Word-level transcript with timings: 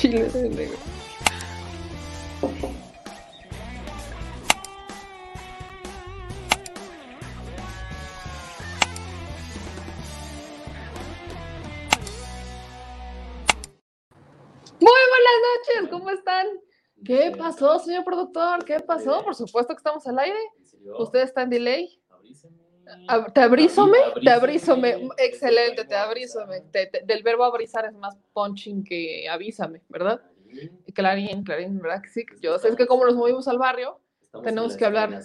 Chile 0.00 0.30
de 0.30 0.48
negro. 0.48 0.78
Muy 14.80 15.00
buenas 15.10 15.38
noches, 15.44 15.90
¿cómo 15.90 16.08
están? 16.08 16.46
¿Qué 17.04 17.34
pasó, 17.36 17.78
señor 17.80 18.04
productor? 18.04 18.64
¿Qué 18.64 18.80
pasó? 18.80 19.22
Por 19.22 19.34
supuesto 19.34 19.74
que 19.74 19.80
estamos 19.80 20.06
al 20.06 20.18
aire. 20.18 20.38
¿Usted 20.98 21.20
está 21.20 21.42
en 21.42 21.50
delay? 21.50 21.99
¿Te 23.34 23.40
abrízome? 23.40 23.98
Te 24.22 24.30
abrízome. 24.30 25.08
Excelente, 25.18 25.84
te 25.84 25.94
abrízome. 25.94 26.60
Te- 26.72 26.86
te- 26.86 27.02
del 27.04 27.22
verbo 27.22 27.44
abrizar 27.44 27.84
es 27.84 27.92
más 27.94 28.16
punching 28.32 28.84
que 28.84 29.28
avísame, 29.28 29.82
¿verdad? 29.88 30.20
Clarín, 30.94 31.44
Clarín, 31.44 31.78
¿verdad? 31.80 32.02
Sí, 32.12 32.24
yo 32.40 32.58
sé 32.58 32.68
es 32.68 32.76
que 32.76 32.86
como 32.86 33.04
nos 33.06 33.14
movimos 33.14 33.46
al 33.46 33.58
barrio, 33.58 33.99
tenemos 34.42 34.76
que 34.76 34.84
hablar. 34.84 35.20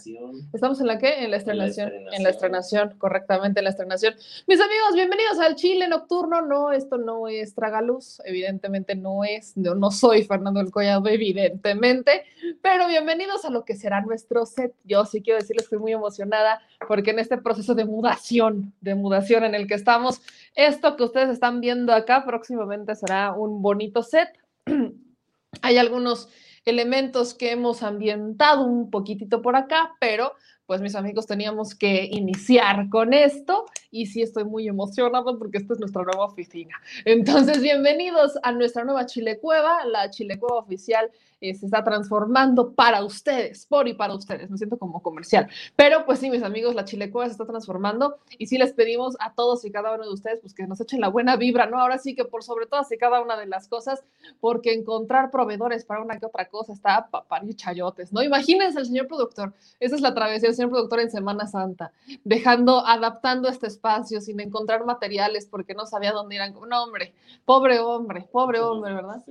¿Estamos 0.53 0.81
en 0.81 0.87
la 0.87 0.97
qué? 0.97 1.23
En 1.23 1.31
la 1.31 1.37
estrenación. 1.37 1.91
En 2.11 2.23
la 2.23 2.29
estrenación, 2.29 2.95
correctamente, 2.97 3.59
en 3.59 3.65
la 3.65 3.69
estrenación. 3.69 4.15
Mis 4.47 4.59
amigos, 4.59 4.93
bienvenidos 4.95 5.39
al 5.39 5.55
Chile 5.55 5.87
Nocturno. 5.87 6.41
No, 6.41 6.71
esto 6.71 6.97
no 6.97 7.27
es 7.27 7.53
Tragaluz, 7.53 8.19
evidentemente 8.25 8.95
no 8.95 9.23
es, 9.23 9.55
no, 9.55 9.75
no 9.75 9.91
soy 9.91 10.23
Fernando 10.23 10.59
del 10.59 10.71
Collado, 10.71 11.07
evidentemente, 11.07 12.23
pero 12.61 12.87
bienvenidos 12.87 13.45
a 13.45 13.51
lo 13.51 13.63
que 13.63 13.75
será 13.75 14.01
nuestro 14.01 14.45
set. 14.45 14.73
Yo 14.83 15.05
sí 15.05 15.21
quiero 15.21 15.39
decirles 15.39 15.63
que 15.63 15.75
estoy 15.75 15.79
muy 15.79 15.93
emocionada 15.93 16.61
porque 16.87 17.11
en 17.11 17.19
este 17.19 17.37
proceso 17.37 17.75
de 17.75 17.85
mudación, 17.85 18.73
de 18.81 18.95
mudación 18.95 19.43
en 19.43 19.53
el 19.53 19.67
que 19.67 19.75
estamos, 19.75 20.21
esto 20.55 20.95
que 20.95 21.03
ustedes 21.03 21.29
están 21.29 21.61
viendo 21.61 21.93
acá 21.93 22.25
próximamente 22.25 22.95
será 22.95 23.33
un 23.33 23.61
bonito 23.61 24.01
set. 24.01 24.29
Hay 25.61 25.77
algunos 25.77 26.29
elementos 26.65 27.33
que 27.33 27.51
hemos 27.51 27.83
ambientado 27.83 28.65
un 28.65 28.89
poquitito 28.89 29.41
por 29.41 29.55
acá, 29.55 29.95
pero 29.99 30.33
pues 30.65 30.81
mis 30.81 30.95
amigos 30.95 31.27
teníamos 31.27 31.75
que 31.75 32.09
iniciar 32.11 32.89
con 32.89 33.13
esto 33.13 33.65
y 33.91 34.07
sí 34.07 34.23
estoy 34.23 34.45
muy 34.45 34.67
emocionado 34.67 35.37
porque 35.37 35.59
esta 35.59 35.73
es 35.73 35.79
nuestra 35.79 36.03
nueva 36.03 36.25
oficina. 36.25 36.75
Entonces, 37.05 37.61
bienvenidos 37.61 38.39
a 38.41 38.51
nuestra 38.51 38.83
nueva 38.83 39.05
Chile 39.05 39.37
Cueva, 39.39 39.85
la 39.85 40.09
Chile 40.09 40.39
Cueva 40.39 40.57
oficial 40.57 41.11
eh, 41.41 41.53
se 41.53 41.65
está 41.65 41.83
transformando 41.83 42.73
para 42.73 43.03
ustedes, 43.03 43.65
por 43.65 43.87
y 43.87 43.93
para 43.93 44.13
ustedes, 44.13 44.49
me 44.49 44.57
siento 44.57 44.77
como 44.77 45.01
comercial, 45.01 45.47
pero 45.75 46.05
pues 46.05 46.19
sí, 46.19 46.29
mis 46.29 46.43
amigos, 46.43 46.75
la 46.75 46.85
Chile 46.85 47.11
Cueva 47.11 47.27
se 47.27 47.33
está 47.33 47.45
transformando 47.45 48.17
y 48.37 48.47
sí 48.47 48.57
les 48.57 48.73
pedimos 48.73 49.15
a 49.19 49.33
todos 49.33 49.65
y 49.65 49.71
cada 49.71 49.93
uno 49.93 50.05
de 50.05 50.13
ustedes 50.13 50.39
pues 50.41 50.53
que 50.53 50.65
nos 50.65 50.79
echen 50.81 51.01
la 51.01 51.09
buena 51.09 51.35
vibra, 51.35 51.65
¿no? 51.65 51.79
Ahora 51.79 51.97
sí 51.97 52.15
que 52.15 52.25
por 52.25 52.43
sobre 52.43 52.67
todas 52.67 52.91
y 52.91 52.97
cada 52.97 53.21
una 53.21 53.37
de 53.37 53.47
las 53.47 53.67
cosas, 53.67 54.03
porque 54.39 54.73
encontrar 54.73 55.31
proveedores 55.31 55.85
para 55.85 56.01
una 56.01 56.19
que 56.19 56.25
otra 56.25 56.47
cosa 56.47 56.73
está 56.73 57.07
para 57.09 57.25
parir 57.25 57.55
chayotes, 57.55 58.13
¿no? 58.13 58.23
Imagínense 58.23 58.79
el 58.79 58.85
señor 58.85 59.07
productor, 59.07 59.53
esa 59.79 59.95
es 59.95 60.01
la 60.01 60.13
travesía 60.13 60.49
del 60.49 60.55
señor 60.55 60.71
productor 60.71 60.99
en 61.01 61.11
Semana 61.11 61.47
Santa, 61.47 61.91
dejando, 62.23 62.85
adaptando 62.85 63.49
este 63.49 63.67
espacio 63.67 64.21
sin 64.21 64.39
encontrar 64.39 64.85
materiales 64.85 65.45
porque 65.45 65.73
no 65.73 65.85
sabía 65.85 66.11
dónde 66.11 66.35
ir. 66.35 66.41
No, 66.67 66.83
hombre, 66.83 67.13
pobre 67.45 67.79
hombre, 67.79 68.27
pobre 68.31 68.59
hombre, 68.59 68.93
¿verdad? 68.93 69.23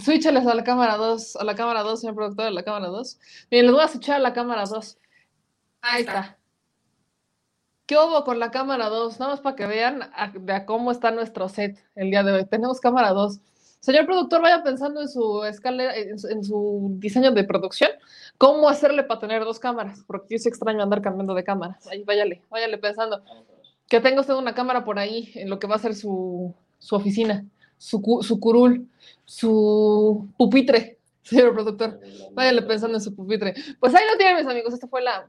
Switchales 0.00 0.46
a 0.46 0.54
la 0.54 0.64
cámara 0.64 0.96
2, 0.96 1.36
a 1.36 1.44
la 1.44 1.54
cámara 1.54 1.82
2, 1.82 2.00
señor 2.00 2.16
productor, 2.16 2.46
a 2.46 2.50
la 2.50 2.64
cámara 2.64 2.88
2. 2.88 3.18
Miren, 3.50 3.66
les 3.66 3.74
voy 3.74 3.84
a 3.84 3.88
switchar 3.88 4.16
a 4.16 4.20
la 4.20 4.32
cámara 4.32 4.64
2. 4.64 4.98
Ahí 5.82 6.02
está. 6.02 6.38
¿Qué 7.86 7.96
hubo 7.96 8.24
con 8.24 8.40
la 8.40 8.50
cámara 8.50 8.88
2? 8.88 9.20
Nada 9.20 9.32
más 9.32 9.40
para 9.40 9.54
que 9.54 9.66
vean 9.66 10.02
a, 10.14 10.32
de 10.34 10.52
a 10.52 10.66
cómo 10.66 10.90
está 10.90 11.12
nuestro 11.12 11.48
set 11.48 11.78
el 11.94 12.10
día 12.10 12.24
de 12.24 12.32
hoy. 12.32 12.44
Tenemos 12.46 12.80
cámara 12.80 13.10
2. 13.10 13.40
Señor 13.78 14.06
productor, 14.06 14.42
vaya 14.42 14.64
pensando 14.64 15.00
en 15.00 15.08
su 15.08 15.44
escala, 15.44 15.94
en 15.94 16.18
su, 16.18 16.26
en 16.26 16.42
su 16.42 16.96
diseño 16.98 17.30
de 17.30 17.44
producción, 17.44 17.90
cómo 18.36 18.68
hacerle 18.68 19.04
para 19.04 19.20
tener 19.20 19.44
dos 19.44 19.60
cámaras, 19.60 20.02
porque 20.08 20.26
yo 20.30 20.38
sí 20.38 20.48
extraño 20.48 20.82
andar 20.82 21.02
cambiando 21.02 21.34
de 21.34 21.44
cámaras. 21.44 21.86
Ahí, 21.86 22.02
váyale, 22.02 22.42
váyale 22.50 22.78
pensando. 22.78 23.22
Que 23.88 24.00
tenga 24.00 24.22
usted 24.22 24.34
una 24.34 24.54
cámara 24.54 24.84
por 24.84 24.98
ahí 24.98 25.30
en 25.36 25.48
lo 25.48 25.60
que 25.60 25.68
va 25.68 25.76
a 25.76 25.78
ser 25.78 25.94
su, 25.94 26.52
su 26.80 26.96
oficina, 26.96 27.44
su, 27.78 28.20
su 28.22 28.40
curul, 28.40 28.88
su 29.24 30.28
pupitre, 30.36 30.98
señor 31.22 31.54
productor. 31.54 32.00
Váyale 32.32 32.62
pensando 32.62 32.96
en 32.96 33.02
su 33.02 33.14
pupitre. 33.14 33.54
Pues 33.80 33.94
ahí 33.94 34.04
lo 34.10 34.16
tienen, 34.16 34.36
mis 34.36 34.46
amigos. 34.46 34.74
Esta 34.74 34.88
fue 34.88 35.02
la, 35.02 35.28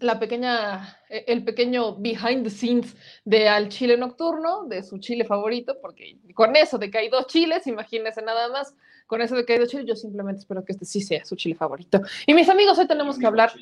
la 0.00 0.18
pequeña, 0.18 0.98
eh, 1.08 1.24
el 1.28 1.44
pequeño 1.44 1.96
behind 1.96 2.44
the 2.44 2.50
scenes 2.50 2.96
de 3.24 3.48
Al 3.48 3.68
Chile 3.68 3.96
Nocturno, 3.96 4.64
de 4.66 4.82
su 4.82 4.98
chile 4.98 5.24
favorito, 5.24 5.78
porque 5.80 6.18
con 6.34 6.56
eso 6.56 6.78
de 6.78 6.90
que 6.90 6.98
hay 6.98 7.08
dos 7.08 7.26
chiles, 7.26 7.66
imagínense 7.66 8.22
nada 8.22 8.48
más, 8.48 8.74
con 9.06 9.20
eso 9.20 9.36
de 9.36 9.44
que 9.44 9.54
hay 9.54 9.58
dos 9.58 9.68
chiles, 9.68 9.86
yo 9.86 9.96
simplemente 9.96 10.40
espero 10.40 10.64
que 10.64 10.72
este 10.72 10.84
sí 10.84 11.00
sea 11.00 11.24
su 11.24 11.36
chile 11.36 11.54
favorito. 11.54 12.00
Y 12.26 12.34
mis 12.34 12.48
amigos, 12.48 12.78
hoy 12.78 12.86
tenemos 12.86 13.18
que 13.18 13.26
hablar, 13.26 13.52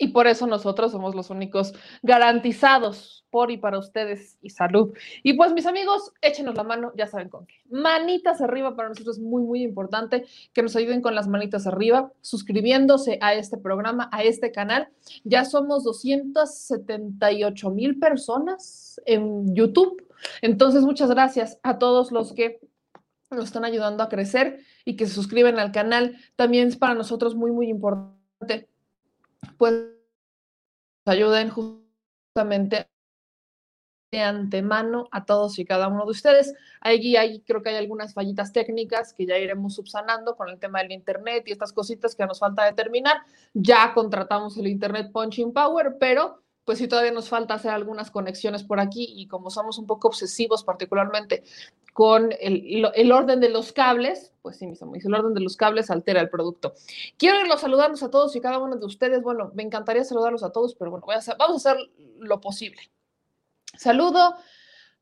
y 0.00 0.08
por 0.08 0.26
eso 0.26 0.46
nosotros 0.46 0.92
somos 0.92 1.14
los 1.14 1.28
únicos 1.28 1.74
garantizados 2.02 3.26
por 3.28 3.50
y 3.50 3.58
para 3.58 3.78
ustedes 3.78 4.38
y 4.40 4.48
salud. 4.48 4.94
Y 5.22 5.34
pues 5.34 5.52
mis 5.52 5.66
amigos, 5.66 6.14
échenos 6.22 6.54
la 6.54 6.64
mano, 6.64 6.90
ya 6.96 7.06
saben 7.06 7.28
con 7.28 7.44
qué. 7.46 7.56
Manitas 7.70 8.40
arriba 8.40 8.74
para 8.74 8.88
nosotros 8.88 9.18
es 9.18 9.22
muy, 9.22 9.42
muy 9.42 9.62
importante 9.62 10.24
que 10.54 10.62
nos 10.62 10.74
ayuden 10.74 11.02
con 11.02 11.14
las 11.14 11.28
manitas 11.28 11.66
arriba, 11.66 12.10
suscribiéndose 12.22 13.18
a 13.20 13.34
este 13.34 13.58
programa, 13.58 14.08
a 14.10 14.24
este 14.24 14.50
canal. 14.52 14.88
Ya 15.22 15.44
somos 15.44 15.84
278 15.84 17.70
mil 17.70 17.98
personas 17.98 19.02
en 19.04 19.54
YouTube. 19.54 20.02
Entonces, 20.40 20.82
muchas 20.82 21.10
gracias 21.10 21.58
a 21.62 21.78
todos 21.78 22.10
los 22.10 22.32
que 22.32 22.58
nos 23.30 23.44
están 23.44 23.66
ayudando 23.66 24.02
a 24.02 24.08
crecer 24.08 24.60
y 24.86 24.96
que 24.96 25.06
se 25.06 25.12
suscriben 25.12 25.58
al 25.58 25.72
canal. 25.72 26.16
También 26.36 26.68
es 26.68 26.76
para 26.78 26.94
nosotros 26.94 27.34
muy, 27.34 27.52
muy 27.52 27.68
importante, 27.68 28.70
pues 29.56 29.74
ayuden 31.06 31.50
justamente 31.50 32.88
de 34.12 34.20
antemano 34.20 35.08
a 35.12 35.24
todos 35.24 35.58
y 35.58 35.64
cada 35.64 35.88
uno 35.88 36.04
de 36.04 36.10
ustedes. 36.10 36.54
Ahí, 36.80 37.16
ahí 37.16 37.42
creo 37.42 37.62
que 37.62 37.70
hay 37.70 37.76
algunas 37.76 38.12
fallitas 38.12 38.52
técnicas 38.52 39.12
que 39.12 39.26
ya 39.26 39.38
iremos 39.38 39.74
subsanando 39.74 40.36
con 40.36 40.48
el 40.48 40.58
tema 40.58 40.80
del 40.80 40.92
Internet 40.92 41.44
y 41.46 41.52
estas 41.52 41.72
cositas 41.72 42.16
que 42.16 42.26
nos 42.26 42.40
falta 42.40 42.64
determinar. 42.64 43.18
Ya 43.54 43.92
contratamos 43.94 44.56
el 44.56 44.66
Internet 44.66 45.12
Punching 45.12 45.52
Power, 45.52 45.96
pero 46.00 46.42
pues 46.64 46.78
sí 46.78 46.88
todavía 46.88 47.12
nos 47.12 47.28
falta 47.28 47.54
hacer 47.54 47.70
algunas 47.70 48.10
conexiones 48.10 48.62
por 48.62 48.80
aquí 48.80 49.06
y 49.16 49.26
como 49.26 49.50
somos 49.50 49.78
un 49.78 49.86
poco 49.86 50.08
obsesivos 50.08 50.62
particularmente 50.64 51.42
con 51.92 52.30
el, 52.40 53.12
orden 53.12 53.40
de 53.40 53.48
los 53.48 53.72
cables, 53.72 54.32
pues 54.42 54.56
sí, 54.56 54.66
mis 54.66 54.80
amigos, 54.80 55.04
el 55.04 55.14
orden 55.14 55.34
de 55.34 55.40
los 55.40 55.56
cables 55.56 55.90
altera 55.90 56.20
el 56.20 56.30
producto. 56.30 56.74
Quiero 57.18 57.40
irlos 57.40 57.64
a 57.64 58.10
todos 58.10 58.34
y 58.36 58.40
cada 58.40 58.58
uno 58.58 58.76
de 58.76 58.86
ustedes. 58.86 59.22
Bueno, 59.22 59.50
me 59.54 59.62
encantaría 59.62 60.04
saludarlos 60.04 60.42
a 60.42 60.52
todos, 60.52 60.74
pero 60.74 60.90
bueno, 60.90 61.06
vamos 61.38 61.66
a 61.66 61.72
hacer 61.72 61.90
lo 62.18 62.40
posible. 62.40 62.80
Saludo 63.76 64.36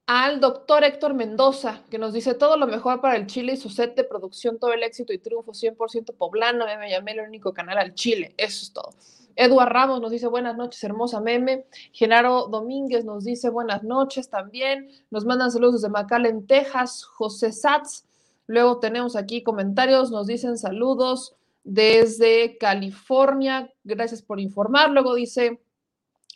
al 0.06 0.40
doctor 0.40 0.84
Héctor 0.84 1.12
Mendoza, 1.12 1.82
que 1.90 1.98
nos 1.98 2.14
dice 2.14 2.32
todo 2.34 2.56
lo 2.56 2.66
mejor 2.66 3.00
para 3.02 3.16
el 3.16 3.26
Chile 3.26 3.52
y 3.52 3.56
su 3.58 3.68
set 3.68 3.94
de 3.94 4.04
producción, 4.04 4.58
todo 4.58 4.72
el 4.72 4.82
éxito 4.82 5.12
y 5.12 5.18
triunfo 5.18 5.52
100% 5.52 6.16
poblano. 6.16 6.64
Me 6.78 6.90
llamé 6.90 7.12
el 7.12 7.20
único 7.20 7.52
canal 7.52 7.76
al 7.76 7.94
Chile, 7.94 8.34
eso 8.38 8.64
es 8.64 8.72
todo. 8.72 8.90
Eduard 9.38 9.70
Ramos 9.70 10.00
nos 10.00 10.10
dice 10.10 10.26
buenas 10.26 10.56
noches, 10.56 10.82
hermosa 10.82 11.20
meme. 11.20 11.64
Genaro 11.92 12.48
Domínguez 12.48 13.04
nos 13.04 13.22
dice 13.22 13.50
buenas 13.50 13.84
noches 13.84 14.28
también. 14.28 14.90
Nos 15.12 15.24
mandan 15.24 15.52
saludos 15.52 15.80
desde 15.80 15.90
McAllen, 15.90 16.44
Texas. 16.44 17.04
José 17.04 17.52
Satz. 17.52 18.04
Luego 18.48 18.80
tenemos 18.80 19.14
aquí 19.14 19.44
comentarios, 19.44 20.10
nos 20.10 20.26
dicen 20.26 20.58
saludos 20.58 21.36
desde 21.62 22.58
California. 22.58 23.72
Gracias 23.84 24.22
por 24.22 24.40
informar. 24.40 24.90
Luego 24.90 25.14
dice 25.14 25.60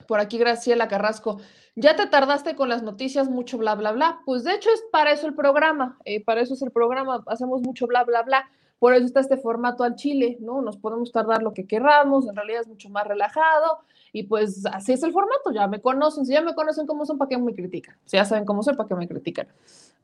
por 0.06 0.20
aquí 0.20 0.38
Graciela 0.38 0.86
Carrasco. 0.86 1.40
Ya 1.74 1.96
te 1.96 2.06
tardaste 2.06 2.54
con 2.54 2.68
las 2.68 2.84
noticias, 2.84 3.28
mucho 3.28 3.58
bla, 3.58 3.74
bla, 3.74 3.90
bla. 3.90 4.20
Pues 4.24 4.44
de 4.44 4.54
hecho 4.54 4.70
es 4.70 4.84
para 4.92 5.10
eso 5.10 5.26
el 5.26 5.34
programa, 5.34 5.98
eh, 6.04 6.22
para 6.22 6.40
eso 6.40 6.54
es 6.54 6.62
el 6.62 6.70
programa, 6.70 7.24
hacemos 7.26 7.62
mucho 7.62 7.88
bla, 7.88 8.04
bla, 8.04 8.22
bla. 8.22 8.48
Por 8.82 8.94
eso 8.94 9.06
está 9.06 9.20
este 9.20 9.36
formato 9.36 9.84
al 9.84 9.94
chile, 9.94 10.38
¿no? 10.40 10.60
Nos 10.60 10.76
podemos 10.76 11.12
tardar 11.12 11.40
lo 11.40 11.54
que 11.54 11.68
queramos, 11.68 12.26
en 12.26 12.34
realidad 12.34 12.62
es 12.62 12.66
mucho 12.66 12.90
más 12.90 13.06
relajado 13.06 13.78
y 14.12 14.24
pues 14.24 14.66
así 14.66 14.90
es 14.92 15.04
el 15.04 15.12
formato, 15.12 15.52
ya 15.54 15.68
me 15.68 15.80
conocen, 15.80 16.26
si 16.26 16.32
ya 16.32 16.42
me 16.42 16.52
conocen 16.52 16.84
cómo 16.88 17.06
son, 17.06 17.16
¿para 17.16 17.28
qué 17.28 17.38
me 17.38 17.54
critican? 17.54 17.96
Si 18.06 18.16
ya 18.16 18.24
saben 18.24 18.44
cómo 18.44 18.64
soy, 18.64 18.74
¿para 18.74 18.88
qué 18.88 18.96
me 18.96 19.06
critican? 19.06 19.46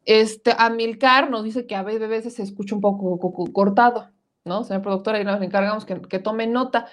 Este, 0.05 0.55
Amilcar 0.57 1.29
nos 1.29 1.43
dice 1.43 1.67
que 1.67 1.75
a 1.75 1.83
veces 1.83 2.35
se 2.35 2.45
escucha 2.45 2.77
un 2.77 2.81
poco, 2.81 3.53
cortado, 3.53 4.11
¿no? 4.45 4.63
Señor 4.63 4.83
productora, 4.83 5.21
y 5.21 5.25
nos 5.25 5.43
encargamos 5.43 5.85
que, 5.85 6.01
que 6.01 6.21
tome 6.21 6.47
nota. 6.47 6.87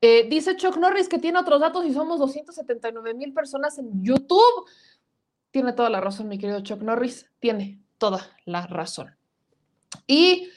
Eh, 0.00 0.28
dice 0.28 0.56
Chuck 0.56 0.76
Norris 0.76 1.08
que 1.08 1.18
tiene 1.18 1.40
otros 1.40 1.60
datos 1.60 1.84
y 1.86 1.92
somos 1.92 2.20
279 2.20 3.14
mil 3.14 3.34
personas 3.34 3.78
en 3.78 4.00
YouTube. 4.00 4.70
Tiene 5.50 5.72
toda 5.72 5.90
la 5.90 6.00
razón, 6.00 6.28
mi 6.28 6.38
querido 6.38 6.60
Chuck 6.60 6.82
Norris, 6.82 7.28
tiene 7.40 7.80
toda 7.98 8.20
la 8.44 8.68
razón. 8.68 9.16
Y 10.06 10.50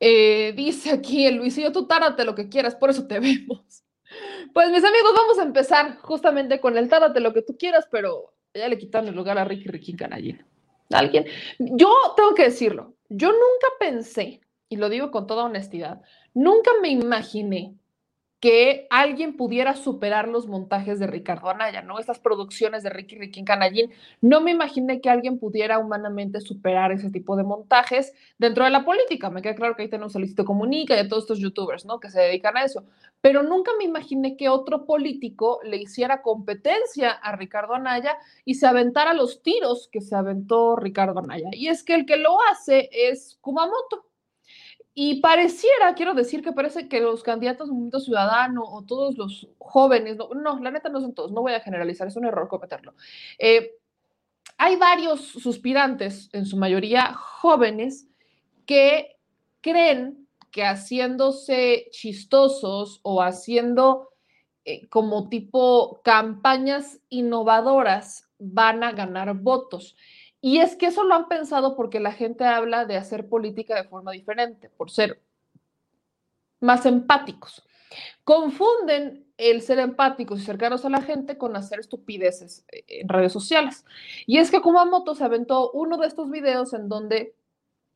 eh, 0.00 0.52
dice 0.56 0.90
aquí 0.90 1.26
el 1.26 1.36
Luisillo, 1.36 1.72
tú 1.72 1.86
tárate 1.86 2.24
lo 2.24 2.34
que 2.34 2.48
quieras, 2.48 2.74
por 2.74 2.90
eso 2.90 3.06
te 3.06 3.20
vemos. 3.20 3.60
Pues 4.54 4.70
mis 4.70 4.82
amigos, 4.82 5.12
vamos 5.14 5.38
a 5.38 5.42
empezar 5.42 5.98
justamente 5.98 6.60
con 6.60 6.78
el 6.78 6.88
tárate 6.88 7.20
lo 7.20 7.34
que 7.34 7.42
tú 7.42 7.58
quieras, 7.58 7.86
pero 7.90 8.32
ya 8.54 8.66
le 8.66 8.78
quitaron 8.78 9.10
el 9.10 9.14
lugar 9.14 9.36
a 9.36 9.44
Ricky 9.44 9.68
Ricky 9.68 9.94
Canallín. 9.94 10.42
Alguien, 10.90 11.26
yo 11.58 11.92
tengo 12.16 12.34
que 12.34 12.44
decirlo, 12.44 12.94
yo 13.10 13.28
nunca 13.28 13.68
pensé, 13.78 14.40
y 14.70 14.76
lo 14.76 14.88
digo 14.88 15.10
con 15.10 15.26
toda 15.26 15.44
honestidad, 15.44 16.00
nunca 16.32 16.70
me 16.80 16.88
imaginé 16.88 17.74
que 18.40 18.86
alguien 18.90 19.36
pudiera 19.36 19.74
superar 19.74 20.28
los 20.28 20.46
montajes 20.46 21.00
de 21.00 21.08
Ricardo 21.08 21.50
Anaya, 21.50 21.82
¿no? 21.82 21.98
Estas 21.98 22.20
producciones 22.20 22.84
de 22.84 22.90
Ricky 22.90 23.16
Ricky 23.16 23.44
Canallín. 23.44 23.90
No 24.20 24.40
me 24.40 24.52
imaginé 24.52 25.00
que 25.00 25.10
alguien 25.10 25.38
pudiera 25.38 25.78
humanamente 25.78 26.40
superar 26.40 26.92
ese 26.92 27.10
tipo 27.10 27.36
de 27.36 27.42
montajes 27.42 28.14
dentro 28.38 28.64
de 28.64 28.70
la 28.70 28.84
política. 28.84 29.30
Me 29.30 29.42
queda 29.42 29.56
claro 29.56 29.74
que 29.74 29.82
ahí 29.82 29.88
tenemos 29.88 30.14
a 30.14 30.20
Luisito 30.20 30.44
Comunica 30.44 30.94
y 30.94 31.00
a 31.00 31.08
todos 31.08 31.24
estos 31.24 31.40
youtubers, 31.40 31.84
¿no? 31.84 31.98
Que 31.98 32.10
se 32.10 32.20
dedican 32.20 32.56
a 32.56 32.64
eso. 32.64 32.84
Pero 33.20 33.42
nunca 33.42 33.72
me 33.76 33.84
imaginé 33.84 34.36
que 34.36 34.48
otro 34.48 34.84
político 34.84 35.58
le 35.64 35.78
hiciera 35.78 36.22
competencia 36.22 37.10
a 37.10 37.34
Ricardo 37.34 37.74
Anaya 37.74 38.16
y 38.44 38.54
se 38.54 38.68
aventara 38.68 39.14
los 39.14 39.42
tiros 39.42 39.88
que 39.90 40.00
se 40.00 40.14
aventó 40.14 40.76
Ricardo 40.76 41.18
Anaya. 41.18 41.48
Y 41.52 41.68
es 41.68 41.82
que 41.82 41.94
el 41.96 42.06
que 42.06 42.16
lo 42.16 42.38
hace 42.52 42.88
es 42.92 43.36
Kumamoto. 43.40 44.07
Y 45.00 45.20
pareciera, 45.20 45.94
quiero 45.94 46.12
decir 46.12 46.42
que 46.42 46.50
parece 46.50 46.88
que 46.88 46.98
los 46.98 47.22
candidatos 47.22 47.68
del 47.68 47.74
Movimiento 47.74 48.00
Ciudadano 48.00 48.64
o 48.64 48.82
todos 48.82 49.16
los 49.16 49.46
jóvenes, 49.56 50.16
no, 50.16 50.58
la 50.58 50.72
neta 50.72 50.88
no 50.88 51.00
son 51.00 51.14
todos, 51.14 51.30
no 51.30 51.40
voy 51.40 51.52
a 51.52 51.60
generalizar, 51.60 52.08
es 52.08 52.16
un 52.16 52.24
error 52.24 52.48
cometerlo. 52.48 52.94
Eh, 53.38 53.76
hay 54.56 54.74
varios 54.74 55.20
suspirantes, 55.20 56.28
en 56.32 56.46
su 56.46 56.56
mayoría 56.56 57.14
jóvenes, 57.14 58.08
que 58.66 59.20
creen 59.60 60.26
que 60.50 60.64
haciéndose 60.64 61.86
chistosos 61.92 62.98
o 63.04 63.22
haciendo 63.22 64.08
eh, 64.64 64.88
como 64.88 65.28
tipo 65.28 66.00
campañas 66.02 66.98
innovadoras 67.08 68.28
van 68.40 68.82
a 68.82 68.90
ganar 68.90 69.32
votos. 69.34 69.94
Y 70.40 70.58
es 70.58 70.76
que 70.76 70.86
eso 70.86 71.04
lo 71.04 71.14
han 71.14 71.28
pensado 71.28 71.76
porque 71.76 72.00
la 72.00 72.12
gente 72.12 72.44
habla 72.44 72.84
de 72.84 72.96
hacer 72.96 73.28
política 73.28 73.74
de 73.74 73.88
forma 73.88 74.12
diferente, 74.12 74.70
por 74.70 74.90
ser 74.90 75.20
más 76.60 76.86
empáticos. 76.86 77.64
Confunden 78.24 79.26
el 79.36 79.62
ser 79.62 79.78
empáticos 79.78 80.40
y 80.40 80.44
cercanos 80.44 80.84
a 80.84 80.90
la 80.90 81.00
gente 81.00 81.38
con 81.38 81.56
hacer 81.56 81.80
estupideces 81.80 82.64
eh, 82.70 82.84
en 82.88 83.08
redes 83.08 83.32
sociales. 83.32 83.84
Y 84.26 84.38
es 84.38 84.50
que 84.50 84.60
Kumamoto 84.60 85.14
se 85.14 85.24
aventó 85.24 85.70
uno 85.72 85.96
de 85.96 86.06
estos 86.06 86.30
videos 86.30 86.72
en 86.74 86.88
donde 86.88 87.34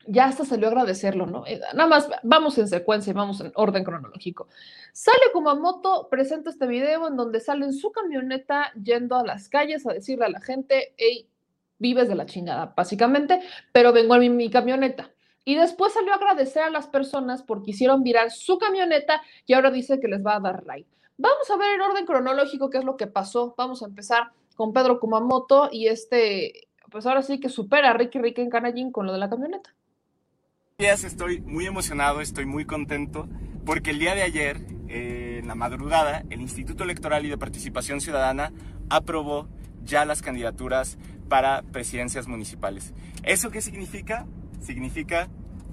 ya 0.06 0.26
hasta 0.26 0.44
salió 0.44 0.66
a 0.66 0.70
agradecerlo, 0.70 1.26
¿no? 1.26 1.46
Eh, 1.46 1.60
nada 1.74 1.88
más 1.88 2.08
vamos 2.22 2.58
en 2.58 2.68
secuencia, 2.68 3.12
vamos 3.12 3.40
en 3.40 3.52
orden 3.54 3.84
cronológico. 3.84 4.48
Sale 4.92 5.30
Kumamoto, 5.32 6.08
presenta 6.08 6.50
este 6.50 6.66
video 6.66 7.08
en 7.08 7.16
donde 7.16 7.40
sale 7.40 7.66
en 7.66 7.72
su 7.72 7.92
camioneta 7.92 8.72
yendo 8.82 9.16
a 9.16 9.24
las 9.24 9.48
calles 9.48 9.86
a 9.86 9.92
decirle 9.92 10.24
a 10.24 10.30
la 10.30 10.40
gente, 10.40 10.94
hey, 10.96 11.28
vives 11.82 12.08
de 12.08 12.14
la 12.14 12.24
chingada, 12.24 12.72
básicamente, 12.74 13.40
pero 13.72 13.92
vengo 13.92 14.14
en 14.14 14.36
mi, 14.36 14.48
camioneta. 14.48 15.10
Y 15.44 15.56
después 15.56 15.92
salió 15.92 16.12
a 16.12 16.16
agradecer 16.16 16.62
a 16.62 16.70
las 16.70 16.86
personas 16.86 17.42
porque 17.42 17.72
hicieron 17.72 18.04
virar 18.04 18.30
su 18.30 18.58
camioneta 18.58 19.20
y 19.44 19.52
ahora 19.52 19.70
dice 19.70 20.00
que 20.00 20.08
les 20.08 20.24
va 20.24 20.36
a 20.36 20.40
dar 20.40 20.64
ride. 20.64 20.86
Vamos 21.18 21.50
a 21.50 21.56
ver 21.56 21.74
en 21.74 21.80
orden 21.80 22.06
cronológico 22.06 22.70
qué 22.70 22.78
es 22.78 22.84
lo 22.84 22.96
que 22.96 23.08
pasó. 23.08 23.54
Vamos 23.58 23.82
a 23.82 23.86
empezar 23.86 24.30
con 24.54 24.72
Pedro 24.72 25.00
Kumamoto 25.00 25.68
y 25.72 25.88
este, 25.88 26.68
pues 26.90 27.06
ahora 27.06 27.22
sí 27.22 27.40
que 27.40 27.48
supera 27.48 27.90
a 27.90 27.94
Ricky 27.94 28.20
Ricky 28.20 28.40
en 28.40 28.50
Canallín 28.50 28.92
con 28.92 29.06
lo 29.06 29.12
de 29.12 29.18
la 29.18 29.28
camioneta. 29.28 29.74
Estoy 30.78 31.40
muy 31.40 31.66
emocionado, 31.66 32.20
estoy 32.20 32.46
muy 32.46 32.64
contento 32.64 33.28
porque 33.64 33.90
el 33.90 33.98
día 33.98 34.14
de 34.14 34.22
ayer, 34.22 34.60
eh, 34.88 35.38
en 35.40 35.48
la 35.48 35.54
madrugada, 35.54 36.24
el 36.30 36.40
Instituto 36.40 36.84
Electoral 36.84 37.24
y 37.26 37.28
de 37.28 37.38
Participación 37.38 38.00
Ciudadana 38.00 38.52
aprobó 38.88 39.48
ya 39.84 40.04
las 40.04 40.22
candidaturas 40.22 40.98
para 41.32 41.62
presidencias 41.62 42.28
municipales. 42.28 42.92
¿Eso 43.22 43.50
qué 43.50 43.62
significa? 43.62 44.26
Significa 44.60 45.30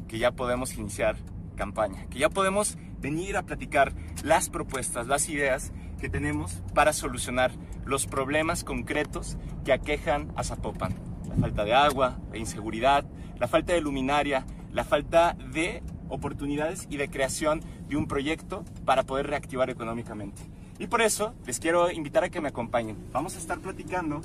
que 0.07 0.17
ya 0.17 0.31
podemos 0.31 0.73
iniciar 0.75 1.17
campaña, 1.57 2.05
que 2.05 2.17
ya 2.17 2.29
podemos 2.29 2.77
venir 3.01 3.35
a 3.35 3.43
platicar 3.43 3.91
las 4.23 4.49
propuestas, 4.49 5.07
las 5.07 5.27
ideas 5.27 5.73
que 5.99 6.07
tenemos 6.07 6.63
para 6.73 6.93
solucionar 6.93 7.51
los 7.83 8.07
problemas 8.07 8.63
concretos 8.63 9.37
que 9.65 9.73
aquejan 9.73 10.31
a 10.37 10.45
Zapopan. 10.45 10.95
La 11.27 11.35
falta 11.35 11.65
de 11.65 11.73
agua, 11.73 12.21
la 12.31 12.37
inseguridad, 12.37 13.03
la 13.37 13.49
falta 13.49 13.73
de 13.73 13.81
luminaria, 13.81 14.45
la 14.71 14.85
falta 14.85 15.35
de 15.51 15.83
oportunidades 16.07 16.87
y 16.89 16.95
de 16.95 17.09
creación 17.09 17.59
de 17.89 17.97
un 17.97 18.07
proyecto 18.07 18.63
para 18.85 19.03
poder 19.03 19.27
reactivar 19.27 19.69
económicamente. 19.69 20.41
Y 20.79 20.87
por 20.87 21.01
eso 21.01 21.35
les 21.45 21.59
quiero 21.59 21.91
invitar 21.91 22.23
a 22.23 22.29
que 22.29 22.39
me 22.39 22.47
acompañen. 22.47 22.95
Vamos 23.11 23.35
a 23.35 23.39
estar 23.39 23.59
platicando 23.59 24.21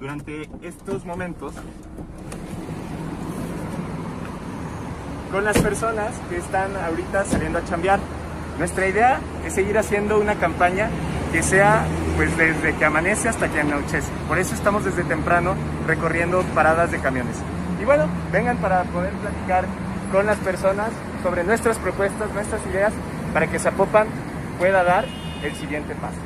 durante 0.00 0.48
estos 0.62 1.04
momentos 1.04 1.54
con 5.30 5.44
las 5.44 5.58
personas 5.58 6.12
que 6.30 6.38
están 6.38 6.76
ahorita 6.76 7.24
saliendo 7.24 7.58
a 7.58 7.64
chambear. 7.64 8.00
Nuestra 8.58 8.86
idea 8.86 9.20
es 9.44 9.54
seguir 9.54 9.76
haciendo 9.76 10.18
una 10.18 10.36
campaña 10.36 10.88
que 11.32 11.42
sea 11.42 11.84
pues 12.16 12.34
desde 12.36 12.74
que 12.74 12.84
amanece 12.84 13.28
hasta 13.28 13.48
que 13.48 13.60
anochece. 13.60 14.10
Por 14.28 14.38
eso 14.38 14.54
estamos 14.54 14.84
desde 14.84 15.04
temprano 15.04 15.54
recorriendo 15.86 16.42
paradas 16.54 16.90
de 16.90 16.98
camiones. 16.98 17.36
Y 17.80 17.84
bueno, 17.84 18.06
vengan 18.32 18.56
para 18.58 18.84
poder 18.84 19.12
platicar 19.12 19.66
con 20.10 20.26
las 20.26 20.38
personas 20.38 20.88
sobre 21.22 21.44
nuestras 21.44 21.78
propuestas, 21.78 22.32
nuestras 22.32 22.64
ideas, 22.66 22.92
para 23.34 23.46
que 23.48 23.58
Zapopan 23.58 24.06
pueda 24.58 24.82
dar 24.84 25.04
el 25.42 25.54
siguiente 25.56 25.94
paso. 25.96 26.25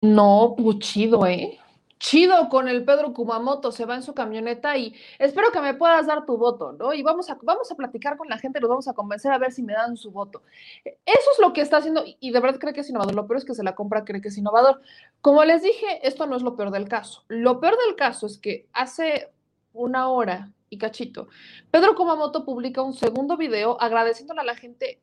No, 0.00 0.54
pues 0.56 0.78
chido, 0.78 1.26
¿eh? 1.26 1.58
Chido 1.98 2.48
con 2.48 2.68
el 2.68 2.84
Pedro 2.84 3.12
Kumamoto, 3.12 3.72
se 3.72 3.84
va 3.84 3.96
en 3.96 4.04
su 4.04 4.14
camioneta 4.14 4.76
y 4.76 4.94
espero 5.18 5.50
que 5.50 5.60
me 5.60 5.74
puedas 5.74 6.06
dar 6.06 6.24
tu 6.24 6.36
voto, 6.38 6.72
¿no? 6.72 6.94
Y 6.94 7.02
vamos 7.02 7.28
a, 7.28 7.38
vamos 7.42 7.72
a 7.72 7.74
platicar 7.74 8.16
con 8.16 8.28
la 8.28 8.38
gente, 8.38 8.60
los 8.60 8.70
vamos 8.70 8.86
a 8.86 8.92
convencer 8.92 9.32
a 9.32 9.38
ver 9.38 9.50
si 9.50 9.64
me 9.64 9.72
dan 9.72 9.96
su 9.96 10.12
voto. 10.12 10.42
Eso 10.84 11.30
es 11.32 11.38
lo 11.40 11.52
que 11.52 11.60
está 11.60 11.78
haciendo 11.78 12.04
y 12.06 12.30
de 12.30 12.38
verdad 12.38 12.60
cree 12.60 12.72
que 12.72 12.82
es 12.82 12.88
innovador. 12.90 13.16
Lo 13.16 13.26
peor 13.26 13.38
es 13.38 13.44
que 13.44 13.54
se 13.54 13.64
la 13.64 13.74
compra, 13.74 14.04
cree 14.04 14.20
que 14.20 14.28
es 14.28 14.38
innovador. 14.38 14.80
Como 15.20 15.44
les 15.44 15.62
dije, 15.62 16.06
esto 16.06 16.26
no 16.26 16.36
es 16.36 16.42
lo 16.42 16.54
peor 16.54 16.70
del 16.70 16.88
caso. 16.88 17.24
Lo 17.26 17.58
peor 17.58 17.76
del 17.84 17.96
caso 17.96 18.26
es 18.26 18.38
que 18.38 18.68
hace 18.72 19.32
una 19.72 20.08
hora 20.08 20.52
y 20.70 20.78
cachito, 20.78 21.28
Pedro 21.70 21.94
Kumamoto 21.94 22.44
publica 22.44 22.82
un 22.82 22.94
segundo 22.94 23.36
video 23.36 23.80
agradeciéndole 23.80 24.40
a 24.40 24.44
la 24.44 24.54
gente. 24.54 25.02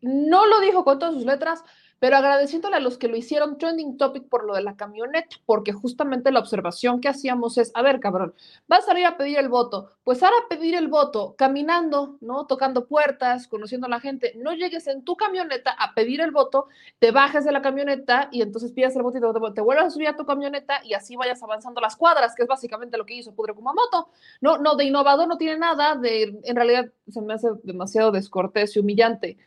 No 0.00 0.46
lo 0.46 0.60
dijo 0.60 0.84
con 0.84 0.98
todas 0.98 1.14
sus 1.14 1.24
letras, 1.24 1.62
pero 1.98 2.16
agradeciéndole 2.16 2.76
a 2.76 2.80
los 2.80 2.98
que 2.98 3.08
lo 3.08 3.16
hicieron 3.16 3.58
trending 3.58 3.96
topic 3.96 4.28
por 4.28 4.44
lo 4.44 4.54
de 4.54 4.62
la 4.62 4.76
camioneta, 4.76 5.36
porque 5.46 5.72
justamente 5.72 6.30
la 6.30 6.40
observación 6.40 7.00
que 7.00 7.08
hacíamos 7.08 7.58
es, 7.58 7.70
a 7.74 7.82
ver, 7.82 8.00
cabrón, 8.00 8.34
vas 8.68 8.88
a 8.88 8.98
ir 8.98 9.06
a 9.06 9.16
pedir 9.16 9.38
el 9.38 9.48
voto, 9.48 9.92
pues 10.04 10.22
ahora 10.22 10.36
pedir 10.48 10.74
el 10.74 10.88
voto 10.88 11.34
caminando, 11.36 12.16
¿no? 12.20 12.46
Tocando 12.46 12.86
puertas, 12.86 13.48
conociendo 13.48 13.86
a 13.86 13.90
la 13.90 14.00
gente, 14.00 14.34
no 14.36 14.52
llegues 14.52 14.86
en 14.86 15.02
tu 15.04 15.16
camioneta 15.16 15.72
a 15.72 15.94
pedir 15.94 16.20
el 16.20 16.30
voto, 16.30 16.66
te 16.98 17.10
bajes 17.10 17.44
de 17.44 17.52
la 17.52 17.62
camioneta 17.62 18.28
y 18.30 18.42
entonces 18.42 18.72
pidas 18.72 18.94
el 18.96 19.02
voto 19.02 19.18
y 19.18 19.20
te, 19.20 19.54
te 19.54 19.60
vuelvas 19.60 19.86
a 19.86 19.90
subir 19.90 20.08
a 20.08 20.16
tu 20.16 20.26
camioneta 20.26 20.80
y 20.84 20.94
así 20.94 21.16
vayas 21.16 21.42
avanzando 21.42 21.80
las 21.80 21.96
cuadras, 21.96 22.34
que 22.34 22.42
es 22.42 22.48
básicamente 22.48 22.98
lo 22.98 23.06
que 23.06 23.14
hizo 23.14 23.34
Pudre 23.34 23.54
Kumamoto. 23.54 24.10
No, 24.40 24.58
no, 24.58 24.76
de 24.76 24.84
innovador 24.84 25.28
no 25.28 25.38
tiene 25.38 25.58
nada, 25.58 25.94
de, 25.94 26.38
en 26.44 26.56
realidad 26.56 26.86
se 27.08 27.20
me 27.22 27.34
hace 27.34 27.48
demasiado 27.62 28.10
descortés 28.10 28.76
y 28.76 28.80
humillante 28.80 29.38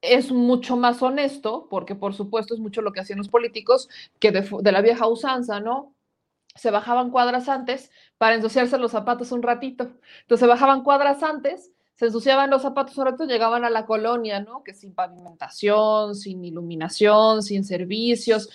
es 0.00 0.30
mucho 0.30 0.76
más 0.76 1.02
honesto, 1.02 1.66
porque 1.70 1.94
por 1.94 2.14
supuesto 2.14 2.54
es 2.54 2.60
mucho 2.60 2.82
lo 2.82 2.92
que 2.92 3.00
hacían 3.00 3.18
los 3.18 3.28
políticos, 3.28 3.88
que 4.18 4.32
de, 4.32 4.72
la 4.72 4.80
vieja 4.82 5.06
usanza, 5.06 5.60
¿no? 5.60 5.94
Se 6.54 6.70
bajaban 6.70 7.10
cuadras 7.10 7.48
antes 7.48 7.90
para 8.18 8.34
ensuciarse 8.34 8.78
los 8.78 8.92
zapatos 8.92 9.32
un 9.32 9.42
ratito. 9.42 9.92
Entonces 10.22 10.40
se 10.40 10.46
bajaban 10.46 10.82
cuadras 10.82 11.22
antes, 11.22 11.72
se 11.96 12.06
ensuciaban 12.06 12.50
los 12.50 12.62
zapatos 12.62 12.96
un 12.98 13.06
ratito, 13.06 13.24
llegaban 13.24 13.64
a 13.64 13.70
la 13.70 13.84
colonia, 13.84 14.40
¿no? 14.40 14.62
Que 14.62 14.74
sin 14.74 14.94
pavimentación, 14.94 16.14
sin 16.14 16.44
iluminación, 16.44 17.42
sin 17.42 17.64
servicios, 17.64 18.48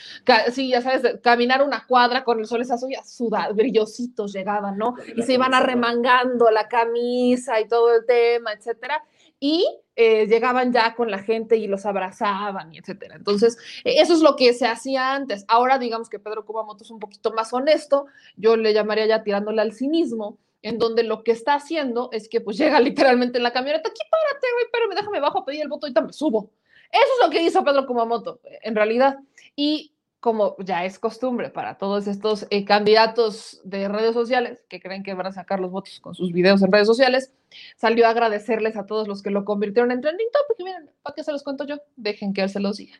sí, 0.51 0.69
ya 0.69 0.81
sabes, 0.81 1.19
caminar 1.21 1.63
una 1.63 1.85
cuadra 1.85 2.23
con 2.23 2.39
el 2.39 2.45
sol 2.45 2.61
esa 2.61 2.75
ya 2.89 3.03
sudado, 3.03 3.53
brillositos 3.53 4.33
llegaban, 4.33 4.77
¿no? 4.77 4.95
Y 5.15 5.23
se 5.23 5.33
iban 5.33 5.53
arremangando 5.53 6.49
la 6.49 6.67
camisa 6.67 7.59
y 7.59 7.67
todo 7.67 7.95
el 7.95 8.05
tema, 8.05 8.53
etcétera 8.53 9.03
y 9.41 9.67
eh, 10.01 10.27
llegaban 10.27 10.73
ya 10.73 10.95
con 10.95 11.11
la 11.11 11.19
gente 11.19 11.57
y 11.57 11.67
los 11.67 11.85
abrazaban 11.85 12.73
y 12.73 12.79
etcétera. 12.79 13.15
Entonces, 13.15 13.57
e, 13.83 14.01
eso 14.01 14.13
es 14.13 14.21
lo 14.21 14.35
que 14.35 14.53
se 14.53 14.67
hacía 14.67 15.13
antes. 15.13 15.45
Ahora, 15.47 15.77
digamos 15.77 16.09
que 16.09 16.19
Pedro 16.19 16.45
Kumamoto 16.45 16.83
es 16.83 16.91
un 16.91 16.99
poquito 16.99 17.31
más 17.33 17.53
honesto, 17.53 18.07
yo 18.35 18.57
le 18.57 18.73
llamaría 18.73 19.05
ya 19.05 19.23
tirándole 19.23 19.61
al 19.61 19.73
cinismo, 19.73 20.37
en 20.61 20.77
donde 20.77 21.03
lo 21.03 21.23
que 21.23 21.31
está 21.31 21.55
haciendo 21.55 22.09
es 22.11 22.29
que 22.29 22.41
pues 22.41 22.57
llega 22.57 22.79
literalmente 22.81 23.37
en 23.37 23.43
la 23.43 23.53
camioneta, 23.53 23.89
aquí 23.89 24.01
párate, 24.09 24.47
güey, 24.53 24.65
pero 24.71 24.87
me 24.87 24.95
déjame 24.95 25.19
bajo 25.19 25.39
a 25.39 25.45
pedir 25.45 25.61
el 25.61 25.69
voto 25.69 25.87
y 25.87 25.93
me 25.93 26.13
subo. 26.13 26.51
Eso 26.91 27.03
es 27.19 27.25
lo 27.25 27.31
que 27.31 27.41
hizo 27.41 27.63
Pedro 27.63 27.85
Kumamoto, 27.85 28.41
en 28.43 28.75
realidad. 28.75 29.17
Y 29.55 29.90
como 30.21 30.55
ya 30.59 30.85
es 30.85 30.99
costumbre 30.99 31.49
para 31.49 31.79
todos 31.79 32.07
estos 32.07 32.45
eh, 32.51 32.63
candidatos 32.63 33.59
de 33.63 33.89
redes 33.89 34.13
sociales 34.13 34.63
que 34.69 34.79
creen 34.79 35.01
que 35.01 35.15
van 35.15 35.25
a 35.25 35.31
sacar 35.31 35.59
los 35.59 35.71
votos 35.71 35.99
con 35.99 36.13
sus 36.13 36.31
videos 36.31 36.61
en 36.61 36.71
redes 36.71 36.87
sociales, 36.87 37.33
salió 37.75 38.05
a 38.05 38.11
agradecerles 38.11 38.77
a 38.77 38.85
todos 38.85 39.07
los 39.07 39.23
que 39.23 39.31
lo 39.31 39.43
convirtieron 39.45 39.91
en 39.91 39.99
trending 39.99 40.27
topic. 40.31 40.63
Miren, 40.63 40.89
¿para 41.01 41.15
qué 41.15 41.23
se 41.23 41.31
los 41.31 41.43
cuento 41.43 41.65
yo? 41.65 41.77
Dejen 41.95 42.33
que 42.33 42.43
él 42.43 42.49
se 42.49 42.59
los 42.59 42.77
diga. 42.77 42.93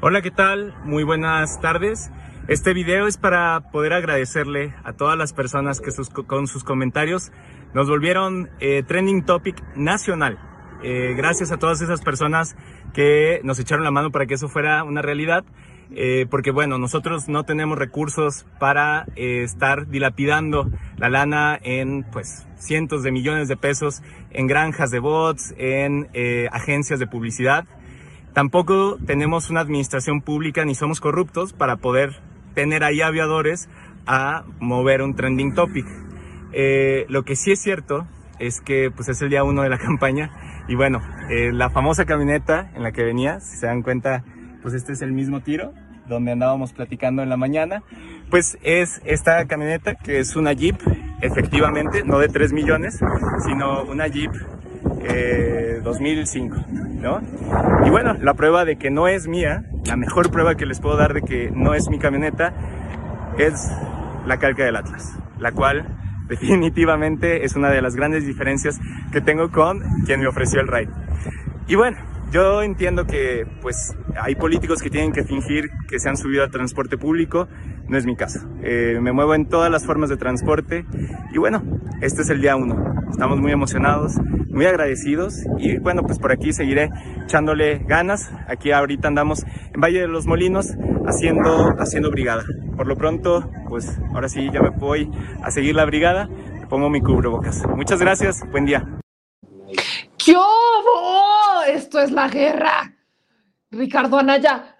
Hola, 0.00 0.22
¿qué 0.22 0.30
tal? 0.30 0.74
Muy 0.84 1.02
buenas 1.02 1.60
tardes. 1.60 2.10
Este 2.46 2.72
video 2.72 3.08
es 3.08 3.18
para 3.18 3.72
poder 3.72 3.92
agradecerle 3.92 4.74
a 4.84 4.92
todas 4.92 5.18
las 5.18 5.32
personas 5.32 5.80
que 5.80 5.90
con 6.24 6.46
sus 6.46 6.62
comentarios 6.62 7.32
nos 7.74 7.88
volvieron 7.88 8.48
eh, 8.60 8.84
trending 8.86 9.24
topic 9.24 9.60
nacional. 9.74 10.38
Eh, 10.84 11.14
gracias 11.16 11.50
a 11.50 11.56
todas 11.58 11.80
esas 11.80 12.00
personas 12.02 12.54
que 12.94 13.40
nos 13.42 13.58
echaron 13.58 13.82
la 13.82 13.90
mano 13.90 14.12
para 14.12 14.26
que 14.26 14.34
eso 14.34 14.48
fuera 14.48 14.84
una 14.84 15.02
realidad. 15.02 15.44
Eh, 15.94 16.26
porque 16.28 16.50
bueno, 16.50 16.78
nosotros 16.78 17.28
no 17.28 17.44
tenemos 17.44 17.78
recursos 17.78 18.44
para 18.58 19.06
eh, 19.14 19.42
estar 19.44 19.86
dilapidando 19.86 20.68
la 20.96 21.08
lana 21.08 21.58
en 21.62 22.04
pues 22.10 22.46
cientos 22.58 23.02
de 23.02 23.12
millones 23.12 23.48
de 23.48 23.56
pesos 23.56 24.02
en 24.30 24.46
granjas 24.46 24.90
de 24.90 24.98
bots, 24.98 25.54
en 25.56 26.08
eh, 26.12 26.48
agencias 26.50 26.98
de 26.98 27.06
publicidad. 27.06 27.66
Tampoco 28.32 28.98
tenemos 29.06 29.48
una 29.48 29.60
administración 29.60 30.20
pública 30.20 30.64
ni 30.64 30.74
somos 30.74 31.00
corruptos 31.00 31.52
para 31.52 31.76
poder 31.76 32.20
tener 32.54 32.82
ahí 32.82 33.00
aviadores 33.00 33.68
a 34.06 34.44
mover 34.60 35.02
un 35.02 35.14
trending 35.14 35.54
topic. 35.54 35.86
lo 37.08 37.24
que 37.24 37.36
sí 37.36 37.52
es 37.52 37.60
cierto 37.60 38.06
es 38.38 38.60
que 38.60 38.90
pues 38.90 39.08
es 39.08 39.22
el 39.22 39.30
día 39.30 39.44
uno 39.44 39.62
de 39.62 39.70
la 39.70 39.78
campaña 39.88 40.30
y 40.68 40.74
bueno, 40.74 41.00
la 41.30 41.70
famosa 41.70 42.04
camioneta 42.04 42.70
en 42.74 42.82
la 42.82 42.92
que 42.92 43.04
venía, 43.04 43.40
si 43.40 43.56
se 43.56 43.66
dan 43.66 43.82
cuenta, 43.82 44.24
pues 44.66 44.74
este 44.74 44.94
es 44.94 45.02
el 45.02 45.12
mismo 45.12 45.42
tiro 45.42 45.72
donde 46.08 46.32
andábamos 46.32 46.72
platicando 46.72 47.22
en 47.22 47.28
la 47.28 47.36
mañana, 47.36 47.84
pues 48.30 48.58
es 48.64 49.00
esta 49.04 49.44
camioneta 49.46 49.94
que 49.94 50.18
es 50.18 50.34
una 50.34 50.54
Jeep, 50.54 50.74
efectivamente, 51.20 52.02
no 52.04 52.18
de 52.18 52.26
3 52.26 52.52
millones, 52.52 52.98
sino 53.46 53.84
una 53.84 54.08
Jeep 54.08 54.32
2005, 55.84 56.56
eh, 56.56 56.62
¿no? 57.00 57.20
Y 57.86 57.90
bueno, 57.90 58.14
la 58.14 58.34
prueba 58.34 58.64
de 58.64 58.74
que 58.74 58.90
no 58.90 59.06
es 59.06 59.28
mía, 59.28 59.66
la 59.84 59.94
mejor 59.94 60.32
prueba 60.32 60.56
que 60.56 60.66
les 60.66 60.80
puedo 60.80 60.96
dar 60.96 61.14
de 61.14 61.22
que 61.22 61.52
no 61.54 61.74
es 61.74 61.88
mi 61.88 62.00
camioneta, 62.00 62.52
es 63.38 63.70
la 64.26 64.38
calca 64.38 64.64
del 64.64 64.74
Atlas, 64.74 65.16
la 65.38 65.52
cual 65.52 65.86
definitivamente 66.28 67.44
es 67.44 67.54
una 67.54 67.70
de 67.70 67.80
las 67.82 67.94
grandes 67.94 68.26
diferencias 68.26 68.80
que 69.12 69.20
tengo 69.20 69.48
con 69.52 69.80
quien 70.06 70.18
me 70.18 70.26
ofreció 70.26 70.60
el 70.60 70.66
ride. 70.66 70.90
Y 71.68 71.76
bueno, 71.76 72.15
yo 72.30 72.62
entiendo 72.62 73.06
que 73.06 73.46
pues 73.62 73.96
hay 74.20 74.34
políticos 74.34 74.82
que 74.82 74.90
tienen 74.90 75.12
que 75.12 75.24
fingir 75.24 75.70
que 75.88 75.98
se 75.98 76.08
han 76.08 76.16
subido 76.16 76.42
al 76.44 76.50
transporte 76.50 76.98
público, 76.98 77.48
no 77.88 77.96
es 77.96 78.06
mi 78.06 78.16
caso. 78.16 78.40
Eh, 78.62 78.98
me 79.00 79.12
muevo 79.12 79.34
en 79.34 79.46
todas 79.48 79.70
las 79.70 79.86
formas 79.86 80.10
de 80.10 80.16
transporte 80.16 80.84
y 81.32 81.38
bueno, 81.38 81.62
este 82.00 82.22
es 82.22 82.30
el 82.30 82.40
día 82.40 82.56
uno. 82.56 82.76
Estamos 83.10 83.40
muy 83.40 83.52
emocionados, 83.52 84.14
muy 84.48 84.66
agradecidos 84.66 85.34
y 85.58 85.78
bueno, 85.78 86.02
pues 86.02 86.18
por 86.18 86.32
aquí 86.32 86.52
seguiré 86.52 86.90
echándole 87.24 87.78
ganas. 87.86 88.30
Aquí 88.48 88.72
ahorita 88.72 89.08
andamos 89.08 89.44
en 89.74 89.80
Valle 89.80 90.00
de 90.00 90.08
los 90.08 90.26
Molinos 90.26 90.74
haciendo, 91.06 91.74
haciendo 91.78 92.10
brigada. 92.10 92.44
Por 92.76 92.86
lo 92.86 92.96
pronto, 92.96 93.50
pues 93.68 93.98
ahora 94.12 94.28
sí 94.28 94.50
ya 94.52 94.60
me 94.60 94.70
voy 94.70 95.10
a 95.42 95.50
seguir 95.50 95.74
la 95.74 95.84
brigada. 95.84 96.28
pongo 96.68 96.90
mi 96.90 97.00
cubrebocas. 97.00 97.64
Muchas 97.76 98.00
gracias, 98.00 98.42
buen 98.50 98.66
día. 98.66 98.84
¡Yo! 100.26 100.44
Esto 101.68 102.00
es 102.00 102.10
la 102.10 102.26
guerra. 102.26 102.96
Ricardo 103.70 104.18
Anaya, 104.18 104.76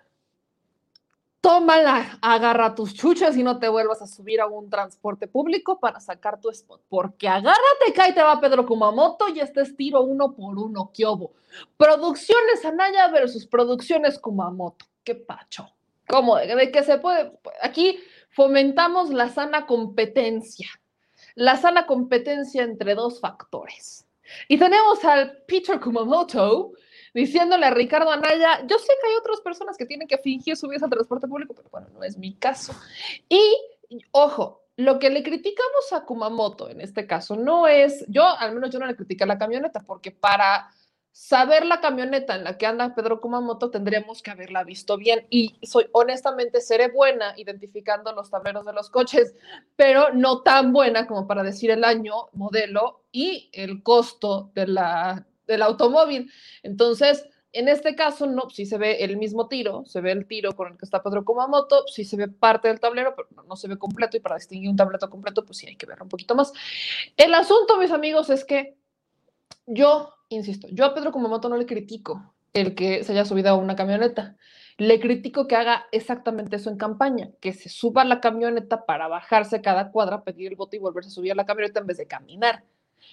tómala, 1.41 2.19
agarra 2.21 2.75
tus 2.75 2.95
chuchas 2.95 3.37
y 3.37 3.45
no 3.45 3.61
te 3.61 3.69
vuelvas 3.69 4.03
a 4.03 4.09
subir 4.09 4.41
a 4.41 4.47
un 4.47 4.69
transporte 4.69 5.29
público 5.29 5.79
para 5.79 6.01
sacar 6.01 6.41
tu 6.41 6.51
spot. 6.51 6.83
Porque 6.89 7.29
agárrate, 7.29 7.93
cae 7.95 8.13
te 8.13 8.25
va 8.25 8.41
Pedro 8.41 8.67
Kumamoto 8.67 9.29
y 9.29 9.39
este 9.39 9.61
es 9.61 9.77
tiro 9.77 10.03
uno 10.03 10.35
por 10.35 10.59
uno, 10.59 10.91
Kiobo. 10.93 11.35
Producciones 11.77 12.65
Anaya 12.65 13.07
versus 13.09 13.47
Producciones 13.47 14.19
Kumamoto. 14.19 14.85
Qué 15.05 15.15
pacho. 15.15 15.69
¿Cómo? 16.09 16.37
¿De 16.39 16.73
qué 16.73 16.83
se 16.83 16.99
puede? 16.99 17.39
Aquí 17.63 18.01
fomentamos 18.31 19.11
la 19.11 19.29
sana 19.29 19.67
competencia. 19.67 20.69
La 21.37 21.57
sana 21.57 21.87
competencia 21.87 22.65
entre 22.65 22.97
dos 22.97 23.21
factores 23.21 24.06
y 24.49 24.59
tenemos 24.59 25.05
al 25.05 25.39
Peter 25.47 25.79
Kumamoto 25.81 26.73
diciéndole 27.15 27.67
a 27.67 27.71
Ricardo 27.71 28.11
Anaya, 28.11 28.67
yo 28.67 28.79
sé 28.79 28.93
que 29.01 29.09
hay 29.09 29.15
otras 29.19 29.41
personas 29.41 29.77
que 29.77 29.87
tienen 29.87 30.07
que 30.07 30.19
fingir 30.19 30.57
subirse 30.57 30.85
al 30.85 30.91
transporte 30.91 31.27
público, 31.27 31.55
pero 31.55 31.69
bueno, 31.71 31.89
no 31.95 32.03
es 32.03 32.19
mi 32.19 32.35
caso. 32.35 32.75
Y 33.29 33.41
ojo, 34.11 34.67
lo 34.77 34.99
que 34.99 35.09
le 35.09 35.23
criticamos 35.23 35.93
a 35.93 36.05
Kumamoto 36.05 36.69
en 36.69 36.83
este 36.83 37.07
caso 37.07 37.37
no 37.37 37.67
es, 37.67 38.05
yo 38.09 38.25
al 38.25 38.55
menos 38.55 38.71
yo 38.71 38.79
no 38.79 38.87
le 38.87 38.97
critiqué 38.97 39.25
a 39.25 39.29
la 39.29 39.39
camioneta, 39.39 39.81
porque 39.81 40.11
para 40.11 40.71
saber 41.17 41.65
la 41.65 41.81
camioneta 41.81 42.37
en 42.37 42.45
la 42.45 42.59
que 42.59 42.67
anda 42.67 42.95
Pedro 42.95 43.23
Kumamoto 43.23 43.71
tendríamos 43.71 44.21
que 44.21 44.31
haberla 44.31 44.65
visto 44.65 44.99
bien 44.99 45.27
y 45.31 45.59
soy 45.63 45.87
honestamente 45.93 46.61
seré 46.61 46.89
buena 46.89 47.33
identificando 47.39 48.13
los 48.13 48.29
tableros 48.29 48.67
de 48.67 48.75
los 48.75 48.91
coches, 48.91 49.35
pero 49.77 50.13
no 50.13 50.43
tan 50.43 50.75
buena 50.75 51.07
como 51.07 51.27
para 51.27 51.43
decir 51.43 51.71
el 51.71 51.85
año, 51.85 52.29
modelo 52.35 53.05
y 53.13 53.49
el 53.55 53.83
costo 53.83 54.51
de 54.55 54.67
la, 54.67 55.27
del 55.47 55.63
automóvil. 55.63 56.31
Entonces, 56.63 57.27
en 57.53 57.69
este 57.69 57.97
caso, 57.97 58.27
no, 58.27 58.51
sí 58.51 58.67
se 58.67 58.77
ve 58.77 59.03
el 59.03 59.17
mismo 59.17 59.49
tiro, 59.49 59.87
se 59.87 60.03
ve 60.03 60.13
el 60.13 60.27
tiro 60.27 60.55
con 60.55 60.73
el 60.73 60.77
que 60.77 60.85
está 60.85 61.03
Pedro 61.03 61.25
Kumamoto, 61.25 61.89
sí 61.89 62.05
se 62.05 62.19
ve 62.19 62.29
parte 62.29 62.69
del 62.69 62.79
tablero, 62.79 63.15
pero 63.17 63.29
no, 63.35 63.43
no 63.45 63.57
se 63.57 63.69
ve 63.69 63.79
completo 63.79 64.19
y 64.19 64.21
para 64.21 64.37
distinguir 64.37 64.69
un 64.69 64.77
tablero 64.77 65.09
completo, 65.09 65.47
pues 65.47 65.57
sí 65.57 65.67
hay 65.67 65.77
que 65.77 65.87
verlo 65.87 66.05
un 66.05 66.11
poquito 66.11 66.35
más. 66.35 66.53
El 67.17 67.33
asunto, 67.33 67.79
mis 67.79 67.91
amigos, 67.91 68.29
es 68.29 68.45
que 68.45 68.77
yo 69.65 70.16
insisto, 70.29 70.69
yo 70.71 70.85
a 70.85 70.95
Pedro 70.95 71.13
Kumamoto 71.13 71.49
no 71.49 71.57
le 71.57 71.67
critico 71.67 72.35
el 72.53 72.75
que 72.75 73.05
se 73.05 73.13
haya 73.13 73.25
subido 73.25 73.51
a 73.51 73.55
una 73.55 73.77
camioneta. 73.77 74.37
Le 74.79 75.01
critico 75.01 75.47
que 75.47 75.57
haga 75.57 75.87
exactamente 75.93 76.57
eso 76.57 76.71
en 76.71 76.77
campaña, 76.77 77.31
que 77.41 77.53
se 77.53 77.69
suba 77.69 78.03
a 78.03 78.05
la 78.05 78.21
camioneta 78.21 78.85
para 78.85 79.09
bajarse 79.09 79.63
cada 79.63 79.91
cuadra, 79.91 80.23
pedir 80.23 80.49
el 80.49 80.57
voto 80.57 80.77
y 80.77 80.79
volverse 80.79 81.09
a 81.09 81.13
subir 81.13 81.33
a 81.33 81.35
la 81.35 81.47
camioneta 81.47 81.81
en 81.81 81.87
vez 81.87 81.97
de 81.97 82.07
caminar. 82.07 82.65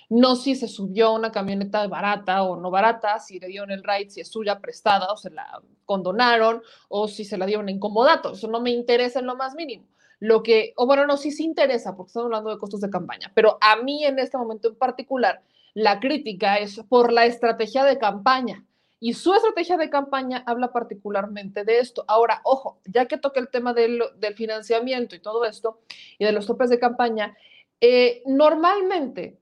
No 0.09 0.35
si 0.35 0.55
se 0.55 0.67
subió 0.67 1.07
a 1.07 1.15
una 1.15 1.31
camioneta 1.31 1.85
barata 1.87 2.43
o 2.43 2.55
no 2.59 2.71
barata, 2.71 3.19
si 3.19 3.39
le 3.39 3.47
dieron 3.47 3.71
el 3.71 3.83
ride, 3.83 4.09
si 4.09 4.21
es 4.21 4.27
suya 4.27 4.59
prestada 4.59 5.11
o 5.11 5.17
se 5.17 5.29
la 5.29 5.61
condonaron 5.85 6.61
o 6.89 7.07
si 7.07 7.25
se 7.25 7.37
la 7.37 7.45
dieron 7.45 7.69
en 7.69 7.79
comodato. 7.79 8.33
Eso 8.33 8.47
no 8.47 8.59
me 8.59 8.71
interesa 8.71 9.19
en 9.19 9.25
lo 9.25 9.35
más 9.35 9.55
mínimo. 9.55 9.85
Lo 10.19 10.41
que, 10.41 10.73
o 10.77 10.85
bueno, 10.85 11.05
no, 11.05 11.17
sí 11.17 11.31
se 11.31 11.43
interesa 11.43 11.95
porque 11.95 12.09
estamos 12.09 12.27
hablando 12.27 12.49
de 12.49 12.57
costos 12.57 12.79
de 12.81 12.89
campaña, 12.89 13.31
pero 13.35 13.57
a 13.59 13.75
mí 13.77 14.05
en 14.05 14.19
este 14.19 14.37
momento 14.37 14.69
en 14.69 14.75
particular 14.75 15.41
la 15.73 15.99
crítica 15.99 16.57
es 16.57 16.81
por 16.89 17.11
la 17.11 17.25
estrategia 17.25 17.83
de 17.83 17.97
campaña. 17.97 18.65
Y 18.99 19.13
su 19.13 19.33
estrategia 19.33 19.75
de 19.75 19.89
campaña 19.89 20.43
habla 20.45 20.71
particularmente 20.71 21.65
de 21.65 21.79
esto. 21.79 22.05
Ahora, 22.07 22.39
ojo, 22.45 22.79
ya 22.85 23.05
que 23.05 23.17
toque 23.17 23.41
el 23.41 23.49
tema 23.49 23.73
del, 23.73 24.01
del 24.17 24.33
financiamiento 24.33 25.15
y 25.15 25.19
todo 25.19 25.43
esto, 25.43 25.81
y 26.17 26.23
de 26.23 26.31
los 26.31 26.47
topes 26.47 26.69
de 26.69 26.79
campaña, 26.79 27.35
eh, 27.81 28.23
normalmente 28.25 29.37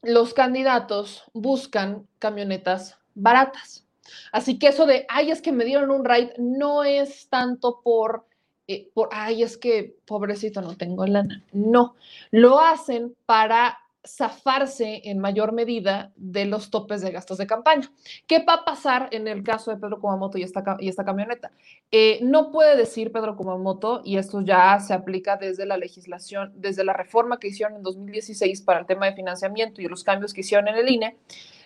los 0.00 0.32
candidatos 0.32 1.24
buscan 1.34 2.06
camionetas 2.18 2.98
baratas. 3.14 3.86
Así 4.32 4.58
que 4.58 4.68
eso 4.68 4.86
de, 4.86 5.04
ay, 5.08 5.30
es 5.30 5.42
que 5.42 5.52
me 5.52 5.64
dieron 5.64 5.90
un 5.90 6.04
ride, 6.04 6.32
no 6.38 6.84
es 6.84 7.28
tanto 7.28 7.80
por, 7.82 8.24
eh, 8.66 8.88
por, 8.94 9.08
ay, 9.12 9.42
es 9.42 9.56
que 9.56 9.96
pobrecito, 10.06 10.62
no 10.62 10.76
tengo 10.76 11.06
lana. 11.06 11.42
No, 11.52 11.96
lo 12.30 12.60
hacen 12.60 13.14
para 13.26 13.78
zafarse 14.06 15.02
en 15.04 15.18
mayor 15.18 15.52
medida 15.52 16.12
de 16.16 16.46
los 16.46 16.70
topes 16.70 17.00
de 17.00 17.10
gastos 17.10 17.38
de 17.38 17.46
campaña. 17.46 17.90
¿Qué 18.26 18.44
va 18.44 18.54
a 18.54 18.64
pasar 18.64 19.08
en 19.12 19.28
el 19.28 19.42
caso 19.42 19.70
de 19.70 19.76
Pedro 19.76 20.00
Kumamoto 20.00 20.38
y 20.38 20.42
esta, 20.42 20.76
y 20.78 20.88
esta 20.88 21.04
camioneta? 21.04 21.50
Eh, 21.90 22.18
no 22.22 22.50
puede 22.50 22.76
decir 22.76 23.12
Pedro 23.12 23.36
Kumamoto, 23.36 24.02
y 24.04 24.16
esto 24.16 24.40
ya 24.40 24.78
se 24.80 24.94
aplica 24.94 25.36
desde 25.36 25.66
la 25.66 25.76
legislación, 25.76 26.52
desde 26.54 26.84
la 26.84 26.92
reforma 26.92 27.38
que 27.38 27.48
hicieron 27.48 27.76
en 27.76 27.82
2016 27.82 28.62
para 28.62 28.80
el 28.80 28.86
tema 28.86 29.06
de 29.06 29.14
financiamiento 29.14 29.82
y 29.82 29.86
los 29.86 30.04
cambios 30.04 30.32
que 30.32 30.40
hicieron 30.40 30.68
en 30.68 30.76
el 30.76 30.88
INE, 30.88 31.16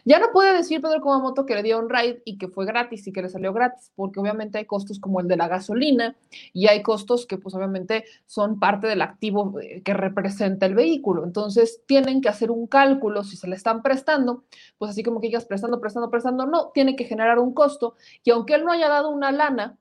ya 0.05 0.19
no 0.19 0.27
puede 0.33 0.57
decir 0.57 0.81
Pedro 0.81 1.01
Kumamoto 1.01 1.47
que 1.47 1.55
le 1.55 1.63
dio 1.63 1.79
un 1.79 1.91
ride 1.91 2.23
y 2.25 2.39
que 2.39 2.49
fue 2.49 2.67
gratis 2.67 3.07
y 3.07 3.13
que 3.13 3.23
le 3.23 3.29
salió 3.29 3.53
gratis, 3.53 3.93
porque 3.95 4.21
obviamente 4.21 4.59
hay 4.59 4.65
costos 4.65 4.99
como 4.99 5.21
el 5.21 5.29
de 5.29 5.37
la 5.37 5.49
gasolina 5.49 6.17
y 6.53 6.67
hay 6.69 6.83
costos 6.83 7.27
que 7.27 7.39
pues 7.39 7.55
obviamente 7.55 8.05
son 8.27 8.59
parte 8.59 8.87
del 8.87 9.03
activo 9.03 9.59
eh, 9.61 9.83
que 9.83 9.95
representa 9.95 10.67
el 10.67 10.75
vehículo. 10.75 11.25
Entonces 11.25 11.83
tienen 11.87 12.21
que 12.21 12.29
hacer 12.29 12.51
un 12.51 12.67
cálculo 12.67 13.25
si 13.25 13.37
se 13.37 13.49
le 13.49 13.57
están 13.57 13.83
prestando, 13.83 14.45
pues 14.79 14.91
así 14.91 15.03
como 15.03 15.21
que 15.21 15.29
ellas 15.29 15.45
prestando, 15.45 15.81
prestando, 15.81 16.11
prestando, 16.11 16.47
no, 16.47 16.71
tiene 16.73 16.97
que 16.97 17.05
generar 17.05 17.39
un 17.39 17.55
costo 17.55 17.95
y 18.25 18.31
aunque 18.31 18.55
él 18.55 18.65
no 18.65 18.73
haya 18.73 18.89
dado 18.89 19.11
una 19.11 19.33
lana, 19.33 19.79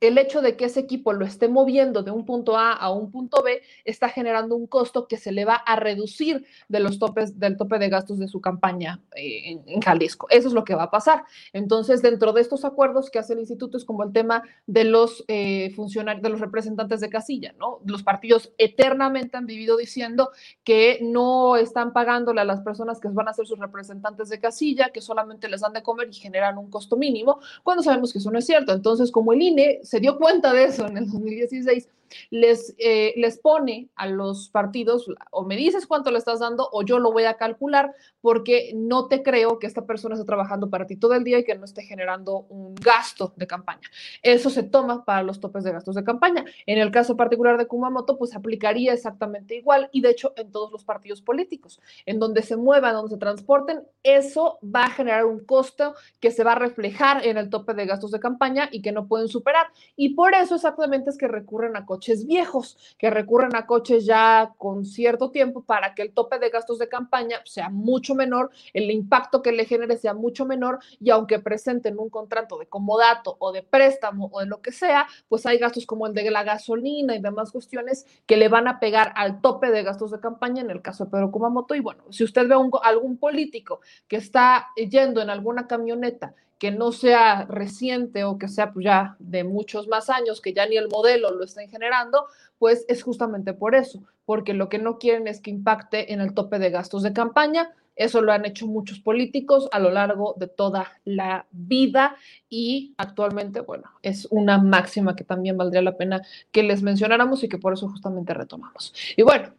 el 0.00 0.16
hecho 0.18 0.40
de 0.40 0.56
que 0.56 0.66
ese 0.66 0.80
equipo 0.80 1.12
lo 1.12 1.26
esté 1.26 1.48
moviendo 1.48 2.02
de 2.02 2.10
un 2.10 2.24
punto 2.24 2.56
A 2.56 2.72
a 2.72 2.90
un 2.90 3.10
punto 3.10 3.42
B 3.42 3.62
está 3.84 4.08
generando 4.08 4.56
un 4.56 4.66
costo 4.66 5.06
que 5.06 5.16
se 5.16 5.32
le 5.32 5.44
va 5.44 5.54
a 5.54 5.76
reducir 5.76 6.46
de 6.68 6.80
los 6.80 6.98
topes 6.98 7.38
del 7.38 7.56
tope 7.56 7.78
de 7.78 7.88
gastos 7.88 8.18
de 8.18 8.28
su 8.28 8.40
campaña 8.40 9.00
eh, 9.14 9.60
en, 9.66 9.80
Jalisco. 9.80 10.26
Eso 10.30 10.48
es 10.48 10.54
lo 10.54 10.64
que 10.64 10.74
va 10.74 10.84
a 10.84 10.90
pasar. 10.90 11.24
Entonces, 11.52 12.02
dentro 12.02 12.32
de 12.32 12.40
estos 12.40 12.64
acuerdos 12.64 13.10
que 13.10 13.18
hace 13.18 13.32
el 13.32 13.40
instituto 13.40 13.76
es 13.76 13.84
como 13.84 14.02
el 14.04 14.12
tema 14.12 14.42
de 14.66 14.84
los 14.84 15.24
eh, 15.28 15.70
funcionarios, 15.74 16.22
de 16.22 16.30
los 16.30 16.40
representantes 16.40 17.00
de 17.00 17.08
casilla, 17.08 17.54
¿no? 17.58 17.80
Los 17.84 18.02
partidos 18.02 18.52
eternamente 18.58 19.36
han 19.36 19.46
vivido 19.46 19.76
diciendo 19.76 20.30
que 20.64 20.98
no 21.02 21.56
están 21.56 21.92
pagándole 21.92 22.40
a 22.40 22.44
las 22.44 22.60
personas 22.60 23.00
que 23.00 23.08
van 23.08 23.28
a 23.28 23.32
ser 23.32 23.46
sus 23.46 23.58
representantes 23.58 24.28
de 24.28 24.38
casilla, 24.38 24.90
que 24.90 25.00
solamente 25.00 25.48
les 25.48 25.62
dan 25.62 25.72
de 25.72 25.82
comer 25.82 26.08
y 26.10 26.14
generan 26.14 26.58
un 26.58 26.70
costo 26.70 26.96
mínimo, 26.96 27.40
cuando 27.62 27.82
sabemos 27.82 28.12
que 28.12 28.18
eso 28.18 28.30
no 28.30 28.38
es 28.38 28.46
cierto. 28.46 28.72
Entonces, 28.72 29.10
como 29.10 29.32
el 29.32 29.42
INE 29.42 29.79
se 29.82 30.00
dio 30.00 30.16
cuenta 30.18 30.52
de 30.52 30.64
eso 30.64 30.86
en 30.86 30.96
el 30.96 31.06
2016 31.06 31.88
les, 32.30 32.74
eh, 32.78 33.14
les 33.16 33.38
pone 33.38 33.88
a 33.94 34.06
los 34.06 34.48
partidos, 34.50 35.06
o 35.30 35.44
me 35.44 35.56
dices 35.56 35.86
cuánto 35.86 36.10
le 36.10 36.18
estás 36.18 36.40
dando, 36.40 36.68
o 36.72 36.82
yo 36.82 36.98
lo 36.98 37.12
voy 37.12 37.24
a 37.24 37.34
calcular, 37.34 37.94
porque 38.20 38.72
no 38.74 39.08
te 39.08 39.22
creo 39.22 39.58
que 39.58 39.66
esta 39.66 39.86
persona 39.86 40.14
esté 40.14 40.26
trabajando 40.26 40.70
para 40.70 40.86
ti 40.86 40.96
todo 40.96 41.14
el 41.14 41.24
día 41.24 41.38
y 41.38 41.44
que 41.44 41.54
no 41.54 41.64
esté 41.64 41.82
generando 41.82 42.46
un 42.48 42.74
gasto 42.74 43.32
de 43.36 43.46
campaña. 43.46 43.88
Eso 44.22 44.50
se 44.50 44.62
toma 44.62 45.04
para 45.04 45.22
los 45.22 45.40
topes 45.40 45.64
de 45.64 45.72
gastos 45.72 45.94
de 45.94 46.04
campaña. 46.04 46.44
En 46.66 46.78
el 46.78 46.90
caso 46.90 47.16
particular 47.16 47.58
de 47.58 47.66
Kumamoto, 47.66 48.18
pues 48.18 48.34
aplicaría 48.34 48.92
exactamente 48.92 49.56
igual, 49.56 49.88
y 49.92 50.00
de 50.00 50.10
hecho 50.10 50.32
en 50.36 50.50
todos 50.50 50.70
los 50.72 50.84
partidos 50.84 51.22
políticos, 51.22 51.80
en 52.06 52.18
donde 52.18 52.42
se 52.42 52.56
muevan, 52.56 52.94
donde 52.94 53.14
se 53.14 53.18
transporten, 53.18 53.82
eso 54.02 54.58
va 54.64 54.84
a 54.84 54.90
generar 54.90 55.24
un 55.24 55.44
costo 55.44 55.94
que 56.20 56.30
se 56.30 56.44
va 56.44 56.52
a 56.52 56.56
reflejar 56.56 57.26
en 57.26 57.36
el 57.36 57.50
tope 57.50 57.74
de 57.74 57.86
gastos 57.86 58.10
de 58.10 58.20
campaña 58.20 58.68
y 58.70 58.82
que 58.82 58.92
no 58.92 59.06
pueden 59.06 59.28
superar. 59.28 59.66
Y 59.96 60.14
por 60.14 60.34
eso 60.34 60.54
exactamente 60.54 61.10
es 61.10 61.18
que 61.18 61.28
recurren 61.28 61.76
a 61.76 61.86
coches 62.00 62.26
viejos, 62.26 62.78
que 62.96 63.10
recurren 63.10 63.54
a 63.54 63.66
coches 63.66 64.06
ya 64.06 64.54
con 64.56 64.86
cierto 64.86 65.30
tiempo 65.30 65.62
para 65.62 65.94
que 65.94 66.00
el 66.00 66.12
tope 66.12 66.38
de 66.38 66.48
gastos 66.48 66.78
de 66.78 66.88
campaña 66.88 67.42
sea 67.44 67.68
mucho 67.68 68.14
menor, 68.14 68.50
el 68.72 68.90
impacto 68.90 69.42
que 69.42 69.52
le 69.52 69.66
genere 69.66 69.98
sea 69.98 70.14
mucho 70.14 70.46
menor 70.46 70.78
y 70.98 71.10
aunque 71.10 71.40
presenten 71.40 71.98
un 71.98 72.08
contrato 72.08 72.56
de 72.56 72.64
comodato 72.66 73.36
o 73.38 73.52
de 73.52 73.62
préstamo 73.62 74.30
o 74.32 74.40
de 74.40 74.46
lo 74.46 74.62
que 74.62 74.72
sea, 74.72 75.06
pues 75.28 75.44
hay 75.44 75.58
gastos 75.58 75.84
como 75.84 76.06
el 76.06 76.14
de 76.14 76.30
la 76.30 76.42
gasolina 76.42 77.14
y 77.14 77.20
demás 77.20 77.52
cuestiones 77.52 78.06
que 78.24 78.38
le 78.38 78.48
van 78.48 78.66
a 78.66 78.80
pegar 78.80 79.12
al 79.14 79.42
tope 79.42 79.70
de 79.70 79.82
gastos 79.82 80.10
de 80.10 80.20
campaña 80.20 80.62
en 80.62 80.70
el 80.70 80.80
caso 80.80 81.04
de 81.04 81.10
Pedro 81.10 81.30
Kumamoto. 81.30 81.74
Y 81.74 81.80
bueno, 81.80 82.04
si 82.08 82.24
usted 82.24 82.48
ve 82.48 82.54
a 82.54 82.88
algún 82.88 83.18
político 83.18 83.80
que 84.08 84.16
está 84.16 84.68
yendo 84.74 85.20
en 85.20 85.28
alguna 85.28 85.66
camioneta 85.66 86.34
que 86.60 86.70
no 86.70 86.92
sea 86.92 87.46
reciente 87.46 88.24
o 88.24 88.38
que 88.38 88.46
sea 88.46 88.70
pues 88.70 88.84
ya 88.84 89.16
de 89.18 89.44
muchos 89.44 89.88
más 89.88 90.10
años, 90.10 90.42
que 90.42 90.52
ya 90.52 90.66
ni 90.66 90.76
el 90.76 90.88
modelo 90.88 91.30
lo 91.30 91.42
estén 91.42 91.70
generando, 91.70 92.26
pues 92.58 92.84
es 92.86 93.02
justamente 93.02 93.54
por 93.54 93.74
eso, 93.74 94.04
porque 94.26 94.52
lo 94.52 94.68
que 94.68 94.78
no 94.78 94.98
quieren 94.98 95.26
es 95.26 95.40
que 95.40 95.50
impacte 95.50 96.12
en 96.12 96.20
el 96.20 96.34
tope 96.34 96.58
de 96.58 96.68
gastos 96.68 97.02
de 97.02 97.14
campaña. 97.14 97.70
Eso 97.96 98.20
lo 98.20 98.32
han 98.32 98.44
hecho 98.44 98.66
muchos 98.66 99.00
políticos 99.00 99.70
a 99.72 99.78
lo 99.78 99.90
largo 99.90 100.34
de 100.36 100.48
toda 100.48 100.92
la 101.04 101.46
vida 101.50 102.16
y 102.50 102.94
actualmente, 102.98 103.60
bueno, 103.60 103.90
es 104.02 104.26
una 104.30 104.58
máxima 104.58 105.16
que 105.16 105.24
también 105.24 105.56
valdría 105.56 105.80
la 105.80 105.96
pena 105.96 106.20
que 106.52 106.62
les 106.62 106.82
mencionáramos 106.82 107.42
y 107.42 107.48
que 107.48 107.58
por 107.58 107.72
eso 107.72 107.88
justamente 107.88 108.34
retomamos. 108.34 108.94
Y 109.16 109.22
bueno, 109.22 109.54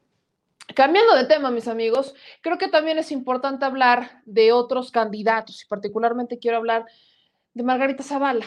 Cambiando 0.76 1.15
de 1.15 1.26
tema, 1.26 1.52
mis 1.52 1.67
amigos, 1.67 2.15
creo 2.41 2.58
que 2.58 2.67
también 2.67 2.97
es 2.97 3.12
importante 3.12 3.65
hablar 3.65 4.21
de 4.26 4.52
otros 4.52 4.91
candidatos 4.91 5.63
y 5.63 5.67
particularmente 5.67 6.39
quiero 6.39 6.58
hablar 6.58 6.86
de 7.54 7.63
Margarita 7.63 8.04
Zavala. 8.04 8.45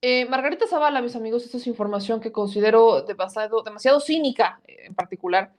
Eh, 0.00 0.26
Margarita 0.26 0.68
Zavala, 0.68 1.02
mis 1.02 1.16
amigos, 1.16 1.44
esta 1.44 1.56
es 1.56 1.66
información 1.66 2.20
que 2.20 2.30
considero 2.30 3.02
demasiado, 3.02 3.62
demasiado 3.62 3.98
cínica 3.98 4.60
eh, 4.68 4.84
en 4.84 4.94
particular. 4.94 5.52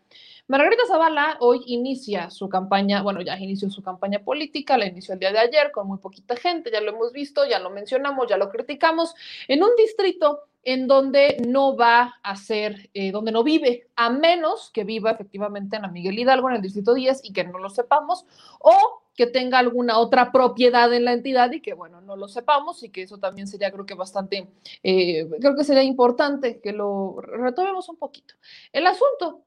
Margarita 0.47 0.83
Zavala 0.87 1.37
hoy 1.41 1.61
inicia 1.67 2.29
su 2.29 2.47
campaña, 2.47 3.01
bueno, 3.01 3.21
ya 3.21 3.37
inició 3.37 3.69
su 3.69 3.83
campaña 3.83 4.19
política, 4.19 4.77
la 4.77 4.87
inició 4.87 5.13
el 5.13 5.19
día 5.19 5.33
de 5.33 5.39
ayer 5.39 5.71
con 5.71 5.87
muy 5.87 5.97
poquita 5.97 6.37
gente, 6.37 6.71
ya 6.71 6.79
lo 6.79 6.91
hemos 6.91 7.11
visto, 7.11 7.45
ya 7.45 7.59
lo 7.59 7.69
mencionamos, 7.69 8.27
ya 8.29 8.37
lo 8.37 8.49
criticamos, 8.49 9.13
en 9.47 9.61
un 9.61 9.75
distrito 9.77 10.48
en 10.63 10.87
donde 10.87 11.37
no 11.47 11.75
va 11.75 12.15
a 12.21 12.35
ser, 12.35 12.89
eh, 12.93 13.11
donde 13.11 13.31
no 13.31 13.43
vive, 13.43 13.87
a 13.95 14.09
menos 14.09 14.71
que 14.71 14.83
viva 14.83 15.11
efectivamente 15.11 15.75
en 15.75 15.83
la 15.83 15.87
Miguel 15.87 16.19
Hidalgo, 16.19 16.49
en 16.49 16.57
el 16.57 16.61
Distrito 16.61 16.93
10, 16.93 17.21
y 17.23 17.33
que 17.33 17.43
no 17.43 17.59
lo 17.59 17.69
sepamos, 17.69 18.25
o 18.59 19.03
que 19.15 19.27
tenga 19.27 19.59
alguna 19.59 19.99
otra 19.99 20.31
propiedad 20.31 20.93
en 20.93 21.05
la 21.05 21.13
entidad 21.13 21.51
y 21.51 21.61
que, 21.61 21.73
bueno, 21.73 22.01
no 22.01 22.15
lo 22.15 22.27
sepamos 22.27 22.83
y 22.83 22.89
que 22.89 23.03
eso 23.03 23.17
también 23.17 23.47
sería, 23.47 23.71
creo 23.71 23.85
que 23.85 23.93
bastante, 23.93 24.47
eh, 24.83 25.27
creo 25.41 25.55
que 25.55 25.63
sería 25.63 25.83
importante 25.83 26.61
que 26.61 26.71
lo 26.71 27.19
retomemos 27.19 27.89
un 27.89 27.97
poquito. 27.97 28.35
El 28.71 28.87
asunto 28.87 29.43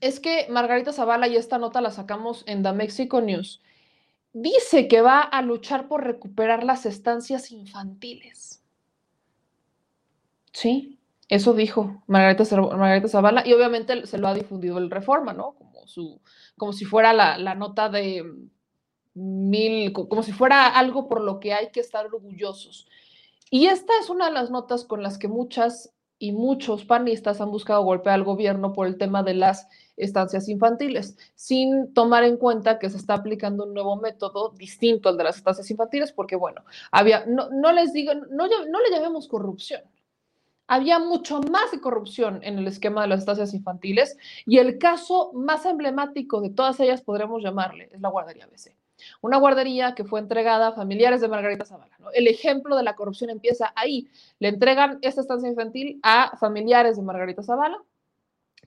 es 0.00 0.20
que 0.20 0.46
Margarita 0.48 0.92
Zavala, 0.92 1.28
y 1.28 1.36
esta 1.36 1.58
nota 1.58 1.80
la 1.80 1.90
sacamos 1.90 2.44
en 2.46 2.62
The 2.62 2.72
Mexico 2.72 3.20
News, 3.20 3.62
dice 4.32 4.88
que 4.88 5.00
va 5.00 5.20
a 5.20 5.42
luchar 5.42 5.88
por 5.88 6.04
recuperar 6.04 6.64
las 6.64 6.86
estancias 6.86 7.50
infantiles. 7.50 8.62
Sí, 10.56 10.98
eso 11.28 11.52
dijo 11.52 12.02
Margarita, 12.06 12.44
Margarita 12.56 13.08
Zavala 13.08 13.46
y 13.46 13.52
obviamente 13.52 14.06
se 14.06 14.16
lo 14.16 14.26
ha 14.26 14.32
difundido 14.32 14.78
el 14.78 14.90
Reforma, 14.90 15.34
¿no? 15.34 15.52
Como, 15.52 15.86
su, 15.86 16.22
como 16.56 16.72
si 16.72 16.86
fuera 16.86 17.12
la, 17.12 17.36
la 17.36 17.54
nota 17.54 17.90
de 17.90 18.24
mil, 19.12 19.92
como 19.92 20.22
si 20.22 20.32
fuera 20.32 20.68
algo 20.68 21.08
por 21.08 21.20
lo 21.20 21.40
que 21.40 21.52
hay 21.52 21.70
que 21.72 21.80
estar 21.80 22.06
orgullosos. 22.06 22.88
Y 23.50 23.66
esta 23.66 23.92
es 24.00 24.08
una 24.08 24.28
de 24.28 24.32
las 24.32 24.50
notas 24.50 24.86
con 24.86 25.02
las 25.02 25.18
que 25.18 25.28
muchas 25.28 25.92
y 26.18 26.32
muchos 26.32 26.86
panistas 26.86 27.42
han 27.42 27.50
buscado 27.50 27.82
golpear 27.82 28.14
al 28.14 28.24
gobierno 28.24 28.72
por 28.72 28.86
el 28.86 28.96
tema 28.96 29.22
de 29.22 29.34
las 29.34 29.68
estancias 29.98 30.48
infantiles, 30.48 31.18
sin 31.34 31.92
tomar 31.92 32.24
en 32.24 32.38
cuenta 32.38 32.78
que 32.78 32.88
se 32.88 32.96
está 32.96 33.12
aplicando 33.12 33.64
un 33.64 33.74
nuevo 33.74 33.96
método 33.96 34.54
distinto 34.56 35.10
al 35.10 35.18
de 35.18 35.24
las 35.24 35.36
estancias 35.36 35.70
infantiles, 35.70 36.12
porque 36.12 36.36
bueno, 36.36 36.64
había, 36.90 37.26
no, 37.26 37.50
no 37.50 37.72
les 37.72 37.92
digo, 37.92 38.14
no, 38.14 38.46
no 38.46 38.80
le 38.80 38.90
llamemos 38.90 39.28
corrupción, 39.28 39.82
había 40.66 40.98
mucho 40.98 41.40
más 41.40 41.72
corrupción 41.80 42.40
en 42.42 42.58
el 42.58 42.66
esquema 42.66 43.02
de 43.02 43.08
las 43.08 43.20
estancias 43.20 43.54
infantiles 43.54 44.16
y 44.44 44.58
el 44.58 44.78
caso 44.78 45.32
más 45.34 45.64
emblemático 45.66 46.40
de 46.40 46.50
todas 46.50 46.80
ellas, 46.80 47.02
podremos 47.02 47.42
llamarle, 47.42 47.88
es 47.92 48.00
la 48.00 48.08
guardería 48.08 48.46
BC. 48.46 48.76
Una 49.20 49.38
guardería 49.38 49.94
que 49.94 50.04
fue 50.04 50.20
entregada 50.20 50.68
a 50.68 50.72
familiares 50.72 51.20
de 51.20 51.28
Margarita 51.28 51.64
Zavala. 51.64 51.96
El 52.14 52.26
ejemplo 52.28 52.76
de 52.76 52.82
la 52.82 52.96
corrupción 52.96 53.30
empieza 53.30 53.72
ahí. 53.76 54.08
Le 54.38 54.48
entregan 54.48 54.98
esta 55.02 55.20
estancia 55.20 55.48
infantil 55.48 56.00
a 56.02 56.36
familiares 56.38 56.96
de 56.96 57.02
Margarita 57.02 57.42
Zavala, 57.42 57.78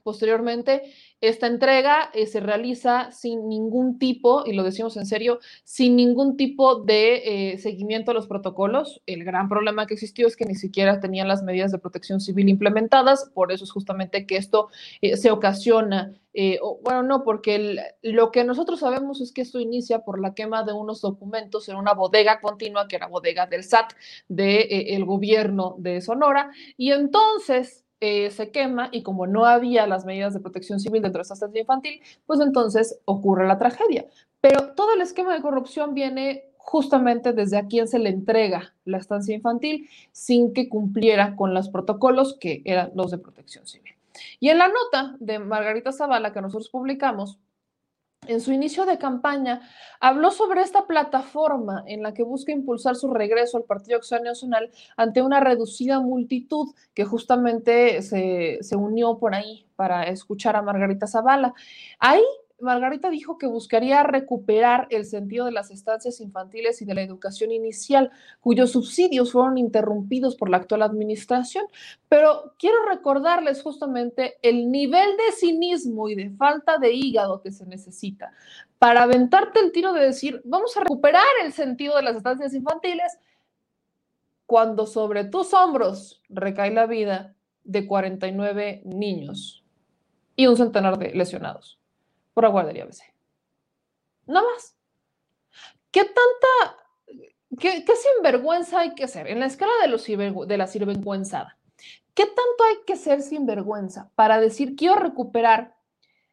Posteriormente, 0.02 0.82
esta 1.20 1.46
entrega 1.46 2.10
eh, 2.14 2.26
se 2.26 2.40
realiza 2.40 3.12
sin 3.12 3.48
ningún 3.48 3.98
tipo, 3.98 4.44
y 4.46 4.54
lo 4.54 4.62
decimos 4.62 4.96
en 4.96 5.04
serio, 5.04 5.38
sin 5.64 5.96
ningún 5.96 6.36
tipo 6.36 6.76
de 6.76 7.52
eh, 7.52 7.58
seguimiento 7.58 8.10
a 8.10 8.14
los 8.14 8.26
protocolos. 8.26 9.02
El 9.06 9.24
gran 9.24 9.48
problema 9.48 9.86
que 9.86 9.94
existió 9.94 10.26
es 10.26 10.36
que 10.36 10.46
ni 10.46 10.54
siquiera 10.54 11.00
tenían 11.00 11.28
las 11.28 11.42
medidas 11.42 11.72
de 11.72 11.78
protección 11.78 12.20
civil 12.20 12.48
implementadas, 12.48 13.30
por 13.34 13.52
eso 13.52 13.64
es 13.64 13.70
justamente 13.70 14.26
que 14.26 14.36
esto 14.36 14.68
eh, 15.02 15.16
se 15.16 15.30
ocasiona. 15.30 16.14
O, 16.62 16.78
bueno, 16.82 17.02
no, 17.02 17.24
porque 17.24 17.56
el, 17.56 17.80
lo 18.02 18.30
que 18.30 18.44
nosotros 18.44 18.78
sabemos 18.78 19.20
es 19.20 19.32
que 19.32 19.42
esto 19.42 19.58
inicia 19.58 20.04
por 20.04 20.20
la 20.20 20.32
quema 20.32 20.62
de 20.62 20.72
unos 20.72 21.00
documentos 21.00 21.68
en 21.68 21.74
una 21.74 21.92
bodega 21.92 22.40
continua, 22.40 22.86
que 22.86 22.96
era 22.96 23.08
bodega 23.08 23.46
del 23.46 23.64
SAT, 23.64 23.94
del 24.28 25.04
gobierno 25.04 25.74
de 25.78 26.00
Sonora, 26.00 26.52
y 26.76 26.92
entonces 26.92 27.84
eh, 28.00 28.30
se 28.30 28.50
quema 28.50 28.88
y 28.92 29.02
como 29.02 29.26
no 29.26 29.44
había 29.44 29.86
las 29.86 30.04
medidas 30.04 30.34
de 30.34 30.40
protección 30.40 30.80
civil 30.80 31.02
dentro 31.02 31.18
de 31.18 31.22
esta 31.22 31.34
estancia 31.34 31.60
infantil, 31.60 32.00
pues 32.26 32.40
entonces 32.40 32.98
ocurre 33.04 33.46
la 33.46 33.58
tragedia. 33.58 34.06
Pero 34.40 34.72
todo 34.74 34.94
el 34.94 35.02
esquema 35.02 35.34
de 35.34 35.42
corrupción 35.42 35.94
viene 35.94 36.50
justamente 36.56 37.32
desde 37.32 37.58
a 37.58 37.66
quien 37.66 37.88
se 37.88 37.98
le 37.98 38.10
entrega 38.10 38.74
la 38.84 38.98
estancia 38.98 39.34
infantil 39.34 39.88
sin 40.12 40.52
que 40.52 40.68
cumpliera 40.68 41.36
con 41.36 41.52
los 41.52 41.68
protocolos 41.68 42.36
que 42.38 42.62
eran 42.64 42.92
los 42.94 43.10
de 43.10 43.18
protección 43.18 43.66
civil. 43.66 43.94
Y 44.38 44.48
en 44.50 44.58
la 44.58 44.68
nota 44.68 45.16
de 45.20 45.38
Margarita 45.38 45.92
Zavala 45.92 46.32
que 46.32 46.40
nosotros 46.40 46.68
publicamos, 46.68 47.38
en 48.26 48.40
su 48.40 48.52
inicio 48.52 48.84
de 48.84 48.98
campaña, 48.98 49.62
habló 49.98 50.30
sobre 50.30 50.60
esta 50.60 50.86
plataforma 50.86 51.84
en 51.86 52.02
la 52.02 52.12
que 52.12 52.22
busca 52.22 52.52
impulsar 52.52 52.94
su 52.96 53.08
regreso 53.12 53.56
al 53.56 53.64
Partido 53.64 53.96
Acción 53.96 54.22
Nacional 54.22 54.70
ante 54.96 55.22
una 55.22 55.40
reducida 55.40 56.00
multitud 56.00 56.68
que 56.94 57.04
justamente 57.04 58.02
se, 58.02 58.58
se 58.60 58.76
unió 58.76 59.18
por 59.18 59.34
ahí 59.34 59.66
para 59.74 60.04
escuchar 60.04 60.54
a 60.56 60.62
Margarita 60.62 61.06
Zavala. 61.06 61.54
Ahí 61.98 62.22
Margarita 62.60 63.10
dijo 63.10 63.38
que 63.38 63.46
buscaría 63.46 64.02
recuperar 64.02 64.86
el 64.90 65.04
sentido 65.04 65.46
de 65.46 65.52
las 65.52 65.70
estancias 65.70 66.20
infantiles 66.20 66.80
y 66.82 66.84
de 66.84 66.94
la 66.94 67.02
educación 67.02 67.52
inicial, 67.52 68.10
cuyos 68.40 68.72
subsidios 68.72 69.32
fueron 69.32 69.58
interrumpidos 69.58 70.36
por 70.36 70.50
la 70.50 70.58
actual 70.58 70.82
administración. 70.82 71.66
Pero 72.08 72.54
quiero 72.58 72.76
recordarles 72.88 73.62
justamente 73.62 74.36
el 74.42 74.70
nivel 74.70 75.16
de 75.16 75.32
cinismo 75.32 76.08
y 76.08 76.14
de 76.14 76.30
falta 76.30 76.78
de 76.78 76.92
hígado 76.92 77.42
que 77.42 77.52
se 77.52 77.66
necesita 77.66 78.32
para 78.78 79.02
aventarte 79.02 79.60
el 79.60 79.72
tiro 79.72 79.92
de 79.92 80.06
decir, 80.06 80.40
vamos 80.44 80.76
a 80.76 80.80
recuperar 80.80 81.24
el 81.44 81.52
sentido 81.52 81.96
de 81.96 82.02
las 82.02 82.16
estancias 82.16 82.54
infantiles 82.54 83.18
cuando 84.46 84.86
sobre 84.86 85.24
tus 85.24 85.52
hombros 85.54 86.22
recae 86.28 86.70
la 86.72 86.86
vida 86.86 87.34
de 87.64 87.86
49 87.86 88.82
niños 88.84 89.64
y 90.34 90.46
un 90.46 90.56
centenar 90.56 90.98
de 90.98 91.14
lesionados 91.14 91.79
por 92.34 92.44
la 92.44 92.50
guardería 92.50 92.84
ABC. 92.84 93.02
No 94.26 94.44
más. 94.44 94.76
¿Qué 95.90 96.04
tanta, 96.04 96.76
qué, 97.58 97.84
qué, 97.84 97.92
sinvergüenza 97.96 98.80
hay 98.80 98.94
que 98.94 99.08
ser 99.08 99.26
en 99.26 99.40
la 99.40 99.46
escala 99.46 99.72
de 99.82 100.56
la 100.56 100.66
sinvergüenzada? 100.66 101.58
¿Qué 102.14 102.26
tanto 102.26 102.64
hay 102.68 102.76
que 102.86 102.96
ser 102.96 103.22
sinvergüenza 103.22 104.10
para 104.14 104.40
decir 104.40 104.76
quiero 104.76 104.96
recuperar 104.96 105.76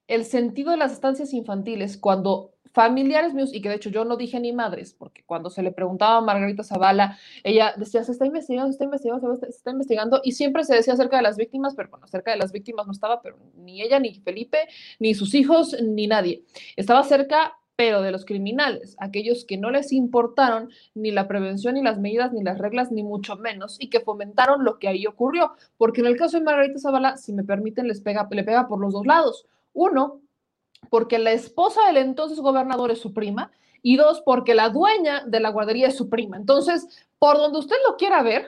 el 0.08 0.26
sentido 0.26 0.72
de 0.72 0.78
las 0.78 0.92
estancias 0.92 1.34
infantiles 1.34 1.98
cuando 1.98 2.54
familiares 2.78 3.34
míos, 3.34 3.50
y 3.52 3.60
que 3.60 3.70
de 3.70 3.76
hecho 3.76 3.90
yo 3.90 4.06
no 4.06 4.18
dije 4.18 4.40
ni 4.40 4.54
madres, 4.54 4.94
porque 4.94 5.24
cuando 5.26 5.50
se 5.50 5.64
le 5.64 5.72
preguntaba 5.72 6.18
a 6.18 6.22
Margarita 6.22 6.64
Zavala, 6.64 7.18
ella 7.44 7.74
decía, 7.76 8.04
se 8.04 8.12
está 8.12 8.28
investigando, 8.28 8.68
se 8.68 8.74
está 8.74 8.84
investigando, 8.84 9.36
se 9.36 9.48
está 9.48 9.72
investigando, 9.72 10.22
y 10.24 10.34
siempre 10.34 10.64
se 10.64 10.76
decía 10.76 10.94
acerca 10.94 11.18
de 11.18 11.24
las 11.24 11.38
víctimas, 11.38 11.74
pero 11.74 11.90
bueno, 11.90 12.06
acerca 12.06 12.30
de 12.30 12.38
las 12.38 12.52
víctimas 12.52 12.86
no 12.86 12.92
estaba, 12.92 13.20
pero 13.24 13.40
ni 13.56 13.82
ella, 13.82 14.00
ni 14.00 14.14
Felipe, 14.14 14.60
ni 15.00 15.16
sus 15.16 15.34
hijos, 15.34 15.76
ni 15.82 16.06
nadie. 16.06 16.44
Estaba 16.76 17.04
cerca, 17.04 17.58
pero 17.76 18.04
de 18.04 18.12
los 18.12 18.26
criminales, 18.26 18.96
aquellos 19.00 19.44
que 19.44 19.58
no 19.58 19.72
les 19.72 19.92
importaron 19.92 20.70
ni 20.94 21.10
la 21.10 21.28
prevención, 21.28 21.74
ni 21.74 21.82
las 21.82 21.98
medidas, 21.98 22.32
ni 22.32 22.44
las 22.44 22.60
reglas, 22.60 22.92
ni 22.92 23.02
mucho 23.02 23.38
menos, 23.38 23.78
y 23.80 23.90
que 23.90 24.02
fomentaron 24.02 24.64
lo 24.64 24.78
que 24.78 24.88
ahí 24.88 25.08
ocurrió. 25.08 25.54
Porque 25.78 26.02
en 26.02 26.08
el 26.08 26.16
caso 26.16 26.38
de 26.38 26.44
Margarita 26.44 26.78
Zavala, 26.78 27.18
si 27.18 27.34
me 27.34 27.44
permiten, 27.44 27.88
les 27.88 28.02
pega, 28.02 28.28
le 28.30 28.44
pega 28.44 28.68
por 28.68 28.80
los 28.80 28.94
dos 28.94 29.08
lados. 29.08 29.48
Uno, 29.74 30.22
porque 30.90 31.20
la 31.20 31.32
esposa 31.32 31.86
del 31.88 31.98
entonces 31.98 32.40
gobernador 32.40 32.92
es 32.92 33.00
su 33.00 33.14
prima, 33.14 33.52
y 33.82 33.96
dos, 33.96 34.22
porque 34.22 34.56
la 34.56 34.70
dueña 34.70 35.24
de 35.26 35.40
la 35.40 35.50
guardería 35.50 35.88
es 35.88 35.96
su 35.96 36.10
prima. 36.10 36.38
Entonces, 36.38 36.88
por 37.20 37.38
donde 37.38 37.60
usted 37.60 37.76
lo 37.88 37.96
quiera 37.96 38.24
ver, 38.24 38.46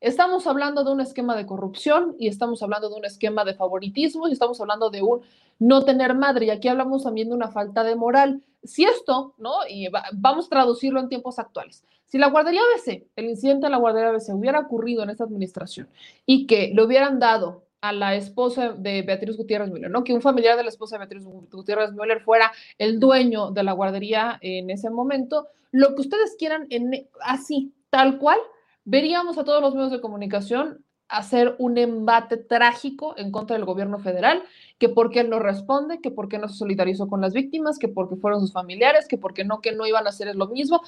estamos 0.00 0.46
hablando 0.46 0.84
de 0.84 0.92
un 0.92 1.00
esquema 1.00 1.36
de 1.36 1.46
corrupción 1.46 2.14
y 2.18 2.28
estamos 2.28 2.62
hablando 2.62 2.90
de 2.90 2.96
un 2.96 3.04
esquema 3.04 3.44
de 3.44 3.54
favoritismo 3.54 4.28
y 4.28 4.32
estamos 4.32 4.60
hablando 4.60 4.90
de 4.90 5.02
un 5.02 5.22
no 5.58 5.82
tener 5.84 6.14
madre. 6.14 6.46
Y 6.46 6.50
aquí 6.50 6.68
hablamos 6.68 7.04
también 7.04 7.28
de 7.28 7.34
una 7.34 7.48
falta 7.48 7.84
de 7.84 7.96
moral. 7.96 8.42
Si 8.62 8.84
esto, 8.84 9.34
¿no? 9.38 9.54
Y 9.68 9.88
vamos 10.12 10.46
a 10.46 10.50
traducirlo 10.50 11.00
en 11.00 11.08
tiempos 11.08 11.38
actuales. 11.38 11.84
Si 12.04 12.18
la 12.18 12.28
guardería 12.28 12.60
ABC, 12.74 13.06
el 13.16 13.26
incidente 13.26 13.66
de 13.66 13.70
la 13.70 13.78
guardería 13.78 14.10
ABC 14.10 14.34
hubiera 14.34 14.60
ocurrido 14.60 15.02
en 15.02 15.10
esta 15.10 15.24
administración 15.24 15.88
y 16.24 16.46
que 16.46 16.72
le 16.74 16.82
hubieran 16.82 17.18
dado 17.18 17.65
a 17.80 17.92
la 17.92 18.14
esposa 18.14 18.72
de 18.72 19.02
Beatriz 19.02 19.36
Gutiérrez 19.36 19.70
Müller, 19.70 19.90
¿no? 19.90 20.04
Que 20.04 20.14
un 20.14 20.22
familiar 20.22 20.56
de 20.56 20.62
la 20.62 20.70
esposa 20.70 20.96
de 20.96 21.00
Beatriz 21.00 21.24
Gutiérrez 21.24 21.92
Müller 21.92 22.20
fuera 22.20 22.52
el 22.78 22.98
dueño 22.98 23.50
de 23.50 23.62
la 23.62 23.72
guardería 23.72 24.38
en 24.40 24.70
ese 24.70 24.90
momento. 24.90 25.48
Lo 25.70 25.94
que 25.94 26.02
ustedes 26.02 26.36
quieran, 26.38 26.66
en, 26.70 27.08
así, 27.20 27.74
tal 27.90 28.18
cual, 28.18 28.38
veríamos 28.84 29.38
a 29.38 29.44
todos 29.44 29.60
los 29.60 29.74
medios 29.74 29.92
de 29.92 30.00
comunicación 30.00 30.84
hacer 31.08 31.54
un 31.58 31.78
embate 31.78 32.36
trágico 32.36 33.14
en 33.16 33.30
contra 33.30 33.56
del 33.56 33.64
gobierno 33.64 33.98
federal, 33.98 34.42
que 34.78 34.88
por 34.88 35.10
qué 35.10 35.22
no 35.22 35.38
responde, 35.38 36.00
que 36.00 36.10
por 36.10 36.28
qué 36.28 36.38
no 36.38 36.48
se 36.48 36.56
solidarizó 36.56 37.08
con 37.08 37.20
las 37.20 37.32
víctimas, 37.32 37.78
que 37.78 37.88
porque 37.88 38.16
fueron 38.16 38.40
sus 38.40 38.52
familiares, 38.52 39.06
que 39.06 39.18
porque 39.18 39.44
no, 39.44 39.60
que 39.60 39.72
no 39.72 39.86
iban 39.86 40.06
a 40.06 40.10
hacer 40.10 40.34
lo 40.34 40.48
mismo, 40.48 40.82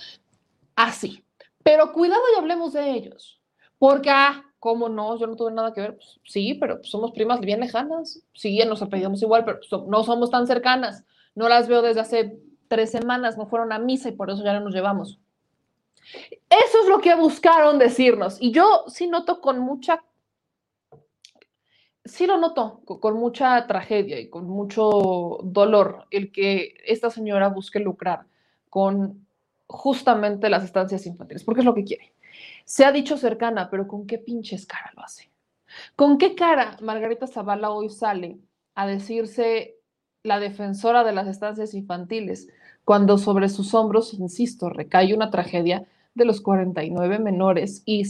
así. 0.74 1.22
Pero 1.62 1.92
cuidado 1.92 2.22
y 2.34 2.38
hablemos 2.38 2.72
de 2.72 2.90
ellos, 2.90 3.40
porque 3.78 4.10
ah, 4.10 4.44
¿Cómo 4.58 4.88
no? 4.88 5.16
Yo 5.18 5.26
no 5.26 5.36
tuve 5.36 5.52
nada 5.52 5.72
que 5.72 5.80
ver. 5.80 5.96
Pues, 5.96 6.20
sí, 6.24 6.54
pero 6.54 6.82
somos 6.82 7.12
primas 7.12 7.40
bien 7.40 7.60
lejanas. 7.60 8.22
Sí, 8.34 8.58
nos 8.66 8.82
apellidamos 8.82 9.22
igual, 9.22 9.44
pero 9.44 9.60
no 9.86 10.02
somos 10.04 10.30
tan 10.30 10.46
cercanas. 10.46 11.04
No 11.34 11.48
las 11.48 11.68
veo 11.68 11.82
desde 11.82 12.00
hace 12.00 12.38
tres 12.68 12.90
semanas, 12.90 13.36
no 13.36 13.46
fueron 13.46 13.72
a 13.72 13.78
misa 13.78 14.08
y 14.08 14.12
por 14.12 14.30
eso 14.30 14.44
ya 14.44 14.52
no 14.52 14.60
nos 14.60 14.74
llevamos. 14.74 15.18
Eso 16.48 16.82
es 16.82 16.88
lo 16.88 17.00
que 17.00 17.14
buscaron 17.14 17.78
decirnos. 17.78 18.38
Y 18.40 18.52
yo 18.52 18.84
sí 18.88 19.06
noto 19.06 19.40
con 19.40 19.58
mucha, 19.58 20.02
sí 22.04 22.26
lo 22.26 22.38
noto 22.38 22.80
con 22.84 23.16
mucha 23.16 23.66
tragedia 23.66 24.18
y 24.20 24.28
con 24.28 24.46
mucho 24.46 25.38
dolor 25.42 26.06
el 26.10 26.32
que 26.32 26.74
esta 26.86 27.10
señora 27.10 27.48
busque 27.48 27.80
lucrar 27.80 28.26
con 28.70 29.26
justamente 29.66 30.48
las 30.48 30.64
estancias 30.64 31.04
infantiles, 31.06 31.44
porque 31.44 31.60
es 31.60 31.66
lo 31.66 31.74
que 31.74 31.84
quiere. 31.84 32.14
Se 32.64 32.84
ha 32.84 32.92
dicho 32.92 33.16
cercana, 33.16 33.70
pero 33.70 33.86
¿con 33.88 34.06
qué 34.06 34.18
pinches 34.18 34.66
cara 34.66 34.92
lo 34.94 35.02
hace? 35.02 35.30
¿Con 35.96 36.18
qué 36.18 36.34
cara 36.34 36.76
Margarita 36.80 37.26
Zavala 37.26 37.70
hoy 37.70 37.90
sale 37.90 38.38
a 38.74 38.86
decirse 38.86 39.76
la 40.22 40.40
defensora 40.40 41.04
de 41.04 41.12
las 41.12 41.28
estancias 41.28 41.74
infantiles 41.74 42.48
cuando 42.84 43.18
sobre 43.18 43.48
sus 43.48 43.74
hombros, 43.74 44.14
insisto, 44.14 44.70
recae 44.70 45.14
una 45.14 45.30
tragedia 45.30 45.86
de 46.14 46.24
los 46.24 46.40
49 46.40 47.18
menores 47.18 47.82
y 47.84 48.04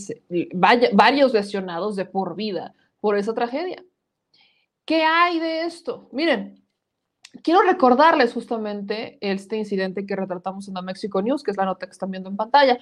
varios 0.93 1.33
lesionados 1.33 1.97
de 1.97 2.05
por 2.05 2.37
vida 2.37 2.75
por 3.01 3.17
esa 3.17 3.35
tragedia? 3.35 3.85
¿Qué 4.85 5.03
hay 5.03 5.39
de 5.39 5.65
esto? 5.65 6.09
Miren, 6.13 6.65
quiero 7.43 7.63
recordarles 7.63 8.33
justamente 8.33 9.19
este 9.21 9.57
incidente 9.57 10.07
que 10.07 10.17
retratamos 10.17 10.69
en 10.69 10.75
la 10.75 10.83
Mexico 10.83 11.21
News, 11.21 11.43
que 11.43 11.51
es 11.51 11.57
la 11.57 11.67
nota 11.67 11.87
que 11.87 11.93
están 11.93 12.11
viendo 12.11 12.31
en 12.31 12.37
pantalla 12.37 12.79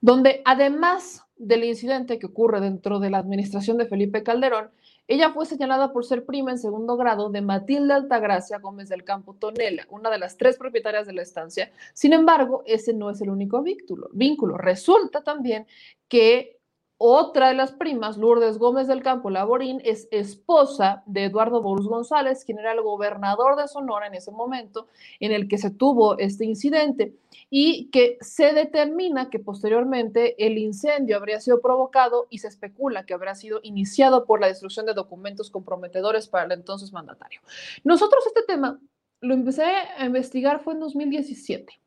donde 0.00 0.42
además 0.44 1.24
del 1.36 1.64
incidente 1.64 2.18
que 2.18 2.26
ocurre 2.26 2.60
dentro 2.60 3.00
de 3.00 3.10
la 3.10 3.18
administración 3.18 3.78
de 3.78 3.86
Felipe 3.86 4.22
Calderón, 4.22 4.70
ella 5.08 5.32
fue 5.32 5.44
señalada 5.44 5.92
por 5.92 6.04
ser 6.04 6.24
prima 6.24 6.52
en 6.52 6.58
segundo 6.58 6.96
grado 6.96 7.30
de 7.30 7.40
Matilde 7.40 7.94
Altagracia 7.94 8.58
Gómez 8.58 8.88
del 8.88 9.02
Campo 9.02 9.34
Tonela, 9.34 9.84
una 9.90 10.08
de 10.08 10.18
las 10.18 10.36
tres 10.36 10.56
propietarias 10.56 11.04
de 11.06 11.12
la 11.12 11.22
estancia. 11.22 11.72
Sin 11.94 12.12
embargo, 12.12 12.62
ese 12.64 12.92
no 12.92 13.10
es 13.10 13.20
el 13.20 13.30
único 13.30 13.60
vínculo. 13.60 14.08
vínculo. 14.12 14.56
Resulta 14.56 15.24
también 15.24 15.66
que 16.06 16.59
otra 17.02 17.48
de 17.48 17.54
las 17.54 17.72
primas, 17.72 18.18
Lourdes 18.18 18.58
Gómez 18.58 18.86
del 18.86 19.02
Campo 19.02 19.30
Laborín, 19.30 19.80
es 19.86 20.06
esposa 20.10 21.02
de 21.06 21.24
Eduardo 21.24 21.62
Borus 21.62 21.88
González, 21.88 22.44
quien 22.44 22.58
era 22.58 22.72
el 22.72 22.82
gobernador 22.82 23.56
de 23.56 23.68
Sonora 23.68 24.06
en 24.06 24.16
ese 24.16 24.30
momento 24.30 24.86
en 25.18 25.32
el 25.32 25.48
que 25.48 25.56
se 25.56 25.70
tuvo 25.70 26.18
este 26.18 26.44
incidente 26.44 27.14
y 27.48 27.88
que 27.90 28.18
se 28.20 28.52
determina 28.52 29.30
que 29.30 29.38
posteriormente 29.38 30.46
el 30.46 30.58
incendio 30.58 31.16
habría 31.16 31.40
sido 31.40 31.62
provocado 31.62 32.26
y 32.28 32.40
se 32.40 32.48
especula 32.48 33.06
que 33.06 33.14
habría 33.14 33.34
sido 33.34 33.60
iniciado 33.62 34.26
por 34.26 34.38
la 34.38 34.48
destrucción 34.48 34.84
de 34.84 34.92
documentos 34.92 35.50
comprometedores 35.50 36.28
para 36.28 36.44
el 36.44 36.52
entonces 36.52 36.92
mandatario. 36.92 37.40
Nosotros 37.82 38.26
este 38.26 38.42
tema 38.42 38.78
lo 39.22 39.32
empecé 39.32 39.64
a 39.64 40.04
investigar 40.04 40.60
fue 40.60 40.74
en 40.74 40.80
2017 40.80 41.79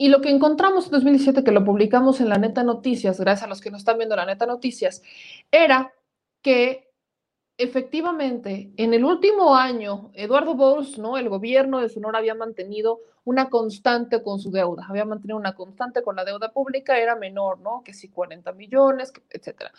y 0.00 0.08
lo 0.08 0.22
que 0.22 0.30
encontramos 0.30 0.86
en 0.86 0.92
2017, 0.92 1.44
que 1.44 1.52
lo 1.52 1.62
publicamos 1.62 2.22
en 2.22 2.30
la 2.30 2.38
Neta 2.38 2.62
Noticias, 2.64 3.20
gracias 3.20 3.44
a 3.44 3.48
los 3.48 3.60
que 3.60 3.70
nos 3.70 3.80
están 3.80 3.98
viendo 3.98 4.16
la 4.16 4.24
Neta 4.24 4.46
Noticias, 4.46 5.02
era 5.50 5.92
que 6.40 6.90
efectivamente, 7.58 8.72
en 8.78 8.94
el 8.94 9.04
último 9.04 9.54
año, 9.54 10.10
Eduardo 10.14 10.54
Bowles, 10.54 10.96
¿no? 10.96 11.18
El 11.18 11.28
gobierno 11.28 11.80
de 11.80 11.90
Sonora 11.90 12.18
había 12.18 12.34
mantenido 12.34 13.00
una 13.24 13.50
constante 13.50 14.22
con 14.22 14.38
su 14.40 14.50
deuda, 14.50 14.86
había 14.88 15.04
mantenido 15.04 15.36
una 15.36 15.54
constante 15.54 16.02
con 16.02 16.16
la 16.16 16.24
deuda 16.24 16.50
pública, 16.50 16.98
era 16.98 17.14
menor, 17.14 17.60
¿no? 17.60 17.82
Que 17.84 17.92
si 17.92 18.08
40 18.08 18.52
millones, 18.52 19.12
etcétera. 19.28 19.70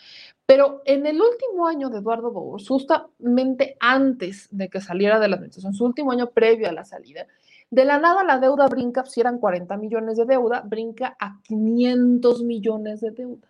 Pero 0.46 0.84
en 0.86 1.08
el 1.08 1.20
último 1.20 1.66
año 1.66 1.90
de 1.90 1.98
Eduardo 1.98 2.32
Bowles, 2.32 2.68
justamente 2.68 3.76
antes 3.80 4.50
de 4.52 4.70
que 4.70 4.82
saliera 4.82 5.20
de 5.20 5.30
la 5.30 5.38
administración, 5.38 5.74
su 5.74 5.84
último 5.84 6.12
año 6.12 6.30
previo 6.30 6.70
a 6.70 6.74
la 6.74 6.86
salida, 6.86 7.26
de 7.72 7.86
la 7.86 8.00
nada 8.00 8.24
la 8.24 8.38
deuda 8.38 8.68
brinca, 8.68 9.06
si 9.06 9.22
eran 9.22 9.40
40 9.40 9.78
millones 9.78 10.18
de 10.18 10.26
deuda, 10.26 10.62
brinca 10.62 11.16
a 11.20 11.42
500 11.44 12.44
millones 12.44 13.00
de 13.00 13.12
deuda. 13.12 13.48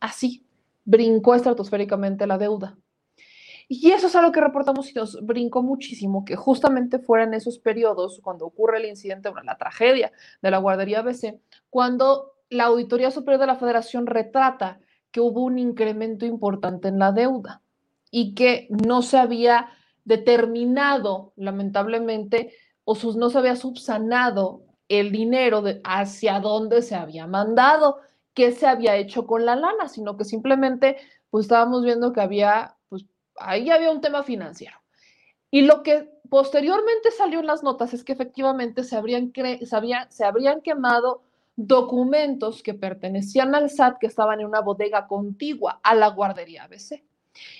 Así, 0.00 0.44
brincó 0.84 1.34
estratosféricamente 1.34 2.26
la 2.26 2.38
deuda. 2.38 2.76
Y 3.68 3.90
eso 3.90 4.06
es 4.06 4.16
algo 4.16 4.32
que 4.32 4.40
reportamos 4.40 4.90
y 4.90 4.94
nos 4.94 5.22
brincó 5.24 5.62
muchísimo, 5.62 6.24
que 6.24 6.34
justamente 6.34 6.98
fueran 6.98 7.34
esos 7.34 7.58
periodos, 7.58 8.20
cuando 8.22 8.46
ocurre 8.46 8.78
el 8.78 8.86
incidente, 8.86 9.28
bueno, 9.28 9.44
la 9.44 9.58
tragedia 9.58 10.10
de 10.40 10.50
la 10.50 10.56
guardería 10.56 11.00
ABC, 11.00 11.38
cuando 11.68 12.32
la 12.48 12.64
Auditoría 12.64 13.10
Superior 13.10 13.40
de 13.40 13.48
la 13.48 13.56
Federación 13.56 14.06
retrata 14.06 14.80
que 15.10 15.20
hubo 15.20 15.42
un 15.42 15.58
incremento 15.58 16.24
importante 16.24 16.88
en 16.88 16.98
la 16.98 17.12
deuda 17.12 17.60
y 18.10 18.34
que 18.34 18.68
no 18.70 19.02
se 19.02 19.18
había 19.18 19.68
determinado, 20.06 21.34
lamentablemente, 21.36 22.54
o 22.90 22.94
sus, 22.94 23.16
no 23.16 23.28
se 23.28 23.36
había 23.36 23.54
subsanado 23.54 24.62
el 24.88 25.12
dinero 25.12 25.60
de 25.60 25.82
hacia 25.84 26.40
dónde 26.40 26.80
se 26.80 26.94
había 26.94 27.26
mandado, 27.26 27.98
qué 28.32 28.50
se 28.52 28.66
había 28.66 28.96
hecho 28.96 29.26
con 29.26 29.44
la 29.44 29.56
lana, 29.56 29.90
sino 29.90 30.16
que 30.16 30.24
simplemente 30.24 30.96
pues 31.28 31.44
estábamos 31.44 31.84
viendo 31.84 32.14
que 32.14 32.22
había 32.22 32.78
ahí 33.36 33.68
había 33.68 33.90
un 33.90 34.00
tema 34.00 34.22
financiero. 34.22 34.78
Y 35.50 35.62
lo 35.62 35.82
que 35.82 36.08
posteriormente 36.30 37.10
salió 37.10 37.40
en 37.40 37.46
las 37.46 37.62
notas 37.62 37.92
es 37.92 38.04
que 38.04 38.12
efectivamente 38.12 38.82
se 38.82 38.96
habrían, 38.96 39.34
se, 40.08 40.24
habrían 40.24 40.62
quemado 40.62 41.24
documentos 41.56 42.62
que 42.62 42.72
pertenecían 42.72 43.54
al 43.54 43.68
SAT 43.68 43.98
que 43.98 44.06
estaban 44.06 44.40
en 44.40 44.46
una 44.46 44.62
bodega 44.62 45.08
contigua 45.08 45.78
a 45.82 45.94
la 45.94 46.08
guardería 46.08 46.64
ABC 46.64 47.02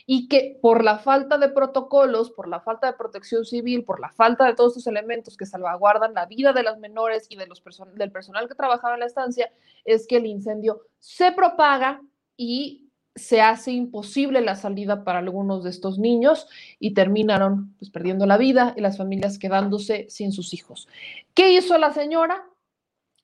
y 0.07 0.29
que 0.29 0.59
por 0.61 0.85
la 0.85 0.99
falta 0.99 1.39
de 1.39 1.49
protocolos, 1.49 2.31
por 2.31 2.49
la 2.49 2.61
falta 2.61 2.87
de 2.87 2.97
protección 2.97 3.45
civil, 3.45 3.85
por 3.85 4.01
la 4.01 4.11
falta 4.11 4.45
de 4.47 4.55
todos 4.55 4.77
estos 4.77 4.87
elementos 4.87 5.37
que 5.37 5.47
salvaguardan 5.47 6.15
la 6.15 6.27
vida 6.27 6.53
de 6.53 6.63
las 6.63 6.79
menores 6.79 7.27
y 7.29 7.37
de 7.37 7.47
los 7.47 7.63
del 7.95 8.13
personal 8.13 8.49
que 8.49 8.55
trabajaba 8.55 8.95
en 8.95 9.01
la 9.01 9.07
estancia, 9.07 9.53
es 9.85 10.07
que 10.07 10.17
el 10.17 10.27
incendio 10.27 10.83
se 10.99 11.33
propaga 11.33 12.01
y 12.37 12.89
se 13.19 13.41
hace 13.41 13.73
imposible 13.73 14.41
la 14.41 14.55
salida 14.55 15.05
para 15.05 15.19
algunos 15.19 15.65
de 15.65 15.71
estos 15.71 15.99
niños 15.99 16.47
y 16.79 16.95
terminaron 16.95 17.75
pues, 17.79 17.91
perdiendo 17.91 18.27
la 18.27 18.39
vida 18.39 18.75
y 18.77 18.81
las 18.81 18.97
familias 18.97 19.39
quedándose 19.39 20.07
sin 20.09 20.33
sus 20.33 20.55
hijos. 20.55 20.89
¿Qué 21.35 21.53
hizo 21.53 21.77
la 21.79 21.93
señora? 21.93 22.45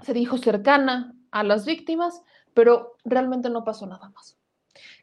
Se 0.03 0.13
dijo 0.13 0.37
cercana 0.37 1.15
a 1.31 1.45
las 1.45 1.65
víctimas, 1.65 2.23
pero 2.53 2.97
realmente 3.05 3.49
no 3.51 3.65
pasó 3.65 3.87
nada 3.87 4.09
más. 4.11 4.37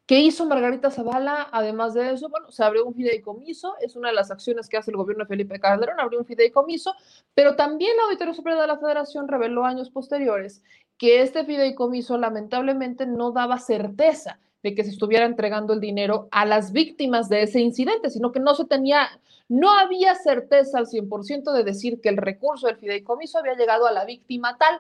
¿Qué 0.06 0.20
hizo 0.20 0.46
Margarita 0.46 0.92
Zavala? 0.92 1.48
Además 1.52 1.94
de 1.94 2.12
eso, 2.12 2.28
bueno, 2.30 2.52
se 2.52 2.64
abrió 2.64 2.86
un 2.86 2.94
fideicomiso, 2.94 3.76
es 3.80 3.96
una 3.96 4.10
de 4.10 4.16
las 4.16 4.30
acciones 4.30 4.68
que 4.68 4.78
hace 4.78 4.92
el 4.92 4.98
gobierno 4.98 5.24
de 5.24 5.30
Felipe 5.30 5.60
Calderón, 5.60 6.00
abrió 6.00 6.20
un 6.20 6.26
fideicomiso, 6.26 6.94
pero 7.34 7.56
también 7.56 7.96
la 7.96 8.04
Auditoría 8.04 8.34
Superior 8.34 8.62
de 8.62 8.68
la 8.68 8.80
Federación 8.80 9.28
reveló 9.28 9.64
años 9.64 9.90
posteriores 9.90 10.64
que 10.98 11.22
este 11.22 11.46
fideicomiso 11.46 12.18
lamentablemente 12.18 13.06
no 13.06 13.32
daba 13.32 13.58
certeza 13.58 14.40
de 14.64 14.76
que 14.76 14.84
se 14.84 14.92
estuviera 14.92 15.26
entregando 15.26 15.74
el 15.74 15.80
dinero 15.80 16.28
a 16.32 16.46
las 16.46 16.72
víctimas 16.72 17.30
de 17.30 17.44
ese 17.44 17.60
incidente, 17.60 18.10
sino 18.10 18.32
que 18.32 18.40
no 18.40 18.54
se 18.54 18.66
tenía, 18.66 19.08
no 19.50 19.72
había 19.72 20.14
certeza 20.16 20.78
al 20.78 20.88
100% 20.88 21.54
de 21.54 21.64
decir 21.64 22.00
que 22.02 22.10
el 22.10 22.18
recurso 22.18 22.68
del 22.68 22.78
fideicomiso 22.78 23.40
había 23.40 23.56
llegado 23.56 23.88
a 23.88 23.92
la 23.92 24.06
víctima 24.06 24.58
tal, 24.58 24.78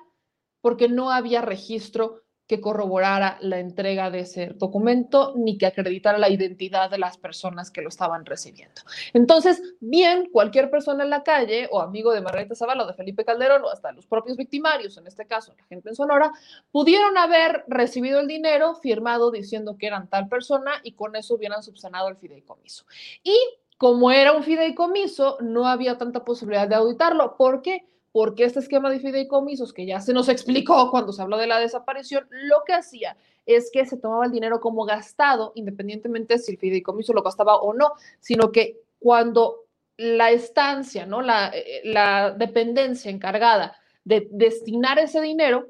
porque 0.61 0.87
no 0.87 1.09
había 1.09 1.41
registro 1.41 2.21
que 2.51 2.59
corroborara 2.59 3.37
la 3.39 3.59
entrega 3.59 4.11
de 4.11 4.19
ese 4.19 4.47
documento 4.47 5.31
ni 5.37 5.57
que 5.57 5.67
acreditara 5.67 6.17
la 6.17 6.29
identidad 6.29 6.91
de 6.91 6.97
las 6.97 7.17
personas 7.17 7.71
que 7.71 7.81
lo 7.81 7.87
estaban 7.87 8.25
recibiendo. 8.25 8.81
Entonces, 9.13 9.61
bien, 9.79 10.27
cualquier 10.33 10.69
persona 10.69 11.05
en 11.05 11.11
la 11.11 11.23
calle 11.23 11.69
o 11.71 11.79
amigo 11.79 12.11
de 12.11 12.19
Margarita 12.19 12.53
Zavala 12.53 12.83
o 12.83 12.87
de 12.87 12.93
Felipe 12.93 13.23
Calderón 13.23 13.63
o 13.63 13.69
hasta 13.69 13.93
los 13.93 14.05
propios 14.05 14.35
victimarios, 14.35 14.97
en 14.97 15.07
este 15.07 15.25
caso 15.25 15.53
la 15.57 15.63
gente 15.63 15.87
en 15.87 15.95
Sonora, 15.95 16.33
pudieron 16.73 17.17
haber 17.17 17.63
recibido 17.69 18.19
el 18.19 18.27
dinero 18.27 18.75
firmado 18.75 19.31
diciendo 19.31 19.77
que 19.77 19.87
eran 19.87 20.09
tal 20.09 20.27
persona 20.27 20.73
y 20.83 20.91
con 20.91 21.15
eso 21.15 21.35
hubieran 21.35 21.63
subsanado 21.63 22.09
el 22.09 22.17
fideicomiso. 22.17 22.83
Y 23.23 23.37
como 23.77 24.11
era 24.11 24.33
un 24.33 24.43
fideicomiso, 24.43 25.37
no 25.39 25.67
había 25.67 25.97
tanta 25.97 26.25
posibilidad 26.25 26.67
de 26.67 26.75
auditarlo. 26.75 27.37
¿Por 27.37 27.61
qué? 27.61 27.87
Porque 28.11 28.43
este 28.43 28.59
esquema 28.59 28.89
de 28.89 28.99
fideicomisos, 28.99 29.73
que 29.73 29.85
ya 29.85 30.01
se 30.01 30.13
nos 30.13 30.29
explicó 30.29 30.91
cuando 30.91 31.13
se 31.13 31.21
habló 31.21 31.37
de 31.37 31.47
la 31.47 31.59
desaparición, 31.59 32.27
lo 32.29 32.63
que 32.65 32.73
hacía 32.73 33.17
es 33.45 33.69
que 33.71 33.85
se 33.85 33.97
tomaba 33.97 34.25
el 34.25 34.31
dinero 34.31 34.59
como 34.59 34.85
gastado, 34.85 35.51
independientemente 35.55 36.37
si 36.37 36.51
el 36.51 36.57
fideicomiso 36.57 37.13
lo 37.13 37.23
gastaba 37.23 37.55
o 37.55 37.73
no, 37.73 37.93
sino 38.19 38.51
que 38.51 38.81
cuando 38.99 39.65
la 39.97 40.31
estancia, 40.31 41.05
¿no? 41.05 41.21
la, 41.21 41.51
eh, 41.53 41.81
la 41.85 42.31
dependencia 42.31 43.09
encargada 43.11 43.75
de 44.03 44.27
destinar 44.31 44.99
ese 44.99 45.21
dinero 45.21 45.69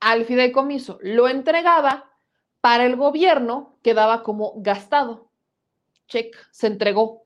al 0.00 0.24
fideicomiso 0.24 0.98
lo 1.02 1.28
entregaba, 1.28 2.12
para 2.62 2.86
el 2.86 2.94
gobierno 2.94 3.76
quedaba 3.82 4.22
como 4.22 4.54
gastado. 4.56 5.28
Check, 6.06 6.36
se 6.52 6.68
entregó 6.68 7.24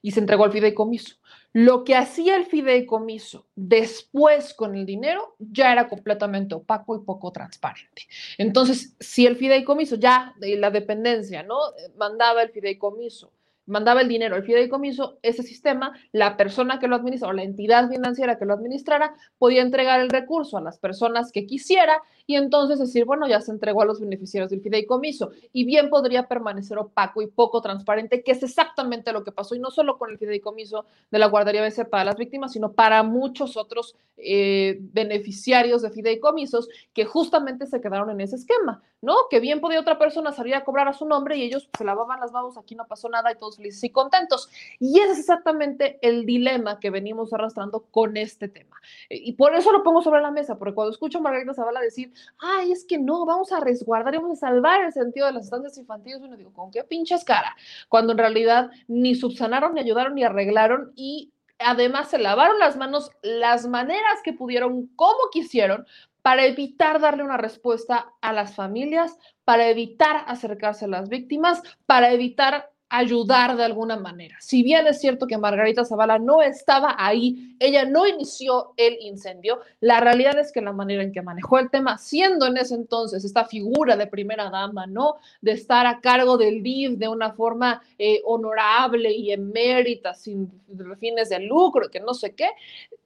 y 0.00 0.12
se 0.12 0.20
entregó 0.20 0.44
al 0.44 0.52
fideicomiso. 0.52 1.16
Lo 1.60 1.82
que 1.82 1.96
hacía 1.96 2.36
el 2.36 2.46
fideicomiso 2.46 3.48
después 3.56 4.54
con 4.54 4.76
el 4.76 4.86
dinero 4.86 5.34
ya 5.40 5.72
era 5.72 5.88
completamente 5.88 6.54
opaco 6.54 6.94
y 6.94 7.00
poco 7.00 7.32
transparente. 7.32 8.02
Entonces, 8.38 8.94
si 9.00 9.26
el 9.26 9.34
fideicomiso 9.34 9.96
ya, 9.96 10.36
la 10.38 10.70
dependencia, 10.70 11.42
¿no? 11.42 11.58
Mandaba 11.96 12.42
el 12.42 12.50
fideicomiso 12.50 13.32
mandaba 13.68 14.00
el 14.00 14.08
dinero 14.08 14.34
al 14.34 14.44
fideicomiso, 14.44 15.18
ese 15.22 15.42
sistema, 15.42 15.92
la 16.12 16.36
persona 16.36 16.78
que 16.78 16.88
lo 16.88 16.96
administra 16.96 17.28
o 17.28 17.32
la 17.32 17.42
entidad 17.42 17.88
financiera 17.90 18.38
que 18.38 18.46
lo 18.46 18.54
administrara 18.54 19.14
podía 19.36 19.62
entregar 19.62 20.00
el 20.00 20.08
recurso 20.08 20.56
a 20.56 20.62
las 20.62 20.78
personas 20.78 21.30
que 21.32 21.46
quisiera 21.46 22.02
y 22.28 22.36
entonces 22.36 22.78
decir, 22.78 23.06
bueno, 23.06 23.26
ya 23.26 23.40
se 23.40 23.50
entregó 23.50 23.80
a 23.80 23.86
los 23.86 24.00
beneficiarios 24.00 24.50
del 24.50 24.60
fideicomiso 24.60 25.30
y 25.50 25.64
bien 25.64 25.88
podría 25.88 26.28
permanecer 26.28 26.76
opaco 26.76 27.22
y 27.22 27.26
poco 27.26 27.62
transparente, 27.62 28.22
que 28.22 28.32
es 28.32 28.42
exactamente 28.42 29.14
lo 29.14 29.24
que 29.24 29.32
pasó 29.32 29.54
y 29.54 29.58
no 29.58 29.70
solo 29.70 29.96
con 29.96 30.10
el 30.10 30.18
fideicomiso 30.18 30.84
de 31.10 31.18
la 31.18 31.26
guardería 31.26 31.62
BC 31.62 31.86
para 31.88 32.04
las 32.04 32.16
víctimas, 32.16 32.52
sino 32.52 32.72
para 32.72 33.02
muchos 33.02 33.56
otros 33.56 33.96
eh, 34.18 34.76
beneficiarios 34.78 35.80
de 35.80 35.88
fideicomisos 35.88 36.68
que 36.92 37.06
justamente 37.06 37.64
se 37.64 37.80
quedaron 37.80 38.10
en 38.10 38.20
ese 38.20 38.36
esquema, 38.36 38.82
¿no? 39.00 39.14
Que 39.30 39.40
bien 39.40 39.62
podía 39.62 39.80
otra 39.80 39.98
persona 39.98 40.30
salir 40.32 40.54
a 40.54 40.64
cobrar 40.64 40.86
a 40.86 40.92
su 40.92 41.06
nombre 41.06 41.38
y 41.38 41.42
ellos 41.44 41.70
se 41.78 41.84
lavaban 41.84 42.20
las 42.20 42.32
manos, 42.32 42.58
aquí 42.58 42.74
no 42.74 42.86
pasó 42.86 43.08
nada 43.08 43.32
y 43.32 43.38
todos 43.38 43.56
felices 43.56 43.82
y 43.84 43.88
contentos. 43.88 44.50
Y 44.78 45.00
ese 45.00 45.12
es 45.12 45.20
exactamente 45.20 45.98
el 46.02 46.26
dilema 46.26 46.78
que 46.78 46.90
venimos 46.90 47.32
arrastrando 47.32 47.86
con 47.90 48.18
este 48.18 48.48
tema. 48.48 48.76
Y 49.08 49.32
por 49.32 49.54
eso 49.54 49.72
lo 49.72 49.82
pongo 49.82 50.02
sobre 50.02 50.20
la 50.20 50.30
mesa, 50.30 50.58
porque 50.58 50.74
cuando 50.74 50.92
escucho 50.92 51.18
a 51.18 51.20
Margarita 51.22 51.54
Zavala 51.54 51.80
decir, 51.80 52.12
ay, 52.38 52.72
es 52.72 52.84
que 52.84 52.98
no, 52.98 53.24
vamos 53.26 53.52
a 53.52 53.60
resguardar 53.60 54.14
vamos 54.16 54.38
a 54.38 54.48
salvar 54.48 54.84
el 54.84 54.92
sentido 54.92 55.26
de 55.26 55.32
las 55.32 55.44
estancias 55.44 55.76
infantiles, 55.78 56.20
uno 56.20 56.36
digo, 56.36 56.52
¿con 56.52 56.70
qué 56.70 56.84
pinches 56.84 57.24
cara? 57.24 57.56
Cuando 57.88 58.12
en 58.12 58.18
realidad 58.18 58.70
ni 58.86 59.14
subsanaron, 59.14 59.74
ni 59.74 59.80
ayudaron, 59.80 60.14
ni 60.14 60.24
arreglaron 60.24 60.92
y 60.96 61.32
además 61.58 62.10
se 62.10 62.18
lavaron 62.18 62.58
las 62.58 62.76
manos 62.76 63.10
las 63.22 63.66
maneras 63.66 64.20
que 64.22 64.32
pudieron, 64.32 64.86
como 64.96 65.30
quisieron, 65.32 65.86
para 66.22 66.44
evitar 66.44 67.00
darle 67.00 67.22
una 67.22 67.36
respuesta 67.36 68.12
a 68.20 68.32
las 68.32 68.54
familias, 68.54 69.16
para 69.44 69.68
evitar 69.68 70.24
acercarse 70.26 70.84
a 70.84 70.88
las 70.88 71.08
víctimas, 71.08 71.62
para 71.86 72.12
evitar 72.12 72.70
ayudar 72.90 73.56
de 73.56 73.64
alguna 73.64 73.96
manera. 73.96 74.36
Si 74.40 74.62
bien 74.62 74.86
es 74.86 75.00
cierto 75.00 75.26
que 75.26 75.36
Margarita 75.36 75.84
Zavala 75.84 76.18
no 76.18 76.40
estaba 76.40 76.94
ahí, 76.98 77.54
ella 77.58 77.84
no 77.84 78.06
inició 78.06 78.72
el 78.76 78.96
incendio, 79.00 79.60
la 79.80 80.00
realidad 80.00 80.38
es 80.38 80.52
que 80.52 80.62
la 80.62 80.72
manera 80.72 81.02
en 81.02 81.12
que 81.12 81.20
manejó 81.20 81.58
el 81.58 81.70
tema, 81.70 81.98
siendo 81.98 82.46
en 82.46 82.56
ese 82.56 82.74
entonces 82.74 83.24
esta 83.24 83.44
figura 83.44 83.96
de 83.96 84.06
primera 84.06 84.48
dama, 84.48 84.86
¿no? 84.86 85.16
De 85.42 85.52
estar 85.52 85.86
a 85.86 86.00
cargo 86.00 86.38
del 86.38 86.62
DIF 86.62 86.92
de 86.92 87.08
una 87.08 87.32
forma 87.32 87.82
eh, 87.98 88.22
honorable 88.24 89.12
y 89.12 89.32
emérita, 89.32 90.14
sin 90.14 90.50
fines 90.98 91.28
de 91.28 91.40
lucro, 91.40 91.90
que 91.90 92.00
no 92.00 92.14
sé 92.14 92.34
qué. 92.34 92.48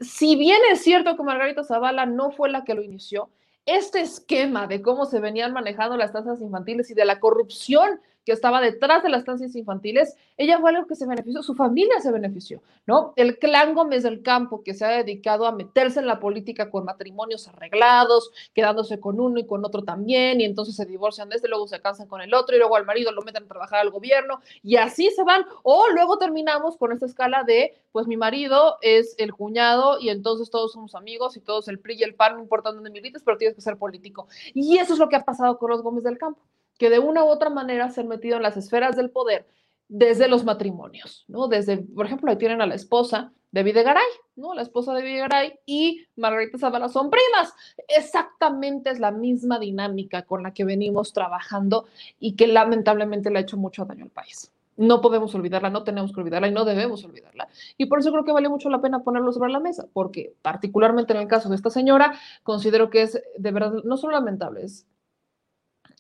Si 0.01 0.37
bien 0.37 0.61
es 0.71 0.83
cierto 0.83 1.17
que 1.17 1.23
Margarita 1.23 1.65
Zavala 1.65 2.07
no 2.07 2.31
fue 2.31 2.51
la 2.51 2.63
que 2.63 2.75
lo 2.75 2.83
inició, 2.83 3.31
este 3.67 4.01
esquema 4.01 4.67
de 4.67 4.83
cómo 4.83 5.07
se 5.07 5.21
venían 5.21 5.53
manejando 5.53 5.97
las 5.97 6.13
tasas 6.13 6.41
infantiles 6.41 6.91
y 6.91 6.95
de 6.95 7.05
la 7.05 7.21
corrupción 7.21 8.01
que 8.25 8.33
estaba 8.33 8.61
detrás 8.61 9.03
de 9.03 9.09
las 9.09 9.21
estancias 9.21 9.55
infantiles, 9.57 10.17
ella 10.37 10.59
fue 10.61 10.73
lo 10.73 10.87
que 10.87 10.95
se 10.95 11.07
benefició, 11.07 11.43
su 11.43 11.55
familia 11.55 12.01
se 12.01 12.13
benefició, 12.13 12.63
¿no? 12.87 13.13
El 13.17 13.39
clan 13.39 13.75
Gómez 13.75 14.03
del 14.03 14.23
Campo, 14.23 14.63
que 14.63 14.75
se 14.75 14.85
ha 14.85 14.89
dedicado 14.89 15.47
a 15.47 15.53
meterse 15.53 16.01
en 16.01 16.07
la 16.07 16.21
política 16.21 16.71
con 16.71 16.85
matrimonios 16.85 17.49
arreglados, 17.49 18.31
quedándose 18.55 19.01
con 19.01 19.21
uno 19.21 19.39
y 19.39 19.47
con 19.47 19.65
otro 19.65 19.83
también, 19.83 20.41
y 20.41 20.45
entonces 20.45 20.77
se 20.77 20.87
divorcian 20.87 21.29
de 21.29 21.37
este, 21.37 21.49
luego 21.49 21.67
se 21.67 21.81
casan 21.81 22.07
con 22.07 22.21
el 22.21 22.33
otro, 22.35 22.55
y 22.55 22.59
luego 22.59 22.77
al 22.77 22.87
marido 22.87 23.13
lo 23.13 23.23
meten 23.23 23.45
a 23.45 23.49
trabajar 23.49 23.81
al 23.81 23.91
gobierno, 23.91 24.41
y 24.63 24.77
así 24.77 25.11
se 25.11 25.25
van, 25.25 25.45
o 25.63 25.89
luego 25.91 26.19
terminamos 26.19 26.77
con 26.77 26.93
esta 26.93 27.07
escala 27.07 27.43
de, 27.45 27.75
pues 27.91 28.07
mi 28.07 28.17
marido 28.17 28.79
es 28.83 29.15
el 29.19 29.33
cuñado, 29.33 29.99
y 30.01 30.11
entonces 30.11 30.51
todos 30.51 30.73
somos 30.73 30.95
amigos, 30.95 31.37
y 31.37 31.41
todos 31.41 31.69
el 31.69 31.79
PRI 31.79 31.97
y 32.01 32.03
el 32.05 32.15
PAN, 32.15 32.35
no 32.35 32.41
importa 32.41 32.73
dónde 32.73 32.91
milites, 32.91 33.23
pero 33.25 33.37
tienes 33.37 33.55
que 33.55 33.63
ser 33.63 33.77
político. 33.77 34.29
Y 34.55 34.79
eso 34.79 34.93
es 34.95 34.99
lo 34.99 35.09
que 35.09 35.17
ha 35.17 35.25
pasado 35.25 35.59
con 35.59 35.71
los 35.71 35.83
Gómez 35.83 36.05
del 36.05 36.19
Campo 36.19 36.41
que 36.79 36.91
de 36.91 36.99
una 36.99 37.25
u 37.25 37.29
otra 37.29 37.51
manera 37.51 37.91
se 37.91 38.01
han 38.01 38.09
metido 38.09 38.37
en 38.37 38.43
las 38.43 38.57
esferas 38.57 38.97
del 38.97 39.11
poder 39.11 39.47
desde 39.89 40.27
los 40.27 40.45
matrimonios, 40.45 41.25
¿no? 41.29 41.49
Desde, 41.49 41.77
por 41.77 42.07
ejemplo, 42.07 42.31
ahí 42.31 42.39
tienen 42.39 42.63
a 42.63 42.67
la 42.67 42.75
esposa 42.75 43.33
de 43.51 43.63
Videgaray, 43.63 44.03
¿no? 44.37 44.55
La 44.55 44.63
esposa 44.63 44.95
de 44.95 45.03
Videgaray 45.03 45.61
y 45.67 46.07
Margarita 46.17 46.57
Zavala 46.57 46.89
son 46.89 47.11
primas. 47.11 47.53
Exactamente 47.87 48.91
es 48.91 48.99
la 48.99 49.11
misma 49.11 49.59
dinámica 49.59 50.23
con 50.23 50.43
la 50.43 50.55
que 50.55 50.65
venimos 50.65 51.13
trabajando 51.13 51.87
y 52.19 52.35
que 52.35 52.47
lamentablemente 52.47 53.31
le 53.31 53.39
ha 53.39 53.43
hecho 53.43 53.59
mucho 53.59 53.85
daño 53.85 54.05
al 54.05 54.11
país. 54.11 54.51
No 54.79 55.03
podemos 55.03 55.35
olvidarla, 55.35 55.69
no 55.69 55.85
tenemos 55.85 56.15
que 56.15 56.21
olvidarla 56.21 56.49
y 56.49 56.53
no 56.53 56.65
debemos 56.65 57.05
olvidarla. 57.05 57.49
Y 57.77 57.85
por 57.87 57.99
eso 57.99 58.11
creo 58.11 58.25
que 58.25 58.33
vale 58.33 58.49
mucho 58.49 58.71
la 58.71 58.81
pena 58.81 59.05
ponerlo 59.05 59.31
sobre 59.31 59.53
la 59.53 59.61
mesa, 59.61 59.87
porque 59.93 60.35
particularmente 60.41 61.13
en 61.13 61.21
el 61.21 61.29
caso 61.29 61.51
de 61.51 61.57
esta 61.57 61.69
señora, 61.69 62.19
considero 62.43 62.89
que 62.89 63.03
es 63.03 63.23
de 63.37 63.51
verdad 63.51 63.75
no 63.85 63.99
solo 63.99 64.15
lamentable, 64.15 64.65
es 64.65 64.87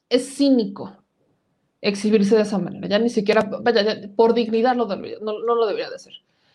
es 0.08 0.36
cínico 0.36 0.96
exhibirse 1.80 2.36
de 2.36 2.42
esa 2.42 2.58
manera. 2.58 2.86
Ya 2.88 2.98
ni 2.98 3.10
siquiera, 3.10 3.42
vaya, 3.62 4.08
por 4.14 4.34
dignidad 4.34 4.74
no, 4.74 4.86
lo 4.86 5.66
debería 5.66 5.90
de 5.90 5.96
hacer. 5.96 6.14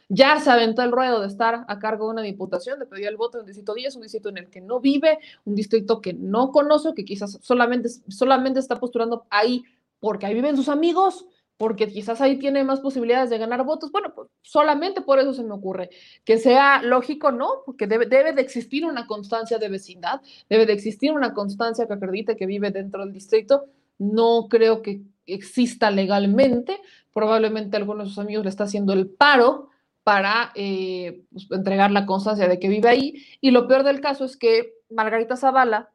Ya 0.09 0.39
se 0.39 0.49
aventó 0.49 0.83
el 0.83 0.93
ruedo 0.93 1.19
de 1.19 1.27
estar 1.27 1.65
a 1.67 1.79
cargo 1.79 2.05
de 2.05 2.13
una 2.13 2.21
diputación, 2.21 2.79
de 2.79 2.85
pedir 2.85 3.07
el 3.07 3.17
voto 3.17 3.37
en 3.37 3.41
el 3.41 3.47
distrito 3.47 3.73
10, 3.73 3.97
un 3.97 4.01
distrito 4.03 4.29
en 4.29 4.37
el 4.37 4.49
que 4.49 4.61
no 4.61 4.79
vive, 4.79 5.19
un 5.43 5.53
distrito 5.53 5.99
que 6.01 6.13
no 6.13 6.51
conoce, 6.51 6.93
que 6.95 7.03
quizás 7.03 7.39
solamente, 7.41 7.89
solamente 8.07 8.61
está 8.61 8.79
posturando 8.79 9.25
ahí 9.29 9.65
porque 9.99 10.25
ahí 10.25 10.33
viven 10.33 10.55
sus 10.55 10.69
amigos, 10.69 11.25
porque 11.57 11.87
quizás 11.87 12.21
ahí 12.21 12.37
tiene 12.37 12.63
más 12.63 12.79
posibilidades 12.79 13.31
de 13.31 13.39
ganar 13.39 13.63
votos. 13.63 13.91
Bueno, 13.91 14.13
pues 14.13 14.29
solamente 14.43 15.01
por 15.01 15.19
eso 15.19 15.33
se 15.33 15.43
me 15.43 15.53
ocurre. 15.53 15.89
Que 16.23 16.37
sea 16.37 16.81
lógico, 16.83 17.31
¿no? 17.31 17.63
Porque 17.65 17.87
debe, 17.87 18.05
de 18.05 18.41
existir 18.41 18.85
una 18.85 19.07
constancia 19.07 19.57
de 19.57 19.67
vecindad, 19.67 20.21
debe 20.49 20.67
de 20.67 20.73
existir 20.73 21.11
una 21.11 21.33
constancia 21.33 21.87
que 21.87 21.93
acredite 21.93 22.37
que 22.37 22.45
vive 22.45 22.69
dentro 22.69 23.03
del 23.03 23.11
distrito. 23.11 23.65
No 23.97 24.47
creo 24.49 24.83
que 24.83 25.01
exista 25.25 25.89
legalmente. 25.89 26.79
Probablemente 27.11 27.77
alguno 27.77 28.03
de 28.03 28.09
sus 28.09 28.19
amigos 28.19 28.43
le 28.43 28.49
está 28.51 28.65
haciendo 28.65 28.93
el 28.93 29.09
paro 29.09 29.69
para 30.03 30.51
eh, 30.53 31.23
pues, 31.31 31.47
entregar 31.51 31.89
la 31.89 32.05
constancia 32.05 32.47
de 32.47 32.59
que 32.59 32.69
vive 32.69 32.87
ahí. 32.87 33.25
Y 33.41 33.49
lo 33.49 33.67
peor 33.67 33.83
del 33.83 33.99
caso 33.99 34.25
es 34.25 34.37
que 34.37 34.75
Margarita 34.91 35.35
Zavala, 35.35 35.89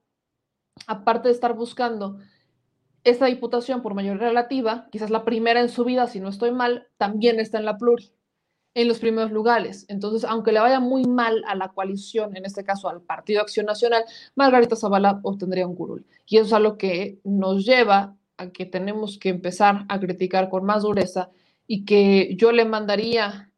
aparte 0.89 1.29
de 1.29 1.35
estar 1.35 1.55
buscando 1.55 2.19
esta 3.05 3.27
diputación 3.27 3.83
por 3.83 3.95
mayoría 3.95 4.29
relativa, 4.29 4.87
quizás 4.91 5.11
la 5.11 5.25
primera 5.25 5.61
en 5.61 5.69
su 5.69 5.85
vida, 5.85 6.07
si 6.07 6.21
no 6.21 6.29
estoy 6.29 6.53
mal, 6.53 6.89
también 6.97 7.41
está 7.41 7.59
en 7.59 7.65
la 7.65 7.77
pluri, 7.77 8.13
en 8.75 8.89
los 8.89 8.99
primeros 9.01 9.33
lugares. 9.33 9.85
Entonces, 9.89 10.25
aunque 10.25 10.53
le 10.53 10.61
vaya 10.61 10.81
muy 10.81 11.05
mal 11.05 11.43
a 11.47 11.55
la 11.55 11.69
coalición, 11.69 12.37
en 12.37 12.45
este 12.45 12.65
caso 12.65 12.89
al 12.89 13.03
Partido 13.03 13.41
Acción 13.41 13.67
Nacional, 13.67 14.05
Margarita 14.35 14.77
Zavala 14.77 15.21
obtendría 15.23 15.67
un 15.67 15.75
curul. 15.75 16.07
Y 16.27 16.37
eso 16.37 16.47
es 16.47 16.53
algo 16.53 16.79
que 16.79 17.19
nos 17.25 17.65
lleva 17.65 18.17
a 18.37 18.51
que 18.51 18.67
tenemos 18.67 19.19
que 19.19 19.29
empezar 19.29 19.85
a 19.89 20.01
criticar 20.01 20.49
con 20.49 20.65
más 20.65 20.83
dureza 20.83 21.31
y 21.67 21.85
que 21.85 22.35
yo 22.37 22.53
le 22.53 22.65
mandaría, 22.65 23.51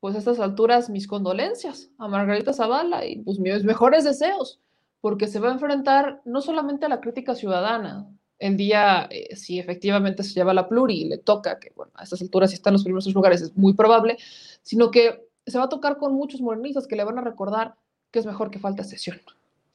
pues 0.00 0.14
a 0.14 0.18
estas 0.18 0.40
alturas, 0.40 0.90
mis 0.90 1.06
condolencias 1.06 1.90
a 1.98 2.08
Margarita 2.08 2.52
Zavala 2.52 3.06
y 3.06 3.20
pues 3.22 3.38
mis 3.38 3.64
mejores 3.64 4.04
deseos, 4.04 4.60
porque 5.00 5.26
se 5.26 5.40
va 5.40 5.48
a 5.48 5.52
enfrentar 5.52 6.20
no 6.24 6.40
solamente 6.40 6.86
a 6.86 6.88
la 6.88 7.00
crítica 7.00 7.34
ciudadana, 7.34 8.08
el 8.38 8.56
día, 8.56 9.08
eh, 9.10 9.36
si 9.36 9.58
efectivamente 9.58 10.22
se 10.22 10.34
lleva 10.34 10.54
la 10.54 10.68
pluri 10.68 11.02
y 11.02 11.08
le 11.08 11.18
toca, 11.18 11.58
que 11.58 11.72
bueno, 11.76 11.92
a 11.94 12.04
estas 12.04 12.20
alturas 12.20 12.50
si 12.50 12.56
está 12.56 12.70
en 12.70 12.74
los 12.74 12.84
primeros 12.84 13.06
lugares 13.14 13.42
es 13.42 13.56
muy 13.56 13.74
probable, 13.74 14.18
sino 14.62 14.90
que 14.90 15.28
se 15.46 15.58
va 15.58 15.64
a 15.64 15.68
tocar 15.68 15.98
con 15.98 16.14
muchos 16.14 16.40
morenistas 16.40 16.86
que 16.86 16.96
le 16.96 17.04
van 17.04 17.18
a 17.18 17.22
recordar 17.22 17.74
que 18.10 18.18
es 18.18 18.26
mejor 18.26 18.50
que 18.50 18.58
falte 18.58 18.84
sesión 18.84 19.20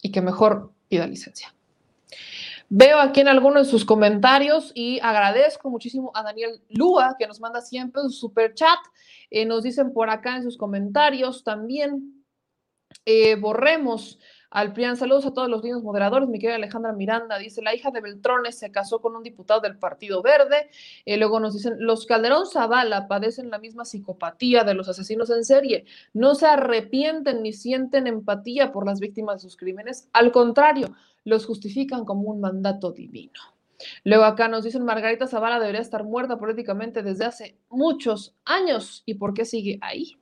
y 0.02 0.12
que 0.12 0.22
mejor 0.22 0.72
pida 0.88 1.08
licencia. 1.08 1.54
Veo 2.70 3.00
aquí 3.00 3.22
en 3.22 3.28
algunos 3.28 3.66
de 3.66 3.72
sus 3.72 3.84
comentarios 3.84 4.72
y 4.76 5.00
agradezco 5.00 5.70
muchísimo 5.70 6.12
a 6.14 6.22
Daniel 6.22 6.62
Lúa, 6.70 7.16
que 7.18 7.26
nos 7.26 7.40
manda 7.40 7.62
siempre 7.62 8.04
un 8.04 8.12
super 8.12 8.54
chat. 8.54 8.78
Eh, 9.32 9.46
nos 9.46 9.64
dicen 9.64 9.92
por 9.92 10.10
acá 10.10 10.38
en 10.38 10.44
sus 10.44 10.56
comentarios 10.56 11.44
también, 11.44 12.24
eh, 13.06 13.36
borremos 13.36 14.20
al 14.52 14.74
PRIAN, 14.74 14.98
saludos 14.98 15.26
a 15.28 15.34
todos 15.34 15.48
los 15.48 15.64
niños 15.64 15.84
moderadores. 15.84 16.28
Mi 16.28 16.40
querida 16.40 16.56
Alejandra 16.56 16.92
Miranda 16.92 17.38
dice: 17.38 17.62
La 17.62 17.76
hija 17.76 17.92
de 17.92 18.02
Beltrones 18.02 18.58
se 18.58 18.72
casó 18.72 19.00
con 19.00 19.16
un 19.16 19.24
diputado 19.24 19.62
del 19.62 19.78
Partido 19.78 20.22
Verde. 20.24 20.70
eh, 21.06 21.18
luego 21.18 21.40
nos 21.40 21.54
dicen: 21.54 21.76
Los 21.80 22.06
Calderón 22.06 22.48
Zavala 22.48 23.08
padecen 23.08 23.52
la 23.52 23.60
misma 23.60 23.86
psicopatía 23.86 24.64
de 24.64 24.74
los 24.74 24.90
asesinos 24.90 25.30
en 25.30 25.44
serie. 25.44 25.86
No 26.14 26.34
se 26.36 26.48
arrepienten 26.48 27.44
ni 27.44 27.54
sienten 27.54 28.08
empatía 28.08 28.72
por 28.72 28.86
las 28.86 29.00
víctimas 29.00 29.36
de 29.36 29.42
sus 29.42 29.56
crímenes. 29.56 30.10
Al 30.14 30.32
contrario, 30.32 30.96
los 31.26 31.46
justifican 31.46 32.06
como 32.06 32.30
un 32.30 32.42
mandato 32.42 32.92
divino. 32.92 33.40
Luego 34.04 34.24
acá 34.24 34.48
nos 34.48 34.64
dicen: 34.64 34.84
Margarita 34.84 35.28
Zavala 35.28 35.60
debería 35.60 35.82
estar 35.82 36.04
muerta 36.04 36.40
políticamente 36.40 37.04
desde 37.04 37.26
hace 37.26 37.58
muchos 37.70 38.36
años. 38.46 39.04
¿Y 39.06 39.14
por 39.14 39.36
qué 39.36 39.46
sigue 39.46 39.78
ahí? 39.82 40.18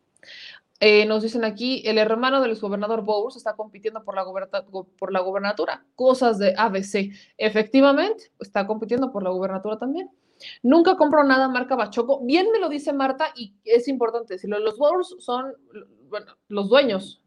Eh, 0.79 1.05
nos 1.07 1.23
dicen 1.23 1.43
aquí, 1.43 1.81
el 1.85 1.97
hermano 1.97 2.39
del 2.39 2.51
exgobernador 2.51 3.01
Bowles 3.01 3.35
está 3.35 3.55
compitiendo 3.55 4.03
por 4.03 4.15
la, 4.15 4.23
por 4.99 5.11
la 5.11 5.19
gobernatura. 5.21 5.85
Cosas 5.95 6.37
de 6.37 6.53
ABC. 6.55 7.11
Efectivamente, 7.37 8.31
está 8.39 8.67
compitiendo 8.67 9.11
por 9.11 9.23
la 9.23 9.31
gobernatura 9.31 9.79
también. 9.79 10.11
Nunca 10.61 10.95
compro 10.95 11.23
nada 11.23 11.47
marca 11.47 11.75
Bachoco. 11.75 12.23
Bien 12.23 12.51
me 12.51 12.59
lo 12.59 12.69
dice 12.69 12.93
Marta 12.93 13.33
y 13.35 13.55
es 13.63 13.87
importante 13.87 14.35
decirlo. 14.35 14.59
Los 14.59 14.77
Bowles 14.77 15.15
son, 15.19 15.53
bueno, 16.09 16.38
los 16.47 16.69
dueños. 16.69 17.21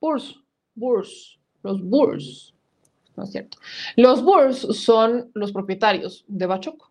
Burs, 0.00 0.40
Burs, 0.74 1.38
los 1.62 1.82
Burs. 1.82 2.54
No 3.16 3.24
es 3.24 3.32
cierto. 3.32 3.58
Los 3.96 4.22
Burs 4.22 4.60
son 4.78 5.30
los 5.34 5.52
propietarios 5.52 6.24
de 6.26 6.46
Bachoco. 6.46 6.90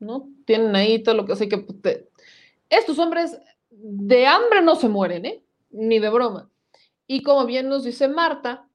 ¿No? 0.00 0.28
Tienen 0.44 0.74
ahí 0.74 1.02
todo 1.02 1.14
lo 1.14 1.24
que... 1.24 1.32
Así 1.32 1.48
que 1.48 1.64
estos 2.68 2.98
hombres 2.98 3.38
de 3.76 4.26
hambre 4.26 4.62
no 4.62 4.76
se 4.76 4.88
mueren, 4.88 5.26
¿eh? 5.26 5.44
Ni 5.70 5.98
de 5.98 6.08
broma. 6.08 6.50
Y 7.06 7.22
como 7.22 7.44
bien 7.46 7.68
nos 7.68 7.84
dice 7.84 8.08
Marta, 8.08 8.68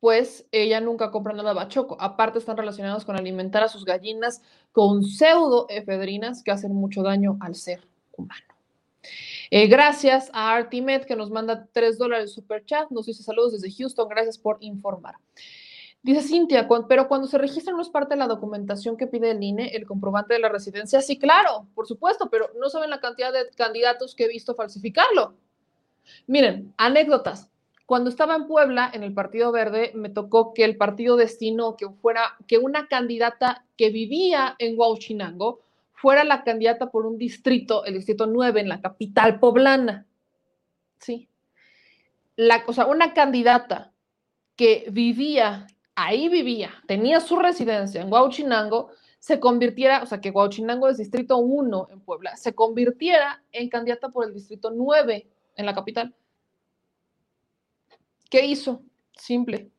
pues 0.00 0.46
ella 0.50 0.80
nunca 0.80 1.10
compra 1.10 1.34
nada 1.34 1.52
bachoco. 1.52 1.96
Aparte 2.00 2.38
están 2.38 2.56
relacionados 2.56 3.04
con 3.04 3.16
alimentar 3.16 3.62
a 3.62 3.68
sus 3.68 3.84
gallinas 3.84 4.42
con 4.72 5.02
pseudoefedrinas 5.04 6.42
que 6.42 6.50
hacen 6.50 6.74
mucho 6.74 7.02
daño 7.02 7.36
al 7.40 7.54
ser 7.54 7.86
humano. 8.16 8.46
Eh, 9.50 9.66
gracias 9.66 10.30
a 10.32 10.54
Artimed 10.54 11.04
que 11.04 11.16
nos 11.16 11.30
manda 11.30 11.68
tres 11.72 11.98
dólares 11.98 12.32
super 12.32 12.64
chat. 12.64 12.90
Nos 12.90 13.06
dice 13.06 13.22
saludos 13.22 13.52
desde 13.52 13.74
Houston. 13.76 14.08
Gracias 14.08 14.38
por 14.38 14.58
informar. 14.60 15.16
Dice 16.02 16.22
Cintia, 16.22 16.66
pero 16.88 17.08
cuando 17.08 17.26
se 17.26 17.36
registra 17.36 17.74
no 17.74 17.82
es 17.82 17.90
parte 17.90 18.14
de 18.14 18.18
la 18.18 18.26
documentación 18.26 18.96
que 18.96 19.06
pide 19.06 19.32
el 19.32 19.42
INE, 19.42 19.68
el 19.76 19.86
comprobante 19.86 20.32
de 20.32 20.40
la 20.40 20.48
residencia. 20.48 21.02
Sí, 21.02 21.18
claro, 21.18 21.66
por 21.74 21.86
supuesto, 21.86 22.30
pero 22.30 22.50
no 22.58 22.70
saben 22.70 22.88
la 22.88 23.00
cantidad 23.00 23.32
de 23.32 23.50
candidatos 23.50 24.14
que 24.14 24.24
he 24.24 24.28
visto 24.28 24.54
falsificarlo. 24.54 25.34
Miren, 26.26 26.72
anécdotas. 26.78 27.50
Cuando 27.84 28.08
estaba 28.08 28.34
en 28.34 28.46
Puebla, 28.46 28.90
en 28.94 29.02
el 29.02 29.12
Partido 29.12 29.52
Verde, 29.52 29.92
me 29.94 30.08
tocó 30.08 30.54
que 30.54 30.64
el 30.64 30.76
partido 30.76 31.16
destinó 31.16 31.76
que 31.76 31.88
fuera, 31.88 32.36
que 32.46 32.56
una 32.56 32.86
candidata 32.86 33.66
que 33.76 33.90
vivía 33.90 34.54
en 34.58 34.78
Huauchinango 34.78 35.60
fuera 35.92 36.24
la 36.24 36.44
candidata 36.44 36.90
por 36.90 37.04
un 37.04 37.18
distrito, 37.18 37.84
el 37.84 37.94
distrito 37.94 38.26
9, 38.26 38.60
en 38.60 38.68
la 38.68 38.80
capital 38.80 39.38
poblana. 39.38 40.06
Sí. 40.98 41.28
La, 42.36 42.64
o 42.66 42.72
sea, 42.72 42.86
una 42.86 43.12
candidata 43.12 43.92
que 44.56 44.86
vivía 44.90 45.66
ahí 46.04 46.28
vivía, 46.28 46.70
tenía 46.86 47.20
su 47.20 47.36
residencia 47.36 48.00
en 48.00 48.12
Huauchinango, 48.12 48.90
se 49.18 49.38
convirtiera, 49.38 50.02
o 50.02 50.06
sea, 50.06 50.20
que 50.20 50.30
Huauchinango 50.30 50.88
es 50.88 50.96
distrito 50.96 51.36
1 51.38 51.88
en 51.90 52.00
Puebla, 52.00 52.36
se 52.36 52.54
convirtiera 52.54 53.42
en 53.52 53.68
candidata 53.68 54.08
por 54.08 54.24
el 54.24 54.32
distrito 54.32 54.70
9 54.70 55.26
en 55.56 55.66
la 55.66 55.74
capital. 55.74 56.14
¿Qué 58.30 58.46
hizo? 58.46 58.82
Simple. 59.16 59.70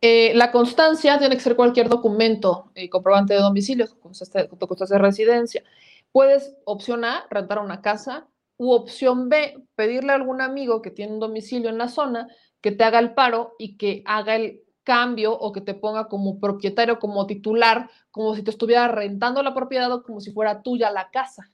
Eh, 0.00 0.32
la 0.34 0.50
constancia 0.52 1.18
tiene 1.18 1.36
que 1.36 1.42
ser 1.42 1.56
cualquier 1.56 1.88
documento 1.88 2.70
eh, 2.74 2.90
comprobante 2.90 3.34
de 3.34 3.40
domicilio, 3.40 3.86
constancia 4.00 4.48
de 4.96 4.98
residencia. 4.98 5.62
Puedes, 6.10 6.54
opción 6.64 7.04
A, 7.04 7.26
rentar 7.30 7.58
una 7.60 7.80
casa, 7.80 8.26
u 8.56 8.72
opción 8.72 9.28
B, 9.28 9.56
pedirle 9.74 10.12
a 10.12 10.16
algún 10.16 10.40
amigo 10.40 10.82
que 10.82 10.90
tiene 10.90 11.14
un 11.14 11.20
domicilio 11.20 11.70
en 11.70 11.78
la 11.78 11.88
zona 11.88 12.28
que 12.62 12.72
te 12.72 12.84
haga 12.84 12.98
el 12.98 13.12
paro 13.12 13.54
y 13.58 13.76
que 13.76 14.02
haga 14.06 14.36
el 14.36 14.62
cambio 14.84 15.38
o 15.38 15.52
que 15.52 15.60
te 15.60 15.74
ponga 15.74 16.08
como 16.08 16.40
propietario, 16.40 16.98
como 16.98 17.26
titular, 17.26 17.90
como 18.10 18.34
si 18.34 18.42
te 18.42 18.50
estuviera 18.50 18.88
rentando 18.88 19.42
la 19.42 19.54
propiedad 19.54 19.92
o 19.92 20.02
como 20.02 20.20
si 20.20 20.32
fuera 20.32 20.62
tuya 20.62 20.90
la 20.90 21.10
casa. 21.10 21.50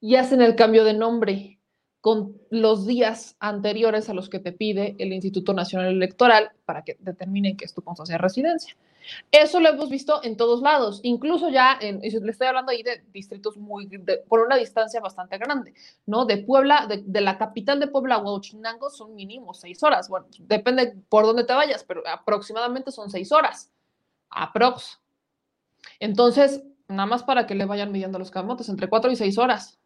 Y 0.00 0.16
hacen 0.16 0.40
el 0.40 0.54
cambio 0.54 0.84
de 0.84 0.94
nombre 0.94 1.58
con 2.00 2.38
los 2.50 2.86
días 2.86 3.36
anteriores 3.40 4.08
a 4.08 4.14
los 4.14 4.30
que 4.30 4.38
te 4.38 4.52
pide 4.52 4.96
el 4.98 5.12
Instituto 5.12 5.52
Nacional 5.52 5.88
Electoral 5.88 6.52
para 6.64 6.82
que 6.82 6.96
determinen 7.00 7.56
que 7.56 7.66
es 7.66 7.74
tu 7.74 7.82
constancia 7.82 8.14
de 8.14 8.22
residencia. 8.22 8.76
Eso 9.30 9.60
lo 9.60 9.68
hemos 9.68 9.88
visto 9.88 10.22
en 10.22 10.36
todos 10.36 10.62
lados, 10.62 11.00
incluso 11.02 11.48
ya, 11.48 11.78
en, 11.80 12.00
le 12.00 12.30
estoy 12.30 12.46
hablando 12.46 12.72
ahí 12.72 12.82
de 12.82 13.04
distritos 13.12 13.56
muy, 13.56 13.88
por 14.28 14.40
una 14.40 14.56
distancia 14.56 15.00
bastante 15.00 15.38
grande, 15.38 15.74
¿no? 16.06 16.24
De 16.24 16.38
Puebla, 16.38 16.86
de, 16.88 17.20
la 17.20 17.38
capital 17.38 17.80
de 17.80 17.88
Puebla 17.88 18.16
a 18.16 18.18
Huachinango 18.18 18.90
son 18.90 19.14
mínimo 19.14 19.54
seis 19.54 19.82
horas. 19.82 20.08
Bueno, 20.08 20.26
depende 20.40 20.94
por 21.08 21.24
dónde 21.24 21.44
te 21.44 21.52
vayas, 21.52 21.84
pero 21.84 22.02
aproximadamente 22.06 22.90
son 22.90 23.10
seis 23.10 23.32
horas. 23.32 23.70
Aprox. 24.30 25.00
Entonces, 25.98 26.62
nada 26.88 27.06
más 27.06 27.22
para 27.22 27.46
que 27.46 27.54
le 27.54 27.64
vayan 27.64 27.92
midiendo 27.92 28.18
los 28.18 28.30
camotes, 28.30 28.68
entre 28.68 28.88
cuatro 28.88 29.10
y 29.10 29.16
seis 29.16 29.38
horas 29.38 29.80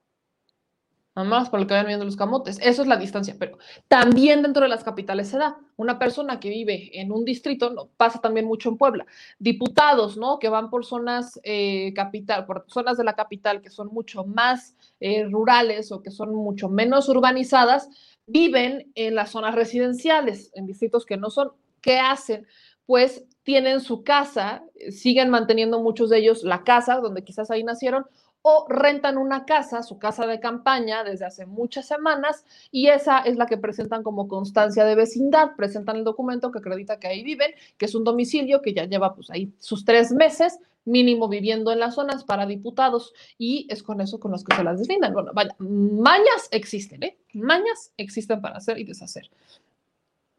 nada 1.14 1.28
más 1.28 1.50
por 1.50 1.60
lo 1.60 1.66
que 1.66 1.74
vayan 1.74 1.86
viendo 1.86 2.04
los 2.04 2.16
camotes. 2.16 2.58
Eso 2.60 2.82
es 2.82 2.88
la 2.88 2.96
distancia, 2.96 3.36
pero 3.38 3.58
también 3.88 4.42
dentro 4.42 4.62
de 4.62 4.68
las 4.68 4.84
capitales 4.84 5.28
se 5.28 5.38
da. 5.38 5.58
Una 5.76 5.98
persona 5.98 6.40
que 6.40 6.48
vive 6.48 6.90
en 7.00 7.12
un 7.12 7.24
distrito, 7.24 7.70
no, 7.70 7.88
pasa 7.96 8.20
también 8.20 8.46
mucho 8.46 8.68
en 8.68 8.76
Puebla. 8.76 9.06
Diputados, 9.38 10.16
¿no? 10.16 10.38
Que 10.38 10.48
van 10.48 10.70
por 10.70 10.84
zonas 10.84 11.40
eh, 11.42 11.92
capital, 11.94 12.46
por 12.46 12.64
zonas 12.68 12.96
de 12.96 13.04
la 13.04 13.14
capital 13.14 13.62
que 13.62 13.70
son 13.70 13.88
mucho 13.88 14.24
más 14.24 14.76
eh, 15.00 15.24
rurales 15.24 15.92
o 15.92 16.02
que 16.02 16.10
son 16.10 16.34
mucho 16.34 16.68
menos 16.68 17.08
urbanizadas, 17.08 17.88
viven 18.26 18.90
en 18.94 19.14
las 19.14 19.30
zonas 19.30 19.54
residenciales, 19.54 20.50
en 20.54 20.66
distritos 20.66 21.04
que 21.04 21.16
no 21.16 21.30
son. 21.30 21.52
¿Qué 21.80 21.98
hacen? 21.98 22.46
Pues 22.86 23.24
tienen 23.44 23.80
su 23.80 24.02
casa, 24.02 24.64
siguen 24.90 25.30
manteniendo 25.30 25.80
muchos 25.80 26.10
de 26.10 26.18
ellos 26.18 26.42
la 26.42 26.64
casa 26.64 26.96
donde 26.96 27.22
quizás 27.22 27.50
ahí 27.50 27.62
nacieron, 27.62 28.06
o 28.46 28.66
rentan 28.68 29.16
una 29.16 29.46
casa, 29.46 29.82
su 29.82 29.98
casa 29.98 30.26
de 30.26 30.38
campaña, 30.38 31.02
desde 31.02 31.24
hace 31.24 31.46
muchas 31.46 31.86
semanas, 31.86 32.44
y 32.70 32.88
esa 32.88 33.20
es 33.20 33.36
la 33.36 33.46
que 33.46 33.56
presentan 33.56 34.02
como 34.02 34.28
constancia 34.28 34.84
de 34.84 34.94
vecindad, 34.94 35.56
presentan 35.56 35.96
el 35.96 36.04
documento 36.04 36.52
que 36.52 36.58
acredita 36.58 36.98
que 36.98 37.06
ahí 37.06 37.22
viven, 37.22 37.52
que 37.78 37.86
es 37.86 37.94
un 37.94 38.04
domicilio 38.04 38.60
que 38.60 38.74
ya 38.74 38.84
lleva 38.84 39.14
pues 39.14 39.30
ahí 39.30 39.50
sus 39.58 39.86
tres 39.86 40.12
meses 40.12 40.58
mínimo 40.84 41.26
viviendo 41.28 41.72
en 41.72 41.80
las 41.80 41.94
zonas 41.94 42.22
para 42.24 42.44
diputados, 42.44 43.14
y 43.38 43.66
es 43.70 43.82
con 43.82 44.02
eso 44.02 44.20
con 44.20 44.30
los 44.32 44.44
que 44.44 44.54
se 44.54 44.62
las 44.62 44.78
deslindan. 44.78 45.14
Bueno, 45.14 45.30
vaya, 45.32 45.56
mañas 45.58 46.48
existen, 46.50 47.02
¿eh? 47.02 47.16
Mañas 47.32 47.92
existen 47.96 48.42
para 48.42 48.58
hacer 48.58 48.78
y 48.78 48.84
deshacer. 48.84 49.30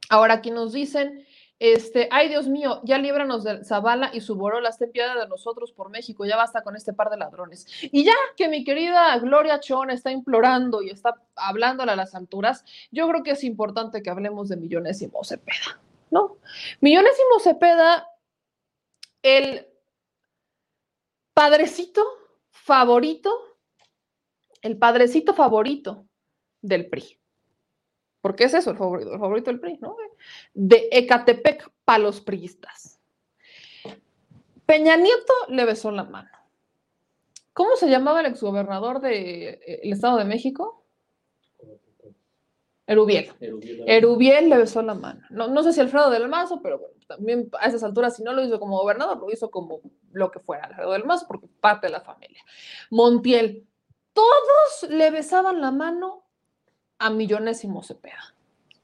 Ahora 0.09 0.35
aquí 0.35 0.51
nos 0.51 0.73
dicen 0.73 1.25
este, 1.59 2.09
ay 2.11 2.27
Dios 2.27 2.47
mío, 2.47 2.81
ya 2.83 2.97
líbranos 2.97 3.43
de 3.43 3.63
Zavala 3.63 4.11
y 4.13 4.19
su 4.19 4.35
borola, 4.35 4.69
estén 4.69 4.91
piedad 4.91 5.15
de 5.15 5.27
nosotros 5.27 5.71
por 5.71 5.89
México, 5.89 6.25
ya 6.25 6.35
basta 6.35 6.61
con 6.63 6.75
este 6.75 6.91
par 6.91 7.09
de 7.09 7.17
ladrones. 7.17 7.65
Y 7.81 8.03
ya 8.03 8.13
que 8.35 8.49
mi 8.49 8.63
querida 8.65 9.17
Gloria 9.19 9.59
Chón 9.59 9.89
está 9.89 10.11
implorando 10.11 10.81
y 10.81 10.89
está 10.89 11.21
hablándole 11.35 11.93
a 11.93 11.95
las 11.95 12.13
alturas, 12.13 12.65
yo 12.91 13.07
creo 13.07 13.23
que 13.23 13.31
es 13.31 13.43
importante 13.43 14.03
que 14.03 14.09
hablemos 14.09 14.49
de 14.49 14.57
Millonésimo 14.57 15.23
Cepeda, 15.23 15.79
¿no? 16.11 16.37
Millonésimo 16.81 17.39
Cepeda, 17.39 18.09
el 19.21 19.65
padrecito 21.33 22.05
favorito, 22.51 23.57
el 24.61 24.77
padrecito 24.77 25.33
favorito 25.33 26.05
del 26.61 26.89
PRI 26.89 27.17
porque 28.25 28.45
es 28.45 28.55
eso 28.55 28.71
el 28.71 28.77
favorito, 28.77 29.13
el 29.13 29.19
favorito 29.19 29.51
del 29.51 29.59
PRI, 29.59 29.77
¿no? 29.77 29.95
De 30.55 30.89
Ecatepec 30.91 31.69
para 31.83 31.99
los 31.99 32.21
priistas. 32.21 32.99
Peña 34.65 34.97
Nieto 34.97 35.33
le 35.49 35.63
besó 35.63 35.91
la 35.91 36.05
mano. 36.05 36.31
¿Cómo 37.53 37.75
se 37.75 37.87
llamaba 37.87 38.21
el 38.21 38.25
exgobernador 38.25 38.99
del 38.99 39.11
de, 39.11 39.79
Estado 39.83 40.17
de 40.17 40.25
México? 40.25 40.83
Erubiel. 42.87 43.31
Erubiel. 43.85 44.49
le 44.49 44.57
besó 44.57 44.81
la 44.81 44.95
mano. 44.95 45.21
No, 45.29 45.47
no 45.47 45.61
sé 45.61 45.71
si 45.71 45.81
Alfredo 45.81 46.09
del 46.09 46.27
Mazo, 46.27 46.63
pero 46.63 46.79
bueno, 46.79 46.95
también 47.05 47.47
a 47.59 47.67
esas 47.67 47.83
alturas, 47.83 48.15
si 48.15 48.23
no 48.23 48.33
lo 48.33 48.43
hizo 48.43 48.59
como 48.59 48.79
gobernador, 48.79 49.19
lo 49.19 49.31
hizo 49.31 49.51
como 49.51 49.81
lo 50.13 50.31
que 50.31 50.39
fuera 50.39 50.65
Alfredo 50.65 50.93
del 50.93 51.05
Mazo, 51.05 51.27
porque 51.27 51.45
parte 51.61 51.85
de 51.85 51.93
la 51.93 52.01
familia. 52.01 52.41
Montiel. 52.89 53.67
Todos 54.13 54.89
le 54.89 55.11
besaban 55.11 55.61
la 55.61 55.69
mano 55.69 56.24
a 56.99 57.09
Millonésimo 57.09 57.83
Cepeda. 57.83 58.35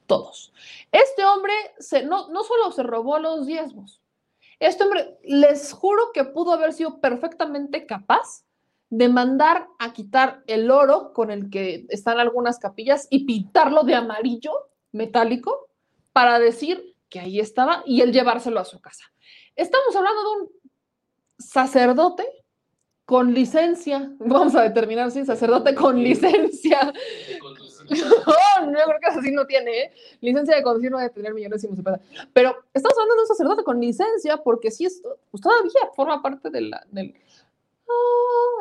Todos. 0.08 0.52
Este 0.92 1.24
hombre 1.24 1.54
se, 1.80 2.04
no, 2.04 2.30
no 2.30 2.44
solo 2.44 2.72
se 2.72 2.84
robó 2.84 3.18
los 3.20 3.46
diezmos, 3.46 4.02
este 4.62 4.84
hombre, 4.84 5.18
les 5.24 5.74
juro 5.74 6.12
que 6.14 6.24
pudo 6.24 6.54
haber 6.54 6.72
sido 6.72 7.02
perfectamente 7.02 7.88
capaz 7.88 8.46
de 8.92 9.10
mandar 9.10 9.68
a 9.80 9.92
quitar 9.92 10.44
el 10.46 10.70
oro 10.70 11.14
con 11.14 11.32
el 11.32 11.50
que 11.50 11.88
están 11.90 12.20
algunas 12.20 12.60
capillas 12.60 13.08
y 13.10 13.26
pintarlo 13.26 13.82
de 13.82 13.96
amarillo 13.96 14.52
metálico 14.92 15.72
para 16.14 16.38
decir 16.38 16.96
que 17.10 17.20
ahí 17.20 17.40
estaba 17.40 17.82
y 17.88 18.02
él 18.02 18.14
llevárselo 18.14 18.60
a 18.60 18.66
su 18.66 18.80
casa. 18.80 19.06
Estamos 19.56 19.96
hablando 19.96 20.22
de 20.22 20.42
un 20.42 20.50
sacerdote 21.40 22.28
con 23.06 23.34
licencia, 23.34 24.14
vamos 24.20 24.54
a 24.54 24.62
determinar 24.62 25.10
si 25.10 25.26
sacerdote 25.26 25.74
con 25.74 26.04
licencia, 26.04 26.94
no, 28.66 28.66
no 28.66 28.72
creo 28.72 29.00
que 29.00 29.20
así 29.20 29.32
no 29.32 29.46
tiene, 29.46 29.80
¿eh? 29.80 29.92
Licencia 30.22 30.56
de 30.56 30.64
conducir 30.64 30.92
no 30.92 30.98
debe 30.98 31.10
tener 31.10 31.34
millones 31.34 31.64
y 31.64 31.68
Pero 32.34 32.56
estamos 32.74 32.98
hablando 32.98 33.16
de 33.16 33.22
un 33.22 33.28
sacerdote 33.28 33.64
con 33.64 33.80
licencia 33.80 34.38
porque 34.38 34.72
si 34.72 34.86
esto 34.86 35.20
pues 35.30 35.42
todavía 35.42 35.90
forma 35.96 36.22
parte 36.22 36.50
del, 36.50 36.74
ah, 36.74 36.84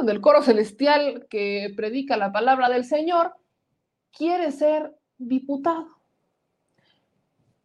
del 0.03 0.21
coro 0.21 0.43
celestial 0.43 1.27
que 1.29 1.73
predica 1.77 2.17
la 2.17 2.33
palabra 2.33 2.69
del 2.69 2.85
Señor, 2.85 3.35
quiere 4.17 4.53
ser 4.53 4.95
diputado. 5.19 5.87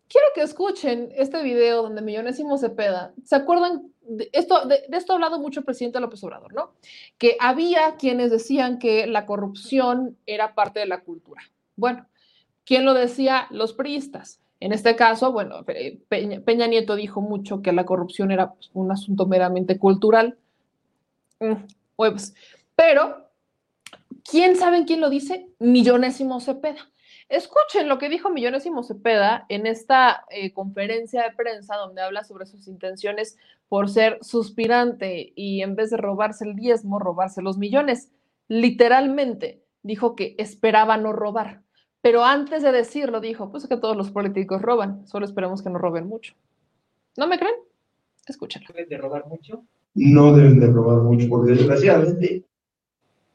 Quiero 0.08 0.28
que 0.36 0.42
escuchen 0.42 1.10
este 1.16 1.42
video 1.42 1.82
donde 1.82 2.02
Millonésimo 2.02 2.58
Cepeda, 2.58 3.14
¿se 3.24 3.36
acuerdan? 3.36 3.92
De 4.08 4.30
esto, 4.34 4.66
de, 4.66 4.86
esto 4.92 5.14
ha 5.14 5.16
hablado 5.16 5.40
mucho 5.40 5.60
el 5.60 5.66
presidente 5.66 6.00
López 6.00 6.24
Obrador, 6.24 6.54
¿no? 6.54 6.74
Que 7.18 7.38
había 7.40 7.96
quienes 7.96 8.32
decían 8.32 8.80
que 8.80 9.08
la 9.08 9.26
corrupción 9.26 10.18
era 10.26 10.56
parte 10.56 10.80
de 10.80 10.86
la 10.86 11.02
cultura. 11.02 11.42
Bueno, 11.76 12.06
¿quién 12.66 12.86
lo 12.86 12.94
decía? 12.94 13.48
Los 13.50 13.74
priistas. 13.74 14.40
En 14.60 14.72
este 14.72 14.96
caso, 14.96 15.32
bueno, 15.32 15.66
Peña, 15.66 16.68
Nieto 16.68 16.96
dijo 16.96 17.22
mucho 17.22 17.62
que 17.62 17.74
la 17.74 17.86
corrupción 17.86 18.32
era 18.32 18.54
pues, 18.54 18.70
un 18.74 18.92
asunto 18.92 19.26
meramente 19.26 19.78
cultural. 19.78 20.38
Pues, 21.96 22.34
pero, 22.76 23.30
¿quién 24.24 24.56
sabe 24.56 24.86
quién 24.86 25.02
lo 25.02 25.10
dice? 25.10 25.50
Millonésimo 25.60 26.40
Cepeda. 26.40 26.90
Escuchen 27.28 27.90
lo 27.90 27.98
que 27.98 28.10
dijo 28.10 28.30
Millonésimo 28.30 28.84
Cepeda 28.84 29.46
en 29.50 29.66
esta 29.66 30.26
eh, 30.30 30.54
conferencia 30.54 31.24
de 31.24 31.36
prensa 31.36 31.76
donde 31.76 32.02
habla 32.02 32.24
sobre 32.24 32.46
sus 32.46 32.68
intenciones 32.68 33.38
por 33.68 33.90
ser 33.90 34.20
suspirante 34.22 35.34
y 35.36 35.62
en 35.62 35.76
vez 35.76 35.90
de 35.90 35.98
robarse 35.98 36.46
el 36.46 36.56
diezmo, 36.56 37.00
robarse 37.00 37.42
los 37.42 37.58
millones. 37.58 38.12
Literalmente 38.48 39.64
dijo 39.82 40.16
que 40.16 40.36
esperaba 40.38 40.98
no 40.98 41.14
robar. 41.14 41.62
Pero 42.02 42.24
antes 42.24 42.62
de 42.62 42.72
decirlo, 42.72 43.20
dijo, 43.20 43.50
pues 43.50 43.68
que 43.68 43.78
todos 43.78 43.98
los 43.98 44.12
políticos 44.12 44.62
roban, 44.62 45.08
solo 45.08 45.26
esperemos 45.26 45.64
que 45.64 45.72
no 45.72 45.80
roben 45.80 46.08
mucho. 46.08 46.36
¿No 47.18 47.26
me 47.26 47.40
creen? 47.40 47.56
Escúchenlo. 48.28 48.68
¿Deben 48.72 48.90
de 48.90 48.98
robar 48.98 49.26
mucho? 49.28 49.64
No 49.96 50.36
deben 50.36 50.60
de 50.60 50.68
robar 50.68 51.02
mucho, 51.02 51.28
porque 51.28 51.54
desgraciadamente 51.54 52.46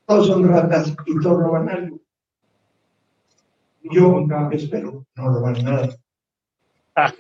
todos 0.07 0.29
son 0.29 0.49
ratas 0.49 0.95
y 1.07 1.21
todos 1.21 1.43
roban 1.43 1.69
algo. 1.69 1.99
Yo 3.83 4.27
espero 4.53 5.07
no 5.17 5.29
robar 5.29 5.63
nada. 5.63 5.89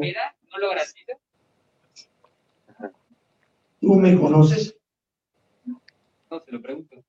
Mira, 0.00 0.36
¿no 0.50 0.58
lo 0.58 0.68
garantiza? 0.70 1.12
¿Tú 3.80 3.94
me 3.94 4.18
conoces? 4.18 4.76
No, 5.66 6.40
se 6.40 6.52
lo 6.52 6.62
pregunto. 6.62 7.02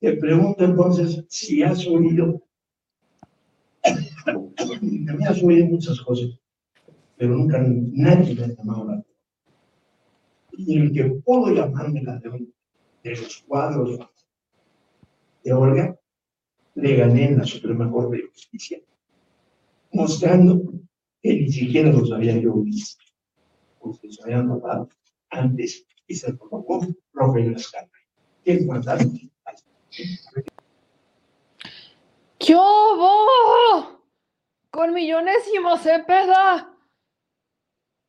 Te 0.00 0.16
pregunto 0.16 0.64
entonces 0.64 1.24
si 1.28 1.62
has 1.62 1.86
oído. 1.86 2.42
me 4.66 5.26
has 5.26 5.42
oído 5.42 5.66
muchas 5.66 6.00
cosas, 6.00 6.30
pero 7.16 7.36
nunca 7.36 7.62
nadie 7.62 8.34
me 8.34 8.44
ha 8.44 8.48
llamado 8.48 8.84
la 8.86 9.04
Y 10.52 10.78
el 10.80 10.92
que 10.92 11.04
puedo 11.24 11.54
llamarme 11.54 12.02
la 12.02 12.18
de, 12.18 12.48
de 13.04 13.10
los 13.10 13.38
cuadros 13.46 13.98
de 15.48 15.54
Olga, 15.54 15.98
le 16.74 16.96
gané 16.96 17.24
en 17.28 17.38
la 17.38 17.44
Suprema 17.44 17.90
Corte 17.90 18.18
de 18.18 18.28
Justicia, 18.28 18.78
mostrando 19.92 20.60
que 21.22 21.32
ni 21.34 21.50
siquiera 21.50 21.90
los 21.90 22.12
había 22.12 22.36
yo 22.38 22.54
visto, 22.54 23.04
porque 23.80 24.12
se 24.12 24.22
habían 24.22 24.48
notado 24.48 24.88
antes 25.30 25.86
y 26.06 26.14
se 26.14 26.34
provocó 26.34 26.86
Rogelio 27.12 27.56
Escala. 27.56 27.88
¿Qué 28.44 28.58
guardaron? 28.64 29.12
¿Qué 32.38 32.54
hubo? 32.54 33.98
con 34.70 34.92
millonésimo 34.92 35.76
Cepeda. 35.78 36.72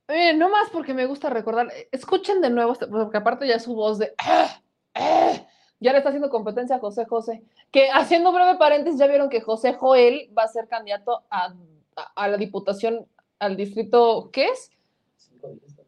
Eh, 0.08 0.34
no 0.36 0.50
más 0.50 0.70
porque 0.70 0.94
me 0.94 1.06
gusta 1.06 1.30
recordar, 1.30 1.72
eh, 1.74 1.88
escuchen 1.92 2.42
de 2.42 2.50
nuevo, 2.50 2.76
porque 2.92 3.18
aparte 3.18 3.48
ya 3.48 3.60
su 3.60 3.74
voz 3.74 3.98
de... 3.98 4.14
"Ah, 4.18 4.46
ah", 4.50 4.62
ya 5.80 5.91
le 5.91 5.97
está 5.99 6.09
haciendo 6.09 6.30
competencia 6.30 6.75
a 6.77 6.80
José 6.80 7.05
José. 7.05 7.43
Que 7.71 7.89
haciendo 7.93 8.32
breve 8.32 8.55
paréntesis, 8.57 8.99
ya 8.99 9.07
vieron 9.07 9.30
que 9.30 9.41
José 9.41 9.73
Joel 9.73 10.30
va 10.38 10.43
a 10.43 10.47
ser 10.47 10.67
candidato 10.67 11.23
a, 11.30 11.53
a- 11.95 12.11
a 12.15 12.27
la 12.27 12.38
diputación, 12.38 13.05
al 13.39 13.55
distrito, 13.57 14.30
¿qué 14.32 14.45
es? 14.47 14.71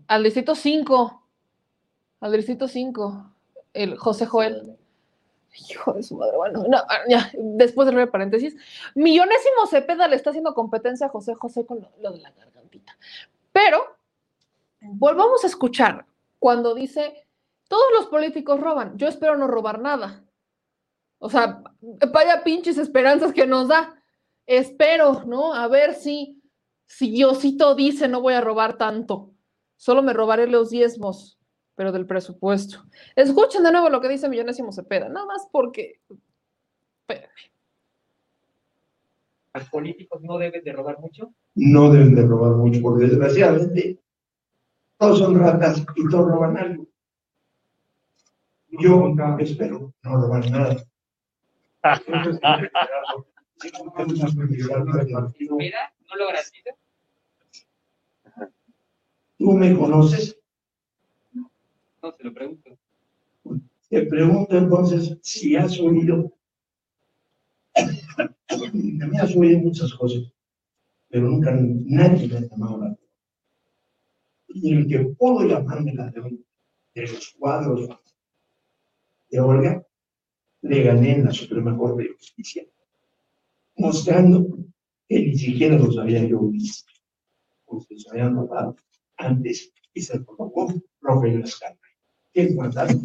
Al 0.07 0.23
distrito 0.23 0.55
5. 0.55 1.23
Al 2.21 2.31
distrito 2.33 2.67
5. 2.67 3.31
El 3.73 3.97
José 3.97 4.25
Joel. 4.25 4.77
Hijo 5.69 5.91
de 5.93 6.01
su 6.03 6.15
madre, 6.15 6.37
bueno, 6.37 6.63
no, 6.69 6.77
ah, 6.77 6.99
ya, 7.09 7.29
después 7.33 7.85
del 7.85 7.95
breve 7.95 8.09
paréntesis. 8.09 8.55
Millonésimo 8.95 9.65
Cepeda 9.69 10.07
le 10.07 10.15
está 10.15 10.29
haciendo 10.29 10.53
competencia 10.53 11.07
a 11.07 11.09
José 11.09 11.33
José 11.35 11.65
con 11.65 11.81
lo, 11.81 11.89
lo 11.99 12.11
de 12.13 12.19
la 12.21 12.31
gargantita. 12.31 12.97
Pero 13.51 13.83
volvamos 14.79 15.43
a 15.43 15.47
escuchar 15.47 16.05
cuando 16.39 16.73
dice, 16.73 17.25
todos 17.72 17.88
los 17.97 18.07
políticos 18.07 18.59
roban, 18.59 18.97
yo 18.97 19.07
espero 19.07 19.38
no 19.38 19.47
robar 19.47 19.80
nada. 19.80 20.26
O 21.19 21.30
sea, 21.30 21.63
vaya 22.11 22.43
pinches 22.43 22.78
esperanzas 22.78 23.32
que 23.32 23.47
nos 23.47 23.69
da. 23.69 23.95
Espero, 24.45 25.24
¿no? 25.26 25.53
A 25.53 25.69
ver 25.69 25.93
si, 25.93 26.43
si 26.86 27.09
Diosito 27.11 27.74
dice 27.74 28.09
no 28.09 28.19
voy 28.19 28.34
a 28.34 28.41
robar 28.41 28.78
tanto. 28.78 29.32
Solo 29.78 30.01
me 30.01 30.11
robaré 30.11 30.47
los 30.47 30.69
diezmos, 30.69 31.39
pero 31.74 31.93
del 31.93 32.05
presupuesto. 32.05 32.84
Escuchen 33.15 33.63
de 33.63 33.72
nuevo 33.72 33.89
lo 33.89 34.01
que 34.01 34.09
dice 34.09 34.28
Millonésimo 34.28 34.74
Cepeda, 34.74 35.07
nada 35.07 35.26
más 35.26 35.47
porque. 35.49 36.01
Espérenme. 36.99 37.53
¿Los 39.53 39.69
políticos 39.69 40.22
no 40.24 40.38
deben 40.38 40.61
de 40.61 40.74
robar 40.74 40.99
mucho? 40.99 41.34
No 41.55 41.89
deben 41.89 42.15
de 42.15 42.28
robar 42.28 42.57
mucho, 42.57 42.82
porque 42.82 43.05
desgraciadamente 43.05 43.97
todos 44.97 45.19
son 45.19 45.39
ratas 45.39 45.82
y 45.95 46.09
todos 46.09 46.28
roban 46.28 46.57
algo. 46.57 46.90
Yo 48.80 49.13
espero 49.39 49.93
no 50.03 50.15
robar 50.15 50.49
nada. 50.49 50.76
Mira, 55.57 55.93
no 56.07 56.15
lo. 56.15 56.26
Tú 59.38 59.51
me 59.53 59.76
conoces, 59.76 60.39
No, 61.34 62.11
se 62.13 62.24
lo 62.24 62.34
pregunto. 62.34 62.78
te 63.89 64.05
pregunto 64.05 64.57
entonces 64.57 65.17
si 65.22 65.55
has 65.55 65.78
oído. 65.80 66.32
De 67.76 69.07
mí 69.07 69.17
has 69.17 69.36
oído 69.36 69.59
muchas 69.59 69.93
cosas, 69.93 70.32
pero 71.09 71.28
nunca 71.28 71.51
nadie 71.53 72.28
me 72.28 72.38
ha 72.38 72.41
llamado 72.41 72.78
la 72.78 72.86
atención. 72.86 73.09
Y 74.53 74.74
el 74.76 74.88
que 74.88 74.99
puedo 75.15 75.45
llamarme 75.47 75.93
la 75.93 76.07
atención 76.07 76.45
de 76.93 77.01
los 77.01 77.30
cuadros 77.39 77.89
de 79.32 79.39
Olga, 79.39 79.84
le 80.61 80.84
gané 80.84 81.13
en 81.13 81.25
la 81.25 81.32
Suprema 81.32 81.75
Corte 81.77 82.03
de 82.03 82.13
Justicia, 82.13 82.63
mostrando 83.77 84.45
que 85.07 85.19
ni 85.19 85.38
siquiera 85.38 85.77
los 85.77 85.97
había 85.97 86.23
yo 86.25 86.39
visto, 86.41 86.91
porque 87.65 87.97
se 87.97 88.09
habían 88.09 88.36
robado 88.36 88.75
antes 89.17 89.71
y 89.93 90.01
se 90.01 90.19
provocó 90.19 90.73
Rogelio 90.99 91.43
Escala. 91.43 91.77
¿Qué 92.34 92.53
guardaron? 92.53 93.01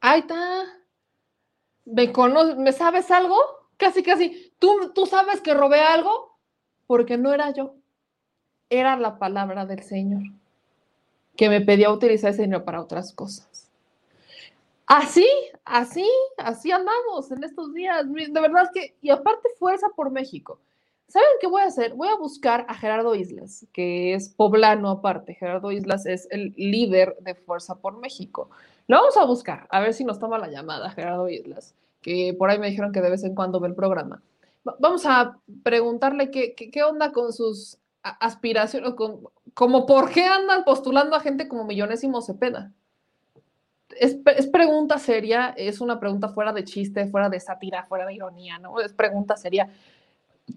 Ahí 0.00 0.20
está. 0.20 0.62
¿Me 1.84 2.12
conoces? 2.12 2.56
¿Me 2.56 2.72
sabes 2.72 3.10
algo? 3.10 3.36
Casi, 3.76 4.02
casi. 4.02 4.52
¿Tú, 4.58 4.92
¿Tú 4.94 5.06
sabes 5.06 5.40
que 5.40 5.54
robé 5.54 5.80
algo? 5.80 6.38
Porque 6.86 7.18
no 7.18 7.32
era 7.32 7.52
yo. 7.52 7.76
Era 8.70 8.96
la 8.96 9.18
palabra 9.18 9.66
del 9.66 9.82
Señor 9.82 10.22
que 11.36 11.48
me 11.48 11.60
pedía 11.60 11.90
utilizar 11.90 12.30
ese 12.30 12.42
dinero 12.42 12.64
para 12.64 12.80
otras 12.80 13.12
cosas. 13.12 13.68
Así, 14.86 15.26
así, 15.64 16.08
así 16.38 16.70
andamos 16.70 17.30
en 17.32 17.42
estos 17.44 17.74
días. 17.74 18.06
De 18.12 18.40
verdad 18.40 18.70
que, 18.72 18.94
y 19.02 19.10
aparte 19.10 19.48
fuerza 19.58 19.88
por 19.96 20.10
México. 20.10 20.58
¿Saben 21.08 21.28
qué 21.40 21.46
voy 21.46 21.62
a 21.62 21.66
hacer? 21.66 21.94
Voy 21.94 22.08
a 22.08 22.16
buscar 22.16 22.66
a 22.68 22.74
Gerardo 22.74 23.14
Islas, 23.14 23.66
que 23.72 24.14
es 24.14 24.28
poblano 24.28 24.90
aparte. 24.90 25.34
Gerardo 25.34 25.70
Islas 25.70 26.04
es 26.06 26.26
el 26.30 26.52
líder 26.56 27.16
de 27.20 27.34
Fuerza 27.34 27.76
por 27.76 27.96
México. 27.98 28.50
Lo 28.88 28.96
vamos 28.98 29.16
a 29.16 29.24
buscar, 29.24 29.66
a 29.70 29.80
ver 29.80 29.94
si 29.94 30.04
nos 30.04 30.18
toma 30.18 30.38
la 30.38 30.48
llamada 30.48 30.90
Gerardo 30.90 31.28
Islas, 31.28 31.74
que 32.02 32.34
por 32.36 32.50
ahí 32.50 32.58
me 32.58 32.70
dijeron 32.70 32.92
que 32.92 33.00
de 33.00 33.10
vez 33.10 33.22
en 33.24 33.34
cuando 33.36 33.60
ve 33.60 33.68
el 33.68 33.74
programa. 33.74 34.20
Va- 34.66 34.76
Vamos 34.80 35.04
a 35.06 35.38
preguntarle 35.62 36.30
qué, 36.30 36.54
qué, 36.54 36.70
qué 36.70 36.82
onda 36.82 37.12
con 37.12 37.32
sus 37.32 37.78
aspiraciones, 38.02 38.94
con, 38.94 39.20
como 39.56 39.86
por 39.86 40.10
qué 40.10 40.22
andan 40.22 40.64
postulando 40.64 41.16
a 41.16 41.20
gente 41.20 41.48
como 41.48 41.64
Millonésimo 41.64 42.20
Cepeda. 42.20 42.74
Es, 43.98 44.14
pre- 44.14 44.38
es 44.38 44.46
pregunta 44.48 44.98
seria, 44.98 45.54
es 45.56 45.80
una 45.80 45.98
pregunta 45.98 46.28
fuera 46.28 46.52
de 46.52 46.62
chiste, 46.62 47.06
fuera 47.06 47.30
de 47.30 47.40
sátira, 47.40 47.82
fuera 47.84 48.04
de 48.04 48.12
ironía, 48.12 48.58
¿no? 48.58 48.78
Es 48.80 48.92
pregunta 48.92 49.34
seria. 49.34 49.72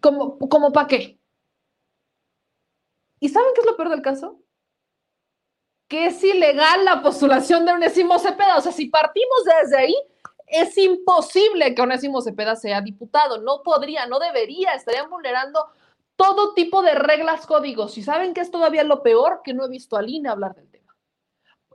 ¿Como, 0.01 0.37
como 0.37 0.73
para 0.73 0.87
qué? 0.89 1.17
¿Y 3.21 3.29
saben 3.29 3.53
qué 3.55 3.61
es 3.61 3.67
lo 3.67 3.77
peor 3.77 3.87
del 3.87 4.01
caso? 4.01 4.41
Que 5.87 6.07
es 6.07 6.21
ilegal 6.21 6.83
la 6.83 7.01
postulación 7.01 7.65
de 7.65 7.71
Onésimo 7.71 8.19
Cepeda. 8.19 8.57
O 8.57 8.61
sea, 8.61 8.73
si 8.73 8.87
partimos 8.87 9.45
desde 9.61 9.77
ahí, 9.77 9.95
es 10.45 10.77
imposible 10.77 11.73
que 11.73 11.81
Onésimo 11.81 12.21
Cepeda 12.21 12.57
sea 12.57 12.81
diputado. 12.81 13.39
No 13.39 13.63
podría, 13.63 14.07
no 14.07 14.19
debería, 14.19 14.73
estarían 14.73 15.09
vulnerando 15.09 15.67
todo 16.19 16.53
tipo 16.53 16.81
de 16.81 16.95
reglas, 16.95 17.47
códigos. 17.47 17.97
Y 17.97 18.03
saben 18.03 18.33
que 18.33 18.41
es 18.41 18.51
todavía 18.51 18.83
lo 18.83 19.01
peor 19.01 19.39
que 19.41 19.53
no 19.53 19.65
he 19.65 19.69
visto 19.69 19.95
al 19.95 20.09
INE 20.09 20.27
hablar 20.27 20.53
del 20.53 20.69
tema. 20.69 20.93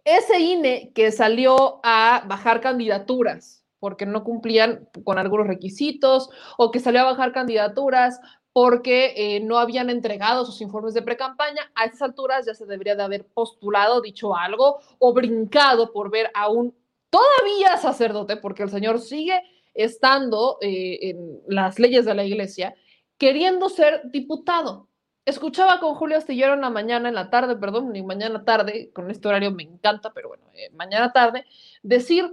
Ese 0.04 0.38
INE 0.38 0.92
que 0.94 1.10
salió 1.12 1.80
a 1.82 2.22
bajar 2.28 2.60
candidaturas 2.60 3.64
porque 3.80 4.04
no 4.04 4.22
cumplían 4.22 4.86
con 5.02 5.18
algunos 5.18 5.46
requisitos 5.46 6.28
o 6.58 6.70
que 6.70 6.78
salió 6.78 7.00
a 7.00 7.12
bajar 7.12 7.32
candidaturas 7.32 8.20
porque 8.52 9.14
eh, 9.16 9.40
no 9.40 9.58
habían 9.58 9.88
entregado 9.88 10.44
sus 10.44 10.60
informes 10.60 10.92
de 10.92 11.00
precampaña, 11.00 11.70
a 11.74 11.86
estas 11.86 12.02
alturas 12.02 12.44
ya 12.44 12.54
se 12.54 12.66
debería 12.66 12.96
de 12.96 13.02
haber 13.02 13.24
postulado, 13.24 14.02
dicho 14.02 14.36
algo 14.36 14.78
o 14.98 15.14
brincado 15.14 15.90
por 15.90 16.10
ver 16.10 16.30
a 16.34 16.50
un 16.50 16.76
todavía 17.08 17.78
sacerdote, 17.78 18.36
porque 18.36 18.62
el 18.62 18.70
señor 18.70 19.00
sigue 19.00 19.40
estando 19.72 20.58
eh, 20.60 20.98
en 21.00 21.40
las 21.48 21.78
leyes 21.78 22.04
de 22.04 22.14
la 22.14 22.24
iglesia, 22.24 22.74
queriendo 23.24 23.70
ser 23.70 24.02
diputado. 24.10 24.90
Escuchaba 25.24 25.80
con 25.80 25.94
Julio 25.94 26.18
Astillero 26.18 26.52
en 26.52 26.60
la 26.60 26.68
mañana, 26.68 27.08
en 27.08 27.14
la 27.14 27.30
tarde, 27.30 27.56
perdón, 27.56 27.90
ni 27.90 28.02
mañana 28.02 28.44
tarde, 28.44 28.90
con 28.92 29.10
este 29.10 29.26
horario 29.26 29.50
me 29.50 29.62
encanta, 29.62 30.12
pero 30.12 30.28
bueno, 30.28 30.44
eh, 30.52 30.68
mañana 30.74 31.10
tarde, 31.10 31.46
decir 31.82 32.30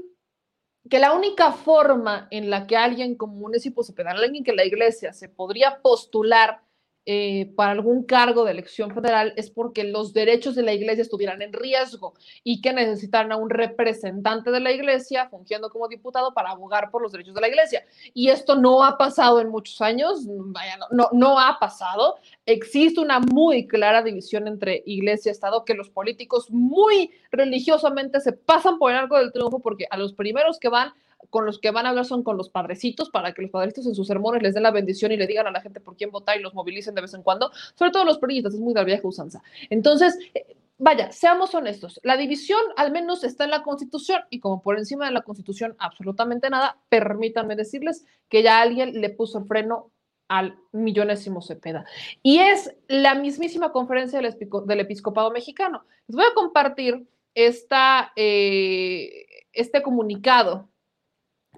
que 0.90 1.00
la 1.00 1.14
única 1.14 1.54
forma 1.54 2.28
en 2.30 2.50
la 2.50 2.68
que 2.68 2.76
alguien 2.76 3.16
como 3.16 3.46
un 3.46 3.54
Cepeda, 3.58 4.12
alguien 4.12 4.44
que 4.44 4.52
la 4.52 4.66
iglesia 4.66 5.14
se 5.14 5.30
podría 5.30 5.82
postular 5.82 6.62
eh, 7.06 7.52
para 7.56 7.72
algún 7.72 8.04
cargo 8.04 8.46
de 8.46 8.52
elección 8.52 8.94
federal 8.94 9.34
es 9.36 9.50
porque 9.50 9.84
los 9.84 10.14
derechos 10.14 10.54
de 10.54 10.62
la 10.62 10.74
iglesia 10.74 11.02
estuvieran 11.02 11.42
en 11.42 11.52
riesgo 11.52 12.14
y 12.44 12.62
que 12.62 12.74
necesitaran 12.74 13.32
a 13.32 13.38
un 13.38 13.50
representante 13.50 14.52
de 14.52 14.60
la 14.60 14.72
iglesia 14.72 15.28
fungiendo 15.28 15.72
como 15.72 15.88
diputado 15.88 16.34
para 16.36 16.52
abogar 16.52 16.92
por 16.92 17.02
los 17.02 17.12
derechos 17.12 17.34
de 17.34 17.42
la 17.42 17.48
iglesia. 17.48 17.84
Y 18.14 18.30
esto 18.30 18.56
no 18.56 18.84
ha 18.84 19.00
pasado 19.00 19.42
en 19.42 19.50
muchos 19.50 19.82
años, 19.82 20.26
vaya, 20.28 20.78
no, 20.78 20.88
no, 20.92 21.10
no 21.12 21.40
ha 21.40 21.58
pasado. 21.60 22.18
Existe 22.46 23.00
una 23.00 23.20
muy 23.20 23.68
clara 23.68 24.04
división 24.04 24.48
entre 24.48 24.84
iglesia 24.86 25.30
y 25.30 25.34
Estado 25.34 25.66
que 25.66 25.74
los 25.74 25.90
políticos 25.90 26.52
muy 26.52 27.12
religiosamente 27.32 28.20
se 28.20 28.34
pasan 28.34 28.78
por 28.78 28.92
el 28.92 28.98
arco 28.98 29.18
del 29.18 29.32
triunfo 29.32 29.60
porque 29.60 29.88
a 29.90 29.98
los 29.98 30.14
primeros 30.14 30.60
que 30.60 30.70
van 30.70 30.94
con 31.30 31.46
los 31.46 31.60
que 31.60 31.72
van 31.72 31.86
a 31.86 31.90
hablar 31.90 32.06
son 32.06 32.24
con 32.24 32.38
los 32.38 32.50
padrecitos 32.50 33.10
para 33.10 33.34
que 33.34 33.42
los 33.42 33.52
padrecitos 33.52 33.86
en 33.88 33.96
sus 33.96 34.08
sermones 34.08 34.42
les 34.42 34.54
den 34.54 34.64
la 34.64 34.72
bendición 34.72 35.12
y 35.12 35.18
le 35.18 35.28
digan 35.28 35.48
a 35.48 35.52
la 35.52 35.62
gente 35.62 35.80
por 35.80 35.96
quién 35.96 36.12
votar 36.12 36.38
y 36.38 36.42
los 36.42 36.54
movilicen 36.54 36.96
de 36.96 37.02
vez 37.02 37.14
en 37.14 37.24
cuando, 37.24 37.52
sobre 37.76 37.92
todo 37.92 38.06
los 38.06 38.18
periodistas, 38.18 38.54
es 38.54 38.60
muy 38.60 38.74
de 38.74 38.84
vieja 38.84 39.08
usanza. 39.08 39.42
Entonces, 39.70 40.18
eh, 40.34 40.56
vaya, 40.78 41.12
seamos 41.12 41.54
honestos, 41.54 42.00
la 42.04 42.18
división 42.18 42.62
al 42.76 42.92
menos 42.92 43.24
está 43.24 43.44
en 43.44 43.52
la 43.52 43.64
Constitución 43.64 44.22
y 44.30 44.40
como 44.40 44.62
por 44.62 44.78
encima 44.78 45.06
de 45.06 45.12
la 45.12 45.22
Constitución 45.22 45.76
absolutamente 45.80 46.50
nada, 46.50 46.78
permítanme 46.90 47.56
decirles 47.56 48.06
que 48.30 48.44
ya 48.44 48.62
alguien 48.62 49.00
le 49.00 49.10
puso 49.10 49.40
el 49.40 49.46
freno 49.46 49.92
al 50.28 50.58
millonésimo 50.72 51.42
Cepeda. 51.42 51.86
Y 52.24 52.40
es 52.40 52.74
la 52.88 53.16
mismísima 53.16 53.74
conferencia 53.74 54.22
del, 54.22 54.38
del 54.66 54.80
episcopado 54.80 55.30
mexicano. 55.30 55.84
Les 56.08 56.16
voy 56.16 56.26
a 56.26 56.34
compartir 56.34 57.06
esta, 57.36 58.12
eh, 58.16 59.26
este 59.54 59.82
comunicado 59.82 60.70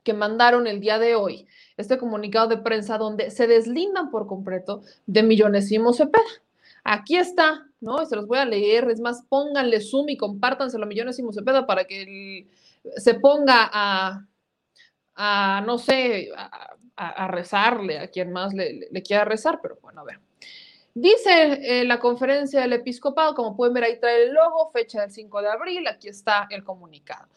que 0.04 0.14
mandaron 0.14 0.68
el 0.68 0.80
día 0.80 1.00
de 1.00 1.16
hoy, 1.16 1.48
este 1.78 1.98
comunicado 1.98 2.48
de 2.48 2.58
prensa 2.58 2.98
donde 2.98 3.32
se 3.32 3.48
deslindan 3.48 4.12
por 4.12 4.28
completo 4.28 4.84
de 5.06 5.24
Millonésimo 5.24 5.94
Cepeda. 5.94 6.24
Aquí 6.84 7.16
está, 7.16 7.66
¿no? 7.80 8.06
Se 8.06 8.16
los 8.16 8.28
voy 8.28 8.40
a 8.40 8.46
leer, 8.46 8.90
es 8.90 9.00
más, 9.00 9.24
pónganle 9.30 9.80
zoom 9.80 10.10
y 10.10 10.18
compártanselo 10.18 10.84
a 10.84 10.88
Millonésimo 10.88 11.32
Cepeda 11.32 11.66
para 11.66 11.86
que 11.86 12.48
se 12.98 13.14
ponga 13.16 13.70
a, 15.16 15.62
no 15.66 15.78
sé, 15.78 16.30
a, 16.96 17.28
rezarle 17.28 18.00
a 18.00 18.10
quien 18.10 18.32
más 18.32 18.54
le, 18.54 18.90
quiera 19.04 19.26
rezar, 19.26 19.60
pero 19.62 19.78
bueno, 19.82 20.02
a 20.02 20.04
ver. 20.04 20.20
Dice 20.96 21.80
eh, 21.80 21.86
la 21.86 22.00
conferencia 22.00 22.62
del 22.62 22.74
episcopado, 22.74 23.34
como 23.34 23.56
pueden 23.56 23.74
ver 23.74 23.86
ahí 23.86 24.00
trae 24.00 24.26
el 24.26 24.34
logo, 24.34 24.70
fecha 24.72 25.02
del 25.02 25.10
5 25.10 25.42
de 25.42 25.50
abril, 25.50 25.88
aquí 25.88 26.08
está 26.08 26.48
el 26.52 26.64
comunicado. 26.64 27.28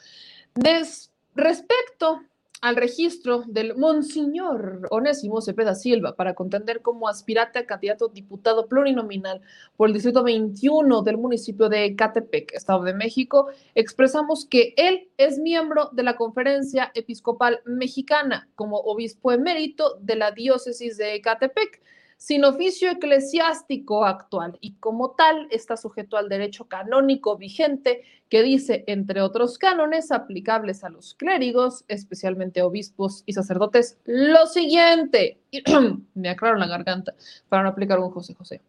Des, 0.55 1.11
respecto 1.35 2.21
al 2.61 2.77
registro 2.77 3.45
del 3.47 3.77
Monseñor 3.77 4.89
Onésimo 4.91 5.41
Cepeda 5.41 5.75
Silva 5.75 6.17
para 6.17 6.35
contender 6.35 6.81
como 6.83 7.09
aspirante 7.09 7.59
a 7.59 7.67
candidato 7.67 8.09
diputado 8.09 8.67
plurinominal 8.67 9.41
por 9.77 9.89
el 9.89 9.95
Distrito 9.95 10.23
21 10.23 11.03
del 11.03 11.19
municipio 11.19 11.69
de 11.69 11.95
Catepec, 11.95 12.53
Estado 12.53 12.83
de 12.85 12.95
México, 12.95 13.49
expresamos 13.75 14.47
que 14.47 14.75
él 14.77 15.09
es 15.19 15.39
miembro 15.39 15.91
de 15.93 16.03
la 16.03 16.17
Conferencia 16.17 16.91
Episcopal 16.95 17.61
Mexicana 17.65 18.49
como 18.55 18.79
obispo 18.79 19.33
emérito 19.33 19.99
de 20.01 20.17
la 20.17 20.31
diócesis 20.31 20.97
de 20.97 21.21
Catepec 21.21 21.83
sin 22.17 22.45
oficio 22.45 22.91
eclesiástico 22.91 24.05
actual 24.05 24.57
y 24.61 24.75
como 24.77 25.13
tal 25.13 25.49
está 25.51 25.77
sujeto 25.77 26.17
al 26.17 26.29
derecho 26.29 26.67
canónico 26.67 27.37
vigente 27.37 28.03
que 28.29 28.43
dice, 28.43 28.85
entre 28.87 29.21
otros 29.21 29.59
cánones 29.59 30.11
aplicables 30.11 30.83
a 30.83 30.89
los 30.89 31.15
clérigos, 31.15 31.85
especialmente 31.89 32.63
obispos 32.63 33.23
y 33.27 33.35
sacerdotes, 33.35 33.99
lo 34.05 34.47
siguiente. 34.47 35.41
Me 36.15 36.31
aclaro 36.31 36.57
la 36.57 36.67
garganta 36.67 37.15
para 37.49 37.63
no 37.63 37.69
aplicar 37.69 38.01
un 38.01 38.11
José 38.11 38.35
José. 38.35 38.63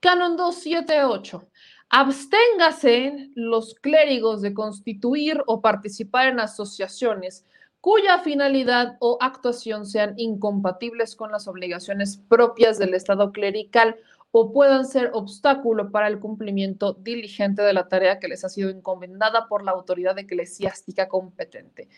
Canon 0.00 0.36
278. 0.36 1.46
Absténgase 1.88 3.30
los 3.34 3.74
clérigos 3.74 4.42
de 4.42 4.54
constituir 4.54 5.42
o 5.46 5.60
participar 5.60 6.28
en 6.28 6.40
asociaciones 6.40 7.44
cuya 7.86 8.18
finalidad 8.18 8.96
o 8.98 9.16
actuación 9.20 9.86
sean 9.86 10.14
incompatibles 10.16 11.14
con 11.14 11.30
las 11.30 11.46
obligaciones 11.46 12.16
propias 12.28 12.80
del 12.80 12.94
Estado 12.94 13.30
clerical 13.30 13.94
o 14.32 14.50
puedan 14.50 14.86
ser 14.86 15.12
obstáculo 15.14 15.92
para 15.92 16.08
el 16.08 16.18
cumplimiento 16.18 16.94
diligente 16.94 17.62
de 17.62 17.72
la 17.72 17.86
tarea 17.86 18.18
que 18.18 18.26
les 18.26 18.44
ha 18.44 18.48
sido 18.48 18.70
encomendada 18.70 19.46
por 19.46 19.62
la 19.62 19.70
autoridad 19.70 20.18
eclesiástica 20.18 21.06
competente. 21.06 21.88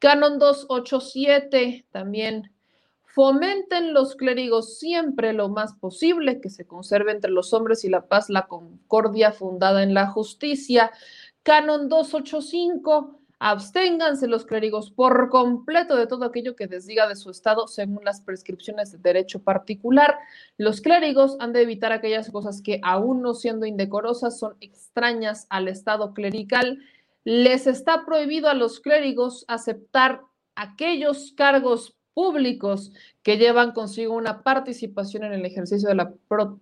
Canon 0.00 0.40
287 0.40 1.86
también 1.92 2.50
fomenten 3.04 3.94
los 3.94 4.16
clérigos 4.16 4.80
siempre 4.80 5.32
lo 5.32 5.48
más 5.48 5.74
posible 5.74 6.40
que 6.40 6.50
se 6.50 6.66
conserve 6.66 7.12
entre 7.12 7.30
los 7.30 7.52
hombres 7.54 7.84
y 7.84 7.88
la 7.88 8.08
paz 8.08 8.30
la 8.30 8.48
concordia 8.48 9.30
fundada 9.30 9.84
en 9.84 9.94
la 9.94 10.08
justicia. 10.08 10.90
Canon 11.44 11.88
285 11.88 13.15
Absténganse 13.38 14.28
los 14.28 14.46
clérigos 14.46 14.90
por 14.90 15.28
completo 15.28 15.96
de 15.96 16.06
todo 16.06 16.24
aquello 16.24 16.56
que 16.56 16.68
desdiga 16.68 17.06
de 17.06 17.16
su 17.16 17.30
estado 17.30 17.68
según 17.68 18.02
las 18.02 18.22
prescripciones 18.22 18.92
de 18.92 18.98
derecho 18.98 19.42
particular. 19.42 20.18
Los 20.56 20.80
clérigos 20.80 21.36
han 21.38 21.52
de 21.52 21.60
evitar 21.60 21.92
aquellas 21.92 22.30
cosas 22.30 22.62
que, 22.62 22.80
aún 22.82 23.20
no 23.20 23.34
siendo 23.34 23.66
indecorosas, 23.66 24.38
son 24.38 24.56
extrañas 24.60 25.46
al 25.50 25.68
estado 25.68 26.14
clerical. 26.14 26.78
Les 27.24 27.66
está 27.66 28.06
prohibido 28.06 28.48
a 28.48 28.54
los 28.54 28.80
clérigos 28.80 29.44
aceptar 29.48 30.22
aquellos 30.54 31.32
cargos 31.32 31.94
públicos 32.14 32.92
que 33.22 33.36
llevan 33.36 33.72
consigo 33.72 34.14
una 34.14 34.42
participación 34.42 35.24
en 35.24 35.34
el 35.34 35.44
ejercicio 35.44 35.90
de 35.90 35.96
la, 35.96 36.14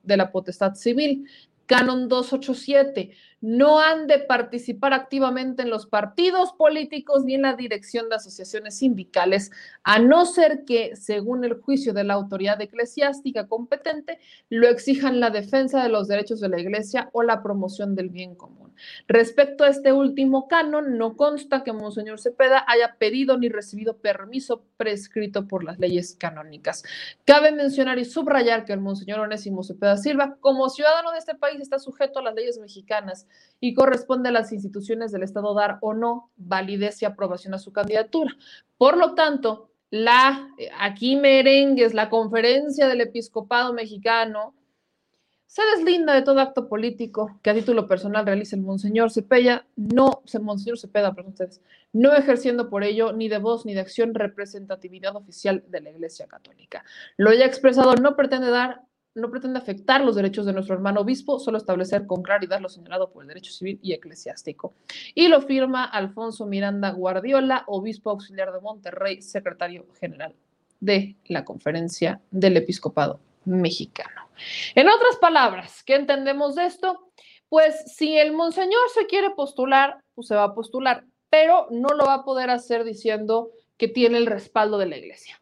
de 0.03 0.17
la 0.17 0.33
potestad 0.33 0.75
civil. 0.75 1.29
Canon 1.67 2.09
287 2.09 3.13
no 3.45 3.79
han 3.79 4.07
de 4.07 4.21
participar 4.21 4.95
activamente 4.95 5.65
en 5.65 5.69
los 5.69 5.87
partidos 5.87 6.55
políticos 6.55 7.27
ni 7.27 7.35
en 7.35 7.43
la 7.43 7.53
dirección 7.53 8.09
de 8.09 8.17
asociaciones 8.17 8.79
sindicales, 8.79 9.51
a 9.83 9.99
no 9.99 10.25
ser 10.25 10.65
que, 10.65 10.97
según 10.97 11.45
el 11.45 11.61
juicio 11.61 11.93
de 11.93 12.05
la 12.05 12.15
autoridad 12.15 12.59
eclesiástica 12.63 13.47
competente, 13.47 14.19
lo 14.49 14.67
exijan 14.67 15.21
la 15.21 15.29
defensa 15.29 15.83
de 15.83 15.91
los 15.91 16.09
derechos 16.09 16.41
de 16.41 16.49
la 16.49 16.59
Iglesia 16.59 17.11
o 17.13 17.23
la 17.23 17.43
promoción 17.43 17.95
del 17.95 18.09
bien 18.09 18.35
común. 18.35 18.75
Respecto 19.09 19.65
a 19.65 19.69
este 19.69 19.93
último 19.93 20.49
canon, 20.49 20.97
no 20.97 21.15
consta 21.15 21.63
que 21.65 21.75
Monseñor 21.75 22.19
Cepeda 22.21 22.65
haya 22.67 22.97
pedido 22.99 23.37
ni 23.37 23.51
recibido 23.51 23.99
permiso 23.99 24.65
prescrito 24.79 25.47
por 25.47 25.65
las 25.65 25.79
leyes 25.79 26.17
canónicas. 26.19 26.83
Cabe 27.27 27.53
mencionar 27.53 27.99
y 27.99 28.07
subrayar 28.07 28.65
que 28.65 28.73
el 28.73 28.81
Monseñor 28.81 29.21
Onésimo 29.21 29.63
Cepeda 29.63 29.99
Silva, 29.99 30.39
como 30.41 30.71
ciudadano 30.71 31.13
de 31.13 31.19
este 31.19 31.35
país, 31.35 31.61
está 31.61 31.79
sujeto 31.79 32.21
a 32.21 32.23
las 32.23 32.35
leyes 32.35 32.59
mexicanas 32.59 33.27
y 33.61 33.75
corresponde 33.75 34.29
a 34.29 34.33
las 34.33 34.53
instituciones 34.53 35.13
del 35.13 35.23
Estado 35.23 35.55
dar 35.55 35.79
o 35.81 35.95
no 35.95 36.31
validez 36.37 37.01
y 37.03 37.05
aprobación 37.05 37.55
a 37.55 37.59
su 37.59 37.73
candidatura. 37.73 38.37
Por 38.77 38.97
lo 38.97 39.15
tanto, 39.15 39.71
la 39.91 40.49
aquí 40.79 41.17
merengues, 41.17 41.95
la 41.95 42.11
conferencia 42.11 42.89
del 42.89 43.01
episcopado 43.01 43.73
mexicano, 43.73 44.55
se 45.55 45.63
deslinda 45.77 46.15
de 46.15 46.23
todo 46.23 46.41
acto 46.41 46.69
político 46.69 47.39
que 47.41 47.51
a 47.51 47.55
título 47.55 47.87
personal 47.87 48.27
realice 48.27 48.57
el 48.57 48.63
Monseñor 48.63 49.13
Cepeda, 49.13 49.65
no, 49.77 50.25
Monseñor 50.41 50.79
Cepeda, 50.79 51.15
perdón 51.15 51.31
ustedes, 51.31 51.61
no 51.93 52.13
ejerciendo 52.13 52.69
por 52.69 52.83
ello 52.83 53.13
ni 53.13 53.29
de 53.29 53.39
voz 53.39 53.65
ni 53.65 53.73
de 53.73 53.79
acción 53.79 54.15
representatividad 54.15 55.15
oficial 55.15 55.63
de 55.69 55.81
la 55.81 55.91
Iglesia 55.91 56.27
Católica. 56.27 56.85
Lo 57.17 57.33
ya 57.33 57.47
expresado 57.47 57.95
no 57.95 58.17
pretende 58.17 58.51
dar 58.51 58.83
no 59.15 59.31
pretende 59.31 59.59
afectar 59.59 60.01
los 60.01 60.17
derechos 60.17 60.45
de 60.47 60.53
nuestro 60.53 60.75
hermano 60.75 61.01
obispo, 61.01 61.39
solo 61.39 61.59
establecer 61.59 62.07
con 62.07 62.23
claridad 62.23 62.61
lo 62.61 62.69
señalado 62.69 63.11
por 63.11 63.23
el 63.23 63.29
derecho 63.29 63.53
civil 63.53 63.79
y 63.83 63.93
eclesiástico. 63.93 64.75
Y 65.15 65.29
lo 65.29 65.41
firma 65.41 65.85
Alfonso 65.85 66.47
Miranda 66.47 66.91
Guardiola, 66.91 67.65
obispo 67.67 68.11
auxiliar 68.11 68.53
de 68.53 68.61
Monterrey, 68.61 69.23
secretario 69.23 69.87
general 70.01 70.35
de 70.81 71.17
la 71.27 71.45
Conferencia 71.45 72.21
del 72.31 72.57
Episcopado 72.57 73.21
Mexicano. 73.45 74.29
En 74.75 74.89
otras 74.89 75.17
palabras, 75.17 75.83
¿qué 75.85 75.95
entendemos 75.95 76.57
de 76.57 76.67
esto? 76.67 77.11
Pues 77.49 77.95
si 77.95 78.17
el 78.19 78.33
monseñor 78.33 78.83
se 78.93 79.07
quiere 79.07 79.31
postular, 79.31 80.03
pues 80.15 80.27
se 80.27 80.35
va 80.35 80.45
a 80.45 80.55
postular, 80.55 81.05
pero 81.31 81.69
no 81.71 81.89
lo 81.91 82.05
va 82.05 82.15
a 82.15 82.25
poder 82.25 82.51
hacer 82.51 82.85
diciendo 82.85 83.51
que 83.77 83.87
tiene 83.87 84.19
el 84.19 84.27
respaldo 84.27 84.79
de 84.79 84.87
la 84.87 84.97
iglesia. 84.97 85.41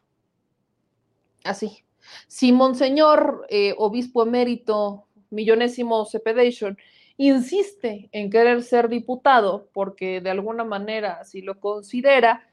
Así, 1.43 1.83
si 2.27 2.51
Monseñor, 2.51 3.45
eh, 3.49 3.73
obispo 3.77 4.23
emérito, 4.23 5.05
millonésimo 5.29 6.05
Cepedation, 6.05 6.77
insiste 7.17 8.09
en 8.11 8.29
querer 8.29 8.63
ser 8.63 8.89
diputado 8.89 9.69
porque 9.73 10.21
de 10.21 10.29
alguna 10.29 10.63
manera, 10.63 11.23
si 11.25 11.41
lo 11.41 11.59
considera, 11.59 12.47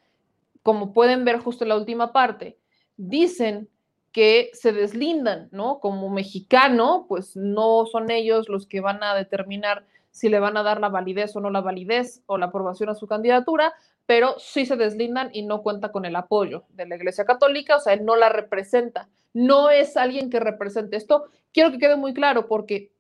como 0.63 0.93
pueden 0.93 1.25
ver 1.25 1.39
justo 1.39 1.65
en 1.65 1.71
la 1.71 1.77
última 1.77 2.13
parte, 2.13 2.59
dicen 2.97 3.69
que 4.13 4.51
se 4.53 4.73
deslindan, 4.73 5.49
¿no? 5.53 5.79
Como 5.81 6.11
mexicano, 6.11 7.07
pues 7.09 7.37
no 7.37 7.87
son 7.87 8.11
ellos 8.11 8.49
los 8.49 8.67
que 8.67 8.81
van 8.81 9.03
a 9.03 9.15
determinar 9.15 9.85
si 10.11 10.29
le 10.29 10.41
van 10.41 10.57
a 10.57 10.63
dar 10.63 10.81
la 10.81 10.89
validez 10.89 11.35
o 11.37 11.41
no 11.41 11.51
la 11.51 11.61
validez 11.61 12.23
o 12.27 12.39
la 12.39 12.47
aprobación 12.47 12.89
a 12.89 12.95
su 12.95 13.07
candidatura, 13.07 13.75
pero 14.07 14.35
sí 14.39 14.67
se 14.67 14.77
deslindan 14.77 15.31
y 15.33 15.43
no 15.43 15.63
cuenta 15.63 15.93
con 15.93 16.05
el 16.05 16.17
apoyo 16.17 16.65
de 16.71 16.87
la 16.87 16.97
Iglesia 16.97 17.25
Católica, 17.25 17.77
o 17.77 17.81
sea, 17.81 17.93
él 17.93 18.05
no 18.05 18.17
la 18.17 18.29
representa, 18.29 19.09
no 19.33 19.71
es 19.71 19.97
alguien 19.97 20.31
que 20.31 20.41
represente 20.41 20.97
esto. 20.97 21.27
Quiero 21.53 21.71
que 21.71 21.79
quede 21.79 21.97
muy 21.97 22.13
claro 22.13 22.49
porque 22.49 22.91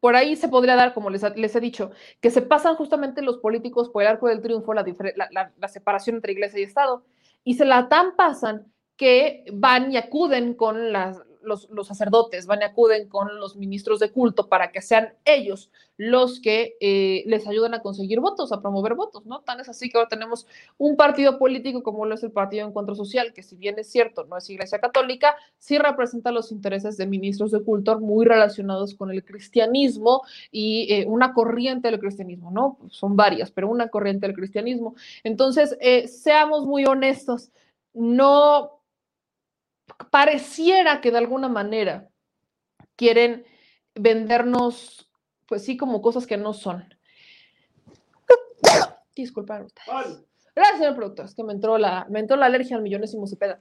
por 0.00 0.16
ahí 0.16 0.36
se 0.36 0.48
podría 0.48 0.76
dar, 0.76 0.94
como 0.94 1.10
les, 1.10 1.22
les 1.36 1.54
he 1.54 1.60
dicho, 1.60 1.90
que 2.20 2.30
se 2.30 2.42
pasan 2.42 2.76
justamente 2.76 3.22
los 3.22 3.38
políticos 3.38 3.90
por 3.90 4.02
el 4.02 4.08
arco 4.08 4.28
del 4.28 4.40
triunfo 4.40 4.74
la, 4.74 4.84
la, 5.30 5.52
la 5.56 5.68
separación 5.68 6.16
entre 6.16 6.32
Iglesia 6.32 6.60
y 6.60 6.64
Estado 6.64 7.04
y 7.44 7.54
se 7.54 7.64
la 7.64 7.88
tan 7.88 8.16
pasan 8.16 8.72
que 8.96 9.44
van 9.52 9.92
y 9.92 9.96
acuden 9.96 10.54
con 10.54 10.92
las, 10.92 11.22
los, 11.42 11.68
sacerdotes 11.86 12.46
van 12.46 12.60
y 12.60 12.64
acuden 12.64 13.08
con 13.08 13.38
los 13.38 13.56
ministros 13.56 14.00
de 14.00 14.10
culto 14.10 14.48
para 14.48 14.70
que 14.72 14.82
sean 14.82 15.14
ellos 15.24 15.70
los 15.96 16.40
que 16.40 16.76
eh, 16.80 17.24
les 17.26 17.46
ayuden 17.46 17.74
a 17.74 17.82
conseguir 17.82 18.20
votos, 18.20 18.52
a 18.52 18.60
promover 18.60 18.94
votos, 18.94 19.26
¿no? 19.26 19.40
Tan 19.40 19.60
es 19.60 19.68
así 19.68 19.90
que 19.90 19.98
ahora 19.98 20.08
tenemos 20.08 20.46
un 20.78 20.96
partido 20.96 21.38
político 21.38 21.82
como 21.82 22.06
lo 22.06 22.14
es 22.14 22.22
el 22.22 22.32
Partido 22.32 22.66
Encuentro 22.66 22.94
Social, 22.94 23.34
que 23.34 23.42
si 23.42 23.56
bien 23.56 23.78
es 23.78 23.90
cierto, 23.90 24.24
no 24.24 24.38
es 24.38 24.48
Iglesia 24.48 24.78
Católica, 24.78 25.34
sí 25.58 25.78
representa 25.78 26.32
los 26.32 26.52
intereses 26.52 26.96
de 26.96 27.06
ministros 27.06 27.50
de 27.50 27.62
culto 27.62 28.00
muy 28.00 28.24
relacionados 28.24 28.94
con 28.94 29.10
el 29.10 29.24
cristianismo 29.24 30.22
y 30.50 30.92
eh, 30.92 31.06
una 31.06 31.34
corriente 31.34 31.90
del 31.90 32.00
cristianismo, 32.00 32.50
¿no? 32.50 32.78
Son 32.88 33.16
varias, 33.16 33.50
pero 33.50 33.68
una 33.68 33.88
corriente 33.88 34.26
del 34.26 34.36
cristianismo. 34.36 34.94
Entonces, 35.22 35.76
eh, 35.80 36.08
seamos 36.08 36.64
muy 36.64 36.86
honestos, 36.86 37.50
no 37.92 38.79
pareciera 40.10 41.00
que 41.00 41.10
de 41.10 41.18
alguna 41.18 41.48
manera 41.48 42.08
quieren 42.96 43.44
vendernos, 43.94 45.10
pues 45.46 45.64
sí, 45.64 45.76
como 45.76 46.00
cosas 46.00 46.26
que 46.26 46.36
no 46.36 46.52
son. 46.52 46.94
Disculpa. 49.14 49.66
Gracias, 50.54 50.78
señor 50.78 50.96
productor. 50.96 51.26
Es 51.26 51.34
que 51.34 51.44
me 51.44 51.52
entró 51.52 51.78
la, 51.78 52.06
me 52.08 52.20
entró 52.20 52.36
la 52.36 52.46
alergia 52.46 52.76
al 52.76 52.82
millonésimo 52.82 53.26
cepeda. 53.26 53.60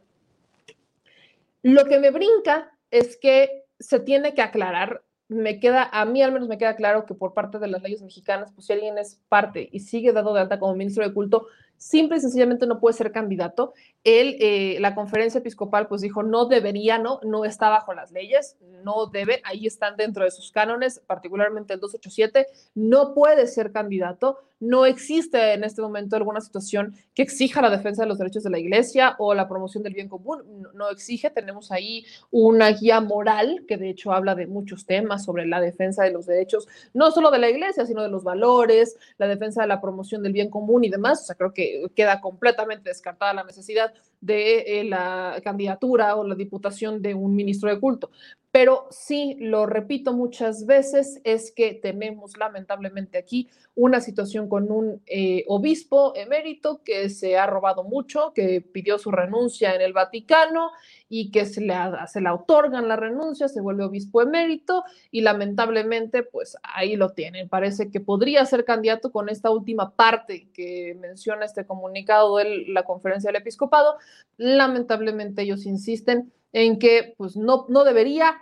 Lo 1.62 1.86
que 1.86 2.00
me 2.00 2.12
brinca 2.12 2.72
es 2.92 3.18
que 3.18 3.66
se 3.80 4.00
tiene 4.00 4.34
que 4.34 4.42
aclarar, 4.42 5.04
me 5.28 5.60
queda, 5.60 5.90
a 5.92 6.06
mí 6.06 6.22
al 6.22 6.32
menos 6.32 6.48
me 6.48 6.58
queda 6.58 6.76
claro 6.76 7.06
que 7.06 7.14
por 7.14 7.34
parte 7.34 7.60
de 7.60 7.68
las 7.68 7.82
leyes 7.84 8.02
mexicanas, 8.02 8.52
pues 8.54 8.66
si 8.68 8.74
alguien 8.74 8.98
es 8.98 9.22
parte 9.30 9.70
y 9.72 9.82
sigue 9.82 10.12
dado 10.12 10.34
de 10.34 10.42
alta 10.42 10.60
como 10.60 10.76
ministro 10.76 11.08
de 11.08 11.14
culto, 11.14 11.48
simple 11.80 12.18
y 12.18 12.22
sencillamente 12.22 12.68
no 12.68 12.80
puede 12.80 12.96
ser 12.96 13.12
candidato. 13.12 13.74
Él, 14.04 14.38
eh, 14.40 14.78
la 14.80 14.94
conferencia 14.94 15.40
episcopal, 15.40 15.88
pues 15.88 16.02
dijo, 16.02 16.22
no 16.22 16.46
debería, 16.46 17.00
no, 17.00 17.20
no 17.24 17.46
está 17.46 17.70
bajo 17.70 17.94
las 17.94 18.12
leyes, 18.12 18.58
no 18.84 19.08
debe, 19.08 19.42
ahí 19.46 19.66
están 19.66 19.96
dentro 19.98 20.24
de 20.24 20.32
sus 20.32 20.52
cánones, 20.52 21.02
particularmente 21.08 21.74
el 21.74 21.80
287, 21.80 22.46
no 22.76 23.14
puede 23.16 23.48
ser 23.48 23.72
candidato, 23.72 24.38
no 24.60 24.86
existe 24.86 25.54
en 25.54 25.64
este 25.64 25.82
momento 25.82 26.16
alguna 26.16 26.42
situación 26.42 26.96
que 27.14 27.22
exija 27.22 27.62
la 27.62 27.70
defensa 27.70 28.04
de 28.04 28.10
los 28.10 28.18
derechos 28.18 28.44
de 28.44 28.50
la 28.50 28.60
iglesia 28.60 29.16
o 29.18 29.34
la 29.34 29.48
promoción 29.48 29.84
del 29.84 29.94
bien 29.94 30.10
común, 30.10 30.44
no, 30.74 30.90
exige, 30.90 31.30
tenemos 31.30 31.72
ahí 31.72 32.06
una 32.32 32.70
guía 32.70 33.00
moral 33.02 33.66
que 33.68 33.78
de 33.78 33.90
hecho 33.90 34.12
habla 34.12 34.36
de 34.36 34.48
muchos 34.48 34.86
temas 34.86 35.24
sobre 35.24 35.46
la 35.46 35.62
defensa 35.62 36.04
de 36.04 36.12
los 36.12 36.26
derechos, 36.26 36.68
no 36.94 37.12
solo 37.12 37.32
de 37.32 37.40
la 37.40 37.50
iglesia, 37.50 37.86
sino 37.86 38.04
de 38.04 38.10
los 38.10 38.24
valores, 38.24 38.98
la 39.18 39.28
defensa 39.28 39.62
de 39.62 39.68
la 39.68 39.82
promoción 39.82 40.24
del 40.24 40.34
bien 40.34 40.50
común 40.50 40.84
y 40.84 40.90
demás, 40.90 41.22
o 41.22 41.26
sea, 41.26 41.36
creo 41.36 41.54
que 41.54 41.84
queda 41.96 42.22
completamente 42.22 42.90
descartada 42.90 43.34
la 43.34 43.44
necesidad 43.44 43.94
de 44.22 44.80
eh, 44.80 44.84
la 44.84 45.40
candidatura 45.44 46.16
o 46.16 46.28
la 46.28 46.36
diputación 46.36 47.02
de 47.02 47.14
un 47.14 47.36
ministro 47.36 47.70
de 47.70 47.80
culto. 47.80 48.12
Pero 48.52 48.88
sí, 48.90 49.38
lo 49.40 49.68
repito 49.68 50.14
muchas 50.14 50.66
veces, 50.66 51.22
es 51.24 51.52
que 51.52 51.76
tenemos 51.76 52.36
lamentablemente 52.36 53.20
aquí 53.20 53.48
una 53.76 54.02
situación 54.02 54.50
con 54.50 54.72
un 54.72 55.02
eh, 55.06 55.44
obispo 55.48 56.14
emérito 56.16 56.82
que 56.84 57.10
se 57.10 57.38
ha 57.38 57.46
robado 57.46 57.84
mucho, 57.84 58.34
que 58.34 58.62
pidió 58.62 58.98
su 58.98 59.12
renuncia 59.12 59.76
en 59.76 59.82
el 59.82 59.94
Vaticano 59.94 60.72
y 61.10 61.32
que 61.32 61.46
se 61.46 61.62
le, 61.62 61.74
se 62.08 62.22
le 62.22 62.30
otorgan 62.30 62.88
la 62.88 62.96
renuncia, 62.96 63.48
se 63.48 63.62
vuelve 63.62 63.84
obispo 63.84 64.22
emérito 64.22 64.84
y 65.10 65.22
lamentablemente 65.22 66.24
pues 66.24 66.56
ahí 66.64 66.96
lo 66.96 67.10
tienen. 67.10 67.50
Parece 67.50 67.90
que 67.90 68.00
podría 68.00 68.46
ser 68.46 68.64
candidato 68.64 69.12
con 69.12 69.28
esta 69.28 69.50
última 69.50 69.96
parte 69.96 70.50
que 70.54 70.96
menciona 71.02 71.46
este 71.46 71.66
comunicado 71.66 72.38
de 72.38 72.66
la 72.68 72.84
conferencia 72.84 73.30
del 73.30 73.42
episcopado. 73.42 73.98
Lamentablemente 74.38 75.42
ellos 75.42 75.66
insisten 75.66 76.32
en 76.54 76.78
que 76.78 77.16
pues 77.18 77.36
no, 77.36 77.66
no 77.70 77.84
debería, 77.84 78.38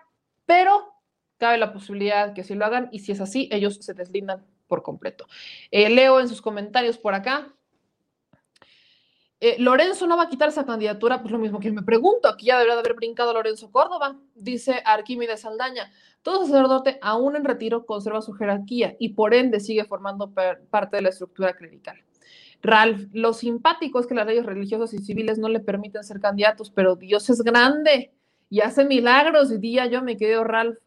pero 0.45 0.93
cabe 1.38 1.57
la 1.57 1.72
posibilidad 1.72 2.34
que 2.34 2.43
sí 2.43 2.53
lo 2.55 2.65
hagan 2.65 2.89
y 2.91 2.99
si 2.99 3.13
es 3.13 3.22
así, 3.22 3.47
ellos 3.51 3.78
se 3.82 3.93
deslindan 3.93 4.45
por 4.68 4.84
completo. 4.84 5.28
Eh, 5.72 5.89
leo 5.89 6.20
en 6.20 6.28
sus 6.28 6.41
comentarios 6.41 6.97
por 6.97 7.13
acá. 7.13 7.53
Eh, 9.39 9.55
Lorenzo 9.59 10.07
no 10.07 10.17
va 10.17 10.23
a 10.23 10.29
quitar 10.29 10.49
esa 10.49 10.65
candidatura, 10.65 11.21
pues 11.21 11.31
lo 11.31 11.38
mismo 11.38 11.59
que 11.59 11.71
me 11.71 11.83
pregunto, 11.83 12.27
aquí 12.27 12.47
ya 12.47 12.55
debería 12.55 12.73
de 12.73 12.79
haber 12.79 12.95
brincado 12.95 13.33
Lorenzo 13.33 13.71
Córdoba, 13.71 14.17
dice 14.33 14.81
Arquímedes 14.83 15.41
Saldaña. 15.41 15.91
Todo 16.23 16.45
sacerdote, 16.45 16.97
aún 17.01 17.35
en 17.35 17.45
retiro, 17.45 17.85
conserva 17.85 18.21
su 18.21 18.33
jerarquía 18.33 18.95
y 18.99 19.09
por 19.09 19.35
ende 19.35 19.59
sigue 19.59 19.85
formando 19.85 20.33
parte 20.69 20.97
de 20.97 21.03
la 21.03 21.09
estructura 21.09 21.53
clerical. 21.53 21.97
Ralph, 22.63 23.07
lo 23.13 23.33
simpático 23.33 23.99
es 23.99 24.07
que 24.07 24.15
las 24.15 24.25
leyes 24.25 24.45
religiosas 24.45 24.93
y 24.93 24.99
civiles 24.99 25.38
no 25.38 25.47
le 25.49 25.59
permiten 25.59 26.03
ser 26.03 26.19
candidatos, 26.19 26.71
pero 26.71 26.95
Dios 26.95 27.29
es 27.29 27.41
grande 27.43 28.11
y 28.49 28.61
hace 28.61 28.85
milagros. 28.85 29.51
Y 29.51 29.57
día 29.57 29.85
yo 29.85 30.01
me 30.01 30.17
quedo, 30.17 30.43
Ralph. 30.43 30.77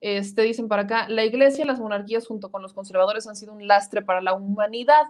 Este, 0.00 0.42
dicen 0.42 0.66
para 0.66 0.82
acá, 0.82 1.08
la 1.10 1.26
iglesia 1.26 1.62
y 1.62 1.66
las 1.66 1.78
monarquías 1.78 2.26
junto 2.26 2.50
con 2.50 2.62
los 2.62 2.72
conservadores 2.72 3.26
han 3.26 3.36
sido 3.36 3.52
un 3.52 3.66
lastre 3.66 4.00
para 4.00 4.22
la 4.22 4.32
humanidad. 4.32 5.02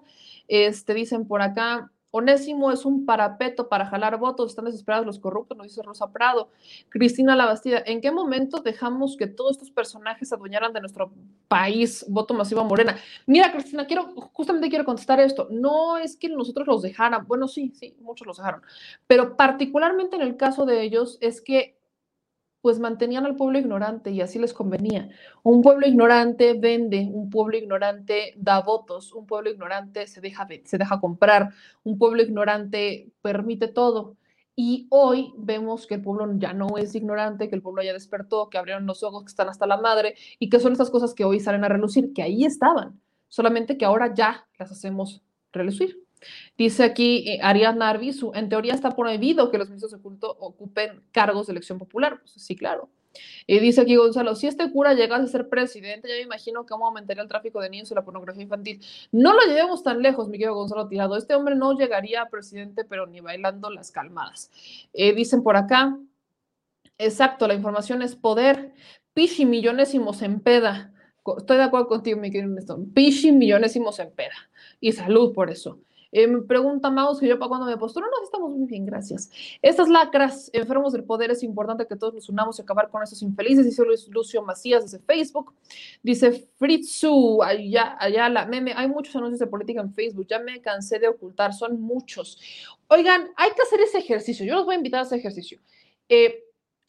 Este, 0.49 0.95
dicen 0.95 1.29
por 1.29 1.43
acá, 1.43 1.93
Onésimo 2.11 2.71
es 2.73 2.85
un 2.85 3.07
parapeto 3.07 3.69
para 3.69 3.87
jalar 3.87 4.19
votos, 4.19 4.51
están 4.51 4.65
desesperados 4.65 5.07
los 5.07 5.19
corruptos, 5.19 5.57
nos 5.57 5.67
dice 5.67 5.83
Rosa 5.83 6.13
Prado. 6.13 6.51
Cristina 6.89 7.37
Labastida, 7.37 7.83
¿en 7.87 8.01
qué 8.01 8.11
momento 8.11 8.61
dejamos 8.61 9.17
que 9.17 9.27
todos 9.27 9.53
estos 9.53 9.71
personajes 9.71 10.33
adueñaran 10.33 10.73
de 10.73 10.81
nuestro 10.81 11.13
país? 11.49 12.05
Voto 12.09 12.35
masivo 12.35 12.61
a 12.61 12.65
Morena. 12.65 12.97
Mira, 13.27 13.53
Cristina, 13.53 13.87
quiero, 13.87 14.07
justamente 14.33 14.69
quiero 14.69 14.85
contestar 14.85 15.21
esto. 15.21 15.49
No 15.51 15.99
es 15.99 16.17
que 16.17 16.29
nosotros 16.29 16.67
los 16.67 16.83
dejaran, 16.83 17.27
bueno, 17.27 17.49
sí, 17.49 17.73
sí, 17.75 17.97
muchos 18.01 18.27
los 18.27 18.37
dejaron, 18.37 18.63
pero 19.07 19.37
particularmente 19.37 20.17
en 20.17 20.23
el 20.23 20.37
caso 20.37 20.67
de 20.67 20.83
ellos 20.83 21.19
es 21.21 21.41
que 21.41 21.80
pues 22.63 22.79
mantenían 22.79 23.27
al 23.27 23.37
pueblo 23.37 23.59
ignorante 23.59 24.11
y 24.11 24.21
así 24.21 24.39
les 24.39 24.53
convenía. 24.53 25.09
Un 25.43 25.63
pueblo 25.63 25.87
ignorante 25.87 26.55
vende, 26.55 27.09
un 27.13 27.31
pueblo 27.31 27.57
ignorante 27.57 28.35
da 28.37 28.61
votos, 28.61 29.13
un 29.13 29.27
pueblo 29.27 29.51
ignorante 29.51 30.07
se 30.07 30.21
deja, 30.21 30.47
se 30.65 30.79
deja 30.79 31.01
comprar, 31.01 31.51
un 31.85 31.99
pueblo 31.99 32.23
ignorante 32.23 33.11
permite 33.23 33.69
todo. 33.69 34.17
Y 34.57 34.89
hoy 34.91 35.33
vemos 35.39 35.87
que 35.87 35.95
el 35.95 36.03
pueblo 36.03 36.29
ya 36.37 36.53
no 36.53 36.77
es 36.77 36.95
ignorante, 36.95 37.49
que 37.49 37.55
el 37.57 37.63
pueblo 37.63 37.83
ya 37.83 37.95
despertó, 37.95 38.51
que 38.51 38.59
abrieron 38.59 38.85
los 38.85 39.03
ojos, 39.03 39.25
que 39.25 39.29
están 39.29 39.49
hasta 39.49 39.67
la 39.67 39.79
madre 39.79 40.17
y 40.39 40.51
que 40.51 40.61
son 40.61 40.73
estas 40.73 40.91
cosas 40.91 41.15
que 41.15 41.25
hoy 41.25 41.41
salen 41.41 41.65
a 41.65 41.69
relucir, 41.69 42.13
que 42.13 42.23
ahí 42.23 42.45
estaban, 42.45 43.01
solamente 43.29 43.79
que 43.79 43.87
ahora 43.87 44.13
ya 44.13 44.47
las 44.59 44.71
hacemos 44.71 45.23
relucir. 45.53 46.05
Dice 46.57 46.85
aquí 46.85 47.29
eh, 47.29 47.41
Ariadna 47.43 47.89
Arbizu, 47.89 48.33
en 48.35 48.49
teoría 48.49 48.75
está 48.75 48.95
prohibido 48.95 49.51
que 49.51 49.59
los 49.59 49.69
ministros 49.69 49.93
de 49.93 49.99
culto 49.99 50.37
ocupen 50.41 51.03
cargos 51.13 51.47
de 51.47 51.53
elección 51.53 51.79
popular. 51.79 52.21
Pues 52.21 52.33
sí, 52.33 52.57
claro. 52.57 52.91
Y 53.47 53.59
dice 53.59 53.81
aquí 53.81 53.97
Gonzalo, 53.97 54.35
si 54.37 54.47
este 54.47 54.71
cura 54.71 54.95
llegase 54.95 55.25
a 55.25 55.27
ser 55.27 55.49
presidente, 55.49 56.09
ya 56.09 56.15
me 56.15 56.21
imagino 56.21 56.65
cómo 56.67 56.87
aumentaría 56.87 57.23
el 57.23 57.29
tráfico 57.29 57.61
de 57.61 57.71
niños 57.71 57.91
y 57.91 57.95
la 57.95 58.05
pornografía 58.05 58.43
infantil. 58.43 58.81
No 59.11 59.33
lo 59.33 59.41
llevemos 59.47 59.83
tan 59.83 60.01
lejos, 60.01 60.29
mi 60.29 60.39
querido 60.39 60.55
Gonzalo 60.55 60.87
Tirado. 60.89 61.17
Este 61.17 61.35
hombre 61.35 61.57
no 61.57 61.77
llegaría 61.77 62.23
a 62.23 62.29
presidente, 62.29 62.85
pero 62.85 63.07
ni 63.07 63.21
bailando 63.21 63.71
las 63.71 63.91
calmadas. 63.91 64.51
Eh, 64.93 65.13
dicen 65.15 65.43
por 65.43 65.57
acá, 65.57 65.99
exacto, 66.99 67.49
la 67.49 67.55
información 67.55 68.03
es 68.03 68.15
poder. 68.15 68.73
Pichi 69.13 69.45
millonésimos 69.45 70.23
en 70.23 70.41
peda. 70.41 70.95
Estoy 71.37 71.57
de 71.57 71.65
acuerdo 71.65 71.89
contigo, 71.89 72.21
mi 72.21 72.31
querido. 72.31 72.55
Pichi 72.95 73.33
millonésimos 73.33 73.99
en 73.99 74.13
peda. 74.13 74.51
Y 74.79 74.93
salud 74.93 75.33
por 75.35 75.51
eso. 75.51 75.81
Eh, 76.13 76.29
pregunta 76.49 76.91
Maus 76.91 77.21
que 77.21 77.29
yo 77.29 77.39
para 77.39 77.49
cuando 77.49 77.67
me 77.67 77.77
posturo. 77.77 78.07
No, 78.07 78.25
estamos 78.25 78.51
muy 78.51 78.67
bien, 78.67 78.85
gracias. 78.85 79.31
Estas 79.63 79.89
lacras, 79.89 80.51
enfermos 80.53 80.93
del 80.93 81.05
poder, 81.05 81.31
es 81.31 81.43
importante 81.43 81.87
que 81.87 81.97
todos 81.97 82.15
nos 82.15 82.29
unamos 82.29 82.59
y 82.59 82.63
acabar 82.63 82.91
con 82.91 83.03
esos 83.03 83.23
infelices, 83.23 83.65
dice 83.65 83.83
Lucio 84.09 84.43
Macías 84.43 84.85
desde 84.85 85.05
Facebook. 85.05 85.55
Dice 86.03 86.49
Fritzu, 86.57 87.43
allá, 87.43 87.97
allá 87.99 88.29
la 88.29 88.47
meme, 88.47 88.73
hay 88.75 88.89
muchos 88.89 89.15
anuncios 89.17 89.39
de 89.39 89.47
política 89.47 89.81
en 89.81 89.93
Facebook, 89.93 90.27
ya 90.29 90.39
me 90.39 90.61
cansé 90.61 90.99
de 90.99 91.09
ocultar, 91.09 91.55
son 91.55 91.81
muchos. 91.81 92.39
Oigan, 92.89 93.31
hay 93.37 93.51
que 93.51 93.63
hacer 93.63 93.81
ese 93.81 93.99
ejercicio, 93.99 94.45
yo 94.45 94.55
los 94.55 94.65
voy 94.65 94.75
a 94.75 94.79
invitar 94.79 95.01
a 95.01 95.05
ese 95.05 95.17
ejercicio. 95.17 95.61
Eh, 96.09 96.45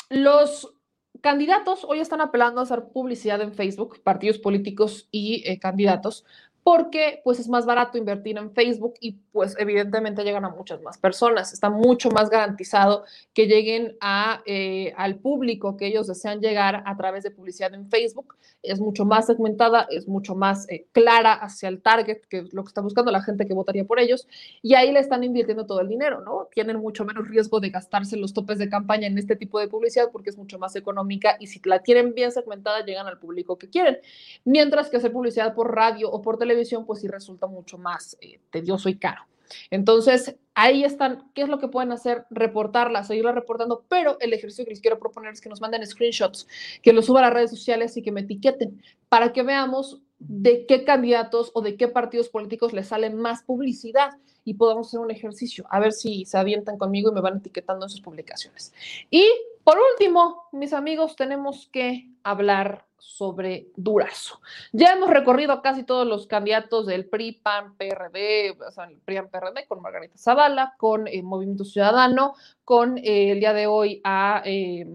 los 0.10 0.74
candidatos 1.22 1.84
hoy 1.84 2.00
están 2.00 2.22
apelando 2.22 2.60
a 2.60 2.64
hacer 2.64 2.86
publicidad 2.86 3.42
en 3.42 3.54
Facebook, 3.54 4.02
partidos 4.02 4.40
políticos 4.40 5.08
y 5.12 5.44
eh, 5.46 5.60
candidatos, 5.60 6.26
porque 6.64 7.22
pues 7.24 7.39
es 7.39 7.47
más 7.47 7.66
barato 7.66 7.97
invertir 7.97 8.38
en 8.38 8.51
Facebook 8.51 8.93
y 8.99 9.14
pues 9.32 9.55
evidentemente 9.57 10.24
llegan 10.24 10.45
a 10.45 10.49
muchas 10.49 10.82
más 10.82 10.97
personas. 10.97 11.53
Está 11.53 11.70
mucho 11.70 12.12
más 12.12 12.30
garantizado 12.30 13.03
que 13.34 13.47
lleguen 13.47 13.97
a, 13.99 14.41
eh, 14.45 14.93
al 14.95 15.16
público 15.16 15.76
que 15.76 15.88
ellos 15.88 16.07
desean 16.07 16.39
llegar 16.39 16.84
a 16.86 16.95
través 16.97 17.24
de 17.24 17.32
publicidad 17.32 17.74
en 17.74 17.89
Facebook. 17.89 18.36
Es 18.62 18.80
mucho 18.80 19.05
más 19.05 19.26
segmentada, 19.26 19.88
es 19.89 20.07
mucho 20.07 20.36
más 20.36 20.70
eh, 20.70 20.86
clara 20.91 21.34
hacia 21.34 21.68
el 21.68 21.82
target, 21.82 22.20
que 22.30 22.39
es 22.39 22.53
lo 22.53 22.64
que 22.64 22.68
está 22.68 22.82
buscando 22.82 23.12
la 23.12 23.24
gente 23.24 23.47
que 23.47 23.55
votaría 23.55 23.86
por 23.86 23.99
ellos. 23.99 24.28
Y 24.62 24.76
ahí 24.76 24.91
le 24.91 24.99
están 24.99 25.24
invirtiendo 25.24 25.66
todo 25.66 25.82
el 25.82 25.88
dinero, 25.88 26.22
¿no? 26.22 26.47
Tienen 26.53 26.78
mucho 26.78 27.05
menos 27.05 27.28
riesgo 27.28 27.59
de 27.59 27.72
gastarse 27.72 28.18
los 28.18 28.34
topes 28.34 28.59
de 28.59 28.70
campaña 28.70 29.07
en 29.07 29.18
este 29.18 29.36
tipo 29.36 29.59
de 29.59 29.68
publicidad 29.68 30.09
porque 30.12 30.30
es 30.30 30.38
mucho 30.38 30.59
más 30.59 30.76
económica 30.76 31.38
y 31.39 31.47
si 31.47 31.59
la 31.66 31.80
tienen 31.80 32.14
bien 32.14 32.32
segmentada 32.32 32.86
llegan 32.86 33.07
al 33.07 33.18
público 33.18 33.57
que 33.57 33.68
quieren. 33.68 33.97
Mientras 34.45 34.89
que 34.89 34.97
hacer 34.97 35.12
publicidad 35.12 35.55
por 35.55 35.74
radio 35.76 36.12
o 36.12 36.22
por 36.22 36.38
televisión 36.38 36.51
televisión, 36.52 36.86
pues 36.86 37.02
sí 37.02 37.08
resulta 37.08 37.47
mucho 37.47 37.78
más 37.78 38.18
eh, 38.22 38.39
tedioso 38.52 38.89
y 38.89 38.97
caro. 38.97 39.24
Entonces, 39.70 40.36
ahí 40.54 40.84
están, 40.84 41.30
¿qué 41.34 41.43
es 41.43 41.49
lo 41.49 41.60
que 41.60 41.68
pueden 41.68 41.91
hacer? 41.91 42.26
Reportarla, 42.30 43.04
seguirla 43.04 43.32
reportando, 43.32 43.86
pero 43.88 44.18
el 44.20 44.34
ejercicio 44.34 44.66
que 44.66 44.72
les 44.72 44.82
quiero 44.82 44.99
proponer 44.99 45.34
es 45.34 45.41
que 45.41 45.49
nos 45.49 45.62
manden 45.62 45.86
screenshots, 45.86 46.47
que 46.82 46.93
los 46.93 47.06
suban 47.06 47.24
a 47.24 47.28
las 47.28 47.36
redes 47.36 47.52
sociales 47.52 47.95
y 47.97 48.02
que 48.02 48.12
me 48.12 48.22
etiqueten 48.22 48.82
para 49.10 49.34
que 49.34 49.43
veamos 49.43 50.02
de 50.20 50.66
qué 50.68 50.84
candidatos 50.84 51.52
o 51.54 51.62
de 51.62 51.76
qué 51.78 51.88
partidos 51.88 52.30
políticos 52.30 52.74
les 52.74 52.88
sale 52.88 53.10
más 53.10 53.43
publicidad 53.43 54.12
y 54.43 54.54
podamos 54.56 54.88
hacer 54.88 54.99
un 54.99 55.12
ejercicio, 55.12 55.66
a 55.70 55.80
ver 55.80 55.93
si 55.93 56.26
se 56.26 56.38
avientan 56.38 56.78
conmigo 56.78 57.12
y 57.12 57.14
me 57.14 57.22
van 57.22 57.38
etiquetando 57.38 57.86
en 57.86 57.89
sus 57.89 58.02
publicaciones. 58.02 58.74
Y 59.10 59.28
por 59.64 59.78
último, 59.93 60.43
mis 60.52 60.74
amigos, 60.74 61.16
tenemos 61.16 61.70
que 61.72 62.10
hablar 62.24 62.86
sobre 63.02 63.68
Durazo. 63.76 64.41
Ya 64.72 64.93
hemos 64.93 65.10
recorrido 65.10 65.62
casi 65.64 65.84
todos 65.84 66.06
los 66.06 66.28
candidatos 66.28 66.86
del 66.86 67.10
PRI, 67.10 67.32
PAN, 67.34 67.76
PRD, 67.76 68.49
el 68.49 69.28
PRD, 69.28 69.66
con 69.68 69.82
Margarita 69.82 70.18
Zavala, 70.18 70.76
con 70.78 71.08
eh, 71.08 71.24
Movimiento 71.24 71.66
Ciudadano, 71.66 72.36
con 72.64 72.99
eh, 72.99 73.32
el 73.32 73.39
día 73.39 73.54
de 73.54 73.66
hoy 73.66 74.02
a 74.04 74.43
eh, 74.45 74.86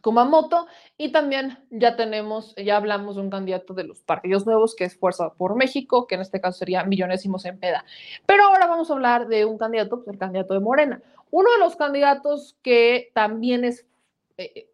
Kumamoto, 0.00 0.66
y 0.96 1.12
también 1.12 1.58
ya 1.68 1.96
tenemos, 1.96 2.54
ya 2.56 2.78
hablamos 2.78 3.16
de 3.16 3.22
un 3.22 3.30
candidato 3.30 3.74
de 3.74 3.84
los 3.84 4.00
partidos 4.00 4.46
nuevos, 4.46 4.74
que 4.74 4.84
es 4.84 4.96
Fuerza 4.96 5.34
por 5.34 5.54
México, 5.54 6.06
que 6.06 6.14
en 6.14 6.22
este 6.22 6.40
caso 6.40 6.60
sería 6.60 6.82
Millonésimos 6.84 7.44
en 7.44 7.58
Peda. 7.58 7.84
Pero 8.24 8.44
ahora 8.44 8.66
vamos 8.66 8.90
a 8.90 8.94
hablar 8.94 9.28
de 9.28 9.44
un 9.44 9.58
candidato, 9.58 10.02
pues 10.02 10.08
el 10.14 10.18
candidato 10.18 10.54
de 10.54 10.60
Morena. 10.60 11.02
Uno 11.30 11.50
de 11.52 11.58
los 11.58 11.76
candidatos 11.76 12.56
que 12.62 13.10
también 13.14 13.64
es 13.64 13.86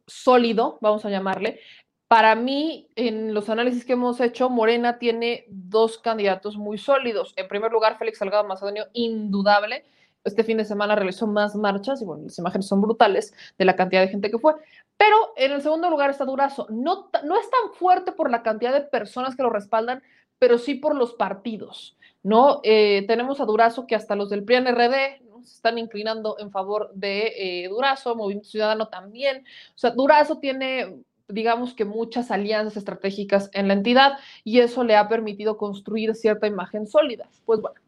sólido, 0.07 0.79
vamos 0.81 1.05
a 1.05 1.11
llamarle, 1.11 1.61
Para 2.09 2.35
mí, 2.35 2.89
en 2.97 3.35
los 3.35 3.51
análisis 3.51 3.85
que 3.85 3.93
hemos 3.93 4.19
hecho, 4.21 4.49
Morena 4.49 4.99
tiene 4.99 5.45
dos 5.49 5.99
candidatos 5.99 6.57
muy 6.57 6.79
sólidos. 6.79 7.35
En 7.37 7.49
primer 7.49 7.71
lugar, 7.71 7.99
Félix 7.99 8.19
Salgado 8.19 8.45
Macedonio, 8.45 8.87
indudable. 8.95 9.85
Este 10.25 10.43
fin 10.43 10.57
de 10.57 10.65
semana 10.65 10.97
realizó 10.97 11.27
más 11.27 11.55
marchas 11.55 12.01
y 12.01 12.07
bueno, 12.07 12.25
las 12.25 12.39
imágenes 12.39 12.67
son 12.67 12.81
brutales 12.81 13.35
de 13.59 13.65
la 13.67 13.77
cantidad 13.77 14.01
de 14.01 14.09
gente 14.09 14.31
que 14.31 14.39
fue. 14.39 14.55
Pero 14.97 15.17
en 15.37 15.53
el 15.53 15.61
segundo 15.61 15.91
lugar 15.91 16.09
está 16.09 16.25
Durazo. 16.25 16.67
No, 16.71 17.11
no 17.25 17.39
es 17.39 17.51
tan 17.51 17.75
fuerte 17.75 18.13
por 18.13 18.31
la 18.31 18.43
cantidad 18.43 18.73
de 18.73 18.81
personas 18.81 19.37
que 19.37 19.43
lo 19.43 19.51
respaldan, 19.51 20.03
pero 20.39 20.57
sí 20.57 20.77
por 20.77 20.97
los 20.97 21.13
partidos. 21.13 21.99
¿no? 22.23 22.61
Eh, 22.65 23.05
tenemos 23.07 23.41
a 23.41 23.45
Durazo 23.45 23.87
que 23.87 23.95
hasta 23.95 24.17
los 24.17 24.31
del 24.31 24.45
PRI-NRD 24.45 25.25
¿no? 25.29 25.45
se 25.45 25.57
están 25.57 25.77
inclinando 25.77 26.37
en 26.39 26.51
favor 26.51 26.91
de 26.95 27.65
eh, 27.65 27.69
Durazo, 27.69 28.17
Movimiento 28.17 28.49
Ciudadano 28.49 28.89
también. 28.89 29.45
O 29.75 29.79
sea, 29.79 29.91
Durazo 29.91 30.39
tiene 30.39 31.03
digamos 31.29 31.75
que 31.75 31.85
muchas 31.85 32.31
alianzas 32.31 32.77
estratégicas 32.77 33.51
en 33.53 33.69
la 33.69 33.75
entidad 33.75 34.19
y 34.45 34.61
eso 34.61 34.85
le 34.85 34.97
ha 34.97 35.09
permitido 35.09 35.57
construir 35.57 36.15
cierta 36.15 36.47
imagen 36.47 36.87
sólida. 36.87 37.29
Pues 37.45 37.61
bueno, 37.61 37.81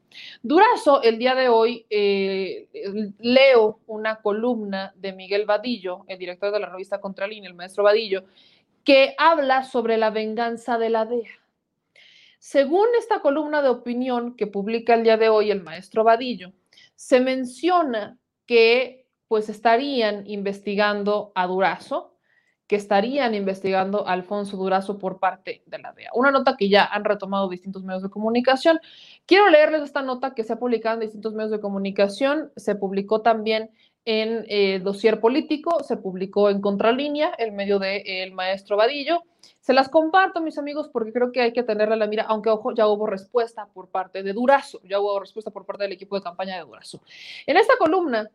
Durazo, 0.43 1.03
el 1.03 1.18
día 1.18 1.34
de 1.34 1.49
hoy 1.49 1.86
eh, 1.88 2.68
leo 3.18 3.80
una 3.86 4.16
columna 4.16 4.93
de 4.97 5.12
Miguel 5.12 5.47
Vadillo, 5.47 6.05
el 6.09 6.18
director 6.18 6.53
de 6.53 6.61
la 6.61 6.68
revista 6.68 7.01
Contralínea, 7.01 7.49
el 7.49 7.57
maestro 7.57 7.84
Vadillo, 7.84 8.24
que 8.84 9.14
habla 9.18 9.62
sobre 9.64 9.97
la 9.97 10.11
venganza 10.11 10.78
de 10.78 10.91
la 10.91 11.05
DEA. 11.05 11.30
Según 12.38 12.86
esta 12.99 13.20
columna 13.20 13.62
de 13.62 13.68
opinión 13.68 14.34
que 14.34 14.47
publica 14.47 14.95
el 14.95 15.05
día 15.05 15.16
de 15.16 15.28
hoy 15.28 15.51
el 15.51 15.62
maestro 15.62 16.05
Vadillo, 16.05 16.53
se 16.95 17.20
menciona 17.20 18.18
que 18.47 19.07
pues 19.28 19.49
estarían 19.49 20.26
investigando 20.26 21.30
a 21.34 21.47
Durazo, 21.47 22.16
que 22.71 22.77
estarían 22.77 23.35
investigando 23.35 24.07
a 24.07 24.12
Alfonso 24.12 24.57
Durazo 24.57 24.97
por 24.97 25.18
parte 25.18 25.64
de 25.66 25.79
la 25.81 25.93
DEA. 25.93 26.11
Una 26.14 26.31
nota 26.31 26.55
que 26.57 26.68
ya 26.68 26.85
han 26.85 27.03
retomado 27.03 27.49
distintos 27.49 27.83
medios 27.83 28.05
de 28.05 28.11
comunicación. 28.11 28.79
Quiero 29.27 29.51
leerles 29.51 29.83
esta 29.83 30.03
nota 30.03 30.35
que 30.35 30.45
se 30.45 30.53
ha 30.53 30.57
publicado 30.61 30.95
en 30.95 31.01
distintos 31.01 31.35
medios 31.35 31.51
de 31.51 31.59
comunicación. 31.59 32.53
Se 32.55 32.77
publicó 32.77 33.23
también 33.23 33.71
en 34.05 34.45
eh, 34.47 34.79
Dossier 34.79 35.18
Político, 35.18 35.83
se 35.83 35.97
publicó 35.97 36.49
en 36.49 36.61
Contralínea, 36.61 37.33
el 37.39 37.51
medio 37.51 37.81
del 37.81 38.05
de, 38.05 38.23
eh, 38.23 38.31
maestro 38.31 38.77
Vadillo. 38.77 39.25
Se 39.59 39.73
las 39.73 39.89
comparto, 39.89 40.41
mis 40.41 40.57
amigos, 40.57 40.89
porque 40.93 41.12
creo 41.12 41.33
que 41.33 41.41
hay 41.41 41.53
que 41.53 41.64
tenerla 41.64 41.97
a 41.97 41.99
la 41.99 42.07
mira, 42.07 42.23
aunque 42.29 42.51
ojo, 42.51 42.73
ya 42.73 42.87
hubo 42.87 43.09
respuesta 43.09 43.66
por 43.66 43.89
parte 43.89 44.23
de 44.23 44.33
Durazo, 44.33 44.81
ya 44.85 45.01
hubo 45.01 45.18
respuesta 45.18 45.51
por 45.51 45.66
parte 45.66 45.83
del 45.83 45.93
equipo 45.95 46.14
de 46.14 46.23
campaña 46.23 46.55
de 46.55 46.62
Durazo. 46.62 47.03
En 47.49 47.57
esta 47.57 47.77
columna 47.79 48.31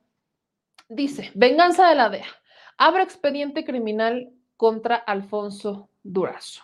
dice, 0.89 1.31
venganza 1.35 1.87
de 1.87 1.95
la 1.95 2.09
DEA 2.09 2.25
abre 2.77 3.03
expediente 3.03 3.63
criminal 3.65 4.31
contra 4.57 4.95
Alfonso 4.95 5.89
Durazo. 6.03 6.63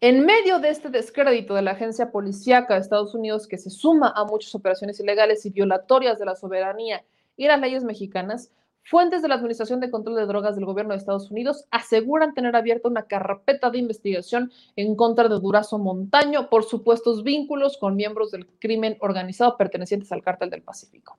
En 0.00 0.24
medio 0.24 0.58
de 0.60 0.70
este 0.70 0.88
descrédito 0.88 1.54
de 1.54 1.62
la 1.62 1.72
agencia 1.72 2.10
policíaca 2.10 2.74
de 2.74 2.80
Estados 2.80 3.14
Unidos, 3.14 3.46
que 3.46 3.58
se 3.58 3.70
suma 3.70 4.12
a 4.14 4.24
muchas 4.24 4.54
operaciones 4.54 4.98
ilegales 5.00 5.44
y 5.44 5.50
violatorias 5.50 6.18
de 6.18 6.24
la 6.24 6.36
soberanía 6.36 7.04
y 7.36 7.46
las 7.46 7.60
leyes 7.60 7.84
mexicanas, 7.84 8.50
fuentes 8.88 9.20
de 9.20 9.28
la 9.28 9.34
Administración 9.34 9.80
de 9.80 9.90
Control 9.90 10.16
de 10.16 10.24
Drogas 10.24 10.56
del 10.56 10.64
Gobierno 10.64 10.92
de 10.92 10.98
Estados 10.98 11.30
Unidos 11.30 11.66
aseguran 11.70 12.32
tener 12.32 12.56
abierta 12.56 12.88
una 12.88 13.02
carpeta 13.02 13.70
de 13.70 13.78
investigación 13.78 14.50
en 14.76 14.96
contra 14.96 15.28
de 15.28 15.38
Durazo 15.38 15.78
Montaño 15.78 16.48
por 16.48 16.64
supuestos 16.64 17.22
vínculos 17.22 17.76
con 17.76 17.96
miembros 17.96 18.30
del 18.30 18.46
crimen 18.46 18.96
organizado 19.00 19.58
pertenecientes 19.58 20.10
al 20.10 20.22
Cártel 20.22 20.48
del 20.48 20.62
Pacífico. 20.62 21.18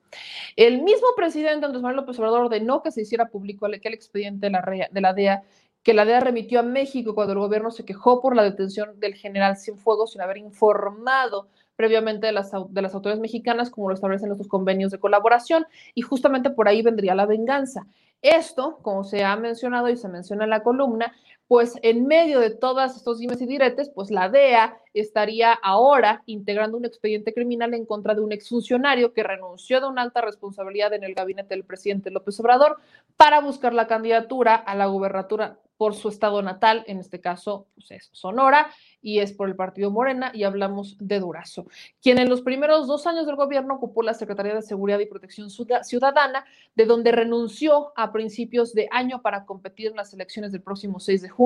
El 0.56 0.82
mismo 0.82 1.06
presidente 1.16 1.64
Andrés 1.64 1.82
Manuel 1.82 2.00
López 2.00 2.18
Obrador 2.18 2.46
ordenó 2.46 2.82
que 2.82 2.90
se 2.90 3.02
hiciera 3.02 3.28
público 3.28 3.66
aquel 3.66 3.94
expediente 3.94 4.46
de 4.46 4.50
la, 4.50 4.88
de 4.90 5.00
la 5.00 5.12
DEA 5.12 5.44
que 5.82 5.94
la 5.94 6.04
DEA 6.04 6.20
remitió 6.20 6.60
a 6.60 6.62
México 6.62 7.14
cuando 7.14 7.32
el 7.32 7.38
gobierno 7.38 7.70
se 7.70 7.84
quejó 7.84 8.20
por 8.20 8.36
la 8.36 8.42
detención 8.42 8.98
del 8.98 9.14
general 9.14 9.56
Cienfuegos 9.56 10.12
sin 10.12 10.20
haber 10.20 10.38
informado 10.38 11.48
previamente 11.80 12.26
de 12.26 12.32
las, 12.32 12.50
de 12.52 12.82
las 12.82 12.94
autoridades 12.94 13.22
mexicanas, 13.22 13.70
como 13.70 13.88
lo 13.88 13.94
establecen 13.94 14.28
nuestros 14.28 14.48
convenios 14.48 14.90
de 14.90 14.98
colaboración, 14.98 15.64
y 15.94 16.02
justamente 16.02 16.50
por 16.50 16.68
ahí 16.68 16.82
vendría 16.82 17.14
la 17.14 17.24
venganza. 17.24 17.86
Esto, 18.20 18.80
como 18.82 19.02
se 19.02 19.24
ha 19.24 19.34
mencionado 19.36 19.88
y 19.88 19.96
se 19.96 20.06
menciona 20.06 20.44
en 20.44 20.50
la 20.50 20.62
columna, 20.62 21.14
pues 21.50 21.74
en 21.82 22.06
medio 22.06 22.38
de 22.38 22.50
todos 22.50 22.94
estos 22.94 23.18
dimes 23.18 23.42
y 23.42 23.46
diretes, 23.46 23.90
pues 23.92 24.12
la 24.12 24.28
DEA 24.28 24.78
estaría 24.94 25.52
ahora 25.52 26.22
integrando 26.26 26.76
un 26.76 26.84
expediente 26.84 27.34
criminal 27.34 27.74
en 27.74 27.86
contra 27.86 28.14
de 28.14 28.20
un 28.20 28.30
exfuncionario 28.30 29.12
que 29.12 29.24
renunció 29.24 29.80
de 29.80 29.88
una 29.88 30.02
alta 30.02 30.20
responsabilidad 30.20 30.94
en 30.94 31.02
el 31.02 31.12
gabinete 31.12 31.54
del 31.54 31.64
presidente 31.64 32.12
López 32.12 32.38
Obrador 32.38 32.76
para 33.16 33.40
buscar 33.40 33.74
la 33.74 33.88
candidatura 33.88 34.54
a 34.54 34.76
la 34.76 34.86
gubernatura 34.86 35.58
por 35.76 35.94
su 35.94 36.10
estado 36.10 36.42
natal, 36.42 36.84
en 36.86 36.98
este 36.98 37.22
caso 37.22 37.66
pues 37.74 37.90
es 37.90 38.10
Sonora, 38.12 38.70
y 39.00 39.20
es 39.20 39.32
por 39.32 39.48
el 39.48 39.56
partido 39.56 39.90
Morena, 39.90 40.30
y 40.34 40.44
hablamos 40.44 40.98
de 41.00 41.20
Durazo, 41.20 41.64
quien 42.02 42.18
en 42.18 42.28
los 42.28 42.42
primeros 42.42 42.86
dos 42.86 43.06
años 43.06 43.24
del 43.24 43.36
gobierno 43.36 43.76
ocupó 43.76 44.02
la 44.02 44.12
Secretaría 44.12 44.54
de 44.54 44.60
Seguridad 44.60 44.98
y 44.98 45.06
Protección 45.06 45.48
Ciudadana, 45.48 46.44
de 46.74 46.84
donde 46.84 47.12
renunció 47.12 47.94
a 47.96 48.12
principios 48.12 48.74
de 48.74 48.88
año 48.90 49.22
para 49.22 49.46
competir 49.46 49.86
en 49.86 49.96
las 49.96 50.12
elecciones 50.12 50.52
del 50.52 50.60
próximo 50.60 51.00
6 51.00 51.22
de 51.22 51.28
junio 51.30 51.39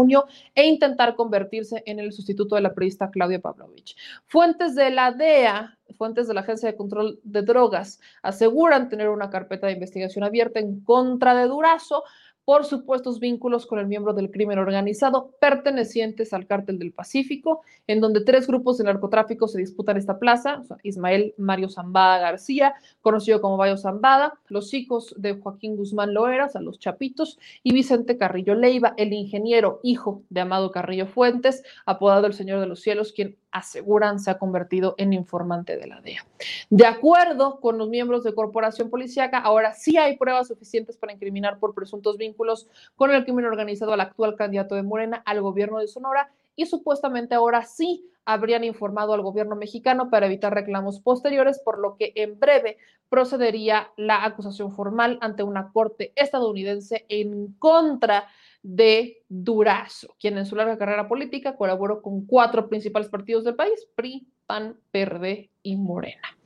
e 0.54 0.66
intentar 0.66 1.14
convertirse 1.14 1.82
en 1.86 2.00
el 2.00 2.12
sustituto 2.12 2.56
de 2.56 2.62
la 2.62 2.74
periodista 2.74 3.10
Claudia 3.10 3.40
Pavlovich. 3.40 3.96
Fuentes 4.26 4.74
de 4.74 4.90
la 4.90 5.12
DEA 5.12 5.78
fuentes 5.96 6.26
de 6.26 6.34
la 6.34 6.40
Agencia 6.40 6.70
de 6.70 6.76
Control 6.76 7.20
de 7.22 7.42
Drogas 7.42 8.00
aseguran 8.22 8.88
tener 8.88 9.08
una 9.08 9.30
carpeta 9.30 9.66
de 9.66 9.74
investigación 9.74 10.24
abierta 10.24 10.58
en 10.58 10.80
contra 10.80 11.34
de 11.34 11.46
Durazo 11.46 12.04
por 12.44 12.64
supuestos 12.64 13.20
vínculos 13.20 13.66
con 13.66 13.78
el 13.78 13.86
miembro 13.86 14.12
del 14.12 14.30
crimen 14.30 14.58
organizado 14.58 15.30
pertenecientes 15.40 16.32
al 16.32 16.46
cártel 16.46 16.78
del 16.78 16.92
Pacífico, 16.92 17.62
en 17.86 18.00
donde 18.00 18.22
tres 18.22 18.46
grupos 18.46 18.78
de 18.78 18.84
narcotráfico 18.84 19.48
se 19.48 19.58
disputan 19.58 19.96
esta 19.96 20.18
plaza, 20.18 20.62
Ismael 20.82 21.34
Mario 21.38 21.68
Zambada 21.68 22.18
García, 22.18 22.74
conocido 23.00 23.40
como 23.40 23.56
Bayo 23.56 23.76
Zambada, 23.76 24.34
los 24.48 24.74
hijos 24.74 25.14
de 25.16 25.34
Joaquín 25.34 25.76
Guzmán 25.76 26.12
Loeras, 26.12 26.56
a 26.56 26.60
los 26.60 26.78
Chapitos, 26.78 27.38
y 27.62 27.72
Vicente 27.72 28.18
Carrillo 28.18 28.54
Leiva, 28.54 28.94
el 28.96 29.12
ingeniero 29.12 29.80
hijo 29.82 30.22
de 30.28 30.40
Amado 30.40 30.70
Carrillo 30.70 31.06
Fuentes, 31.06 31.62
apodado 31.86 32.26
el 32.26 32.34
Señor 32.34 32.60
de 32.60 32.66
los 32.66 32.80
Cielos, 32.80 33.12
quien 33.12 33.36
aseguran 33.54 34.18
se 34.18 34.30
ha 34.30 34.38
convertido 34.38 34.94
en 34.98 35.12
informante 35.12 35.78
de 35.78 35.86
la 35.86 36.00
DEA. 36.00 36.26
De 36.68 36.86
acuerdo 36.86 37.60
con 37.60 37.78
los 37.78 37.88
miembros 37.88 38.24
de 38.24 38.34
Corporación 38.34 38.90
Policiaca, 38.90 39.38
ahora 39.38 39.72
sí 39.72 39.96
hay 39.96 40.18
pruebas 40.18 40.48
suficientes 40.48 40.96
para 40.98 41.12
incriminar 41.12 41.58
por 41.58 41.72
presuntos 41.72 42.18
vínculos 42.18 42.68
con 42.96 43.12
el 43.12 43.24
crimen 43.24 43.46
organizado 43.46 43.92
al 43.92 44.00
actual 44.00 44.34
candidato 44.34 44.74
de 44.74 44.82
Morena 44.82 45.22
al 45.24 45.40
gobierno 45.40 45.78
de 45.78 45.86
Sonora 45.86 46.30
y 46.56 46.66
supuestamente 46.66 47.34
ahora 47.34 47.64
sí 47.64 48.04
habrían 48.24 48.64
informado 48.64 49.14
al 49.14 49.22
gobierno 49.22 49.54
mexicano 49.54 50.10
para 50.10 50.26
evitar 50.26 50.52
reclamos 50.52 51.00
posteriores, 51.00 51.60
por 51.60 51.78
lo 51.78 51.96
que 51.96 52.12
en 52.16 52.38
breve 52.40 52.78
procedería 53.08 53.90
la 53.96 54.24
acusación 54.24 54.72
formal 54.72 55.18
ante 55.20 55.42
una 55.42 55.70
corte 55.72 56.12
estadounidense 56.16 57.04
en 57.08 57.52
contra 57.58 58.20
de 58.20 58.24
Durazo, 58.64 60.16
quien 60.18 60.38
en 60.38 60.46
su 60.46 60.56
larga 60.56 60.78
carrera 60.78 61.06
política 61.06 61.54
colaboró 61.54 62.00
con 62.00 62.24
cuatro 62.24 62.68
principales 62.68 63.10
partidos 63.10 63.44
del 63.44 63.56
país, 63.56 63.86
PRI, 63.94 64.26
PAN, 64.46 64.78
PRD 64.90 65.50
y 65.62 65.76
Morena. 65.76 66.36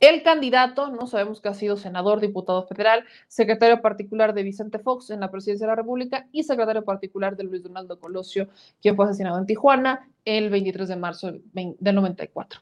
El 0.00 0.22
candidato, 0.22 0.90
no 0.90 1.06
sabemos 1.06 1.40
que 1.40 1.48
ha 1.48 1.54
sido 1.54 1.76
senador, 1.76 2.20
diputado 2.20 2.66
federal, 2.66 3.04
secretario 3.26 3.80
particular 3.80 4.34
de 4.34 4.42
Vicente 4.42 4.78
Fox 4.78 5.10
en 5.10 5.20
la 5.20 5.30
presidencia 5.30 5.66
de 5.66 5.70
la 5.72 5.76
República 5.76 6.28
y 6.30 6.42
secretario 6.42 6.84
particular 6.84 7.36
de 7.36 7.44
Luis 7.44 7.62
Donaldo 7.62 7.98
Colosio, 7.98 8.48
quien 8.82 8.94
fue 8.94 9.06
asesinado 9.06 9.38
en 9.38 9.46
Tijuana 9.46 10.08
el 10.24 10.50
23 10.50 10.88
de 10.88 10.96
marzo 10.96 11.32
del 11.52 11.94
94. 11.94 12.60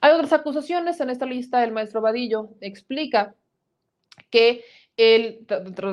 Hay 0.00 0.12
otras 0.12 0.32
acusaciones 0.32 1.00
en 1.00 1.10
esta 1.10 1.26
lista. 1.26 1.64
El 1.64 1.72
maestro 1.72 2.00
Vadillo 2.00 2.50
explica 2.60 3.34
que 4.30 4.64
el, 4.96 5.46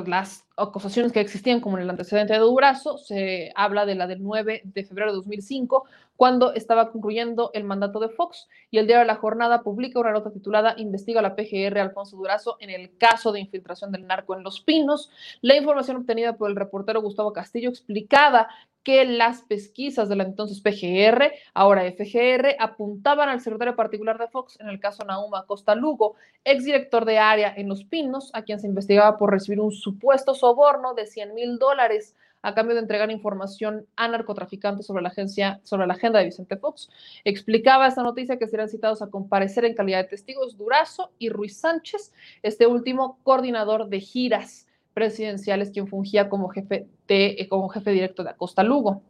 las 0.06 0.44
acusaciones 0.56 1.12
que 1.12 1.20
existían 1.20 1.60
como 1.60 1.78
en 1.78 1.84
el 1.84 1.90
antecedente 1.90 2.34
de 2.34 2.38
Durazo, 2.40 2.98
se 2.98 3.52
habla 3.54 3.86
de 3.86 3.94
la 3.94 4.06
del 4.06 4.22
9 4.22 4.62
de 4.64 4.84
febrero 4.84 5.10
de 5.10 5.16
2005, 5.16 5.84
cuando 6.20 6.52
estaba 6.52 6.92
concluyendo 6.92 7.50
el 7.54 7.64
mandato 7.64 7.98
de 7.98 8.10
Fox 8.10 8.46
y 8.70 8.76
el 8.76 8.86
diario 8.86 9.06
la 9.06 9.14
jornada 9.14 9.62
publica 9.62 9.98
una 10.00 10.12
nota 10.12 10.30
titulada 10.30 10.74
Investiga 10.76 11.22
la 11.22 11.34
PGR 11.34 11.78
Alfonso 11.78 12.18
Durazo 12.18 12.58
en 12.60 12.68
el 12.68 12.94
caso 12.98 13.32
de 13.32 13.40
infiltración 13.40 13.90
del 13.90 14.06
narco 14.06 14.36
en 14.36 14.42
Los 14.42 14.60
Pinos. 14.60 15.10
La 15.40 15.56
información 15.56 15.96
obtenida 15.96 16.36
por 16.36 16.50
el 16.50 16.56
reportero 16.56 17.00
Gustavo 17.00 17.32
Castillo 17.32 17.70
explicaba 17.70 18.48
que 18.82 19.06
las 19.06 19.40
pesquisas 19.40 20.10
de 20.10 20.16
la 20.16 20.24
entonces 20.24 20.60
PGR, 20.60 21.32
ahora 21.54 21.90
FGR, 21.90 22.54
apuntaban 22.58 23.30
al 23.30 23.40
secretario 23.40 23.74
particular 23.74 24.18
de 24.18 24.28
Fox 24.28 24.60
en 24.60 24.68
el 24.68 24.78
caso 24.78 25.06
Nauma 25.06 25.46
Costa 25.46 25.74
Lugo, 25.74 26.16
exdirector 26.44 27.06
de 27.06 27.18
área 27.18 27.54
en 27.56 27.66
Los 27.66 27.84
Pinos, 27.84 28.30
a 28.34 28.42
quien 28.42 28.60
se 28.60 28.66
investigaba 28.66 29.16
por 29.16 29.30
recibir 29.30 29.60
un 29.60 29.72
supuesto 29.72 30.34
soborno 30.34 30.92
de 30.92 31.06
100 31.06 31.34
mil 31.34 31.58
dólares 31.58 32.14
a 32.42 32.54
cambio 32.54 32.74
de 32.74 32.80
entregar 32.80 33.10
información 33.10 33.86
a 33.96 34.08
narcotraficantes 34.08 34.86
sobre 34.86 35.02
la 35.02 35.10
agencia, 35.10 35.60
sobre 35.62 35.86
la 35.86 35.94
agenda 35.94 36.18
de 36.18 36.26
Vicente 36.26 36.56
Fox. 36.56 36.88
Explicaba 37.24 37.86
esta 37.86 38.02
noticia 38.02 38.38
que 38.38 38.46
serían 38.46 38.68
citados 38.68 39.02
a 39.02 39.10
comparecer 39.10 39.64
en 39.64 39.74
calidad 39.74 39.98
de 39.98 40.08
testigos 40.08 40.56
Durazo 40.56 41.10
y 41.18 41.28
Ruiz 41.28 41.58
Sánchez, 41.58 42.12
este 42.42 42.66
último 42.66 43.18
coordinador 43.22 43.88
de 43.88 44.00
giras 44.00 44.66
presidenciales, 44.94 45.70
quien 45.70 45.86
fungía 45.86 46.28
como 46.28 46.48
jefe, 46.48 46.86
de, 47.06 47.36
eh, 47.38 47.48
como 47.48 47.68
jefe 47.68 47.90
directo 47.90 48.24
de 48.24 48.30
Acosta 48.30 48.62
Lugo. 48.62 49.02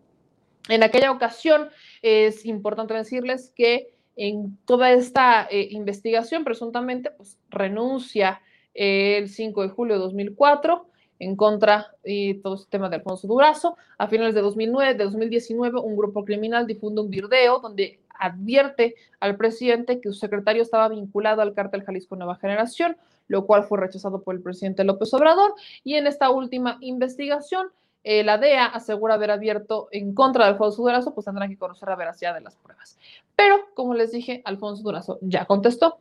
En 0.68 0.82
aquella 0.82 1.10
ocasión 1.10 1.68
es 2.02 2.44
importante 2.44 2.94
decirles 2.94 3.52
que 3.54 3.94
en 4.16 4.58
toda 4.66 4.92
esta 4.92 5.46
eh, 5.50 5.68
investigación 5.70 6.44
presuntamente 6.44 7.10
pues 7.10 7.38
renuncia 7.48 8.42
el 8.74 9.28
5 9.28 9.62
de 9.62 9.68
julio 9.68 9.94
de 9.94 10.00
2004 10.00 10.89
en 11.20 11.36
contra 11.36 11.92
de 12.02 12.40
todo 12.42 12.56
este 12.56 12.70
tema 12.70 12.88
de 12.88 12.96
Alfonso 12.96 13.28
Durazo. 13.28 13.76
A 13.98 14.08
finales 14.08 14.34
de 14.34 14.40
2009, 14.40 14.94
de 14.94 15.04
2019, 15.04 15.78
un 15.78 15.96
grupo 15.96 16.24
criminal 16.24 16.66
difunde 16.66 17.02
un 17.02 17.10
video 17.10 17.60
donde 17.60 18.00
advierte 18.18 18.96
al 19.20 19.36
presidente 19.36 20.00
que 20.00 20.08
su 20.08 20.14
secretario 20.14 20.62
estaba 20.62 20.88
vinculado 20.88 21.42
al 21.42 21.54
cártel 21.54 21.84
Jalisco 21.84 22.16
Nueva 22.16 22.36
Generación, 22.36 22.96
lo 23.28 23.46
cual 23.46 23.64
fue 23.64 23.78
rechazado 23.78 24.22
por 24.22 24.34
el 24.34 24.42
presidente 24.42 24.82
López 24.82 25.12
Obrador. 25.14 25.54
Y 25.84 25.94
en 25.94 26.06
esta 26.06 26.30
última 26.30 26.78
investigación, 26.80 27.68
eh, 28.02 28.24
la 28.24 28.38
DEA 28.38 28.66
asegura 28.66 29.14
haber 29.14 29.30
abierto 29.30 29.88
en 29.92 30.14
contra 30.14 30.44
de 30.44 30.52
Alfonso 30.52 30.82
Durazo, 30.82 31.14
pues 31.14 31.26
tendrán 31.26 31.50
que 31.50 31.58
conocer 31.58 31.88
la 31.88 31.96
veracidad 31.96 32.34
de 32.34 32.40
las 32.40 32.56
pruebas. 32.56 32.98
Pero, 33.36 33.56
como 33.74 33.94
les 33.94 34.10
dije, 34.10 34.40
Alfonso 34.44 34.82
Durazo 34.82 35.18
ya 35.20 35.44
contestó. 35.44 35.98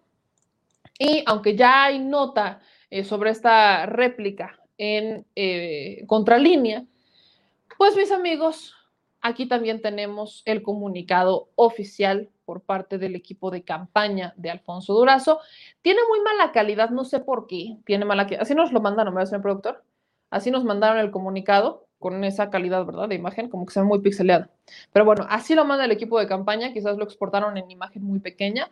Y 0.97 1.23
aunque 1.25 1.55
ya 1.55 1.85
hay 1.85 1.99
nota 1.99 2.61
eh, 2.89 3.03
sobre 3.03 3.31
esta 3.31 3.85
réplica 3.85 4.58
en 4.79 5.27
eh, 5.35 6.03
contralínea, 6.07 6.85
pues 7.77 7.95
mis 7.95 8.11
amigos, 8.11 8.73
aquí 9.21 9.45
también 9.45 9.81
tenemos 9.81 10.41
el 10.45 10.63
comunicado 10.63 11.49
oficial 11.55 12.29
por 12.45 12.61
parte 12.61 12.97
del 12.97 13.15
equipo 13.15 13.51
de 13.51 13.63
campaña 13.63 14.33
de 14.37 14.49
Alfonso 14.49 14.93
Durazo. 14.93 15.39
Tiene 15.83 15.99
muy 16.09 16.21
mala 16.21 16.51
calidad, 16.51 16.89
no 16.89 17.05
sé 17.05 17.19
por 17.19 17.45
qué, 17.45 17.77
tiene 17.85 18.05
mala 18.05 18.23
calidad. 18.23 18.41
Así 18.41 18.55
nos 18.55 18.71
lo 18.71 18.81
mandaron, 18.81 19.13
¿verdad, 19.13 19.29
señor 19.29 19.43
productor? 19.43 19.83
Así 20.31 20.49
nos 20.49 20.63
mandaron 20.63 20.97
el 20.97 21.11
comunicado 21.11 21.85
con 21.99 22.23
esa 22.23 22.49
calidad, 22.49 22.85
¿verdad? 22.85 23.09
De 23.09 23.15
imagen, 23.15 23.49
como 23.49 23.65
que 23.65 23.73
se 23.73 23.81
ve 23.81 23.85
muy 23.85 23.99
pixeleado. 23.99 24.47
Pero 24.93 25.05
bueno, 25.05 25.25
así 25.29 25.53
lo 25.53 25.65
manda 25.65 25.85
el 25.85 25.91
equipo 25.91 26.19
de 26.19 26.27
campaña, 26.27 26.71
quizás 26.73 26.97
lo 26.97 27.03
exportaron 27.03 27.57
en 27.57 27.69
imagen 27.69 28.03
muy 28.03 28.19
pequeña, 28.19 28.71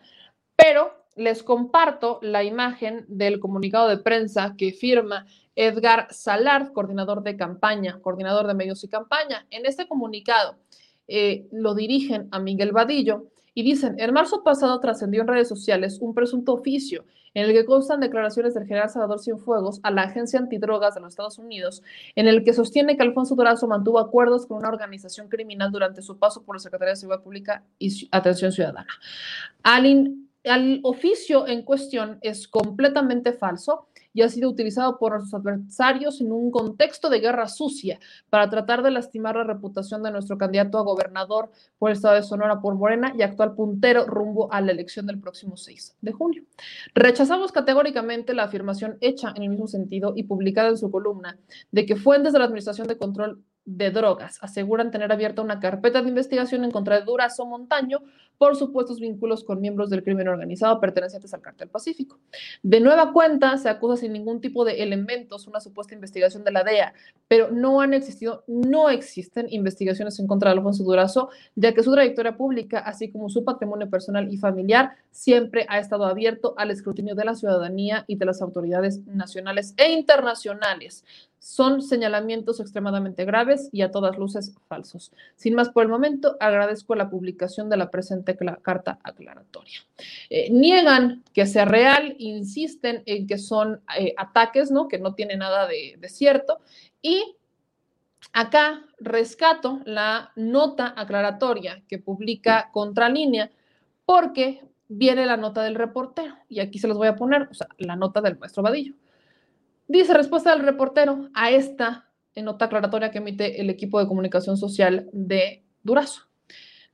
pero 0.55 0.93
les 1.18 1.43
comparto 1.43 2.20
la 2.22 2.43
imagen 2.43 3.05
del 3.07 3.39
comunicado 3.39 3.89
de 3.89 3.97
prensa 3.97 4.55
que 4.57 4.72
firma 4.72 5.26
Edgar 5.55 6.07
Salard, 6.11 6.72
coordinador 6.72 7.24
de 7.24 7.36
campaña, 7.36 7.99
coordinador 8.01 8.47
de 8.47 8.53
medios 8.53 8.84
y 8.84 8.88
campaña. 8.88 9.45
En 9.49 9.65
este 9.65 9.88
comunicado 9.88 10.55
eh, 11.07 11.47
lo 11.51 11.74
dirigen 11.74 12.28
a 12.32 12.39
Miguel 12.39 12.72
Vadillo 12.72 13.26
y 13.55 13.63
dicen, 13.63 13.95
en 13.97 14.13
marzo 14.13 14.43
pasado 14.43 14.80
trascendió 14.80 15.22
en 15.22 15.28
redes 15.28 15.49
sociales 15.49 15.97
un 15.99 16.13
presunto 16.13 16.53
oficio 16.53 17.05
en 17.34 17.45
el 17.45 17.53
que 17.53 17.65
constan 17.65 17.99
declaraciones 17.99 18.53
del 18.53 18.65
general 18.65 18.89
Salvador 18.89 19.20
Cienfuegos 19.20 19.80
a 19.84 19.91
la 19.91 20.03
Agencia 20.03 20.39
Antidrogas 20.39 20.95
de 20.95 21.01
los 21.01 21.09
Estados 21.09 21.38
Unidos, 21.39 21.84
en 22.15 22.28
el 22.28 22.43
que 22.43 22.53
sostiene 22.53 22.97
que 22.97 23.03
Alfonso 23.03 23.36
Durazo 23.36 23.68
mantuvo 23.68 23.99
acuerdos 23.99 24.45
con 24.45 24.57
una 24.57 24.70
organización 24.70 25.28
criminal 25.28 25.72
durante 25.72 26.01
su 26.01 26.18
paso 26.18 26.43
por 26.43 26.55
la 26.55 26.59
Secretaría 26.59 26.91
de 26.91 26.95
Seguridad 26.97 27.24
Pública 27.24 27.63
y 27.78 28.07
Atención 28.11 28.51
Ciudadana. 28.51 28.88
Al, 29.63 29.86
al 30.50 30.80
oficio 30.84 31.48
en 31.48 31.64
cuestión 31.64 32.20
es 32.22 32.48
completamente 32.48 33.34
falso 33.34 33.88
y 34.14 34.24
ha 34.24 34.30
sido 34.30 34.50
utilizado 34.50 34.98
por 34.98 35.14
nuestros 35.14 35.39
adversarios 35.39 36.22
en 36.22 36.32
un 36.32 36.50
contexto 36.50 37.08
de 37.10 37.20
guerra 37.20 37.48
sucia 37.48 38.00
para 38.32 38.50
tratar 38.50 38.82
de 38.82 38.89
lastimar 38.89 39.36
la 39.36 39.43
reputación 39.43 40.02
de 40.02 40.12
nuestro 40.12 40.38
candidato 40.38 40.80
a 40.80 40.84
gobernador 40.84 41.52
por 41.78 41.91
el 41.91 41.98
estado 41.98 42.16
de 42.16 42.24
Sonora 42.24 42.60
por 42.60 42.74
Morena 42.74 43.14
y 43.16 43.22
actual 43.22 43.54
puntero 43.54 44.06
rumbo 44.06 44.52
a 44.52 44.60
la 44.62 44.72
elección 44.72 45.06
del 45.06 45.20
próximo 45.20 45.56
6 45.56 45.98
de 46.02 46.12
junio. 46.12 46.43
Rechazamos 46.95 47.52
categóricamente 47.52 48.34
la 48.34 48.43
afirmación 48.43 48.98
hecha 49.02 49.34
en 49.36 49.43
el 49.43 49.50
mismo 49.50 49.68
sentido 49.68 50.14
y 50.16 50.24
publicada 50.24 50.70
en 50.70 50.78
su 50.78 50.89
columna 50.89 51.38
de 51.72 51.86
que 51.86 51.95
fuentes 51.95 52.34
de 52.34 52.39
la 52.39 52.45
Administración 52.45 52.88
de 52.88 52.98
Control 52.98 53.43
de 53.68 53.91
drogas. 53.91 54.39
Aseguran 54.41 54.91
tener 54.91 55.11
abierta 55.11 55.41
una 55.41 55.59
carpeta 55.59 56.01
de 56.01 56.07
investigación 56.07 56.63
en 56.63 56.72
contra 56.72 56.97
de 56.97 57.05
Durazo 57.05 57.45
Montaño 57.45 58.01
por 58.38 58.55
supuestos 58.55 58.99
vínculos 58.99 59.43
con 59.43 59.59
miembros 59.59 59.89
del 59.89 60.03
crimen 60.03 60.28
organizado 60.30 60.80
pertenecientes 60.80 61.34
al 61.34 61.41
Cartel 61.41 61.68
Pacífico. 61.68 62.18
De 62.63 62.80
nueva 62.80 63.11
cuenta, 63.11 63.57
se 63.57 63.68
acusa 63.68 63.97
sin 63.97 64.13
ningún 64.13 64.39
tipo 64.39 64.63
de 64.63 64.84
elementos 64.84 65.47
una 65.47 65.59
supuesta 65.59 65.95
investigación 65.95 66.43
de 66.43 66.51
la 66.51 66.63
DEA, 66.63 66.93
pero 67.28 67.51
no 67.51 67.82
han 67.82 67.93
existido, 67.93 68.43
no 68.47 68.89
existen 68.89 69.47
investigaciones 69.49 70.18
en 70.20 70.28
contra 70.28 70.51
de 70.51 70.57
Alfonso 70.57 70.84
Durazo, 70.84 71.30
ya 71.55 71.74
que 71.74 71.84
su 71.84 71.91
trayectoria 71.91 72.38
pública, 72.38 72.80
así 72.80 73.11
como 73.11 73.30
su 73.30 73.43
patrimonio 73.43 73.89
personal 73.89 74.32
y 74.32 74.38
familiar, 74.38 74.95
siempre 75.18 75.65
ha 75.68 75.80
estado 75.80 76.05
abierto 76.05 76.53
al 76.57 76.70
escrutinio 76.70 77.15
de 77.15 77.26
la 77.26 77.34
ciudadanía 77.34 78.05
y 78.05 78.18
de 78.18 78.26
las 78.26 78.39
autoridades 78.43 79.03
nacionales 79.07 79.74
e 79.76 79.91
internacionales 79.91 81.03
son 81.39 81.82
señalamientos 81.82 82.59
extremadamente 82.59 83.26
graves 83.26 83.68
y 83.72 83.82
a 83.82 83.89
todas 83.89 84.20
luces 84.20 84.53
falsos. 84.68 85.11
Sin 85.36 85.55
más 85.55 85.70
por 85.70 85.82
el 85.82 85.89
momento, 85.89 86.38
agradezco 86.39 86.93
la 86.93 87.09
publicación 87.09 87.68
de 87.68 87.78
la 87.78 87.89
presente 87.89 88.38
carta 88.61 88.99
aclaratoria. 89.03 89.80
Eh, 90.30 90.51
niegan 90.51 91.24
que 91.34 91.47
sea 91.47 91.65
real, 91.65 92.15
insisten 92.20 93.01
en 93.07 93.26
que 93.26 93.39
son 93.39 93.82
eh, 93.97 94.13
ataques, 94.18 94.70
¿no? 94.70 94.88
Que 94.88 94.99
no 94.99 95.15
tiene 95.15 95.36
nada 95.36 95.65
de, 95.65 95.95
de 95.97 96.09
cierto. 96.09 96.59
Y 97.01 97.38
acá 98.34 98.86
rescato 98.99 99.82
la 99.86 100.32
nota 100.36 100.93
aclaratoria 100.95 101.82
que 101.88 101.97
publica 101.97 102.70
Contralínea 102.72 103.49
porque 104.05 104.61
viene 104.88 105.26
la 105.26 105.38
nota 105.38 105.64
del 105.64 105.76
reportero 105.76 106.36
y 106.48 106.60
aquí 106.60 106.80
se 106.80 106.88
los 106.88 106.98
voy 106.98 107.08
a 107.08 107.16
poner, 107.16 107.48
o 107.52 107.54
sea, 107.54 107.68
la 107.78 107.96
nota 107.96 108.22
del 108.22 108.38
maestro 108.38 108.64
Vadillo. 108.64 108.94
Dice 109.88 110.14
respuesta 110.14 110.52
del 110.52 110.66
reportero 110.66 111.30
a 111.34 111.52
esta 111.52 112.08
nota 112.36 112.66
aclaratoria 112.66 113.12
que 113.12 113.18
emite 113.18 113.62
el 113.62 113.70
equipo 113.70 114.00
de 114.00 114.08
comunicación 114.08 114.58
social 114.58 115.10
de 115.12 115.64
Durazo. 115.84 116.24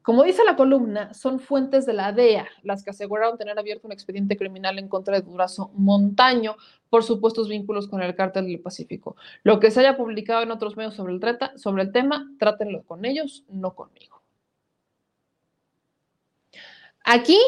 Como 0.02 0.24
dice 0.24 0.44
la 0.44 0.58
columna, 0.58 1.14
son 1.14 1.40
fuentes 1.40 1.86
de 1.86 1.94
la 1.94 2.12
DEA 2.12 2.46
las 2.62 2.84
que 2.84 2.90
aseguraron 2.90 3.38
tener 3.38 3.58
abierto 3.58 3.88
un 3.88 3.94
expediente 3.94 4.36
criminal 4.36 4.78
en 4.78 4.90
contra 4.90 5.16
de 5.16 5.26
Durazo 5.26 5.72
Montaño 5.76 6.58
por 6.90 7.04
supuestos 7.04 7.48
vínculos 7.48 7.88
con 7.88 8.04
el 8.04 8.14
cártel 8.14 8.48
del 8.48 8.60
Pacífico. 8.60 9.16
Lo 9.44 9.62
que 9.62 9.72
se 9.72 9.80
haya 9.80 9.96
publicado 9.96 10.44
en 10.44 10.52
otros 10.52 10.76
medios 10.76 10.96
sobre 10.96 11.14
el, 11.14 11.22
sobre 11.56 11.84
el 11.84 11.92
tema, 11.94 12.30
trátenlo 12.38 12.84
con 12.84 13.06
ellos, 13.06 13.46
no 13.48 13.76
conmigo. 13.76 14.22
Aquí, 17.06 17.40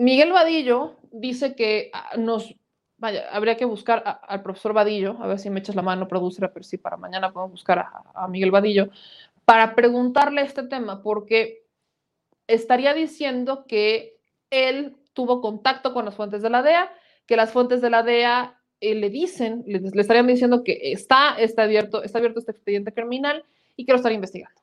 Miguel 0.00 0.32
Vadillo 0.32 0.96
dice 1.12 1.54
que 1.54 1.90
ah, 1.92 2.16
nos 2.16 2.54
vaya, 2.96 3.28
habría 3.30 3.58
que 3.58 3.66
buscar 3.66 4.02
al 4.26 4.42
profesor 4.42 4.72
Vadillo, 4.72 5.18
a 5.20 5.26
ver 5.26 5.38
si 5.38 5.50
me 5.50 5.60
echas 5.60 5.76
la 5.76 5.82
mano, 5.82 6.08
produce, 6.08 6.40
pero 6.48 6.62
sí, 6.62 6.78
para 6.78 6.96
mañana 6.96 7.32
podemos 7.32 7.52
buscar 7.52 7.86
a, 8.14 8.28
Miguel 8.28 8.50
Vadillo, 8.50 8.88
para 9.44 9.74
preguntarle 9.74 10.40
este 10.40 10.62
tema, 10.62 11.02
porque 11.02 11.66
estaría 12.46 12.94
diciendo 12.94 13.66
que 13.66 14.18
él 14.48 14.96
tuvo 15.12 15.42
contacto 15.42 15.92
con 15.92 16.06
las 16.06 16.14
fuentes 16.14 16.40
de 16.40 16.48
la 16.48 16.62
DEA, 16.62 16.90
que 17.26 17.36
las 17.36 17.52
fuentes 17.52 17.82
de 17.82 17.90
la 17.90 18.02
DEA 18.02 18.58
eh, 18.80 18.94
le 18.94 19.10
dicen, 19.10 19.64
le, 19.66 19.82
estarían 20.00 20.26
diciendo 20.26 20.64
que 20.64 20.92
está, 20.92 21.38
está, 21.38 21.64
abierto, 21.64 22.02
está 22.02 22.18
abierto 22.18 22.40
este 22.40 22.52
expediente 22.52 22.94
criminal 22.94 23.44
y 23.76 23.84
que 23.84 23.92
lo 23.92 23.96
estaría 23.96 24.16
investigando. 24.16 24.60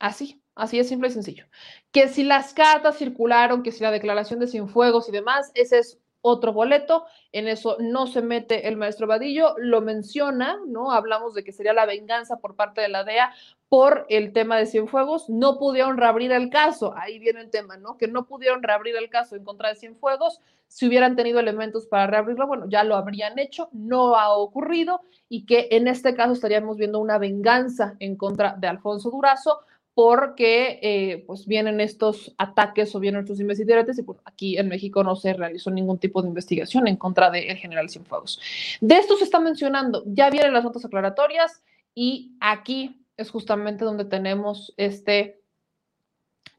Así, 0.00 0.42
así 0.60 0.78
es 0.78 0.88
simple 0.88 1.08
y 1.08 1.12
sencillo. 1.12 1.46
Que 1.92 2.08
si 2.08 2.22
las 2.22 2.54
cartas 2.54 2.98
circularon, 2.98 3.62
que 3.62 3.72
si 3.72 3.82
la 3.82 3.90
declaración 3.90 4.40
de 4.40 4.46
Cienfuegos 4.46 5.08
y 5.08 5.12
demás, 5.12 5.50
ese 5.54 5.78
es 5.78 5.98
otro 6.22 6.52
boleto, 6.52 7.06
en 7.32 7.48
eso 7.48 7.76
no 7.80 8.06
se 8.06 8.22
mete 8.22 8.68
el 8.68 8.76
maestro 8.76 9.06
Vadillo, 9.06 9.54
lo 9.58 9.80
menciona, 9.80 10.58
¿no? 10.66 10.92
Hablamos 10.92 11.34
de 11.34 11.44
que 11.44 11.52
sería 11.52 11.72
la 11.72 11.86
venganza 11.86 12.40
por 12.40 12.56
parte 12.56 12.80
de 12.80 12.88
la 12.88 13.04
DEA 13.04 13.32
por 13.68 14.04
el 14.08 14.32
tema 14.32 14.58
de 14.58 14.66
Cienfuegos, 14.66 15.30
no 15.30 15.58
pudieron 15.58 15.96
reabrir 15.96 16.32
el 16.32 16.50
caso, 16.50 16.92
ahí 16.96 17.18
viene 17.18 17.40
el 17.40 17.50
tema, 17.50 17.76
¿no? 17.76 17.96
Que 17.96 18.08
no 18.08 18.26
pudieron 18.26 18.62
reabrir 18.62 18.96
el 18.96 19.08
caso 19.08 19.36
en 19.36 19.44
contra 19.44 19.68
de 19.68 19.76
Cienfuegos, 19.76 20.40
si 20.66 20.86
hubieran 20.86 21.16
tenido 21.16 21.40
elementos 21.40 21.86
para 21.86 22.06
reabrirlo, 22.06 22.46
bueno, 22.46 22.66
ya 22.68 22.84
lo 22.84 22.96
habrían 22.96 23.38
hecho, 23.38 23.68
no 23.72 24.16
ha 24.16 24.32
ocurrido 24.32 25.02
y 25.28 25.46
que 25.46 25.68
en 25.72 25.88
este 25.88 26.14
caso 26.14 26.32
estaríamos 26.32 26.76
viendo 26.76 27.00
una 27.00 27.18
venganza 27.18 27.96
en 27.98 28.16
contra 28.16 28.54
de 28.58 28.68
Alfonso 28.68 29.10
Durazo 29.10 29.60
porque 30.02 30.78
eh, 30.80 31.24
pues 31.26 31.46
vienen 31.46 31.78
estos 31.78 32.32
ataques 32.38 32.94
o 32.94 33.00
vienen 33.00 33.20
estos 33.20 33.38
investigadores 33.38 33.98
y 33.98 34.04
aquí 34.24 34.56
en 34.56 34.66
México 34.66 35.04
no 35.04 35.14
se 35.14 35.34
realizó 35.34 35.70
ningún 35.70 35.98
tipo 35.98 36.22
de 36.22 36.28
investigación 36.28 36.88
en 36.88 36.96
contra 36.96 37.30
del 37.30 37.58
general 37.58 37.90
Cienfuegos. 37.90 38.40
De 38.80 38.96
esto 38.96 39.18
se 39.18 39.24
está 39.24 39.40
mencionando, 39.40 40.02
ya 40.06 40.30
vienen 40.30 40.54
las 40.54 40.64
notas 40.64 40.86
aclaratorias 40.86 41.62
y 41.94 42.32
aquí 42.40 43.04
es 43.18 43.28
justamente 43.28 43.84
donde 43.84 44.06
tenemos 44.06 44.72
este, 44.78 45.42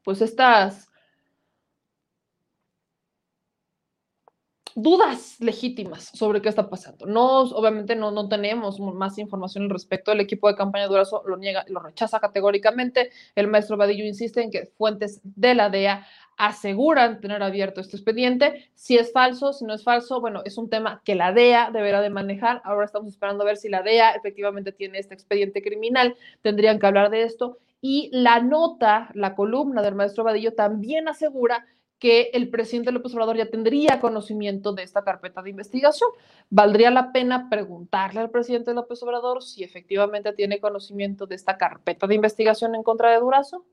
pues 0.04 0.22
estas 0.22 0.91
dudas 4.74 5.36
legítimas 5.40 6.10
sobre 6.14 6.40
qué 6.40 6.48
está 6.48 6.68
pasando. 6.68 7.06
No, 7.06 7.40
obviamente 7.42 7.96
no, 7.96 8.10
no 8.10 8.28
tenemos 8.28 8.80
más 8.80 9.18
información 9.18 9.64
al 9.64 9.70
respecto. 9.70 10.12
El 10.12 10.20
equipo 10.20 10.48
de 10.48 10.56
campaña 10.56 10.86
Durazo 10.86 11.22
lo 11.26 11.36
niega, 11.36 11.64
lo 11.68 11.80
rechaza 11.80 12.20
categóricamente. 12.20 13.10
El 13.34 13.48
maestro 13.48 13.76
Vadillo 13.76 14.04
insiste 14.04 14.42
en 14.42 14.50
que 14.50 14.66
fuentes 14.76 15.20
de 15.22 15.54
la 15.54 15.70
DEA 15.70 16.06
aseguran 16.36 17.20
tener 17.20 17.42
abierto 17.42 17.80
este 17.80 17.96
expediente. 17.96 18.70
Si 18.74 18.96
es 18.96 19.12
falso, 19.12 19.52
si 19.52 19.64
no 19.64 19.74
es 19.74 19.84
falso, 19.84 20.20
bueno, 20.20 20.42
es 20.44 20.58
un 20.58 20.70
tema 20.70 21.02
que 21.04 21.14
la 21.14 21.32
DEA 21.32 21.70
deberá 21.72 22.00
de 22.00 22.10
manejar. 22.10 22.60
Ahora 22.64 22.86
estamos 22.86 23.12
esperando 23.12 23.44
a 23.44 23.46
ver 23.46 23.56
si 23.56 23.68
la 23.68 23.82
DEA 23.82 24.12
efectivamente 24.12 24.72
tiene 24.72 24.98
este 24.98 25.14
expediente 25.14 25.62
criminal. 25.62 26.16
Tendrían 26.40 26.78
que 26.78 26.86
hablar 26.86 27.10
de 27.10 27.22
esto 27.24 27.58
Y 27.80 28.10
la 28.12 28.40
nota, 28.40 29.10
la 29.14 29.34
columna 29.34 29.82
del 29.82 29.96
maestro 29.96 30.24
Vadillo 30.24 30.54
también 30.54 31.08
asegura 31.08 31.66
que 32.02 32.32
el 32.34 32.50
presidente 32.50 32.90
López 32.90 33.14
Obrador 33.14 33.36
ya 33.36 33.48
tendría 33.48 34.00
conocimiento 34.00 34.72
de 34.72 34.82
esta 34.82 35.04
carpeta 35.04 35.40
de 35.40 35.50
investigación. 35.50 36.10
¿Valdría 36.50 36.90
la 36.90 37.12
pena 37.12 37.48
preguntarle 37.48 38.18
al 38.18 38.30
presidente 38.30 38.74
López 38.74 39.00
Obrador 39.04 39.40
si 39.40 39.62
efectivamente 39.62 40.32
tiene 40.32 40.58
conocimiento 40.58 41.28
de 41.28 41.36
esta 41.36 41.58
carpeta 41.58 42.08
de 42.08 42.16
investigación 42.16 42.74
en 42.74 42.82
contra 42.82 43.12
de 43.12 43.20
Durazo? 43.20 43.64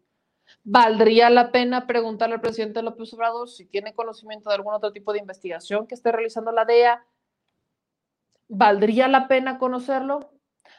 ¿Valdría 0.64 1.32
la 1.32 1.52
pena 1.52 1.88
preguntarle 1.88 2.36
al 2.36 2.42
presidente 2.42 2.84
López 2.84 3.12
Obrador 3.16 3.50
si 3.50 3.66
tiene 3.66 3.96
conocimiento 3.96 4.52
de 4.52 4.58
algún 4.58 4.76
otro 4.76 4.92
tipo 4.92 5.12
de 5.12 5.18
investigación 5.18 5.88
que 5.88 5.96
esté 5.96 6.12
realizando 6.12 6.52
la 6.52 6.66
DEA? 6.66 7.04
¿Valdría 8.48 9.08
la 9.08 9.28
pena 9.28 9.58
conocerlo? 9.58 10.34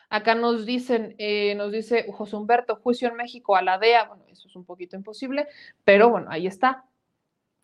Acá 0.09 0.37
nos 0.37 0.67
dicen, 0.67 1.17
eh, 1.19 1.57
nos 1.57 1.73
dice 1.73 2.07
José 2.13 2.37
Humberto, 2.37 2.77
juicio 2.77 3.09
en 3.09 3.17
México 3.17 3.57
a 3.57 3.63
la 3.63 3.77
DEA. 3.77 4.05
Bueno, 4.05 4.23
eso 4.29 4.47
es 4.47 4.55
un 4.55 4.65
poquito 4.65 4.95
imposible, 4.95 5.49
pero 5.83 6.11
bueno, 6.11 6.29
ahí 6.31 6.47
está. 6.47 6.85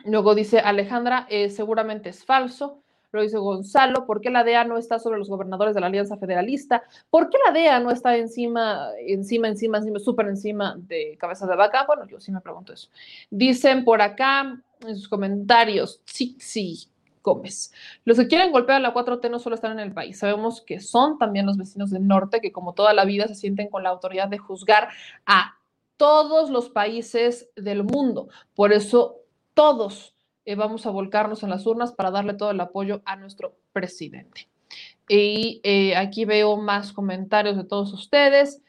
Luego 0.05 0.35
dice 0.35 0.61
Alejandra, 0.61 1.27
eh, 1.31 1.51
seguramente 1.51 2.11
es 2.11 2.25
falso. 2.25 2.83
Lo 3.13 3.23
dice 3.23 3.39
Gonzalo, 3.39 4.05
¿por 4.05 4.21
qué 4.21 4.31
la 4.31 4.45
DEA 4.45 4.65
no 4.65 4.77
está 4.77 4.99
sobre 4.99 5.19
los 5.19 5.31
gobernadores 5.31 5.75
de 5.75 5.81
la 5.81 5.87
Alianza 5.87 6.19
Federalista? 6.19 6.83
¿Por 7.09 7.31
qué 7.31 7.39
la 7.47 7.53
DEA 7.53 7.81
no 7.81 7.91
está 7.91 8.17
encima, 8.17 8.91
encima, 8.99 9.49
encima, 9.49 9.79
encima, 9.79 9.99
súper 9.99 10.27
encima 10.27 10.75
de 10.77 11.17
cabeza 11.19 11.47
de 11.47 11.57
vaca? 11.57 11.85
Bueno, 11.87 12.07
yo 12.07 12.21
sí 12.21 12.31
me 12.31 12.41
pregunto 12.41 12.73
eso. 12.73 12.89
Dicen 13.31 13.85
por 13.85 14.03
acá 14.03 14.61
en 14.81 14.97
sus 14.97 15.09
comentarios, 15.09 16.03
sí, 16.05 16.37
sí, 16.39 16.91
Gómez. 17.23 17.73
Los 18.05 18.19
que 18.19 18.29
quieren 18.29 18.53
golpear 18.53 18.77
a 18.77 18.81
la 18.81 18.95
4T 18.95 19.31
no 19.31 19.39
solo 19.39 19.57
están 19.57 19.73
en 19.73 19.81
el 19.81 19.93
país, 19.93 20.19
sabemos 20.19 20.61
que 20.61 20.81
son 20.81 21.19
también 21.19 21.47
los 21.47 21.57
vecinos 21.57 21.91
del 21.91 22.07
norte 22.07 22.41
que 22.41 22.53
como 22.53 22.73
toda 22.73 22.95
la 22.95 23.05
vida 23.05 23.27
se 23.27 23.35
sienten 23.35 23.69
con 23.69 23.83
la 23.83 23.91
autoridad 23.91 24.29
de 24.29 24.39
juzgar 24.39 24.89
a 25.27 25.57
todos 25.97 26.51
los 26.51 26.71
países 26.71 27.49
del 27.57 27.83
mundo. 27.83 28.29
Por 28.55 28.73
eso 28.73 29.23
todos 29.57 30.15
eh, 30.45 30.55
vamos 30.55 30.87
a 30.87 30.91
volcarnos 30.91 31.43
en 31.43 31.49
las 31.49 31.67
urnas 31.67 31.93
para 31.93 32.11
darle 32.11 32.35
todo 32.35 32.51
el 32.51 32.61
apoyo 32.61 33.01
a 33.07 33.17
nuestro 33.17 33.57
presidente. 33.73 34.49
Y 35.09 35.61
eh, 35.65 35.97
aquí 35.97 36.27
veo 36.27 36.59
más 36.59 36.93
comentarios 36.93 37.57
de 37.57 37.65
todos 37.65 37.93
ustedes. 37.95 38.63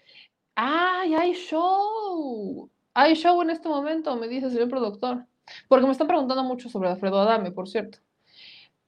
¡Ay, 0.55 1.13
hay 1.13 1.33
show! 1.33 2.71
Hay 2.93 3.15
show 3.15 3.39
en 3.41 3.49
este 3.49 3.67
momento, 3.67 4.15
me 4.15 4.29
dice 4.29 4.45
el 4.45 4.53
señor 4.53 4.69
productor. 4.69 5.25
Porque 5.67 5.85
me 5.85 5.91
están 5.91 6.07
preguntando 6.07 6.43
mucho 6.43 6.69
sobre 6.69 6.89
Alfredo 6.89 7.19
Adame, 7.19 7.51
por 7.51 7.67
cierto. 7.67 7.99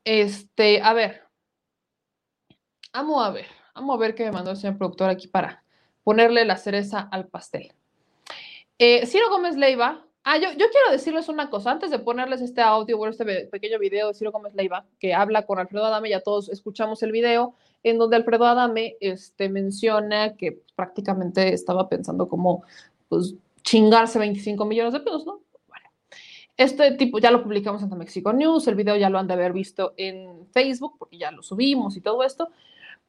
Este, 0.05 0.81
a 0.81 0.93
ver. 0.93 1.23
Vamos 2.93 3.23
a 3.23 3.29
ver. 3.29 3.47
Vamos 3.75 3.95
a 3.95 3.99
ver 3.99 4.15
qué 4.15 4.23
me 4.23 4.31
mandó 4.31 4.51
el 4.51 4.57
señor 4.57 4.77
productor 4.77 5.09
aquí 5.09 5.27
para 5.27 5.63
ponerle 6.03 6.45
la 6.45 6.55
cereza 6.55 7.01
al 7.11 7.27
pastel. 7.27 7.73
Eh, 8.77 9.05
Ciro 9.05 9.29
Gómez 9.29 9.57
Leiva 9.57 10.05
Ah, 10.23 10.37
yo, 10.37 10.49
yo, 10.51 10.65
quiero 10.69 10.91
decirles 10.91 11.29
una 11.29 11.49
cosa, 11.49 11.71
antes 11.71 11.89
de 11.89 11.99
ponerles 11.99 12.41
este 12.41 12.61
audio, 12.61 12.97
bueno, 12.97 13.11
este 13.11 13.45
pequeño 13.45 13.79
video 13.79 14.09
de 14.09 14.13
Ciro 14.13 14.31
Gómez 14.31 14.53
Leiva, 14.53 14.85
que 14.99 15.13
habla 15.13 15.45
con 15.45 15.59
Alfredo 15.59 15.85
Adame, 15.85 16.09
ya 16.09 16.19
todos 16.19 16.49
escuchamos 16.49 17.01
el 17.03 17.11
video, 17.11 17.55
en 17.83 17.97
donde 17.97 18.17
Alfredo 18.17 18.45
Adame 18.45 18.97
este, 18.99 19.49
menciona 19.49 20.35
que 20.35 20.61
prácticamente 20.75 21.53
estaba 21.53 21.87
pensando 21.89 22.27
como, 22.27 22.63
pues, 23.07 23.35
chingarse 23.63 24.19
25 24.19 24.65
millones 24.65 24.93
de 24.93 24.99
pesos, 24.99 25.25
¿no? 25.25 25.41
Bueno, 25.67 25.89
este 26.57 26.91
tipo 26.91 27.19
ya 27.19 27.31
lo 27.31 27.41
publicamos 27.41 27.81
en 27.81 27.97
Mexico 27.97 28.33
News, 28.33 28.67
el 28.67 28.75
video 28.75 28.97
ya 28.97 29.09
lo 29.09 29.19
han 29.19 29.27
de 29.27 29.33
haber 29.33 29.53
visto 29.53 29.93
en 29.97 30.47
Facebook, 30.51 30.95
porque 30.99 31.17
ya 31.17 31.31
lo 31.31 31.41
subimos 31.41 31.95
y 31.97 32.01
todo 32.01 32.23
esto, 32.23 32.49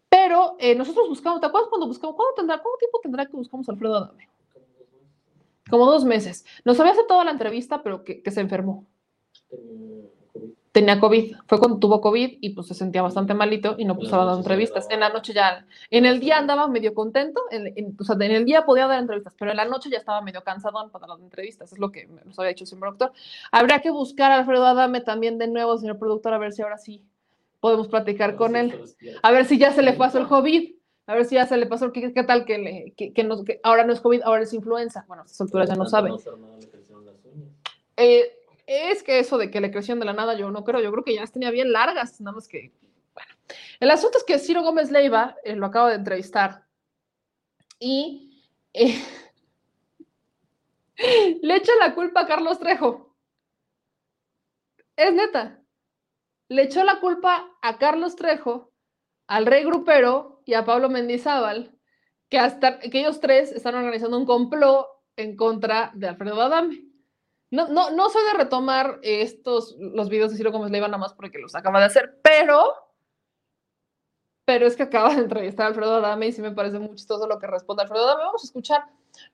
pero 0.08 0.56
eh, 0.58 0.74
nosotros 0.74 1.08
buscamos, 1.08 1.40
¿te 1.40 1.46
acuerdas 1.48 1.68
cuando 1.68 1.86
buscamos, 1.88 2.16
¿cuánto 2.16 2.34
tendrá, 2.36 2.58
cuánto 2.62 2.78
tiempo 2.78 3.00
tendrá 3.02 3.26
que 3.26 3.36
buscamos 3.36 3.68
Alfredo 3.68 3.96
Adame? 3.96 4.29
Como 5.68 5.86
dos 5.86 6.04
meses. 6.04 6.44
Nos 6.64 6.78
había 6.80 6.92
aceptado 6.92 7.22
la 7.24 7.30
entrevista, 7.30 7.82
pero 7.82 8.04
que, 8.04 8.22
se 8.30 8.40
enfermó. 8.40 8.86
Tenía 10.72 11.00
COVID. 11.00 11.36
Fue 11.46 11.58
cuando 11.58 11.78
tuvo 11.78 12.00
COVID 12.00 12.38
y 12.40 12.50
pues 12.50 12.68
se 12.68 12.74
sentía 12.74 13.02
bastante 13.02 13.34
malito 13.34 13.74
y 13.76 13.84
no 13.84 13.98
estaba 14.00 14.24
dando 14.24 14.38
entrevistas. 14.38 14.86
En 14.88 15.00
la 15.00 15.08
noche 15.08 15.32
ya, 15.32 15.66
en 15.90 16.06
el 16.06 16.20
día 16.20 16.38
andaba 16.38 16.68
medio 16.68 16.94
contento, 16.94 17.40
en, 17.50 17.96
o 17.98 18.04
sea, 18.04 18.14
en 18.14 18.30
el 18.30 18.44
día 18.44 18.64
podía 18.64 18.86
dar 18.86 19.00
entrevistas, 19.00 19.34
pero 19.36 19.50
en 19.50 19.56
la 19.56 19.64
noche 19.64 19.90
ya 19.90 19.98
estaba 19.98 20.22
medio 20.22 20.42
cansado 20.44 20.88
para 20.90 21.06
dar 21.08 21.18
entrevistas. 21.20 21.72
Es 21.72 21.78
lo 21.78 21.90
que 21.90 22.06
nos 22.06 22.38
había 22.38 22.50
dicho 22.50 22.64
el 22.64 22.68
señor 22.68 22.80
productor. 22.80 23.12
Habría 23.50 23.80
que 23.80 23.90
buscar 23.90 24.30
a 24.30 24.36
Alfredo 24.36 24.64
Adame 24.64 25.00
también 25.00 25.38
de 25.38 25.48
nuevo, 25.48 25.76
señor 25.76 25.98
productor, 25.98 26.32
a 26.34 26.38
ver 26.38 26.52
si 26.52 26.62
ahora 26.62 26.78
sí 26.78 27.04
podemos 27.60 27.88
platicar 27.88 28.36
con 28.36 28.56
él. 28.56 28.80
A 29.22 29.30
ver 29.30 29.44
si 29.44 29.58
ya 29.58 29.72
se 29.72 29.82
le 29.82 29.92
pasó 29.92 30.18
el 30.18 30.26
COVID. 30.26 30.79
A 31.10 31.14
ver 31.16 31.24
si 31.24 31.34
ya 31.34 31.44
se 31.44 31.56
le 31.56 31.66
pasó, 31.66 31.92
¿qué, 31.92 32.12
qué 32.12 32.22
tal 32.22 32.44
que, 32.44 32.56
le, 32.56 32.94
que, 32.96 33.12
que, 33.12 33.60
ahora 33.64 33.82
no 33.82 33.92
es 33.92 34.00
COVID, 34.00 34.22
ahora 34.22 34.44
es 34.44 34.52
influenza? 34.52 35.04
Bueno, 35.08 35.24
a 35.24 35.26
estas 35.26 35.40
alturas 35.40 35.68
ya 35.68 35.74
no 35.74 35.84
saben. 35.86 36.14
Eh, 37.96 38.32
es 38.64 39.02
que 39.02 39.18
eso 39.18 39.36
de 39.36 39.50
que 39.50 39.60
le 39.60 39.72
crecieron 39.72 39.98
de 39.98 40.06
la 40.06 40.12
nada, 40.12 40.34
yo 40.34 40.52
no 40.52 40.62
creo, 40.62 40.80
yo 40.80 40.92
creo 40.92 41.02
que 41.02 41.14
ya 41.16 41.22
las 41.22 41.32
tenía 41.32 41.50
bien 41.50 41.72
largas, 41.72 42.20
nada 42.20 42.36
más 42.36 42.46
que, 42.46 42.72
bueno. 43.12 43.32
El 43.80 43.90
asunto 43.90 44.18
es 44.18 44.24
que 44.24 44.38
Ciro 44.38 44.62
Gómez 44.62 44.92
Leiva, 44.92 45.34
eh, 45.42 45.56
lo 45.56 45.66
acabo 45.66 45.88
de 45.88 45.96
entrevistar, 45.96 46.64
y 47.80 48.44
eh, 48.72 49.02
le 51.42 51.56
echa 51.56 51.72
la 51.80 51.92
culpa 51.92 52.20
a 52.20 52.26
Carlos 52.28 52.60
Trejo. 52.60 53.16
Es 54.94 55.12
neta. 55.12 55.60
Le 56.46 56.62
echó 56.62 56.84
la 56.84 57.00
culpa 57.00 57.50
a 57.62 57.78
Carlos 57.78 58.14
Trejo, 58.14 58.70
al 59.26 59.46
rey 59.46 59.64
grupero, 59.64 60.39
y 60.50 60.54
a 60.54 60.64
Pablo 60.64 60.90
Mendizábal, 60.90 61.72
que 62.28 62.38
hasta 62.38 62.80
que 62.80 63.00
ellos 63.00 63.20
tres 63.20 63.52
están 63.52 63.76
organizando 63.76 64.18
un 64.18 64.26
complot 64.26 64.88
en 65.16 65.36
contra 65.36 65.92
de 65.94 66.08
Alfredo 66.08 66.40
Adame. 66.42 66.84
No, 67.52 67.68
no, 67.68 67.90
no 67.90 68.10
soy 68.10 68.22
de 68.24 68.38
retomar 68.38 68.98
estos, 69.02 69.76
los 69.78 70.08
videos 70.08 70.32
de 70.32 70.36
Ciro 70.36 70.50
Gómez 70.50 70.72
Leiva 70.72 70.88
nada 70.88 70.98
más 70.98 71.14
porque 71.14 71.38
los 71.38 71.54
acaba 71.54 71.78
de 71.78 71.86
hacer, 71.86 72.20
pero, 72.22 72.74
pero 74.44 74.66
es 74.66 74.74
que 74.74 74.82
acaba 74.82 75.14
de 75.14 75.22
entrevistar 75.22 75.66
a 75.66 75.68
Alfredo 75.68 75.94
Adame 75.94 76.26
y 76.28 76.32
sí 76.32 76.42
me 76.42 76.52
parece 76.52 76.80
muy 76.80 76.96
chistoso 76.96 77.28
lo 77.28 77.38
que 77.38 77.46
responde 77.46 77.84
Alfredo 77.84 78.04
Adame. 78.04 78.24
Vamos 78.24 78.42
a 78.42 78.46
escuchar 78.46 78.84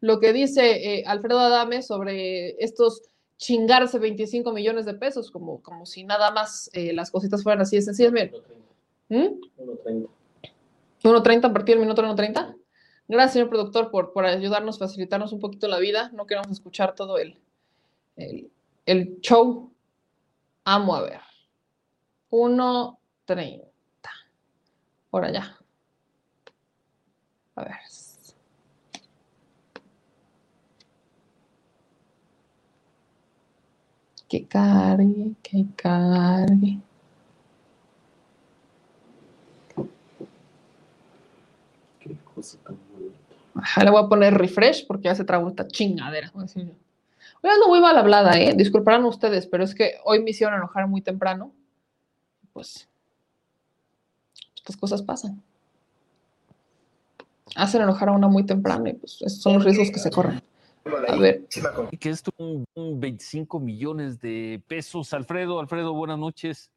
lo 0.01 0.21
que 0.21 0.35
dice 0.35 0.99
eh, 0.99 1.05
Alfredo 1.07 1.41
Adame 1.41 1.83
sobre 1.83 2.63
estos 2.63 3.03
chingarse 3.39 3.99
25 3.99 4.53
millones 4.53 4.85
de 4.85 4.95
pesos, 4.95 5.31
como, 5.31 5.63
como 5.63 5.87
si 5.87 6.05
nada 6.05 6.31
más 6.31 6.69
eh, 6.75 6.93
las 6.93 7.11
cositas 7.11 7.43
fueran 7.43 7.63
así 7.63 7.77
de 7.77 7.83
sencillas. 7.83 8.13
1.30. 9.09 10.09
1.30 11.07 11.47
a 11.47 11.53
partir 11.53 11.75
del 11.77 11.81
minuto 11.81 12.03
1.30. 12.03 12.57
Gracias, 13.09 13.33
señor 13.35 13.49
productor, 13.49 13.91
por, 13.91 14.13
por 14.13 14.25
ayudarnos, 14.25 14.79
facilitarnos 14.79 15.33
un 15.33 15.41
poquito 15.41 15.69
la 15.69 15.79
vida. 15.79 16.11
No 16.13 16.27
queremos 16.27 16.51
escuchar 16.51 16.95
todo 16.95 17.19
el, 17.19 17.41
el, 18.17 18.51
el 18.85 19.21
show. 19.21 19.73
Amo 20.65 20.97
a 20.97 21.03
ver. 21.03 21.21
1.30. 22.31 23.63
Por 25.11 25.25
allá. 25.25 25.57
A 27.55 27.65
ver. 27.65 27.77
Que 34.29 34.45
cargue, 34.47 35.37
que 35.43 35.65
cargue. 35.77 36.81
Le 43.83 43.91
voy 43.91 44.05
a 44.05 44.09
poner 44.09 44.35
refresh 44.35 44.87
porque 44.87 45.05
ya 45.05 45.15
se 45.15 45.25
trabó 45.25 45.49
esta 45.49 45.67
chingadera. 45.67 46.31
Hoy 46.35 47.51
ando 47.51 47.69
muy 47.69 47.81
mal 47.81 47.97
hablada, 47.97 48.39
¿eh? 48.39 48.55
Disculparán 48.55 49.05
ustedes, 49.05 49.47
pero 49.47 49.65
es 49.65 49.75
que 49.75 49.95
hoy 50.05 50.23
me 50.23 50.31
hicieron 50.31 50.57
enojar 50.57 50.87
muy 50.89 51.01
temprano. 51.01 51.53
Pues 52.53 52.89
estas 54.57 54.77
cosas 54.77 55.03
pasan. 55.03 55.43
Hacen 57.55 57.83
enojar 57.83 58.09
a 58.09 58.13
una 58.13 58.29
muy 58.29 58.45
temprano 58.45 58.89
y 58.89 58.95
pues 58.95 59.23
esos 59.23 59.41
son 59.41 59.55
los 59.55 59.65
riesgos 59.65 59.91
que 59.91 59.99
se 59.99 60.11
corren. 60.11 60.43
A 61.09 61.17
ver. 61.17 61.47
Que 61.99 62.11
esto 62.11 62.31
un, 62.37 62.65
un 62.75 63.01
25 63.01 63.59
millones 63.59 64.21
de 64.21 64.63
pesos. 64.67 65.13
Alfredo, 65.13 65.59
Alfredo, 65.59 65.95
buenas 65.95 66.19
noches. 66.19 66.71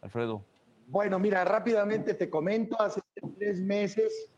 Alfredo. 0.00 0.42
Bueno, 0.86 1.18
mira, 1.18 1.44
rápidamente 1.44 2.14
te 2.14 2.28
comento, 2.30 2.80
hace 2.80 3.00
tres 3.38 3.60
meses, 3.60 4.30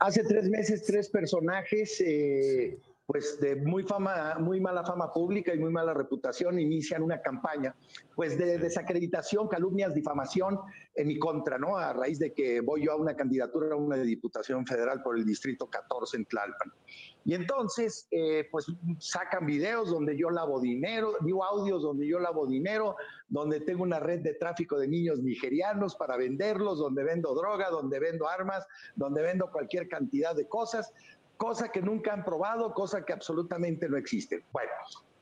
hace 0.00 0.22
tres 0.24 0.48
meses 0.48 0.84
tres 0.84 1.08
personajes, 1.10 2.00
eh, 2.00 2.78
pues 3.12 3.38
de 3.40 3.56
muy 3.56 3.82
fama, 3.82 4.36
muy 4.38 4.58
mala 4.58 4.82
fama 4.84 5.12
pública 5.12 5.54
y 5.54 5.58
muy 5.58 5.70
mala 5.70 5.92
reputación, 5.92 6.58
inician 6.58 7.02
una 7.02 7.20
campaña, 7.20 7.76
pues 8.16 8.38
de 8.38 8.56
desacreditación, 8.56 9.48
calumnias, 9.48 9.94
difamación 9.94 10.58
en 10.94 11.08
mi 11.08 11.18
contra, 11.18 11.58
¿no? 11.58 11.76
A 11.76 11.92
raíz 11.92 12.18
de 12.18 12.32
que 12.32 12.62
voy 12.62 12.86
yo 12.86 12.92
a 12.92 12.96
una 12.96 13.14
candidatura 13.14 13.74
a 13.74 13.76
una 13.76 13.96
diputación 13.96 14.66
federal 14.66 15.02
por 15.02 15.18
el 15.18 15.26
distrito 15.26 15.68
14 15.68 16.16
en 16.16 16.24
Tlalpan. 16.24 16.72
Y 17.26 17.34
entonces, 17.34 18.08
eh, 18.10 18.48
pues 18.50 18.64
sacan 18.98 19.44
videos 19.44 19.90
donde 19.90 20.16
yo 20.16 20.30
lavo 20.30 20.58
dinero, 20.58 21.12
digo 21.20 21.44
audios 21.44 21.82
donde 21.82 22.06
yo 22.06 22.18
lavo 22.18 22.46
dinero, 22.46 22.96
donde 23.28 23.60
tengo 23.60 23.82
una 23.82 24.00
red 24.00 24.20
de 24.20 24.34
tráfico 24.34 24.78
de 24.78 24.88
niños 24.88 25.20
nigerianos 25.20 25.96
para 25.96 26.16
venderlos, 26.16 26.78
donde 26.78 27.04
vendo 27.04 27.34
droga, 27.34 27.68
donde 27.68 28.00
vendo 28.00 28.26
armas, 28.26 28.66
donde 28.96 29.20
vendo 29.20 29.50
cualquier 29.50 29.86
cantidad 29.86 30.34
de 30.34 30.48
cosas, 30.48 30.94
cosa 31.36 31.70
que 31.70 31.82
nunca 31.82 32.12
han 32.12 32.24
probado, 32.24 32.72
cosa 32.72 33.04
que 33.04 33.12
absolutamente 33.12 33.88
no 33.88 33.96
existe. 33.96 34.44
Bueno, 34.52 34.70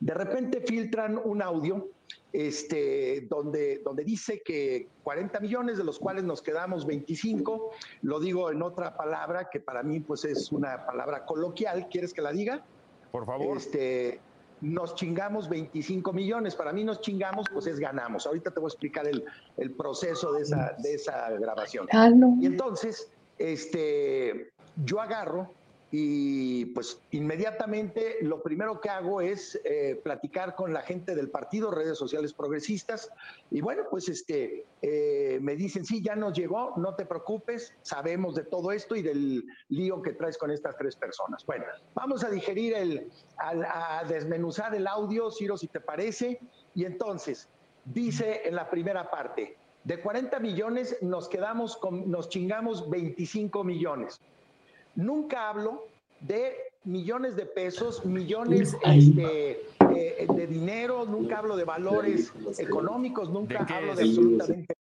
de 0.01 0.15
repente 0.15 0.61
filtran 0.61 1.21
un 1.23 1.43
audio 1.43 1.89
este, 2.33 3.27
donde, 3.29 3.81
donde 3.85 4.05
dice 4.05 4.41
que 4.43 4.89
40 5.03 5.41
millones, 5.41 5.79
de 5.79 5.85
los 5.85 5.99
cuales 5.99 6.25
nos 6.25 6.43
quedamos 6.43 6.87
25, 6.87 7.71
lo 8.03 8.21
digo 8.21 8.51
en 8.51 8.63
otra 8.63 8.97
palabra 8.97 9.49
que 9.51 9.61
para 9.61 9.83
mí 9.83 10.01
pues 10.01 10.25
es 10.25 10.53
una 10.53 10.87
palabra 10.87 11.25
coloquial, 11.25 11.89
¿quieres 11.91 12.15
que 12.15 12.23
la 12.23 12.33
diga? 12.33 12.65
Por 13.11 13.27
favor. 13.27 13.57
Este, 13.57 14.21
nos 14.61 14.95
chingamos 14.95 15.49
25 15.49 16.13
millones, 16.13 16.55
para 16.55 16.73
mí 16.73 16.85
nos 16.85 17.01
chingamos 17.01 17.47
pues 17.53 17.67
es 17.67 17.79
ganamos. 17.79 18.27
Ahorita 18.27 18.51
te 18.51 18.61
voy 18.61 18.69
a 18.69 18.73
explicar 18.73 19.07
el, 19.07 19.25
el 19.57 19.73
proceso 19.73 20.33
de 20.33 20.43
esa, 20.43 20.75
de 20.79 20.95
esa 20.95 21.31
grabación. 21.31 21.89
Ah, 21.93 22.11
no. 22.11 22.37
Y 22.41 22.47
entonces, 22.47 23.11
este, 23.39 24.53
yo 24.85 25.01
agarro 25.01 25.53
y 25.91 26.67
pues 26.67 27.01
inmediatamente 27.11 28.19
lo 28.23 28.43
primero 28.43 28.81
que 28.81 28.89
hago 28.89 29.21
es 29.21 29.61
eh, 29.65 30.01
platicar 30.03 30.55
con 30.55 30.73
la 30.73 30.83
gente 30.83 31.15
del 31.15 31.31
partido, 31.31 31.71
redes 31.71 31.99
sociales 31.99 32.33
progresistas, 32.33 33.11
y 33.51 33.61
bueno, 33.61 33.85
pues 33.91 34.09
este, 34.09 34.67
eh, 34.83 35.39
me 35.43 35.57
dicen, 35.57 35.85
sí, 35.85 36.01
ya 36.03 36.15
nos 36.15 36.37
llegó, 36.37 36.75
no 36.77 36.95
te 36.95 37.07
preocupes, 37.07 37.75
sabemos 37.83 38.37
de 38.37 38.45
todo 38.45 38.71
esto 38.71 38.95
y 38.95 39.03
del 39.03 39.45
lío 39.69 40.01
que 40.01 40.13
traes 40.13 40.39
con 40.39 40.51
estas 40.51 40.77
tres 40.77 40.95
personas. 40.95 41.45
Bueno, 41.45 41.65
vamos 41.95 42.23
a 42.23 42.31
digerir 42.31 42.75
el, 42.75 43.11
a, 43.37 43.99
a 44.01 44.05
desmenuzar 44.05 44.75
el 44.75 44.87
audio, 44.87 45.31
Ciro, 45.31 45.57
si 45.57 45.67
te 45.67 45.81
parece, 45.81 46.41
y 46.75 46.85
entonces, 46.85 47.49
dice 47.85 48.43
en 48.45 48.55
la 48.55 48.71
primera 48.71 49.11
parte, 49.11 49.57
de 49.85 50.01
40 50.01 50.39
millones 50.41 50.99
nos 51.01 51.29
quedamos 51.29 51.77
con, 51.77 52.11
nos 52.11 52.29
chingamos 52.29 52.89
25 52.91 53.65
millones. 53.65 54.21
Nunca 54.95 55.49
hablo 55.49 55.87
de 56.21 56.57
millones 56.85 57.37
de 57.37 57.47
pesos, 57.47 58.05
millones 58.05 58.77
este, 58.85 59.63
eh, 59.95 60.27
de 60.29 60.47
dinero, 60.47 61.05
nunca 61.07 61.39
hablo 61.39 61.57
de 61.57 61.65
valores 61.65 62.33
económicos, 62.59 63.31
nunca 63.31 63.65
hablo 63.65 63.95
de 63.95 64.03
absolutamente. 64.03 64.75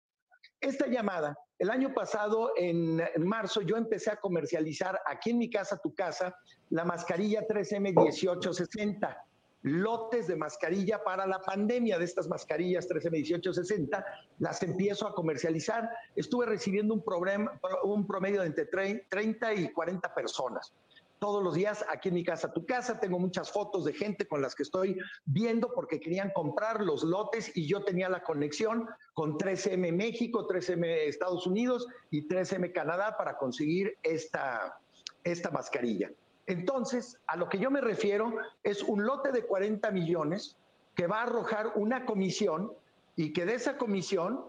Esta 0.61 0.87
llamada, 0.87 1.37
el 1.57 1.69
año 1.69 1.93
pasado, 1.93 2.51
en, 2.57 2.99
en 2.99 3.27
marzo, 3.27 3.61
yo 3.61 3.77
empecé 3.77 4.11
a 4.11 4.17
comercializar 4.17 4.99
aquí 5.05 5.29
en 5.29 5.37
mi 5.37 5.49
casa, 5.49 5.79
tu 5.81 5.93
casa, 5.93 6.35
la 6.69 6.83
mascarilla 6.83 7.47
3M1860 7.47 9.17
lotes 9.61 10.27
de 10.27 10.35
mascarilla 10.35 11.03
para 11.03 11.27
la 11.27 11.41
pandemia 11.41 11.97
de 11.97 12.05
estas 12.05 12.27
mascarillas 12.27 12.87
13M1860, 12.89 14.05
las 14.39 14.63
empiezo 14.63 15.07
a 15.07 15.13
comercializar. 15.13 15.89
Estuve 16.15 16.45
recibiendo 16.45 16.93
un, 16.93 17.03
problema, 17.03 17.59
un 17.83 18.07
promedio 18.07 18.41
de 18.41 18.47
entre 18.47 18.65
30 18.65 19.53
y 19.55 19.71
40 19.71 20.13
personas. 20.13 20.73
Todos 21.19 21.43
los 21.43 21.53
días 21.53 21.85
aquí 21.89 22.07
en 22.07 22.15
mi 22.15 22.23
casa, 22.23 22.53
tu 22.53 22.65
casa, 22.65 22.97
tengo 22.97 23.19
muchas 23.19 23.51
fotos 23.51 23.83
de 23.83 23.91
gente 23.91 24.25
con 24.25 24.41
las 24.41 24.55
que 24.55 24.63
estoy 24.63 24.97
viendo 25.25 25.73
porque 25.73 25.99
querían 25.99 26.31
comprar 26.31 26.81
los 26.81 27.03
lotes 27.03 27.51
y 27.57 27.67
yo 27.67 27.83
tenía 27.83 28.07
la 28.07 28.23
conexión 28.23 28.87
con 29.13 29.37
3M 29.37 29.91
México, 29.91 30.47
3M 30.47 30.85
Estados 31.07 31.45
Unidos 31.45 31.87
y 32.09 32.25
3M 32.25 32.71
Canadá 32.71 33.17
para 33.17 33.37
conseguir 33.37 33.97
esta, 34.01 34.79
esta 35.25 35.51
mascarilla. 35.51 36.09
Entonces, 36.49 37.19
a 37.27 37.37
lo 37.37 37.47
que 37.47 37.59
yo 37.59 37.69
me 37.69 37.79
refiero 37.79 38.33
es 38.63 38.81
un 38.83 39.05
lote 39.05 39.31
de 39.31 39.43
40 39.45 39.91
millones 39.91 40.57
que 40.95 41.05
va 41.05 41.19
a 41.19 41.23
arrojar 41.23 41.73
una 41.75 42.05
comisión 42.05 42.73
y 43.15 43.31
que 43.33 43.45
de 43.45 43.53
esa 43.53 43.77
comisión, 43.77 44.41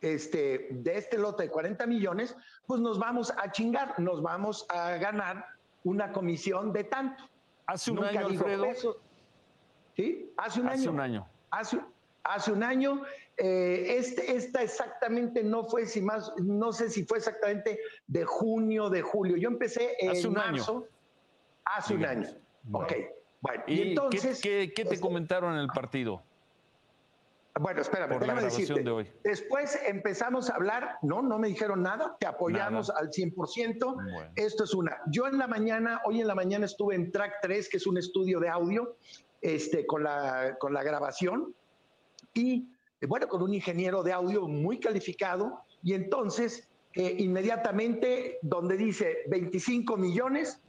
este, 0.00 0.66
de 0.72 0.96
este 0.98 1.16
lote 1.16 1.44
de 1.44 1.50
40 1.50 1.86
millones, 1.86 2.36
pues 2.66 2.80
nos 2.80 2.98
vamos 2.98 3.32
a 3.38 3.52
chingar, 3.52 3.98
nos 4.00 4.20
vamos 4.20 4.66
a 4.68 4.96
ganar 4.96 5.46
una 5.84 6.12
comisión 6.12 6.72
de 6.72 6.84
tanto. 6.84 7.22
Hace 7.66 7.92
un 7.92 7.98
Nunca 7.98 8.08
año, 8.10 8.28
digo 8.30 8.44
Alfredo. 8.44 8.64
pesos. 8.64 8.96
¿Sí? 9.96 10.32
Hace 10.36 10.60
un 10.60 10.68
Hace 10.68 10.80
año. 10.82 10.90
un 10.90 11.00
año. 11.00 11.28
Hace, 11.52 11.80
hace 12.24 12.50
un 12.52 12.64
año. 12.64 13.02
eh, 13.36 13.96
este, 13.98 14.34
esta 14.36 14.60
exactamente 14.62 15.42
no 15.44 15.64
fue, 15.64 15.86
si 15.86 16.00
más, 16.00 16.32
no 16.38 16.72
sé 16.72 16.90
si 16.90 17.04
fue 17.04 17.18
exactamente 17.18 17.78
de 18.08 18.24
junio, 18.24 18.90
de 18.90 19.02
julio. 19.02 19.36
Yo 19.36 19.48
empecé 19.48 19.94
en 20.00 20.10
Hace 20.10 20.26
un 20.28 20.38
año. 20.38 20.84
Hace 21.64 21.94
un 21.94 22.04
año. 22.04 22.28
Ok. 22.72 22.92
Bueno, 23.40 23.62
¿Y, 23.66 23.72
y, 23.72 23.76
qué- 23.76 23.88
entonces. 23.90 24.40
qué, 24.40 24.72
qué 24.74 24.84
te 24.84 24.94
este, 24.94 25.00
comentaron 25.06 25.54
en 25.54 25.60
el 25.60 25.68
partido 25.68 26.22
Bueno, 27.60 27.82
espérame, 27.82 28.18
por 28.18 28.26
la 28.26 28.34
decirte. 28.40 28.82
de 28.82 28.90
hoy? 28.90 29.12
Después 29.22 29.78
empezamos 29.86 30.50
a 30.50 30.54
hablar, 30.56 30.96
no, 31.02 31.22
no 31.22 31.38
me 31.38 31.48
dijeron 31.48 31.82
nada, 31.82 32.16
te 32.18 32.26
apoyamos 32.26 32.90
al 32.90 33.10
100%. 33.10 33.94
Bueno. 33.94 34.32
Esto 34.34 34.64
es 34.64 34.74
una. 34.74 34.96
Yo 35.06 35.26
en 35.26 35.38
la 35.38 35.46
mañana, 35.46 36.00
hoy 36.04 36.20
en 36.20 36.26
la 36.26 36.34
mañana 36.34 36.64
estuve 36.64 36.94
en 36.94 37.12
Track 37.12 37.34
3, 37.42 37.68
que 37.68 37.76
es 37.76 37.86
un 37.86 37.98
estudio 37.98 38.40
de 38.40 38.48
audio, 38.48 38.96
este, 39.42 39.86
con, 39.86 40.02
la, 40.02 40.56
con 40.58 40.72
la 40.72 40.82
grabación, 40.82 41.54
y 42.32 42.66
eh, 43.00 43.06
bueno, 43.06 43.28
con 43.28 43.42
un 43.42 43.52
ingeniero 43.54 44.02
de 44.02 44.12
audio 44.12 44.48
muy 44.48 44.80
calificado, 44.80 45.60
y 45.82 45.92
entonces 45.92 46.66
eh, 46.94 47.14
inmediatamente 47.18 48.38
donde 48.42 48.76
dice 48.78 49.18
25 49.28 49.96
millones, 49.98 50.60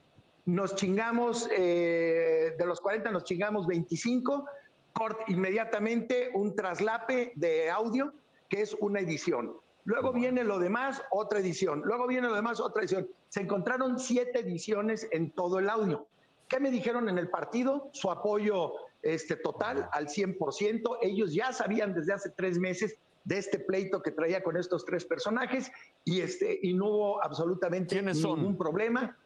nos 0.45 0.75
chingamos, 0.75 1.49
eh, 1.51 2.55
de 2.57 2.65
los 2.65 2.79
40 2.81 3.11
nos 3.11 3.23
chingamos 3.23 3.67
25, 3.67 4.45
cort, 4.93 5.19
inmediatamente 5.27 6.29
un 6.33 6.55
traslape 6.55 7.33
de 7.35 7.69
audio, 7.69 8.13
que 8.47 8.61
es 8.61 8.75
una 8.79 8.99
edición. 8.99 9.53
Luego 9.85 10.13
viene 10.13 10.43
lo 10.43 10.59
demás, 10.59 11.01
otra 11.11 11.39
edición. 11.39 11.81
Luego 11.85 12.07
viene 12.07 12.27
lo 12.27 12.35
demás, 12.35 12.59
otra 12.59 12.81
edición. 12.81 13.07
Se 13.29 13.41
encontraron 13.41 13.99
siete 13.99 14.39
ediciones 14.39 15.07
en 15.11 15.31
todo 15.31 15.59
el 15.59 15.69
audio. 15.69 16.07
¿Qué 16.47 16.59
me 16.59 16.71
dijeron 16.71 17.09
en 17.09 17.17
el 17.17 17.29
partido? 17.29 17.89
Su 17.93 18.09
apoyo 18.11 18.73
este, 19.01 19.35
total 19.35 19.87
al 19.91 20.07
100%. 20.07 20.97
Ellos 21.01 21.33
ya 21.33 21.53
sabían 21.53 21.93
desde 21.93 22.13
hace 22.13 22.29
tres 22.29 22.57
meses 22.57 22.97
de 23.23 23.37
este 23.39 23.59
pleito 23.59 24.01
que 24.01 24.11
traía 24.11 24.43
con 24.43 24.57
estos 24.57 24.85
tres 24.85 25.05
personajes 25.05 25.71
y, 26.03 26.21
este, 26.21 26.59
y 26.61 26.73
no 26.73 26.85
hubo 26.85 27.23
absolutamente 27.23 28.01
ningún 28.01 28.57
problema. 28.57 29.17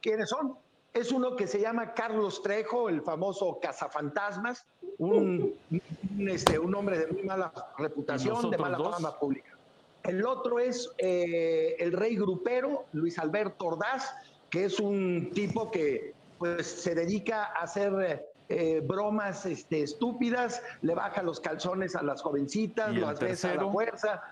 ¿Quiénes 0.00 0.28
son? 0.28 0.56
Es 0.92 1.10
uno 1.10 1.36
que 1.36 1.46
se 1.46 1.60
llama 1.60 1.94
Carlos 1.94 2.42
Trejo, 2.42 2.88
el 2.88 3.00
famoso 3.00 3.58
cazafantasmas, 3.62 4.66
un, 4.98 5.54
un, 5.70 6.28
este, 6.28 6.58
un 6.58 6.74
hombre 6.74 6.98
de 6.98 7.06
muy 7.06 7.22
mala 7.22 7.52
reputación, 7.78 8.36
¿Y 8.38 8.42
los 8.42 8.50
de 8.50 8.58
mala 8.58 8.76
dos? 8.76 8.94
fama 8.96 9.18
pública. 9.18 9.56
El 10.02 10.26
otro 10.26 10.58
es 10.58 10.90
eh, 10.98 11.76
el 11.78 11.92
rey 11.92 12.16
grupero, 12.16 12.84
Luis 12.92 13.18
Alberto 13.18 13.66
Ordaz, 13.66 14.12
que 14.50 14.64
es 14.64 14.80
un 14.80 15.30
tipo 15.32 15.70
que 15.70 16.12
pues, 16.38 16.66
se 16.66 16.94
dedica 16.94 17.44
a 17.44 17.62
hacer 17.62 18.26
eh, 18.48 18.80
bromas 18.84 19.46
este, 19.46 19.82
estúpidas, 19.82 20.60
le 20.82 20.94
baja 20.94 21.22
los 21.22 21.40
calzones 21.40 21.96
a 21.96 22.02
las 22.02 22.20
jovencitas, 22.20 22.92
¿Y 22.92 22.96
el 22.96 23.02
las 23.02 23.18
besa 23.20 23.52
a 23.52 23.54
la 23.54 23.70
fuerza. 23.70 24.22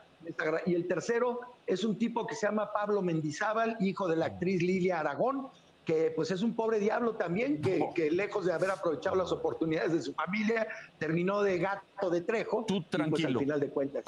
Y 0.66 0.74
el 0.74 0.86
tercero 0.86 1.40
es 1.66 1.84
un 1.84 1.98
tipo 1.98 2.26
que 2.26 2.34
se 2.34 2.47
llama 2.47 2.72
Pablo 2.72 3.02
Mendizábal, 3.02 3.76
hijo 3.80 4.09
de 4.09 4.16
la 4.16 4.26
actriz 4.26 4.62
Lilia 4.62 5.01
Aragón, 5.01 5.48
que 5.84 6.12
pues 6.14 6.30
es 6.30 6.42
un 6.42 6.55
pobre 6.55 6.78
diablo 6.78 7.14
también, 7.16 7.60
que, 7.60 7.88
que 7.94 8.10
lejos 8.10 8.47
de 8.47 8.52
haber 8.52 8.70
aprovechado 8.70 9.16
las 9.16 9.32
oportunidades 9.32 9.92
de 9.92 10.02
su 10.02 10.12
familia, 10.12 10.66
terminó 10.98 11.42
de 11.42 11.59
gato 11.59 12.10
de 12.10 12.20
trejo. 12.20 12.64
Tú 12.66 12.76
y, 12.76 12.80
pues, 12.80 12.90
tranquilo. 12.90 13.28
al 13.28 13.38
final 13.38 13.60
de 13.60 13.70
cuentas. 13.70 14.05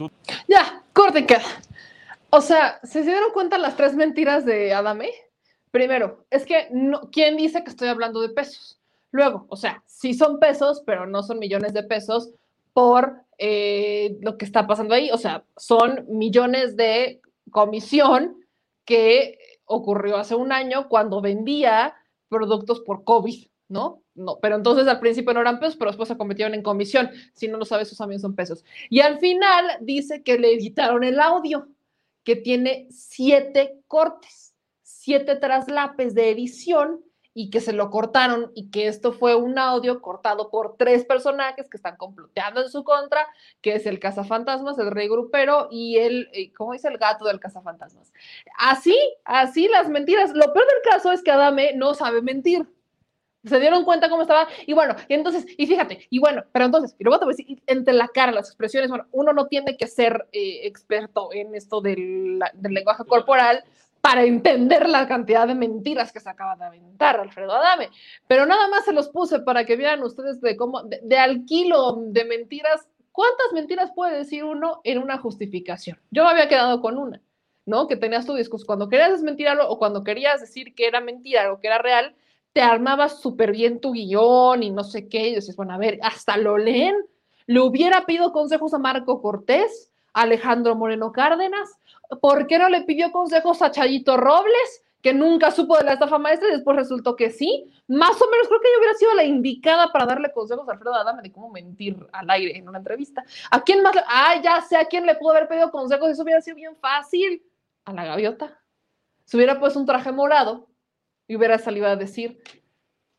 Ya, 0.48 0.84
corte 0.92 1.20
y 1.20 1.26
queda. 1.26 1.42
O 2.30 2.40
sea, 2.40 2.80
¿se 2.82 3.02
dieron 3.02 3.32
cuenta 3.32 3.58
las 3.58 3.76
tres 3.76 3.94
mentiras 3.94 4.44
de 4.44 4.72
Adame? 4.72 5.10
Primero, 5.70 6.24
es 6.30 6.44
que 6.44 6.68
no, 6.70 7.10
¿quién 7.10 7.36
dice 7.36 7.64
que 7.64 7.70
estoy 7.70 7.88
hablando 7.88 8.20
de 8.20 8.28
pesos? 8.28 8.78
Luego, 9.10 9.46
o 9.48 9.56
sea, 9.56 9.82
sí 9.86 10.14
son 10.14 10.38
pesos, 10.38 10.82
pero 10.86 11.06
no 11.06 11.22
son 11.22 11.38
millones 11.38 11.74
de 11.74 11.82
pesos 11.82 12.30
por 12.72 13.22
eh, 13.44 14.18
lo 14.20 14.38
que 14.38 14.44
está 14.44 14.68
pasando 14.68 14.94
ahí. 14.94 15.10
O 15.10 15.18
sea, 15.18 15.44
son 15.56 16.06
millones 16.08 16.76
de 16.76 17.20
comisión 17.50 18.36
que 18.84 19.36
ocurrió 19.64 20.16
hace 20.16 20.36
un 20.36 20.52
año 20.52 20.88
cuando 20.88 21.20
vendía 21.20 21.96
productos 22.28 22.82
por 22.82 23.02
COVID, 23.02 23.48
¿no? 23.68 24.00
No, 24.14 24.38
pero 24.40 24.54
entonces 24.54 24.86
al 24.86 25.00
principio 25.00 25.34
no 25.34 25.40
eran 25.40 25.58
pesos, 25.58 25.74
pero 25.74 25.90
después 25.90 26.08
se 26.08 26.16
convirtieron 26.16 26.54
en 26.54 26.62
comisión. 26.62 27.10
Si 27.34 27.48
no 27.48 27.58
lo 27.58 27.64
sabes, 27.64 27.88
esos 27.88 27.98
también 27.98 28.20
son 28.20 28.36
pesos. 28.36 28.64
Y 28.88 29.00
al 29.00 29.18
final 29.18 29.66
dice 29.80 30.22
que 30.22 30.38
le 30.38 30.54
editaron 30.54 31.02
el 31.02 31.18
audio, 31.18 31.66
que 32.22 32.36
tiene 32.36 32.86
siete 32.90 33.80
cortes, 33.88 34.54
siete 34.82 35.34
traslapes 35.34 36.14
de 36.14 36.30
edición 36.30 37.02
y 37.34 37.50
que 37.50 37.60
se 37.60 37.72
lo 37.72 37.90
cortaron 37.90 38.52
y 38.54 38.70
que 38.70 38.88
esto 38.88 39.12
fue 39.12 39.34
un 39.34 39.58
audio 39.58 40.02
cortado 40.02 40.50
por 40.50 40.76
tres 40.76 41.04
personajes 41.04 41.68
que 41.68 41.76
están 41.76 41.96
comploteando 41.96 42.62
en 42.62 42.70
su 42.70 42.84
contra, 42.84 43.26
que 43.60 43.74
es 43.74 43.86
el 43.86 43.98
cazafantasmas, 43.98 44.78
el 44.78 44.90
rey 44.90 45.08
grupero 45.08 45.68
y 45.70 45.96
el, 45.98 46.28
eh, 46.32 46.52
¿cómo 46.52 46.72
dice? 46.72 46.88
El 46.88 46.98
gato 46.98 47.24
del 47.24 47.40
cazafantasmas. 47.40 48.12
Así, 48.58 48.96
así 49.24 49.68
las 49.68 49.88
mentiras. 49.88 50.32
Lo 50.34 50.52
peor 50.52 50.66
del 50.66 50.92
caso 50.92 51.10
es 51.12 51.22
que 51.22 51.30
Adame 51.30 51.72
no 51.74 51.94
sabe 51.94 52.20
mentir. 52.20 52.66
Se 53.44 53.58
dieron 53.58 53.84
cuenta 53.84 54.08
cómo 54.08 54.22
estaba. 54.22 54.46
Y 54.66 54.72
bueno, 54.72 54.94
y 55.08 55.14
entonces, 55.14 55.46
y 55.56 55.66
fíjate, 55.66 56.06
y 56.10 56.20
bueno, 56.20 56.44
pero 56.52 56.66
entonces, 56.66 56.94
y 56.98 57.02
luego 57.02 57.18
te 57.18 57.24
voy 57.24 57.34
a 57.34 57.36
decir, 57.36 57.62
entre 57.66 57.94
la 57.94 58.06
cara, 58.08 58.30
las 58.30 58.48
expresiones, 58.48 58.88
bueno, 58.88 59.06
uno 59.10 59.32
no 59.32 59.46
tiene 59.46 59.76
que 59.76 59.88
ser 59.88 60.28
eh, 60.32 60.60
experto 60.64 61.30
en 61.32 61.54
esto 61.54 61.80
del, 61.80 62.40
del 62.54 62.74
lenguaje 62.74 63.04
corporal 63.04 63.64
para 64.02 64.24
entender 64.24 64.88
la 64.88 65.06
cantidad 65.06 65.46
de 65.46 65.54
mentiras 65.54 66.12
que 66.12 66.18
se 66.18 66.28
acaba 66.28 66.56
de 66.56 66.64
aventar 66.64 67.20
Alfredo 67.20 67.52
Adame. 67.52 67.88
Pero 68.26 68.46
nada 68.46 68.66
más 68.66 68.84
se 68.84 68.92
los 68.92 69.08
puse 69.08 69.38
para 69.38 69.64
que 69.64 69.76
vieran 69.76 70.02
ustedes 70.02 70.40
de 70.40 70.56
cómo, 70.56 70.82
de, 70.82 71.00
de 71.04 71.18
al 71.18 71.46
de 71.46 72.24
mentiras, 72.24 72.88
cuántas 73.12 73.52
mentiras 73.54 73.92
puede 73.94 74.18
decir 74.18 74.42
uno 74.42 74.80
en 74.82 74.98
una 74.98 75.18
justificación. 75.18 76.00
Yo 76.10 76.24
me 76.24 76.30
había 76.30 76.48
quedado 76.48 76.80
con 76.80 76.98
una, 76.98 77.22
¿no? 77.64 77.86
Que 77.86 77.94
tenías 77.94 78.26
tu 78.26 78.34
discurso. 78.34 78.66
Cuando 78.66 78.88
querías 78.88 79.12
desmentir 79.12 79.46
algo 79.46 79.68
o 79.68 79.78
cuando 79.78 80.02
querías 80.02 80.40
decir 80.40 80.74
que 80.74 80.88
era 80.88 81.00
mentira 81.00 81.52
o 81.52 81.60
que 81.60 81.68
era 81.68 81.78
real, 81.78 82.16
te 82.52 82.60
armabas 82.60 83.20
súper 83.20 83.52
bien 83.52 83.80
tu 83.80 83.92
guion 83.92 84.64
y 84.64 84.70
no 84.70 84.82
sé 84.82 85.08
qué. 85.08 85.28
Y 85.28 85.36
dices, 85.36 85.54
bueno, 85.54 85.74
a 85.74 85.78
ver, 85.78 86.00
hasta 86.02 86.36
lo 86.36 86.58
leen. 86.58 86.96
Le 87.46 87.60
hubiera 87.60 88.04
pedido 88.04 88.32
consejos 88.32 88.74
a 88.74 88.78
Marco 88.78 89.22
Cortés, 89.22 89.92
Alejandro 90.12 90.74
Moreno 90.74 91.12
Cárdenas. 91.12 91.70
¿Por 92.20 92.46
qué 92.46 92.58
no 92.58 92.68
le 92.68 92.82
pidió 92.82 93.10
consejos 93.12 93.62
a 93.62 93.70
Chayito 93.70 94.16
Robles, 94.16 94.84
que 95.00 95.14
nunca 95.14 95.50
supo 95.50 95.76
de 95.76 95.84
la 95.84 95.94
estafa 95.94 96.18
maestra 96.18 96.48
y 96.48 96.52
después 96.52 96.76
resultó 96.76 97.16
que 97.16 97.30
sí? 97.30 97.70
Más 97.88 98.20
o 98.20 98.30
menos 98.30 98.48
creo 98.48 98.60
que 98.60 98.68
yo 98.72 98.78
hubiera 98.78 98.94
sido 98.94 99.14
la 99.14 99.24
indicada 99.24 99.90
para 99.92 100.06
darle 100.06 100.32
consejos 100.32 100.68
a 100.68 100.72
Alfredo 100.72 100.94
Adame 100.94 101.22
de 101.22 101.32
cómo 101.32 101.50
mentir 101.50 101.96
al 102.12 102.30
aire 102.30 102.56
en 102.56 102.68
una 102.68 102.78
entrevista. 102.78 103.24
¿A 103.50 103.62
quién 103.62 103.82
más? 103.82 103.94
Le... 103.94 104.02
Ah, 104.06 104.40
ya 104.42 104.60
sé 104.60 104.76
a 104.76 104.84
quién 104.84 105.06
le 105.06 105.14
pudo 105.16 105.32
haber 105.32 105.48
pedido 105.48 105.70
consejos, 105.70 106.10
eso 106.10 106.22
hubiera 106.22 106.40
sido 106.40 106.56
bien 106.56 106.76
fácil. 106.76 107.42
A 107.84 107.92
la 107.92 108.04
gaviota. 108.04 108.60
Se 109.24 109.36
hubiera 109.36 109.58
puesto 109.58 109.78
un 109.78 109.86
traje 109.86 110.12
morado 110.12 110.68
y 111.26 111.36
hubiera 111.36 111.58
salido 111.58 111.86
a 111.86 111.96
decir 111.96 112.42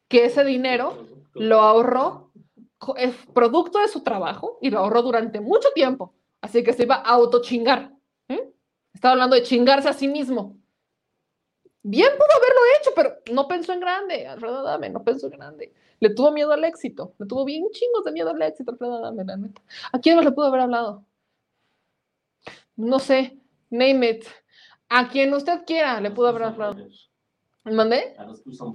que 0.07 0.26
ese 0.26 0.44
dinero 0.44 1.07
lo 1.34 1.61
ahorró, 1.61 2.32
es 2.98 3.15
producto 3.34 3.80
de 3.80 3.88
su 3.88 4.03
trabajo 4.03 4.57
y 4.61 4.70
lo 4.70 4.80
ahorró 4.80 5.02
durante 5.02 5.40
mucho 5.40 5.70
tiempo. 5.74 6.14
Así 6.41 6.64
que 6.64 6.74
se 6.74 6.84
iba 6.84 6.95
a 6.95 7.14
autochingar. 7.14 7.93
Estaba 8.94 9.14
hablando 9.14 9.36
de 9.36 9.44
chingarse 9.44 9.90
a 9.90 9.94
sí 9.94 10.07
mismo. 10.07 10.57
Bien 11.82 12.11
pudo 12.14 12.28
haberlo 12.38 12.61
hecho, 12.80 12.91
pero 12.95 13.34
no 13.34 13.48
pensó 13.48 13.74
en 13.74 13.82
grande, 13.82 14.26
Alfredo 14.26 14.60
Adame, 14.60 14.90
no 14.90 15.03
pensó 15.03 15.28
en 15.28 15.34
grande. 15.34 15.74
Le 15.99 16.10
tuvo 16.11 16.32
miedo 16.32 16.53
al 16.53 16.64
éxito, 16.64 17.14
le 17.18 17.26
tuvo 17.26 17.44
bien 17.44 17.65
chingos 17.72 18.06
de 18.06 18.14
miedo 18.14 18.30
al 18.30 18.41
éxito, 18.41 18.72
Alfredo 18.72 18.98
Adame, 18.98 19.26
la 19.26 19.36
neta. 19.36 19.61
¿A 19.91 19.99
quién 19.99 20.15
más 20.15 20.24
le 20.24 20.32
pudo 20.32 20.45
haber 20.45 20.61
hablado? 20.61 21.03
No 22.78 22.99
sé, 22.99 23.38
name 23.70 24.10
it. 24.10 24.26
A 24.88 25.10
quien 25.10 25.34
usted 25.34 25.65
quiera 25.65 25.99
le 25.99 26.11
pudo 26.11 26.28
haber 26.28 26.44
hablado. 26.44 26.76
¿Mandé? 27.65 28.15
A 28.18 28.26
los 28.26 28.41
que 28.41 28.49
usan. 28.49 28.74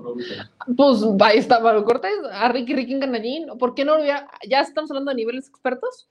Pues 0.76 1.02
ahí 1.20 1.38
está 1.38 1.60
Mario 1.60 1.84
Cortés, 1.84 2.18
a 2.30 2.48
Ricky 2.48 2.74
Ricky 2.74 2.98
Canallín. 2.98 3.58
¿Por 3.58 3.74
qué 3.74 3.84
no 3.84 3.94
lo 3.94 4.02
hubiera? 4.02 4.28
Ya 4.48 4.60
estamos 4.60 4.90
hablando 4.90 5.10
de 5.10 5.16
niveles 5.16 5.48
expertos. 5.48 6.08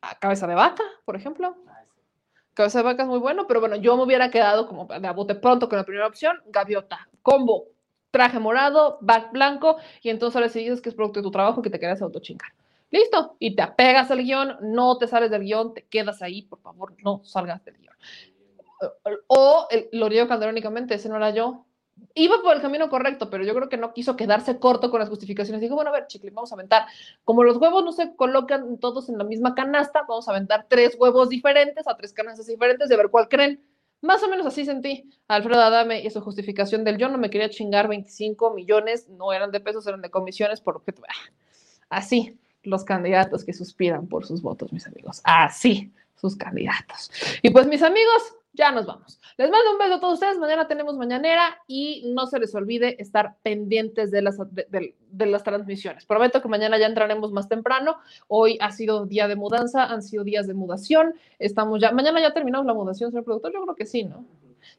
A 0.00 0.18
cabeza 0.18 0.46
de 0.46 0.54
vaca, 0.54 0.84
por 1.04 1.16
ejemplo. 1.16 1.56
Cabeza 2.54 2.78
de 2.78 2.84
vaca 2.84 3.02
es 3.02 3.08
muy 3.08 3.18
bueno, 3.18 3.46
pero 3.46 3.60
bueno, 3.60 3.76
yo 3.76 3.96
me 3.96 4.04
hubiera 4.04 4.30
quedado 4.30 4.66
como 4.66 4.86
de 4.86 5.10
bote 5.10 5.34
pronto 5.34 5.68
con 5.68 5.76
la 5.76 5.84
primera 5.84 6.06
opción, 6.06 6.40
gaviota, 6.46 7.08
combo, 7.20 7.66
traje 8.10 8.38
morado, 8.38 8.98
back 9.00 9.32
blanco, 9.32 9.76
y 10.00 10.10
entonces 10.10 10.36
ahora 10.36 10.48
sí 10.48 10.60
dices 10.60 10.80
que 10.80 10.88
es 10.88 10.94
producto 10.94 11.18
de 11.18 11.24
tu 11.24 11.30
trabajo 11.32 11.62
que 11.62 11.70
te 11.70 11.80
quedas 11.80 12.00
autochingar. 12.00 12.52
Listo, 12.92 13.36
y 13.40 13.56
te 13.56 13.62
apegas 13.62 14.08
al 14.12 14.22
guion, 14.22 14.56
no 14.60 14.98
te 14.98 15.08
sales 15.08 15.30
del 15.32 15.42
guion, 15.42 15.74
te 15.74 15.84
quedas 15.86 16.22
ahí, 16.22 16.42
por 16.42 16.60
favor, 16.60 16.94
no 17.02 17.24
salgas 17.24 17.64
del 17.64 17.76
guion. 17.76 17.94
O 19.26 19.66
el, 19.70 19.88
lo 19.92 20.08
digo 20.08 20.28
calderónicamente, 20.28 20.94
ese 20.94 21.08
no 21.08 21.16
era 21.16 21.30
yo, 21.30 21.66
iba 22.14 22.40
por 22.42 22.54
el 22.54 22.62
camino 22.62 22.88
correcto, 22.88 23.30
pero 23.30 23.44
yo 23.44 23.54
creo 23.54 23.68
que 23.68 23.76
no 23.76 23.92
quiso 23.92 24.16
quedarse 24.16 24.58
corto 24.58 24.90
con 24.90 25.00
las 25.00 25.08
justificaciones. 25.08 25.60
Dijo, 25.60 25.74
bueno, 25.74 25.90
a 25.90 25.92
ver, 25.92 26.06
chicle, 26.06 26.30
vamos 26.30 26.52
a 26.52 26.54
aventar. 26.54 26.86
Como 27.24 27.42
los 27.44 27.56
huevos 27.56 27.84
no 27.84 27.92
se 27.92 28.14
colocan 28.14 28.78
todos 28.78 29.08
en 29.08 29.18
la 29.18 29.24
misma 29.24 29.54
canasta, 29.54 30.04
vamos 30.08 30.28
a 30.28 30.32
aventar 30.32 30.66
tres 30.68 30.96
huevos 30.98 31.28
diferentes 31.28 31.86
a 31.88 31.96
tres 31.96 32.12
canastas 32.12 32.46
diferentes 32.46 32.90
a 32.90 32.96
ver 32.96 33.10
cuál 33.10 33.28
creen. 33.28 33.62
Más 34.00 34.22
o 34.22 34.28
menos 34.28 34.46
así 34.46 34.64
sentí 34.64 35.10
a 35.28 35.36
Alfredo 35.36 35.62
Adame 35.62 36.02
y 36.02 36.10
su 36.10 36.20
justificación 36.20 36.84
del 36.84 36.98
yo 36.98 37.08
no 37.08 37.16
me 37.16 37.30
quería 37.30 37.48
chingar 37.48 37.88
25 37.88 38.52
millones, 38.52 39.08
no 39.08 39.32
eran 39.32 39.50
de 39.50 39.60
pesos, 39.60 39.86
eran 39.86 40.02
de 40.02 40.10
comisiones, 40.10 40.60
porque 40.60 40.92
así 41.88 42.38
los 42.62 42.84
candidatos 42.84 43.44
que 43.44 43.52
suspiran 43.52 44.06
por 44.06 44.26
sus 44.26 44.42
votos, 44.42 44.72
mis 44.72 44.86
amigos. 44.86 45.20
Así 45.24 45.92
sus 46.16 46.36
candidatos. 46.36 47.10
Y 47.42 47.50
pues, 47.50 47.66
mis 47.66 47.82
amigos, 47.82 48.34
ya 48.54 48.70
nos 48.70 48.86
vamos. 48.86 49.20
Les 49.36 49.50
mando 49.50 49.72
un 49.72 49.78
beso 49.78 49.94
a 49.94 50.00
todos 50.00 50.14
ustedes. 50.14 50.38
Mañana 50.38 50.66
tenemos 50.68 50.96
mañanera 50.96 51.58
y 51.66 52.12
no 52.14 52.26
se 52.26 52.38
les 52.38 52.54
olvide 52.54 53.00
estar 53.02 53.36
pendientes 53.42 54.10
de 54.10 54.22
las, 54.22 54.38
de, 54.38 55.26
las 55.26 55.42
transmisiones. 55.42 56.06
Prometo 56.06 56.40
que 56.40 56.48
mañana 56.48 56.78
ya 56.78 56.86
entraremos 56.86 57.32
más 57.32 57.48
temprano. 57.48 57.96
Hoy 58.28 58.56
ha 58.60 58.70
sido 58.70 59.06
día 59.06 59.28
de 59.28 59.36
mudanza, 59.36 59.84
han 59.84 60.02
sido 60.02 60.24
días 60.24 60.46
de 60.46 60.54
mudación. 60.54 61.14
Estamos 61.38 61.80
ya, 61.80 61.90
mañana 61.92 62.20
ya 62.20 62.32
terminamos 62.32 62.66
la 62.66 62.74
mudación, 62.74 63.10
señor 63.10 63.24
productor. 63.24 63.52
Yo 63.52 63.62
creo 63.62 63.74
que 63.74 63.86
sí, 63.86 64.04
¿no? 64.04 64.24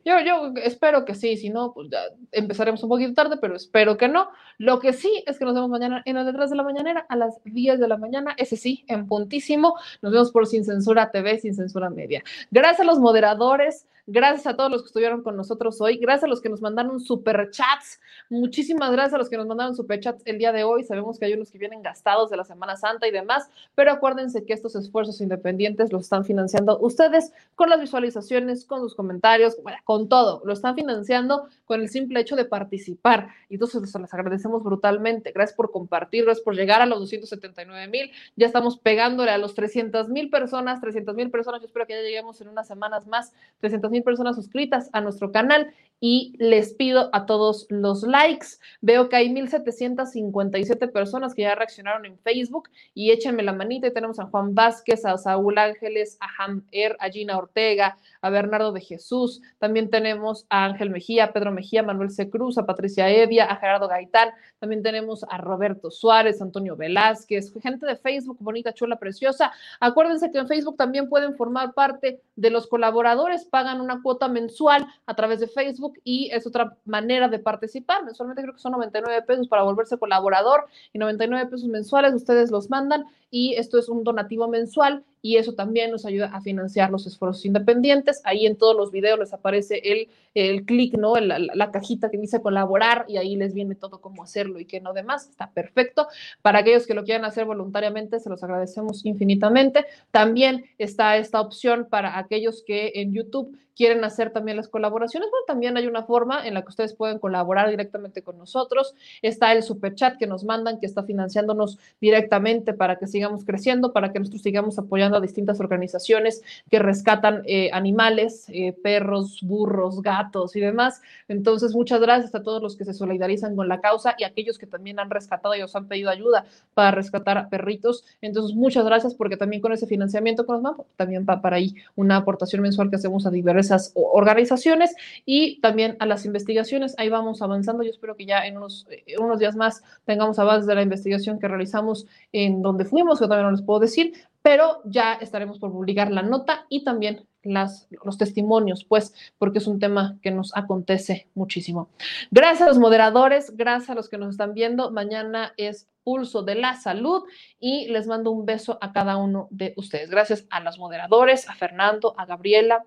Yo, 0.06 0.19
yo 0.19 0.53
espero 0.61 1.03
que 1.03 1.15
sí, 1.15 1.36
si 1.36 1.49
no, 1.49 1.73
pues 1.73 1.90
ya 1.90 1.99
empezaremos 2.32 2.84
un 2.84 2.90
poquito 2.90 3.15
tarde, 3.15 3.38
pero 3.41 3.56
espero 3.56 3.98
que 3.98 4.07
no. 4.07 4.30
Lo 4.60 4.80
que 4.80 4.94
sí 4.94 5.23
es 5.26 5.40
que 5.40 5.45
nos 5.45 5.56
vemos 5.56 5.69
mañana 5.69 6.03
en 6.06 6.15
el 6.15 6.26
detrás 6.27 6.52
de 6.52 6.56
la 6.56 6.61
mañanera 6.64 7.07
a 7.10 7.15
las 7.15 7.41
10 7.44 7.80
de 7.80 7.88
la 7.88 7.98
mañana, 7.98 8.36
ese 8.38 8.56
sí, 8.56 8.86
en 8.88 9.07
puntísimo. 9.07 9.76
Nos 10.03 10.11
vemos 10.11 10.32
por 10.32 10.45
Sin 10.45 10.64
Censura 10.64 11.10
TV, 11.10 11.40
Sin 11.40 11.56
Censura 11.56 11.90
Media. 11.90 12.23
Gracias 12.52 12.82
a 12.82 12.84
los 12.84 12.99
moderadores, 12.99 13.88
gracias 14.07 14.45
a 14.45 14.56
todos 14.56 14.69
los 14.72 14.84
que 14.84 14.88
estuvieron 14.88 15.23
con 15.23 15.36
nosotros 15.36 15.82
hoy, 15.82 15.98
gracias 15.98 16.26
a 16.26 16.27
los 16.27 16.41
que 16.41 16.49
nos 16.49 16.61
mandaron 16.61 16.99
super 16.99 17.49
chats. 17.49 17.99
Muchísimas 18.30 18.91
gracias 18.91 19.15
a 19.15 19.18
los 19.18 19.30
que 19.30 19.38
nos 19.38 19.48
mandaron 19.48 19.76
super 19.76 19.99
chats 19.99 20.22
el 20.26 20.38
día 20.38 20.52
de 20.52 20.64
hoy. 20.64 20.84
Sabemos 20.84 21.18
que 21.18 21.26
hay 21.26 21.34
unos 21.34 21.52
que 21.52 21.57
vienen 21.57 21.82
gastados 21.82 22.30
de 22.30 22.38
la 22.38 22.44
Semana 22.44 22.76
Santa 22.77 23.07
y 23.07 23.11
demás, 23.11 23.49
pero 23.73 23.91
acuérdense 23.91 24.45
que 24.45 24.53
estos 24.53 24.76
esfuerzos 24.76 25.22
independientes 25.22 25.91
los 25.91 26.03
están 26.03 26.26
financiando 26.26 26.77
ustedes 26.80 27.34
con 27.56 27.69
las 27.69 27.80
visualizaciones, 27.80 28.65
con 28.65 28.82
sus 28.82 28.95
comentarios, 28.95 29.57
con 29.84 29.95
todo. 30.10 30.42
Lo 30.46 30.54
están 30.54 30.76
financiando 30.76 31.48
con 31.66 31.82
el 31.82 31.90
simple 31.90 32.20
hecho 32.20 32.36
de 32.36 32.46
participar. 32.46 33.30
Y 33.50 33.56
entonces 33.56 33.82
les 33.82 34.14
agradecemos 34.14 34.64
brutalmente. 34.64 35.32
Gracias 35.32 35.56
por 35.56 35.72
compartir, 35.72 36.26
gracias 36.26 36.44
por 36.44 36.56
llegar 36.56 36.82
a 36.82 36.86
los 36.86 37.00
279 37.00 37.88
mil. 37.88 38.12
Ya 38.36 38.48
estamos 38.48 38.78
pegándole 38.78 39.32
a 39.32 39.38
los 39.38 39.56
300 39.56 40.10
mil 40.10 40.30
personas, 40.30 40.82
300 40.82 41.16
mil 41.16 41.32
personas. 41.32 41.62
Yo 41.62 41.68
espero 41.68 41.88
que 41.88 41.94
ya 41.94 42.02
lleguemos 42.02 42.40
en 42.42 42.50
unas 42.50 42.68
semanas 42.68 43.08
más, 43.08 43.34
300 43.60 43.90
mil 43.92 44.04
personas 44.04 44.36
suscritas 44.36 44.90
a 44.94 45.02
nuestro 45.02 45.32
canal. 45.32 45.74
Y 46.00 46.36
les 46.38 46.74
pido 46.74 47.10
a 47.14 47.26
todos 47.26 47.66
los 47.70 48.04
likes. 48.04 48.48
Veo 48.82 49.10
que 49.10 49.16
hay 49.16 49.30
1,757 49.30 50.88
personas 50.90 51.34
que 51.34 51.44
ya 51.44 51.56
reaccionaron 51.56 52.06
en 52.06 52.20
Facebook 52.20 52.70
y 52.94 53.12
échenme 53.12 53.44
la 53.44 53.54
manita. 53.54 53.88
Y 53.88 53.94
tenemos 53.94 54.20
a 54.20 54.26
Juan 54.26 54.54
Vázquez, 54.54 55.06
a 55.06 55.18
Saúl 55.18 55.58
Ángeles, 55.58 56.18
a 56.20 56.44
Hammer, 56.44 56.96
a 57.00 57.10
Gina 57.10 57.38
Ortega, 57.38 57.98
a 58.22 58.30
Bernardo 58.30 58.72
de 58.72 58.82
Jesús. 58.82 59.42
También 59.58 59.90
tenemos 59.90 60.46
a 60.50 60.66
Ángel 60.66 60.90
Mejía, 60.90 61.26
a 61.26 61.34
Pedro 61.34 61.52
Mejía, 61.52 61.82
a 61.82 61.84
Manuel 61.84 62.12
C. 62.12 62.30
Cruz, 62.30 62.58
a 62.58 62.66
Patricia 62.66 63.10
Evia, 63.10 63.46
a 63.46 63.56
Gerardo 63.56 63.88
Gaitán. 63.88 64.30
También 64.60 64.84
tenemos 64.84 65.24
a 65.30 65.38
Roberto 65.38 65.92
Suárez, 65.92 66.42
Antonio 66.42 66.76
Velázquez, 66.76 67.54
gente 67.62 67.86
de 67.86 67.96
Facebook, 67.96 68.38
bonita, 68.40 68.74
chula, 68.74 68.98
preciosa. 68.98 69.52
Acuérdense 69.80 70.32
que 70.32 70.40
en 70.40 70.48
Facebook 70.48 70.78
también 70.78 71.10
pueden 71.10 71.36
formar 71.36 71.74
parte 71.74 72.22
de 72.36 72.50
los 72.50 72.68
colaboradores, 72.68 73.46
pagan 73.46 73.82
una 73.82 74.02
cuota 74.02 74.28
mensual 74.28 74.88
a 75.06 75.16
través 75.16 75.40
de 75.40 75.48
Facebook 75.48 75.85
y 76.03 76.30
es 76.32 76.45
otra 76.48 76.78
manera 76.86 77.28
de 77.28 77.40
participar. 77.40 78.03
Mensualmente 78.03 78.41
creo 78.41 78.53
que 78.53 78.60
son 78.60 78.72
99 78.74 79.22
pesos 79.24 79.48
para 79.48 79.64
volverse 79.64 79.98
colaborador 79.98 80.68
y 80.94 80.99
99 80.99 81.49
pesos 81.49 81.68
mensuales 81.68 82.14
ustedes 82.14 82.52
los 82.52 82.70
mandan 82.70 83.06
y 83.30 83.56
esto 83.56 83.78
es 83.78 83.90
un 83.90 84.04
donativo 84.04 84.48
mensual 84.48 85.04
y 85.22 85.38
eso 85.38 85.56
también 85.56 85.90
nos 85.90 86.06
ayuda 86.06 86.28
a 86.28 86.42
financiar 86.42 86.92
los 86.92 87.08
esfuerzos 87.08 87.46
independientes. 87.46 88.22
Ahí 88.26 88.46
en 88.46 88.58
todos 88.58 88.76
los 88.76 88.92
videos 88.92 89.18
les 89.18 89.34
aparece 89.34 89.82
el, 89.84 90.08
el 90.36 90.66
clic, 90.66 90.96
¿no? 91.00 91.16
La, 91.16 91.72
cajita 91.72 92.12
que 92.12 92.20
dice 92.20 92.44
colaborar 92.44 93.06
y 93.08 93.18
ahí 93.18 93.36
les 93.36 93.56
viene 93.56 93.74
todo 93.74 94.02
cómo 94.02 94.24
hacerlo 94.24 94.60
y 94.60 94.66
qué 94.66 94.82
no 94.82 94.94
demás. 94.94 95.28
Está 95.28 95.50
perfecto. 95.50 96.08
Para 96.44 96.60
aquellos 96.60 96.86
que 96.86 96.94
lo 96.94 97.04
quieran 97.04 97.26
hacer 97.26 97.46
voluntariamente, 97.46 98.20
se 98.20 98.30
los 98.30 98.44
agradecemos 98.44 99.04
infinitamente. 99.04 99.86
También 100.12 100.66
está 100.78 101.18
esta 101.18 101.42
opción 101.42 101.88
para 101.90 102.20
aquellos 102.20 102.64
que 102.64 102.92
en 102.94 103.12
YouTube 103.12 103.58
quieren 103.76 104.04
hacer 104.04 104.32
también 104.32 104.58
las 104.58 104.70
colaboraciones, 104.70 105.30
bueno, 105.30 105.44
también 105.46 105.78
hay 105.78 105.88
una 105.88 106.04
forma 106.04 106.48
en 106.48 106.54
la 106.54 106.62
que 106.62 106.70
ustedes 106.70 106.94
pueden 106.94 107.20
colaborar 107.20 107.70
directamente 107.70 108.22
con 108.22 108.38
nosotros. 108.38 108.96
Está 109.22 109.52
el 109.52 109.64
super 109.64 109.94
chat 109.96 110.18
que 110.18 110.28
nos 110.28 110.46
mandan, 110.46 110.80
que 110.80 110.86
está 110.86 111.04
financiándonos 111.04 111.78
directamente 112.00 112.74
para 112.74 112.98
que 112.98 113.08
sigamos 113.16 113.46
creciendo, 113.46 113.94
para 113.94 114.12
que 114.12 114.20
nosotros 114.20 114.42
sigamos 114.42 114.78
apoyando 114.78 115.16
a 115.16 115.22
distintas 115.22 115.62
organizaciones 115.62 116.42
que 116.70 116.80
rescatan 116.80 117.44
eh, 117.46 117.70
animales, 117.72 118.46
eh, 118.50 118.74
perros, 118.84 119.40
burros, 119.42 120.02
gatos 120.02 120.54
y 120.58 120.60
demás. 120.60 121.02
Entonces, 121.30 121.74
muchas 121.74 122.02
gracias 122.02 122.36
a 122.36 122.44
todos 122.44 122.62
los 122.62 122.76
que 122.76 122.84
se 122.84 122.94
solidarizan 122.94 123.56
con 123.56 123.70
la 123.70 123.80
causa 123.80 124.16
y 124.18 124.26
a 124.26 124.28
aquellos 124.28 124.58
que 124.58 124.68
también 124.68 125.00
han 125.00 125.10
rescatado 125.10 125.56
y 125.56 125.62
os 125.62 125.74
han 125.78 125.88
pedido 125.88 126.10
ayuda 126.10 126.46
para 126.74 126.92
rescatar 126.92 127.48
perritos. 127.48 128.04
Entonces, 128.22 128.54
muchas 128.54 128.84
gracias 128.84 129.16
porque 129.16 129.38
también 129.38 129.62
con 129.62 129.72
ese 129.72 129.88
financiamiento 129.88 130.46
que 130.46 130.52
nos 130.52 130.64
dan, 130.64 130.76
también 130.98 131.26
va 131.28 131.42
para 131.42 131.56
ahí 131.56 131.74
una 131.96 132.18
aportación 132.18 132.62
mensual 132.62 132.90
que 132.90 132.98
hacemos 132.98 133.26
a 133.26 133.32
diversas 133.32 133.94
organizaciones 133.96 134.94
y 135.26 135.62
también 135.62 135.96
a 136.00 136.06
las 136.06 136.26
investigaciones. 136.26 136.96
Ahí 136.98 137.08
vamos 137.08 137.42
avanzando. 137.42 137.82
Yo 137.84 137.92
espero 137.92 138.18
que 138.18 138.26
ya 138.26 138.46
en 138.46 138.58
unos, 138.58 138.86
en 138.90 139.24
unos 139.24 139.40
días 139.40 139.56
más 139.56 139.84
tengamos 140.04 140.38
avances 140.38 140.68
de 140.68 140.76
la 140.76 140.82
investigación 140.82 141.40
que 141.40 141.48
realizamos 141.48 142.08
en 142.34 142.62
donde 142.62 142.84
fuimos, 142.84 143.05
que 143.14 143.27
también 143.27 143.44
no 143.44 143.52
les 143.52 143.61
puedo 143.61 143.80
decir, 143.80 144.14
pero 144.41 144.82
ya 144.86 145.14
estaremos 145.14 145.60
por 145.60 145.72
publicar 145.72 146.11
la 146.11 146.22
nota 146.22 146.65
y 146.69 146.84
también 146.84 147.27
las, 147.44 147.88
los 148.03 148.18
testimonios, 148.18 148.84
pues, 148.84 149.14
porque 149.38 149.60
es 149.60 149.68
un 149.68 149.80
tema 149.80 150.18
que 150.22 150.32
nos 150.32 150.56
acontece 150.56 151.30
muchísimo. 151.34 151.90
Gracias 152.32 152.61
a 152.64 152.68
los 152.68 152.80
moderadores, 152.80 153.56
gracias 153.56 153.90
a 153.90 153.95
los 153.95 154.10
que 154.10 154.18
nos 154.18 154.32
están 154.32 154.53
viendo. 154.53 154.91
Mañana 154.91 155.53
es 155.57 155.88
Pulso 156.03 156.44
de 156.44 156.56
la 156.56 156.76
Salud 156.76 157.23
y 157.60 157.88
les 157.88 158.07
mando 158.07 158.32
un 158.32 158.45
beso 158.45 158.77
a 158.82 158.91
cada 158.91 159.18
uno 159.18 159.48
de 159.52 159.73
ustedes. 159.77 160.10
Gracias 160.10 160.45
a 160.52 160.60
los 160.60 160.77
moderadores, 160.77 161.49
a 161.49 161.56
Fernando, 161.56 162.14
a 162.18 162.26
Gabriela, 162.26 162.86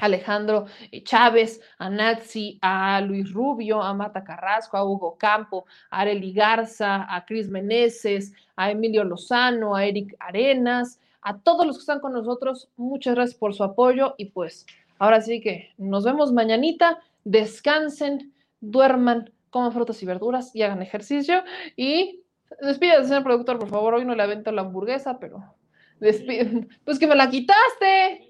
Alejandro 0.00 0.66
Chávez, 1.04 1.60
a 1.78 1.88
Nazi, 1.88 2.58
a 2.62 3.00
Luis 3.00 3.32
Rubio, 3.32 3.82
a 3.82 3.94
Mata 3.94 4.24
Carrasco, 4.24 4.76
a 4.76 4.84
Hugo 4.84 5.16
Campo, 5.16 5.66
a 5.90 6.00
Areli 6.00 6.32
Garza, 6.32 7.06
a 7.08 7.24
Cris 7.24 7.48
Meneses, 7.48 8.32
a 8.56 8.70
Emilio 8.70 9.04
Lozano, 9.04 9.74
a 9.74 9.84
Eric 9.84 10.14
Arenas, 10.18 11.00
a 11.22 11.38
todos 11.38 11.66
los 11.66 11.76
que 11.76 11.80
están 11.80 12.00
con 12.00 12.12
nosotros. 12.12 12.68
Muchas 12.76 13.14
gracias 13.14 13.38
por 13.38 13.54
su 13.54 13.64
apoyo 13.64 14.14
y 14.18 14.26
pues 14.26 14.66
ahora 14.98 15.20
sí 15.20 15.40
que 15.40 15.70
nos 15.78 16.04
vemos 16.04 16.32
mañanita. 16.32 16.98
Descansen, 17.24 18.32
duerman, 18.60 19.30
coman 19.50 19.72
frutas 19.72 20.02
y 20.02 20.06
verduras 20.06 20.54
y 20.54 20.62
hagan 20.62 20.82
ejercicio. 20.82 21.42
Y 21.76 22.22
despídase, 22.60 23.08
señor 23.08 23.24
productor, 23.24 23.58
por 23.58 23.68
favor. 23.68 23.94
Hoy 23.94 24.04
no 24.04 24.14
le 24.14 24.22
avento 24.22 24.52
la 24.52 24.62
hamburguesa, 24.62 25.18
pero 25.18 25.54
pues 25.98 26.98
que 26.98 27.06
me 27.06 27.14
la 27.14 27.30
quitaste. 27.30 28.29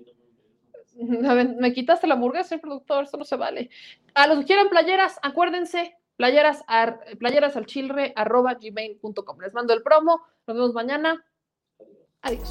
Me 1.58 1.72
quitaste 1.72 2.06
la 2.06 2.14
hamburguesa, 2.14 2.50
señor 2.50 2.62
productor, 2.62 3.04
esto 3.04 3.16
no 3.16 3.24
se 3.24 3.36
vale. 3.36 3.70
A 4.14 4.26
los 4.26 4.40
que 4.40 4.44
quieran 4.46 4.68
playeras, 4.68 5.18
acuérdense, 5.22 5.96
playeras, 6.16 6.62
playeras 7.18 7.56
al 7.56 7.66
chilre, 7.66 8.12
arroba 8.16 8.54
gmail.com. 8.54 9.40
Les 9.40 9.54
mando 9.54 9.72
el 9.72 9.82
promo, 9.82 10.22
nos 10.46 10.56
vemos 10.56 10.74
mañana. 10.74 11.24
Adiós. 12.22 12.50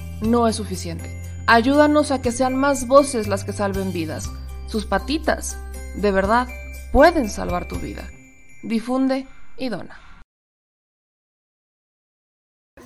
no 0.21 0.47
es 0.47 0.55
suficiente. 0.55 1.09
Ayúdanos 1.47 2.11
a 2.11 2.21
que 2.21 2.31
sean 2.31 2.55
más 2.55 2.87
voces 2.87 3.27
las 3.27 3.43
que 3.43 3.53
salven 3.53 3.91
vidas. 3.91 4.29
Sus 4.67 4.85
patitas, 4.85 5.57
de 5.95 6.11
verdad, 6.11 6.47
pueden 6.91 7.29
salvar 7.29 7.67
tu 7.67 7.77
vida. 7.77 8.09
Difunde 8.63 9.27
y 9.57 9.69
dona. 9.69 9.99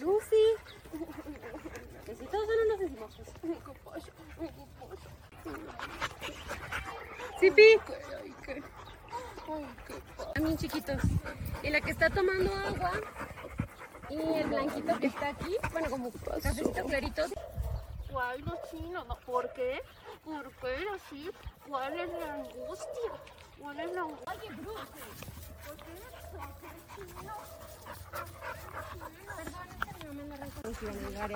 Lucy. 0.02 0.36
todos 2.32 2.48
son 2.48 2.58
unos. 2.66 3.16
Sipi. 7.40 7.78
También 10.34 10.58
chiquitos. 10.58 11.02
Y 11.64 11.70
la 11.70 11.82
que 11.82 11.92
está 11.92 12.10
tomando 12.10 12.54
agua 12.54 12.94
y 14.16 14.34
el 14.40 14.48
blanquito 14.48 15.00
que 15.00 15.08
está 15.08 15.30
aquí, 15.30 15.56
bueno, 15.72 15.90
como 15.90 16.12
cafecito 16.12 16.86
clarito. 16.86 17.24
¿Cuál 18.12 18.46
no 18.46 18.56
chino? 18.72 19.04
No, 19.06 19.18
¿Por 19.20 19.52
qué? 19.54 19.82
¿Por 20.24 20.52
qué 20.62 20.76
así? 20.96 21.30
¿Cuál 21.68 22.00
es 22.00 22.10
la 22.20 22.34
angustia? 22.36 23.12
¿Cuál 23.60 23.80
es 23.80 23.92
la 23.94 24.02
angustia? 24.02 24.52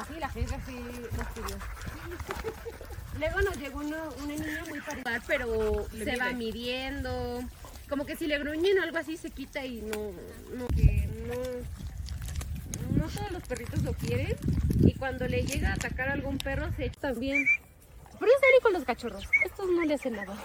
Sí, 0.08 0.14
la 0.20 0.30
fiesta 0.30 0.60
sí 0.66 0.74
nos 1.18 1.28
pidió. 1.28 1.58
Luego 3.20 3.42
nos 3.42 3.58
llegó 3.58 3.80
uno- 3.80 4.10
una 4.24 4.34
niña 4.36 4.64
muy 4.70 4.80
parecida, 4.82 5.22
pero 5.28 5.86
Le 5.92 6.06
se 6.06 6.16
va 6.18 6.26
mide. 6.32 6.36
midiendo. 6.36 7.42
Como 7.90 8.06
que 8.06 8.16
si 8.16 8.28
le 8.28 8.38
gruñen 8.40 8.80
o 8.80 8.84
algo 8.84 8.98
así 8.98 9.18
se 9.18 9.32
quita 9.32 9.66
y 9.66 9.82
no, 9.82 10.12
no, 10.56 10.68
que 10.68 11.08
no 11.28 11.36
todos 13.10 13.32
los 13.32 13.44
perritos 13.44 13.84
lo 13.84 13.94
quieren. 13.94 14.36
Y 14.82 14.94
cuando 14.96 15.28
le 15.28 15.44
llega 15.44 15.70
a 15.70 15.74
atacar 15.74 16.10
a 16.10 16.14
algún 16.14 16.38
perro 16.38 16.72
se 16.76 16.86
echa 16.86 17.00
también. 17.00 17.46
Pero 18.20 18.32
es 18.32 18.40
serio 18.40 18.60
con 18.62 18.74
los 18.74 18.84
cachorros. 18.84 19.24
Estos 19.46 19.68
no 19.70 19.84
le 19.84 19.94
hacen 19.94 20.14
nada. 20.14 20.36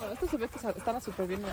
No, 0.00 0.12
estos 0.12 0.30
se 0.30 0.36
ve 0.36 0.48
que 0.48 0.56
están 0.56 1.00
súper 1.00 1.26
bien. 1.26 1.42
¿no? 1.42 1.48